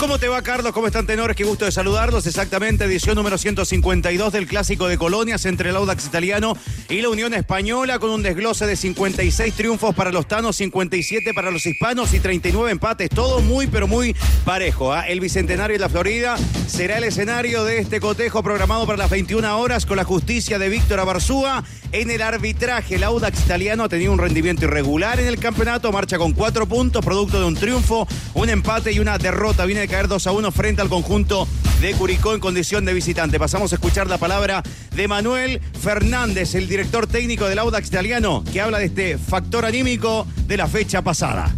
¿Cómo 0.05 0.19
te 0.19 0.29
va, 0.29 0.43
Carlos? 0.43 0.75
¿Cómo 0.75 0.87
están, 0.87 1.07
tenores? 1.07 1.35
Qué 1.35 1.45
gusto 1.45 1.65
de 1.65 1.73
saludarlos. 1.73 2.27
Exactamente, 2.27 2.85
edición 2.85 3.17
número 3.17 3.39
152 3.39 4.35
del 4.35 4.47
Clásico 4.47 4.87
de 4.87 4.99
Colonias 4.99 5.47
entre 5.47 5.71
el 5.71 5.77
Audax 5.77 6.05
Italiano 6.05 6.59
y 6.91 7.01
la 7.01 7.09
Unión 7.09 7.33
Española, 7.33 7.99
con 7.99 8.11
un 8.11 8.23
desglose 8.23 8.67
de 8.67 8.77
56 8.77 9.55
triunfos 9.55 9.95
para 9.95 10.13
los 10.13 10.29
tanos, 10.29 10.57
57 10.57 11.33
para 11.33 11.51
los 11.51 11.65
hispanos 11.65 12.13
y 12.13 12.21
39 12.21 12.73
empates. 12.73 13.09
Todo 13.09 13.41
muy, 13.41 13.67
pero 13.67 13.89
muy 13.89 14.15
parejo. 14.45 14.93
¿ah? 14.93 15.09
El 15.09 15.21
Bicentenario 15.21 15.77
de 15.77 15.81
la 15.81 15.89
Florida 15.89 16.37
será 16.67 16.99
el 16.99 17.05
escenario 17.05 17.65
de 17.65 17.79
este 17.79 17.99
cotejo 17.99 18.43
programado 18.43 18.85
para 18.85 18.99
las 18.99 19.11
21 19.11 19.59
horas 19.59 19.87
con 19.87 19.97
la 19.97 20.05
justicia 20.05 20.59
de 20.59 20.69
Víctor 20.69 21.01
Abarzúa. 21.01 21.65
En 21.95 22.11
el 22.11 22.23
arbitraje, 22.23 22.97
el 22.97 23.05
Audax 23.05 23.45
Italiano 23.45 23.85
ha 23.85 23.89
tenido 23.89 24.11
un 24.11 24.19
rendimiento 24.19 24.65
irregular 24.65 25.21
en 25.21 25.29
el 25.29 25.39
campeonato, 25.39 25.93
marcha 25.93 26.19
con 26.19 26.33
cuatro 26.33 26.67
puntos, 26.67 27.05
producto 27.05 27.39
de 27.39 27.47
un 27.47 27.55
triunfo, 27.55 28.09
un 28.35 28.51
empate 28.51 28.91
y 28.91 28.99
una 28.99 29.17
derrota. 29.17 29.65
Viene 29.65 29.83
de 29.83 29.87
caer 29.87 30.09
2 30.09 30.27
a 30.27 30.33
1 30.33 30.51
frente 30.51 30.83
al 30.83 30.89
conjunto 30.89 31.47
de 31.81 31.93
Curicó 31.93 32.35
en 32.35 32.41
condición 32.41 32.85
de 32.85 32.95
visitante. 32.95 33.39
Pasamos 33.39 33.71
a 33.71 33.77
escuchar 33.77 34.09
la 34.09 34.19
palabra 34.19 34.65
de 34.97 35.07
Manuel 35.07 35.61
Fernández, 35.81 36.57
el 36.57 36.67
director 36.67 37.07
técnico 37.07 37.47
del 37.47 37.61
Audax 37.61 37.87
Italiano, 37.87 38.43
que 38.53 38.61
habla 38.61 38.81
de 38.81 38.87
este 38.87 39.17
factor 39.17 39.65
anímico 39.65 40.27
de 40.49 40.57
la 40.57 40.67
fecha 40.67 41.01
pasada. 41.01 41.55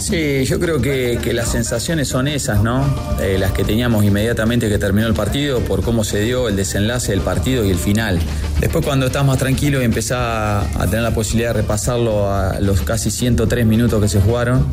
Sí, 0.00 0.44
yo 0.44 0.60
creo 0.60 0.80
que, 0.80 1.18
las 1.32 1.50
sensaciones 1.50 2.08
son 2.08 2.28
esas, 2.28 2.62
¿no? 2.62 2.84
Eh, 3.20 3.38
las 3.38 3.52
que 3.52 3.64
teníamos 3.64 4.04
inmediatamente 4.04 4.68
que 4.68 4.78
terminó 4.78 5.06
el 5.06 5.14
partido, 5.14 5.60
por 5.60 5.82
cómo 5.82 6.04
se 6.04 6.20
dio 6.20 6.48
el 6.48 6.56
desenlace 6.56 7.12
del 7.12 7.22
partido 7.22 7.64
y 7.64 7.70
el 7.70 7.78
final. 7.78 8.18
Después 8.60 8.84
cuando 8.84 9.06
estás 9.06 9.24
más 9.24 9.38
tranquilo 9.38 9.82
y 9.82 9.84
empezás 9.84 10.66
a 10.74 10.86
tener 10.86 11.02
la 11.02 11.12
posibilidad 11.12 11.54
de 11.54 11.60
repasarlo 11.60 12.30
a 12.30 12.58
los 12.60 12.80
casi 12.80 13.10
103 13.10 13.66
minutos 13.66 14.00
que 14.00 14.08
se 14.08 14.20
jugaron, 14.20 14.66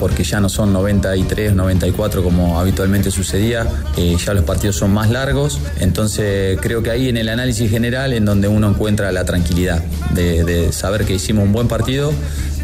porque 0.00 0.24
ya 0.24 0.40
no 0.40 0.48
son 0.48 0.72
93, 0.72 1.54
94 1.54 2.24
como 2.24 2.58
habitualmente 2.58 3.10
sucedía, 3.10 3.66
eh, 3.98 4.16
ya 4.16 4.32
los 4.32 4.44
partidos 4.44 4.76
son 4.76 4.92
más 4.92 5.10
largos, 5.10 5.60
entonces 5.78 6.58
creo 6.60 6.82
que 6.82 6.90
ahí 6.90 7.10
en 7.10 7.18
el 7.18 7.28
análisis 7.28 7.70
general 7.70 8.14
en 8.14 8.24
donde 8.24 8.48
uno 8.48 8.70
encuentra 8.70 9.12
la 9.12 9.26
tranquilidad 9.26 9.82
de, 10.14 10.72
saber 10.72 11.04
que 11.04 11.14
hicimos 11.14 11.44
un 11.44 11.52
buen 11.52 11.68
partido, 11.68 12.12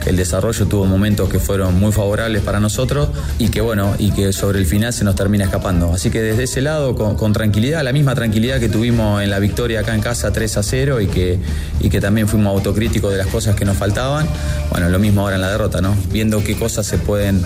que 0.03 0.11
el 0.11 0.17
desarrollo 0.17 0.67
tuvo 0.67 0.87
momentos 0.87 1.29
que 1.29 1.39
fueron 1.39 1.79
muy 1.79 1.93
favorables 1.93 2.43
para 2.43 2.59
nosotros 2.59 3.09
y 3.39 3.49
que 3.49 3.61
bueno, 3.61 3.95
y 3.99 4.13
que 4.13 4.33
sobre 4.33 4.59
el 4.59 4.67
final 4.67 4.93
se 4.93 5.05
nos 5.05 5.15
termina 5.15 5.45
escapando. 5.45 5.93
Así 5.93 6.11
que 6.11 6.23
desde 6.23 6.45
ese 6.45 6.61
lado, 6.61 6.95
con, 6.95 7.17
con 7.17 7.33
tranquilidad, 7.33 7.83
la 7.83 7.93
misma 7.93 8.15
tranquilidad 8.15 8.61
que 8.61 8.69
tuvimos 8.69 9.23
en 9.23 9.31
la 9.31 9.39
victoria 9.39 9.81
acá 9.81 9.95
en 9.95 10.01
casa 10.01 10.33
3 10.33 10.56
a 10.61 10.63
0 10.63 11.01
y 11.01 11.07
que, 11.07 11.39
y 11.81 11.91
que 11.91 12.01
también 12.01 12.29
fuimos 12.29 12.55
autocríticos 12.57 13.13
de 13.13 13.19
las 13.19 13.27
cosas 13.29 13.57
que 13.57 13.65
nos 13.65 13.77
faltaban, 13.77 14.27
bueno, 14.71 14.89
lo 14.89 14.99
mismo 14.99 15.23
ahora 15.23 15.37
en 15.37 15.43
la 15.43 15.51
derrota, 15.51 15.81
¿no? 15.81 15.95
Viendo 16.11 16.43
qué 16.43 16.57
cosas 16.57 16.87
se 16.87 16.99
pueden 16.99 17.43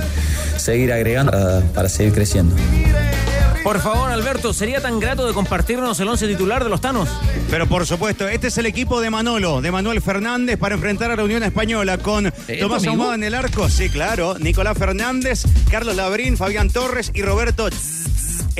seguir 0.57 0.93
agregando 0.93 1.32
para, 1.32 1.61
para 1.61 1.89
seguir 1.89 2.12
creciendo. 2.12 2.55
Por 3.62 3.78
favor, 3.81 4.11
Alberto, 4.11 4.55
¿sería 4.55 4.81
tan 4.81 4.99
grato 5.01 5.27
de 5.27 5.35
compartirnos 5.35 6.01
el 6.01 6.09
once 6.09 6.27
titular 6.27 6.65
de 6.65 6.70
los 6.70 6.81
Tanos? 6.81 7.11
Pero 7.51 7.66
por 7.66 7.87
supuesto, 7.87 8.27
este 8.27 8.47
es 8.47 8.57
el 8.57 8.65
equipo 8.65 9.03
de 9.03 9.11
Manolo, 9.11 9.61
de 9.61 9.70
Manuel 9.70 10.01
Fernández, 10.01 10.59
para 10.59 10.77
enfrentar 10.77 11.11
a 11.11 11.16
la 11.16 11.24
Unión 11.24 11.43
Española 11.43 11.99
con 11.99 12.32
Tomás? 12.59 12.87
Ahumada 12.87 13.16
en 13.16 13.24
el 13.24 13.35
arco. 13.35 13.69
Sí, 13.69 13.91
claro. 13.91 14.39
Nicolás 14.39 14.78
Fernández, 14.78 15.43
Carlos 15.70 15.95
Labrín, 15.95 16.39
Fabián 16.39 16.70
Torres 16.70 17.11
y 17.12 17.20
Roberto 17.20 17.69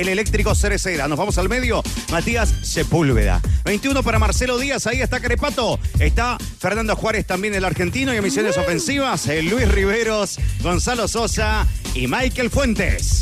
el 0.01 0.09
eléctrico 0.09 0.53
Cerecera. 0.55 1.07
Nos 1.07 1.17
vamos 1.17 1.37
al 1.37 1.47
medio. 1.49 1.81
Matías 2.11 2.53
Sepúlveda. 2.63 3.41
21 3.65 4.03
para 4.03 4.19
Marcelo 4.19 4.57
Díaz. 4.57 4.87
Ahí 4.87 5.01
está 5.01 5.19
Carepato. 5.19 5.79
Está 5.99 6.37
Fernando 6.59 6.95
Juárez 6.95 7.25
también 7.25 7.53
el 7.55 7.63
argentino 7.65 8.13
y 8.13 8.17
en 8.17 8.23
misiones 8.23 8.57
ofensivas. 8.57 9.27
eh, 9.27 9.41
Luis 9.43 9.67
Riveros, 9.67 10.37
Gonzalo 10.61 11.07
Sosa 11.07 11.67
y 11.93 12.07
Michael 12.07 12.49
Fuentes. 12.49 13.21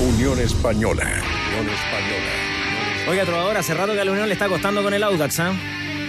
Unión 0.00 0.38
Española. 0.38 1.04
Unión 1.04 1.74
Española. 1.74 3.08
Oiga, 3.08 3.24
trovador, 3.24 3.56
hace 3.56 3.74
rato 3.74 3.92
que 3.92 4.00
a 4.00 4.04
la 4.04 4.12
Unión 4.12 4.28
le 4.28 4.34
está 4.34 4.48
costando 4.48 4.82
con 4.82 4.94
el 4.94 5.02
Audax, 5.02 5.40
¿ah? 5.40 5.52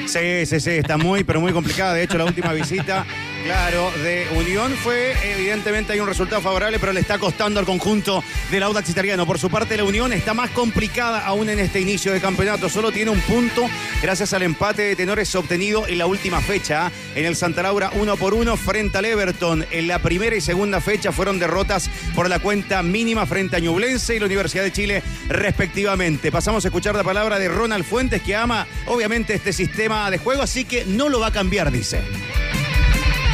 Sí, 0.08 0.46
sí, 0.46 0.60
sí, 0.60 0.70
está 0.72 0.98
muy, 0.98 1.24
pero 1.24 1.42
muy 1.42 1.52
complicada. 1.52 1.94
De 1.94 2.04
hecho, 2.04 2.18
la 2.18 2.26
última 2.26 2.54
visita, 2.54 3.06
claro, 3.46 3.92
de 4.02 4.28
Unión 4.36 4.74
fue, 4.74 5.14
evidentemente 5.24 5.94
hay 5.94 6.00
un 6.00 6.08
resultado 6.08 6.42
favorable, 6.42 6.80
pero 6.80 6.92
le 6.94 7.00
está 7.00 7.20
costando 7.20 7.60
al 7.60 7.66
conjunto 7.66 8.24
del 8.50 8.64
Audax 8.64 8.90
italiano. 8.90 9.28
Por 9.28 9.38
su 9.38 9.52
parte, 9.52 9.78
la 9.78 9.84
Unión 9.84 10.12
está 10.14 10.34
más 10.34 10.50
complicada 10.50 11.24
aún 11.24 11.50
en 11.50 11.60
este 11.60 11.80
inicio 11.80 12.12
de 12.12 12.20
campeonato. 12.20 12.70
Solo 12.70 12.92
tiene 12.92 13.12
un 13.12 13.20
punto 13.22 13.70
gracias 14.02 14.34
al 14.34 14.42
empate 14.42 14.82
de 14.82 14.96
tenores 14.96 15.34
obtenido 15.36 15.88
en 15.88 16.00
la 16.00 16.08
última 16.08 16.42
fecha. 16.42 16.92
En 17.14 17.26
el 17.26 17.36
Santa 17.36 17.62
Laura, 17.62 17.92
uno 17.94 18.18
por 18.18 18.34
uno, 18.34 18.58
frente 18.58 18.98
al 18.98 19.06
Everton. 19.06 19.64
En 19.70 19.88
la 19.88 20.00
primera 20.00 20.36
y 20.36 20.42
segunda 20.42 20.82
fecha 20.82 21.12
fueron 21.12 21.38
derrotas 21.38 21.92
por 22.16 22.28
la 22.28 22.40
cuenta 22.40 22.82
mínima 22.82 23.28
frente 23.28 23.58
a 23.58 23.60
Ñublense 23.60 24.16
y 24.16 24.20
la 24.20 24.26
Universidad 24.26 24.64
de 24.64 24.72
Chile, 24.72 25.04
respectivamente. 25.30 26.32
Pasamos 26.32 26.66
a 26.66 26.70
escuchar 26.70 26.96
la 26.96 27.04
palabra 27.04 27.38
de 27.38 27.48
Ronald 27.48 27.86
Fuentes, 27.86 28.24
que 28.24 28.36
ama, 28.36 28.66
obviamente, 28.88 29.36
este 29.36 29.54
sistema 29.54 30.10
de 30.10 30.18
juego, 30.18 30.42
así 30.42 30.66
que 30.66 30.84
no 30.86 31.10
lo 31.10 31.20
va 31.20 31.28
a 31.28 31.32
cambiar, 31.32 31.72
dice. 31.72 32.02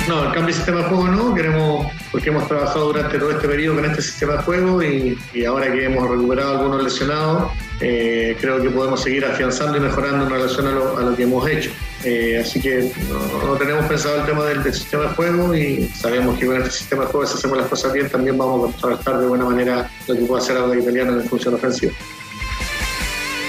No, 0.07 0.23
el 0.23 0.34
cambio 0.34 0.48
de 0.48 0.53
sistema 0.53 0.80
de 0.80 0.84
juego 0.86 1.07
no, 1.07 1.34
queremos, 1.34 1.88
porque 2.11 2.30
hemos 2.30 2.48
trabajado 2.48 2.88
durante 2.88 3.19
todo 3.19 3.32
este 3.32 3.48
periodo 3.48 3.76
con 3.76 3.86
este 3.86 4.02
sistema 4.02 4.34
de 4.34 4.40
juego 4.40 4.84
y, 4.84 5.18
ahora 5.45 5.72
que 5.72 5.86
hemos 5.86 6.10
recuperado 6.10 6.57
algunos 6.57 6.84
lesionados, 6.84 7.52
eh, 7.80 8.36
creo 8.40 8.61
que 8.61 8.69
podemos 8.69 9.02
seguir 9.02 9.26
afianzando 9.26 9.78
y 9.78 9.80
mejorando 9.80 10.26
en 10.26 10.32
relación 10.32 10.68
a 10.68 10.72
lo, 10.72 10.98
a 10.98 11.02
lo 11.02 11.15
que 11.15 11.23
hemos 11.23 11.48
hecho. 11.48 11.72
Eh, 12.03 12.40
así 12.44 12.60
que 12.60 12.91
no, 13.10 13.56
tenemos 13.57 13.86
pensado 13.86 14.18
el 14.18 14.26
tema 14.26 14.44
del, 14.45 14.64
sistema 14.73 15.03
de 15.03 15.10
juego 15.10 15.56
y 15.56 15.88
sabemos 15.90 16.38
que 16.38 16.48
con 16.48 16.57
este 16.57 16.72
sistema 16.72 17.06
de 17.06 17.11
juego, 17.11 17.28
si 17.28 17.36
hacemos 17.36 17.57
las 17.60 17.68
cosas 17.68 17.94
bien, 17.94 18.10
también 18.10 18.38
vamos 18.38 18.60
a 18.60 18.72
contrarrestar 18.72 19.19
de 19.19 19.28
buena 19.28 19.45
manera 19.45 19.90
lo 20.07 20.15
que 20.15 20.22
puede 20.22 20.41
hacer 20.41 20.57
ahora 20.57 20.73
el 20.73 20.80
italiano 20.80 21.14
en 21.14 21.30
función 21.30 21.53
ofensiva. 21.53 21.94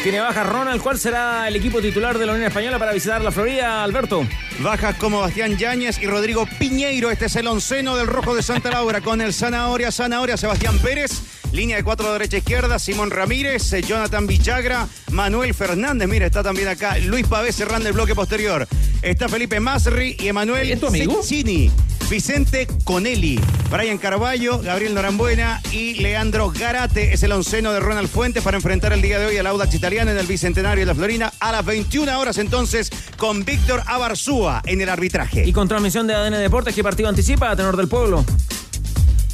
Tiene 0.03 0.19
baja 0.19 0.43
Ronald. 0.43 0.83
¿Cuál 0.83 0.99
será 0.99 1.47
el 1.47 1.55
equipo 1.55 1.81
titular 1.81 2.19
de 2.19 2.27
la 2.27 2.33
Unión 2.33 2.49
Española 2.49 2.77
para 2.77 2.93
visitar 2.93 3.23
la 3.23 3.31
Florida, 3.31 3.85
Alberto? 3.85 4.27
Bajas 4.59 4.97
como 4.97 5.21
Bastián 5.21 5.57
Yáñez 5.57 6.03
y 6.03 6.07
Rodrigo 6.07 6.45
Piñeiro. 6.59 7.13
Este 7.13 7.27
es 7.27 7.37
el 7.37 7.47
onceno 7.47 7.97
del 7.97 8.09
Rojo 8.09 8.35
de 8.35 8.43
Santa 8.43 8.73
Laura 8.73 9.01
con 9.01 9.21
el 9.21 9.33
Zanahoria, 9.33 9.93
Zanahoria, 9.93 10.37
Sebastián 10.37 10.77
Pérez. 10.81 11.23
Línea 11.53 11.77
de 11.77 11.85
cuatro 11.85 12.13
derecha 12.13 12.39
izquierda, 12.39 12.81
Simón 12.81 13.13
Ramírez, 13.13 13.73
eh, 13.75 13.83
Jonathan 13.83 14.27
Villagra, 14.27 14.89
Manuel 15.13 15.55
Fernández. 15.55 16.09
Mira, 16.09 16.27
está 16.27 16.43
también 16.43 16.67
acá 16.67 16.99
Luis 16.99 17.27
Pavé 17.29 17.53
cerrando 17.53 17.89
el 17.89 17.95
bloque 17.95 18.17
posterior. 18.17 18.67
Está 19.03 19.29
Felipe 19.29 19.61
Masri 19.61 20.17
y 20.19 20.27
Emanuel 20.27 20.81
Ceccini. 20.81 21.71
Vicente 22.13 22.69
Conelli, 22.85 23.41
Brian 23.71 23.97
Carballo, 23.97 24.59
Gabriel 24.59 24.93
Norambuena 24.93 25.63
y 25.73 25.95
Leandro 25.95 26.51
Garate. 26.51 27.15
Es 27.15 27.23
el 27.23 27.33
onceno 27.33 27.73
de 27.73 27.81
Ronald 27.81 28.07
Fuentes 28.11 28.43
para 28.43 28.59
enfrentar 28.59 28.93
el 28.93 29.01
día 29.01 29.19
de 29.19 29.25
hoy 29.25 29.39
al 29.39 29.47
Audax 29.47 29.75
italiano 29.75 30.11
en 30.11 30.19
el 30.19 30.27
Bicentenario 30.27 30.83
de 30.83 30.87
la 30.87 30.95
Florina 30.95 31.33
a 31.41 31.53
las 31.53 31.65
21 31.65 32.21
horas 32.21 32.37
entonces 32.37 32.91
con 33.17 33.47
Víctor 33.47 33.83
Abarzúa 33.87 34.61
en 34.67 34.83
el 34.83 34.91
arbitraje. 34.91 35.47
Y 35.49 35.55
con 35.55 35.69
transmisión 35.69 36.07
de 36.07 36.13
ADN 36.15 36.35
Deportes, 36.35 36.75
¿qué 36.75 36.83
partido 36.83 37.09
anticipa 37.09 37.51
a 37.51 37.57
tenor 37.57 37.79
del 37.79 37.89
pueblo? 37.89 38.27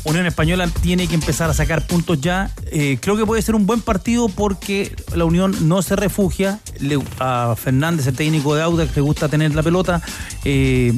Unión 0.04 0.26
Española 0.26 0.68
tiene 0.80 1.08
que 1.08 1.16
empezar 1.16 1.50
a 1.50 1.54
sacar 1.54 1.84
puntos 1.84 2.20
ya. 2.20 2.52
Eh, 2.70 2.98
creo 3.00 3.16
que 3.16 3.26
puede 3.26 3.42
ser 3.42 3.56
un 3.56 3.66
buen 3.66 3.80
partido 3.80 4.28
porque 4.28 4.94
la 5.16 5.24
Unión 5.24 5.68
no 5.68 5.82
se 5.82 5.96
refugia. 5.96 6.60
Le- 6.78 7.02
a 7.18 7.56
Fernández, 7.60 8.06
el 8.06 8.14
técnico 8.14 8.54
de 8.54 8.62
Audax, 8.62 8.94
le 8.94 9.02
gusta 9.02 9.28
tener 9.28 9.52
la 9.56 9.64
pelota. 9.64 10.00
Eh, 10.44 10.94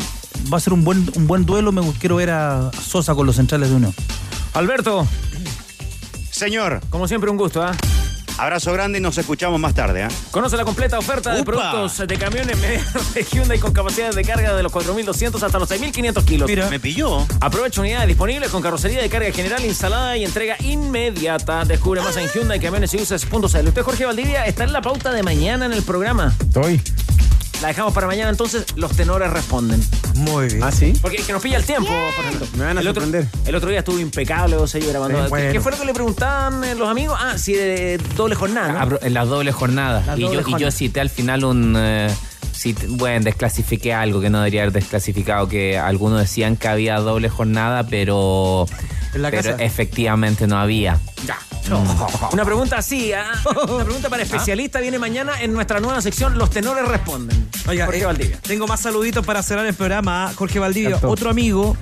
va 0.52 0.58
a 0.58 0.60
ser 0.60 0.72
un 0.72 0.84
buen, 0.84 1.10
un 1.16 1.26
buen 1.26 1.44
duelo. 1.46 1.72
Me 1.72 1.82
quiero 1.98 2.16
ver 2.16 2.30
a 2.30 2.70
Sosa 2.72 3.14
con 3.14 3.26
los 3.26 3.36
centrales 3.36 3.70
de 3.70 3.76
Unión. 3.76 3.94
Alberto. 4.54 5.06
Señor. 6.30 6.80
Como 6.90 7.06
siempre, 7.08 7.30
un 7.30 7.36
gusto, 7.36 7.62
¿ah? 7.62 7.72
Abrazo 8.38 8.72
grande 8.72 8.98
y 8.98 9.02
nos 9.02 9.18
escuchamos 9.18 9.60
más 9.60 9.74
tarde. 9.74 10.02
¿ah? 10.02 10.08
Conoce 10.30 10.56
la 10.56 10.64
completa 10.64 10.98
oferta 10.98 11.34
de 11.34 11.42
¡Upa! 11.42 11.52
productos 11.52 12.08
de 12.08 12.16
camiones 12.16 12.58
medianos 12.58 13.12
de 13.14 13.22
Hyundai 13.22 13.58
con 13.58 13.72
capacidades 13.74 14.16
de 14.16 14.24
carga 14.24 14.54
de 14.56 14.62
los 14.62 14.72
4.200 14.72 15.42
hasta 15.42 15.58
los 15.58 15.70
6.500 15.70 16.24
kilos. 16.24 16.48
Mira. 16.48 16.70
Me 16.70 16.80
pilló. 16.80 17.26
Aprovecha 17.42 17.82
unidades 17.82 18.08
disponibles 18.08 18.48
con 18.50 18.62
carrocería 18.62 19.02
de 19.02 19.10
carga 19.10 19.30
general 19.30 19.62
instalada 19.66 20.16
y 20.16 20.24
entrega 20.24 20.56
inmediata. 20.60 21.66
Descubre 21.66 22.00
más 22.00 22.16
en 22.16 22.28
Hyundai 22.30 22.58
Camiones 22.58 22.94
y 22.94 23.02
Uses.cl. 23.02 23.44
Usted, 23.44 23.82
Jorge 23.82 24.06
Valdivia, 24.06 24.46
está 24.46 24.64
en 24.64 24.72
la 24.72 24.80
pauta 24.80 25.12
de 25.12 25.22
mañana 25.22 25.66
en 25.66 25.74
el 25.74 25.82
programa. 25.82 26.34
Estoy. 26.40 26.80
La 27.62 27.68
dejamos 27.68 27.92
para 27.92 28.06
mañana, 28.06 28.30
entonces 28.30 28.64
los 28.76 28.92
tenores 28.96 29.30
responden. 29.30 29.82
Muy 30.14 30.46
bien. 30.46 30.62
¿Ah, 30.62 30.72
sí? 30.72 30.94
Porque 31.02 31.18
es 31.18 31.26
que 31.26 31.32
nos 31.34 31.42
pilla 31.42 31.58
el 31.58 31.64
tiempo, 31.64 31.90
por 32.16 32.24
ejemplo. 32.24 32.46
Me 32.56 32.64
van 32.64 32.78
a 32.78 32.80
el 32.80 32.88
otro, 32.88 33.02
sorprender. 33.02 33.30
el 33.44 33.54
otro 33.54 33.68
día 33.68 33.80
estuvo 33.80 33.98
impecable, 33.98 34.56
vos 34.56 34.74
ahí 34.74 34.80
grabando. 34.82 35.18
Sí, 35.18 35.22
¿Qué- 35.24 35.28
bueno. 35.28 35.52
¿Qué 35.52 35.60
fue 35.60 35.72
lo 35.72 35.78
que 35.78 35.84
le 35.84 35.92
preguntaban 35.94 36.64
eh, 36.64 36.74
los 36.74 36.88
amigos? 36.88 37.18
Ah, 37.20 37.36
si 37.36 37.52
de 37.52 37.98
doble 38.16 38.34
jornada. 38.34 38.72
¿no? 38.72 38.80
Abro- 38.80 38.98
En 39.02 39.12
las 39.12 39.28
dobles 39.28 39.54
jornadas. 39.54 40.06
Las 40.06 40.18
Y 40.18 40.22
yo, 40.22 40.32
y 40.46 40.58
yo 40.58 40.70
cité 40.70 41.00
al 41.00 41.10
final 41.10 41.44
un. 41.44 41.74
eh, 41.76 42.08
cité- 42.60 42.86
bueno, 42.88 43.24
desclasifiqué 43.24 43.94
algo 43.94 44.20
que 44.20 44.30
no 44.30 44.38
debería 44.38 44.62
haber 44.62 44.72
desclasificado, 44.72 45.48
que 45.48 45.78
algunos 45.78 46.20
decían 46.20 46.56
que 46.56 46.68
había 46.68 46.98
doble 46.98 47.28
jornada, 47.28 47.86
pero. 47.86 48.66
En 49.14 49.22
la 49.22 49.30
pero 49.30 49.42
casa. 49.52 49.62
efectivamente 49.64 50.46
no 50.46 50.58
había. 50.58 50.98
Ya. 51.26 51.38
Una 52.32 52.44
pregunta 52.44 52.78
así, 52.78 53.12
ah, 53.12 53.30
una 53.68 53.84
pregunta 53.84 54.08
para 54.08 54.22
especialista 54.24 54.80
viene 54.80 54.98
mañana 54.98 55.40
en 55.40 55.52
nuestra 55.52 55.78
nueva 55.78 56.00
sección 56.00 56.36
Los 56.36 56.50
tenores 56.50 56.86
responden. 56.88 57.48
Oiga, 57.68 57.84
Jorge 57.86 58.00
eh, 58.00 58.06
Valdivia. 58.06 58.38
tengo 58.42 58.66
más 58.66 58.80
saluditos 58.80 59.24
para 59.24 59.42
cerrar 59.42 59.66
el 59.66 59.74
programa. 59.74 60.32
Jorge 60.34 60.58
Valdivia, 60.58 60.98
otro 61.02 61.30
amigo, 61.30 61.76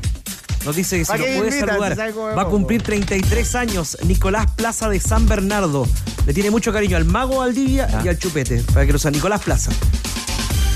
nos 0.66 0.76
dice 0.76 0.98
que 0.98 1.04
si 1.04 1.10
¿Para 1.12 1.24
lo 1.26 1.38
puede 1.38 1.60
saludar. 1.60 1.92
Si 1.94 2.18
Va 2.36 2.42
a 2.42 2.46
cumplir 2.46 2.82
33 2.82 3.54
años. 3.54 3.96
Nicolás 4.04 4.50
Plaza 4.56 4.88
de 4.90 5.00
San 5.00 5.26
Bernardo. 5.26 5.86
Le 6.26 6.34
tiene 6.34 6.50
mucho 6.50 6.72
cariño 6.72 6.96
al 6.98 7.04
mago 7.06 7.38
Valdivia 7.38 7.88
Ah. 7.90 8.02
y 8.04 8.08
al 8.08 8.18
chupete. 8.18 8.62
Para 8.74 8.84
que 8.84 8.92
lo 8.92 8.98
sea. 8.98 9.10
Nicolás 9.10 9.40
Plaza. 9.42 9.70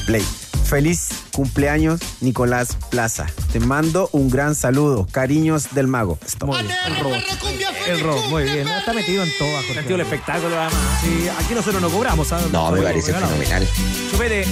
Play. 0.07 0.25
Feliz 0.65 1.09
cumpleaños, 1.33 2.01
Nicolás 2.21 2.79
Plaza. 2.91 3.27
Te 3.53 3.61
mando 3.61 4.09
un 4.13 4.31
gran 4.31 4.55
saludo. 4.55 5.07
Cariños 5.11 5.75
del 5.75 5.87
mago. 5.87 6.19
Stop. 6.25 6.49
Muy 6.49 6.63
bien. 6.63 6.75
El 6.87 6.97
robot. 7.01 7.23
El 7.89 8.01
robot, 8.01 8.27
muy 8.31 8.45
bien. 8.45 8.67
Está 8.69 8.93
metido 8.95 9.23
en 9.23 9.31
todo, 9.39 9.53
Jorge. 9.53 9.75
Sentido 9.75 9.97
el 9.97 10.01
espectáculo, 10.03 10.59
además. 10.59 10.75
Sí, 11.03 11.29
aquí 11.39 11.55
nosotros 11.55 11.83
no 11.83 11.91
cobramos, 11.91 12.29
¿sabes? 12.29 12.51
No, 12.51 12.71
me 12.71 12.81
parece 12.81 13.13
fenomenal. 13.13 13.69
Chupete, 14.11 14.47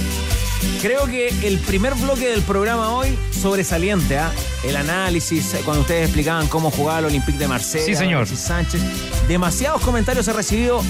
creo 0.81 1.05
que 1.05 1.29
el 1.47 1.59
primer 1.59 1.93
bloque 1.95 2.27
del 2.29 2.41
programa 2.41 2.91
hoy 2.93 3.17
sobresaliente, 3.39 4.17
¿ah? 4.17 4.31
El 4.63 4.75
análisis, 4.75 5.53
eh, 5.53 5.61
cuando 5.65 5.81
ustedes 5.81 6.05
explicaban 6.05 6.47
cómo 6.47 6.71
jugaba 6.71 6.99
el 6.99 7.05
Olympique 7.05 7.37
de 7.37 7.47
Marsella, 7.47 7.85
Sí, 7.85 7.95
señor. 7.95 8.17
Alexis 8.19 8.39
Sánchez. 8.39 8.81
Demasiados 9.27 9.81
comentarios 9.81 10.27
he 10.27 10.33
recibido 10.33 10.83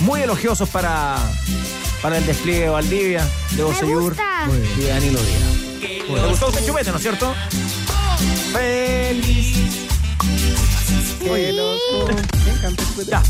muy 0.00 0.22
elogiosos 0.22 0.68
para, 0.68 1.16
para 2.02 2.18
el 2.18 2.26
despliegue 2.26 2.62
de 2.62 2.68
Valdivia, 2.68 3.26
de 3.52 3.62
Boseyur 3.62 4.16
y 4.76 4.80
de 4.80 4.88
Danilo 4.88 5.20
Díaz. 5.20 6.08
¿Le 6.08 6.28
gustó 6.28 6.46
a 6.46 6.48
usted 6.50 6.64
Chupete, 6.64 6.90
no 6.90 6.96
es 6.96 7.02
cierto? 7.02 7.34
Feliz. 8.52 9.56
Que 11.22 11.52
los 11.52 13.06
Ya. 13.08 13.22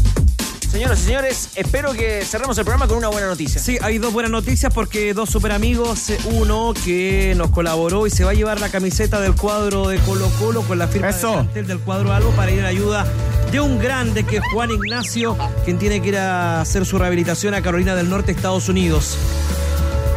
Señoras 0.70 1.01
y 1.01 1.05
señores, 1.05 1.48
espero 1.55 1.93
que 1.93 2.22
cerremos 2.24 2.59
el 2.59 2.64
programa 2.64 2.86
con 2.86 2.98
una 2.98 3.09
buena 3.09 3.28
noticia. 3.28 3.60
Sí, 3.60 3.78
hay 3.80 3.98
dos 3.98 4.12
buenas 4.12 4.30
noticias 4.30 4.72
porque 4.74 5.14
dos 5.14 5.30
super 5.30 5.52
amigos, 5.52 6.12
uno 6.32 6.74
que 6.84 7.34
nos 7.36 7.51
colaboró 7.51 8.06
y 8.06 8.10
se 8.10 8.24
va 8.24 8.32
a 8.32 8.34
llevar 8.34 8.60
la 8.60 8.68
camiseta 8.68 9.20
del 9.20 9.34
cuadro 9.34 9.88
de 9.88 9.98
Colo 10.01 10.28
Colo 10.38 10.62
con 10.62 10.78
la 10.78 10.86
firma 10.88 11.09
Eso. 11.09 11.47
del 11.55 11.78
cuadro 11.80 12.12
Albo 12.12 12.30
para 12.32 12.51
ir 12.51 12.59
en 12.59 12.66
ayuda 12.66 13.06
de 13.51 13.60
un 13.60 13.78
grande 13.78 14.24
que 14.24 14.36
es 14.36 14.43
Juan 14.52 14.70
Ignacio, 14.70 15.36
quien 15.64 15.78
tiene 15.78 16.02
que 16.02 16.09
ir 16.09 16.18
a 16.18 16.60
hacer 16.60 16.84
su 16.84 16.98
rehabilitación 16.98 17.55
a 17.55 17.62
Carolina 17.62 17.94
del 17.94 18.10
Norte, 18.10 18.32
Estados 18.32 18.68
Unidos. 18.68 19.16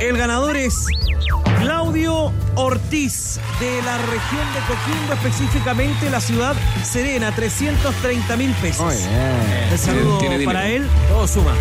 El 0.01 0.17
ganador 0.17 0.57
es 0.57 0.73
Claudio 1.59 2.31
Ortiz, 2.55 3.39
de 3.59 3.81
la 3.83 3.97
región 3.97 4.47
de 4.53 4.59
Coquimbo, 4.67 5.13
específicamente 5.13 6.09
la 6.09 6.21
ciudad 6.21 6.55
Serena, 6.83 7.33
330 7.33 8.37
mil 8.37 8.51
pesos. 8.53 8.85
Muy 8.85 8.95
bien. 8.95 9.69
El 9.71 9.77
saludo 9.77 10.17
Tiene 10.19 10.45
para 10.45 10.67
él. 10.67 10.87
Todo 11.09 11.27
suma. 11.27 11.53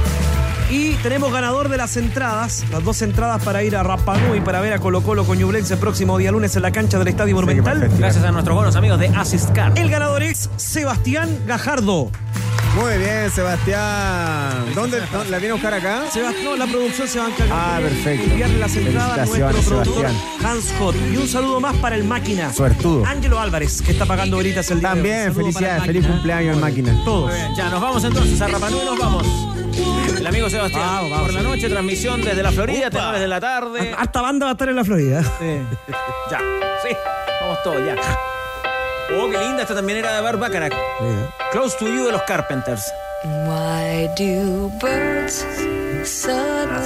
Y 0.70 0.94
tenemos 0.96 1.32
ganador 1.32 1.68
de 1.68 1.78
las 1.78 1.96
entradas, 1.96 2.64
las 2.70 2.84
dos 2.84 3.00
entradas 3.00 3.42
para 3.42 3.62
ir 3.62 3.74
a 3.74 3.82
Rapanui 3.82 4.40
para 4.40 4.60
ver 4.60 4.74
a 4.74 4.78
Colo 4.78 5.02
Colo 5.02 5.24
con 5.24 5.38
Ñublense 5.38 5.74
el 5.74 5.80
próximo 5.80 6.18
día 6.18 6.30
lunes 6.30 6.54
en 6.56 6.62
la 6.62 6.70
cancha 6.70 6.98
del 6.98 7.08
Estadio 7.08 7.34
Monumental. 7.34 7.88
Gracias 7.98 8.22
a 8.24 8.30
nuestros 8.30 8.54
buenos 8.54 8.76
amigos 8.76 9.00
de 9.00 9.08
Assist 9.08 9.50
Car. 9.52 9.72
El 9.76 9.88
ganador 9.88 10.22
es 10.22 10.50
Sebastián 10.56 11.38
Gajardo. 11.46 12.10
Muy 12.78 12.96
bien, 12.98 13.30
Sebastián. 13.30 14.66
¿Dónde, 14.74 15.00
dónde- 15.12 15.30
la 15.30 15.38
viene 15.38 15.50
a 15.50 15.54
buscar 15.54 15.74
acá? 15.74 16.02
Sebastián, 16.10 16.58
la 16.58 16.66
producción 16.66 17.08
se 17.08 17.18
va 17.18 17.26
a 17.26 17.28
encargar 17.28 17.58
Ah, 17.58 17.78
perfecto. 17.82 18.30
enviarle 18.30 18.58
las 18.58 18.76
entradas 18.76 19.18
a 19.18 19.24
nuestro 19.26 19.48
productor 19.48 19.84
Sebastián. 19.84 20.14
Hans 20.44 20.74
Hot. 20.78 20.94
Y 21.12 21.16
un 21.16 21.28
saludo 21.28 21.60
más 21.60 21.76
para 21.76 21.96
el 21.96 22.04
máquina. 22.04 22.52
Suertudo. 22.52 23.04
Ángelo 23.04 23.40
Álvarez, 23.40 23.82
que 23.82 23.92
está 23.92 24.06
pagando 24.06 24.36
ahorita 24.36 24.60
el 24.60 24.80
día. 24.80 24.88
También, 24.90 25.34
felicidades. 25.34 25.84
Feliz 25.84 26.06
cumpleaños, 26.06 26.56
máquina. 26.58 26.94
Todos. 27.04 27.32
Ya, 27.56 27.68
nos 27.70 27.80
vamos 27.80 28.04
entonces 28.04 28.40
a 28.40 28.46
Rapanui, 28.48 28.84
nos 28.84 28.98
vamos. 28.98 29.26
El 30.18 30.26
amigo 30.26 30.48
Sebastián, 30.50 30.82
Vamos, 30.86 31.10
vamos. 31.10 31.26
por 31.26 31.34
la 31.34 31.42
noche, 31.42 31.68
transmisión 31.68 32.22
desde 32.22 32.42
la 32.42 32.50
Florida, 32.52 32.90
tenores 32.90 33.20
de 33.20 33.28
la 33.28 33.40
tarde. 33.40 33.94
Harta 33.96 34.20
banda 34.22 34.46
va 34.46 34.50
a 34.50 34.54
estar 34.54 34.68
en 34.68 34.76
la 34.76 34.84
Florida. 34.84 35.22
Ya, 36.30 36.38
sí, 36.82 36.94
vamos 37.40 37.62
todos, 37.64 37.78
ya. 37.84 37.94
Oh, 39.16 39.30
qué 39.30 39.38
linda, 39.38 39.62
esta 39.62 39.74
también 39.74 39.98
era 39.98 40.14
de 40.14 40.20
Bart 40.20 40.38
Bacharach. 40.38 40.74
Close 41.52 41.76
to 41.78 41.86
You 41.86 42.06
de 42.06 42.12
los 42.12 42.22
Carpenters. 42.22 42.82
Why 43.24 44.08
do 44.16 44.70
birds 44.80 45.44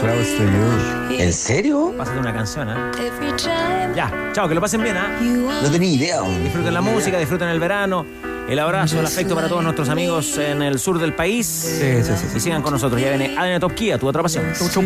Close 0.01 0.37
to 0.37 0.45
you. 0.45 1.19
¿En 1.21 1.33
serio? 1.33 1.93
Pásate 1.99 2.19
una 2.19 2.33
canción, 2.33 2.71
¿eh? 2.71 2.75
every 2.99 3.33
time 3.37 3.95
Ya, 3.95 4.11
chao, 4.33 4.49
que 4.49 4.55
lo 4.55 4.61
pasen 4.61 4.83
bien, 4.83 4.97
¿ah? 4.97 5.09
are 5.21 5.63
No 5.63 5.71
tenía 5.71 5.91
idea. 5.91 6.23
hombre. 6.23 6.45
Disfruten 6.45 6.73
la 6.73 6.81
música, 6.81 7.19
disfruten 7.19 7.49
el 7.49 7.61
verano. 7.61 8.07
El 8.49 8.59
abrazo, 8.59 8.99
el 9.01 9.07
afecto 9.07 9.35
para 9.35 9.49
todos 9.49 9.63
nuestros 9.63 9.89
amigos 9.89 10.37
en 10.39 10.63
el 10.63 10.79
sur 10.79 10.99
del 10.99 11.13
país. 11.15 11.47
Sí, 11.47 12.03
sí, 12.03 12.13
sí. 12.17 12.27
Y 12.37 12.41
sigan 12.41 12.63
con 12.63 12.73
nosotros. 12.73 13.01
Ya 13.01 13.11
viene 13.11 13.37
ADN 13.39 13.61
Top 13.61 13.75
Kia, 13.75 13.99
tu 13.99 14.09
otra 14.09 14.23
pasión. 14.23 14.45
to 14.73 14.81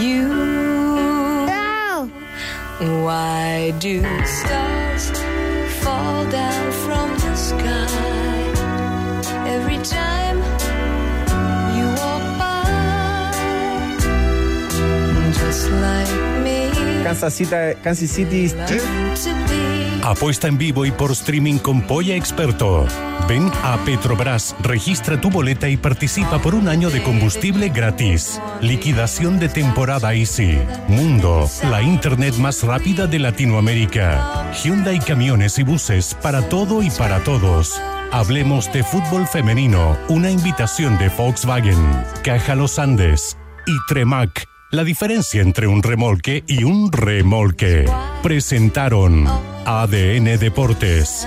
you? 0.00 0.28
Why 2.80 3.72
do 3.80 4.02
stars 4.24 5.10
fall 5.82 6.24
down 6.30 6.67
Kansas 17.08 17.34
City, 17.34 17.54
Kansas. 17.82 19.28
Apuesta 20.02 20.46
en 20.46 20.58
vivo 20.58 20.84
y 20.84 20.90
por 20.90 21.10
streaming 21.12 21.58
con 21.58 21.82
Polla 21.82 22.14
Experto. 22.14 22.86
Ven 23.28 23.50
a 23.62 23.78
Petrobras, 23.84 24.54
registra 24.62 25.20
tu 25.20 25.30
boleta 25.30 25.68
y 25.68 25.76
participa 25.76 26.38
por 26.40 26.54
un 26.54 26.68
año 26.68 26.90
de 26.90 27.02
combustible 27.02 27.70
gratis. 27.70 28.40
Liquidación 28.60 29.38
de 29.38 29.48
temporada 29.48 30.14
Easy. 30.14 30.58
Mundo, 30.86 31.48
la 31.70 31.82
internet 31.82 32.34
más 32.36 32.62
rápida 32.62 33.06
de 33.06 33.18
Latinoamérica. 33.18 34.52
Hyundai 34.62 34.98
Camiones 34.98 35.58
y 35.58 35.62
Buses 35.62 36.14
para 36.14 36.48
todo 36.48 36.82
y 36.82 36.90
para 36.90 37.24
todos. 37.24 37.80
Hablemos 38.10 38.72
de 38.72 38.82
fútbol 38.82 39.26
femenino, 39.26 39.98
una 40.08 40.30
invitación 40.30 40.96
de 40.96 41.10
Volkswagen, 41.10 41.76
Caja 42.24 42.54
Los 42.54 42.78
Andes 42.78 43.36
y 43.66 43.72
Tremac. 43.86 44.46
La 44.70 44.82
diferencia 44.82 45.42
entre 45.42 45.66
un 45.66 45.82
remolque 45.82 46.42
y 46.46 46.64
un 46.64 46.90
remolque. 46.90 47.84
Presentaron 48.22 49.26
ADN 49.66 50.38
Deportes. 50.38 51.26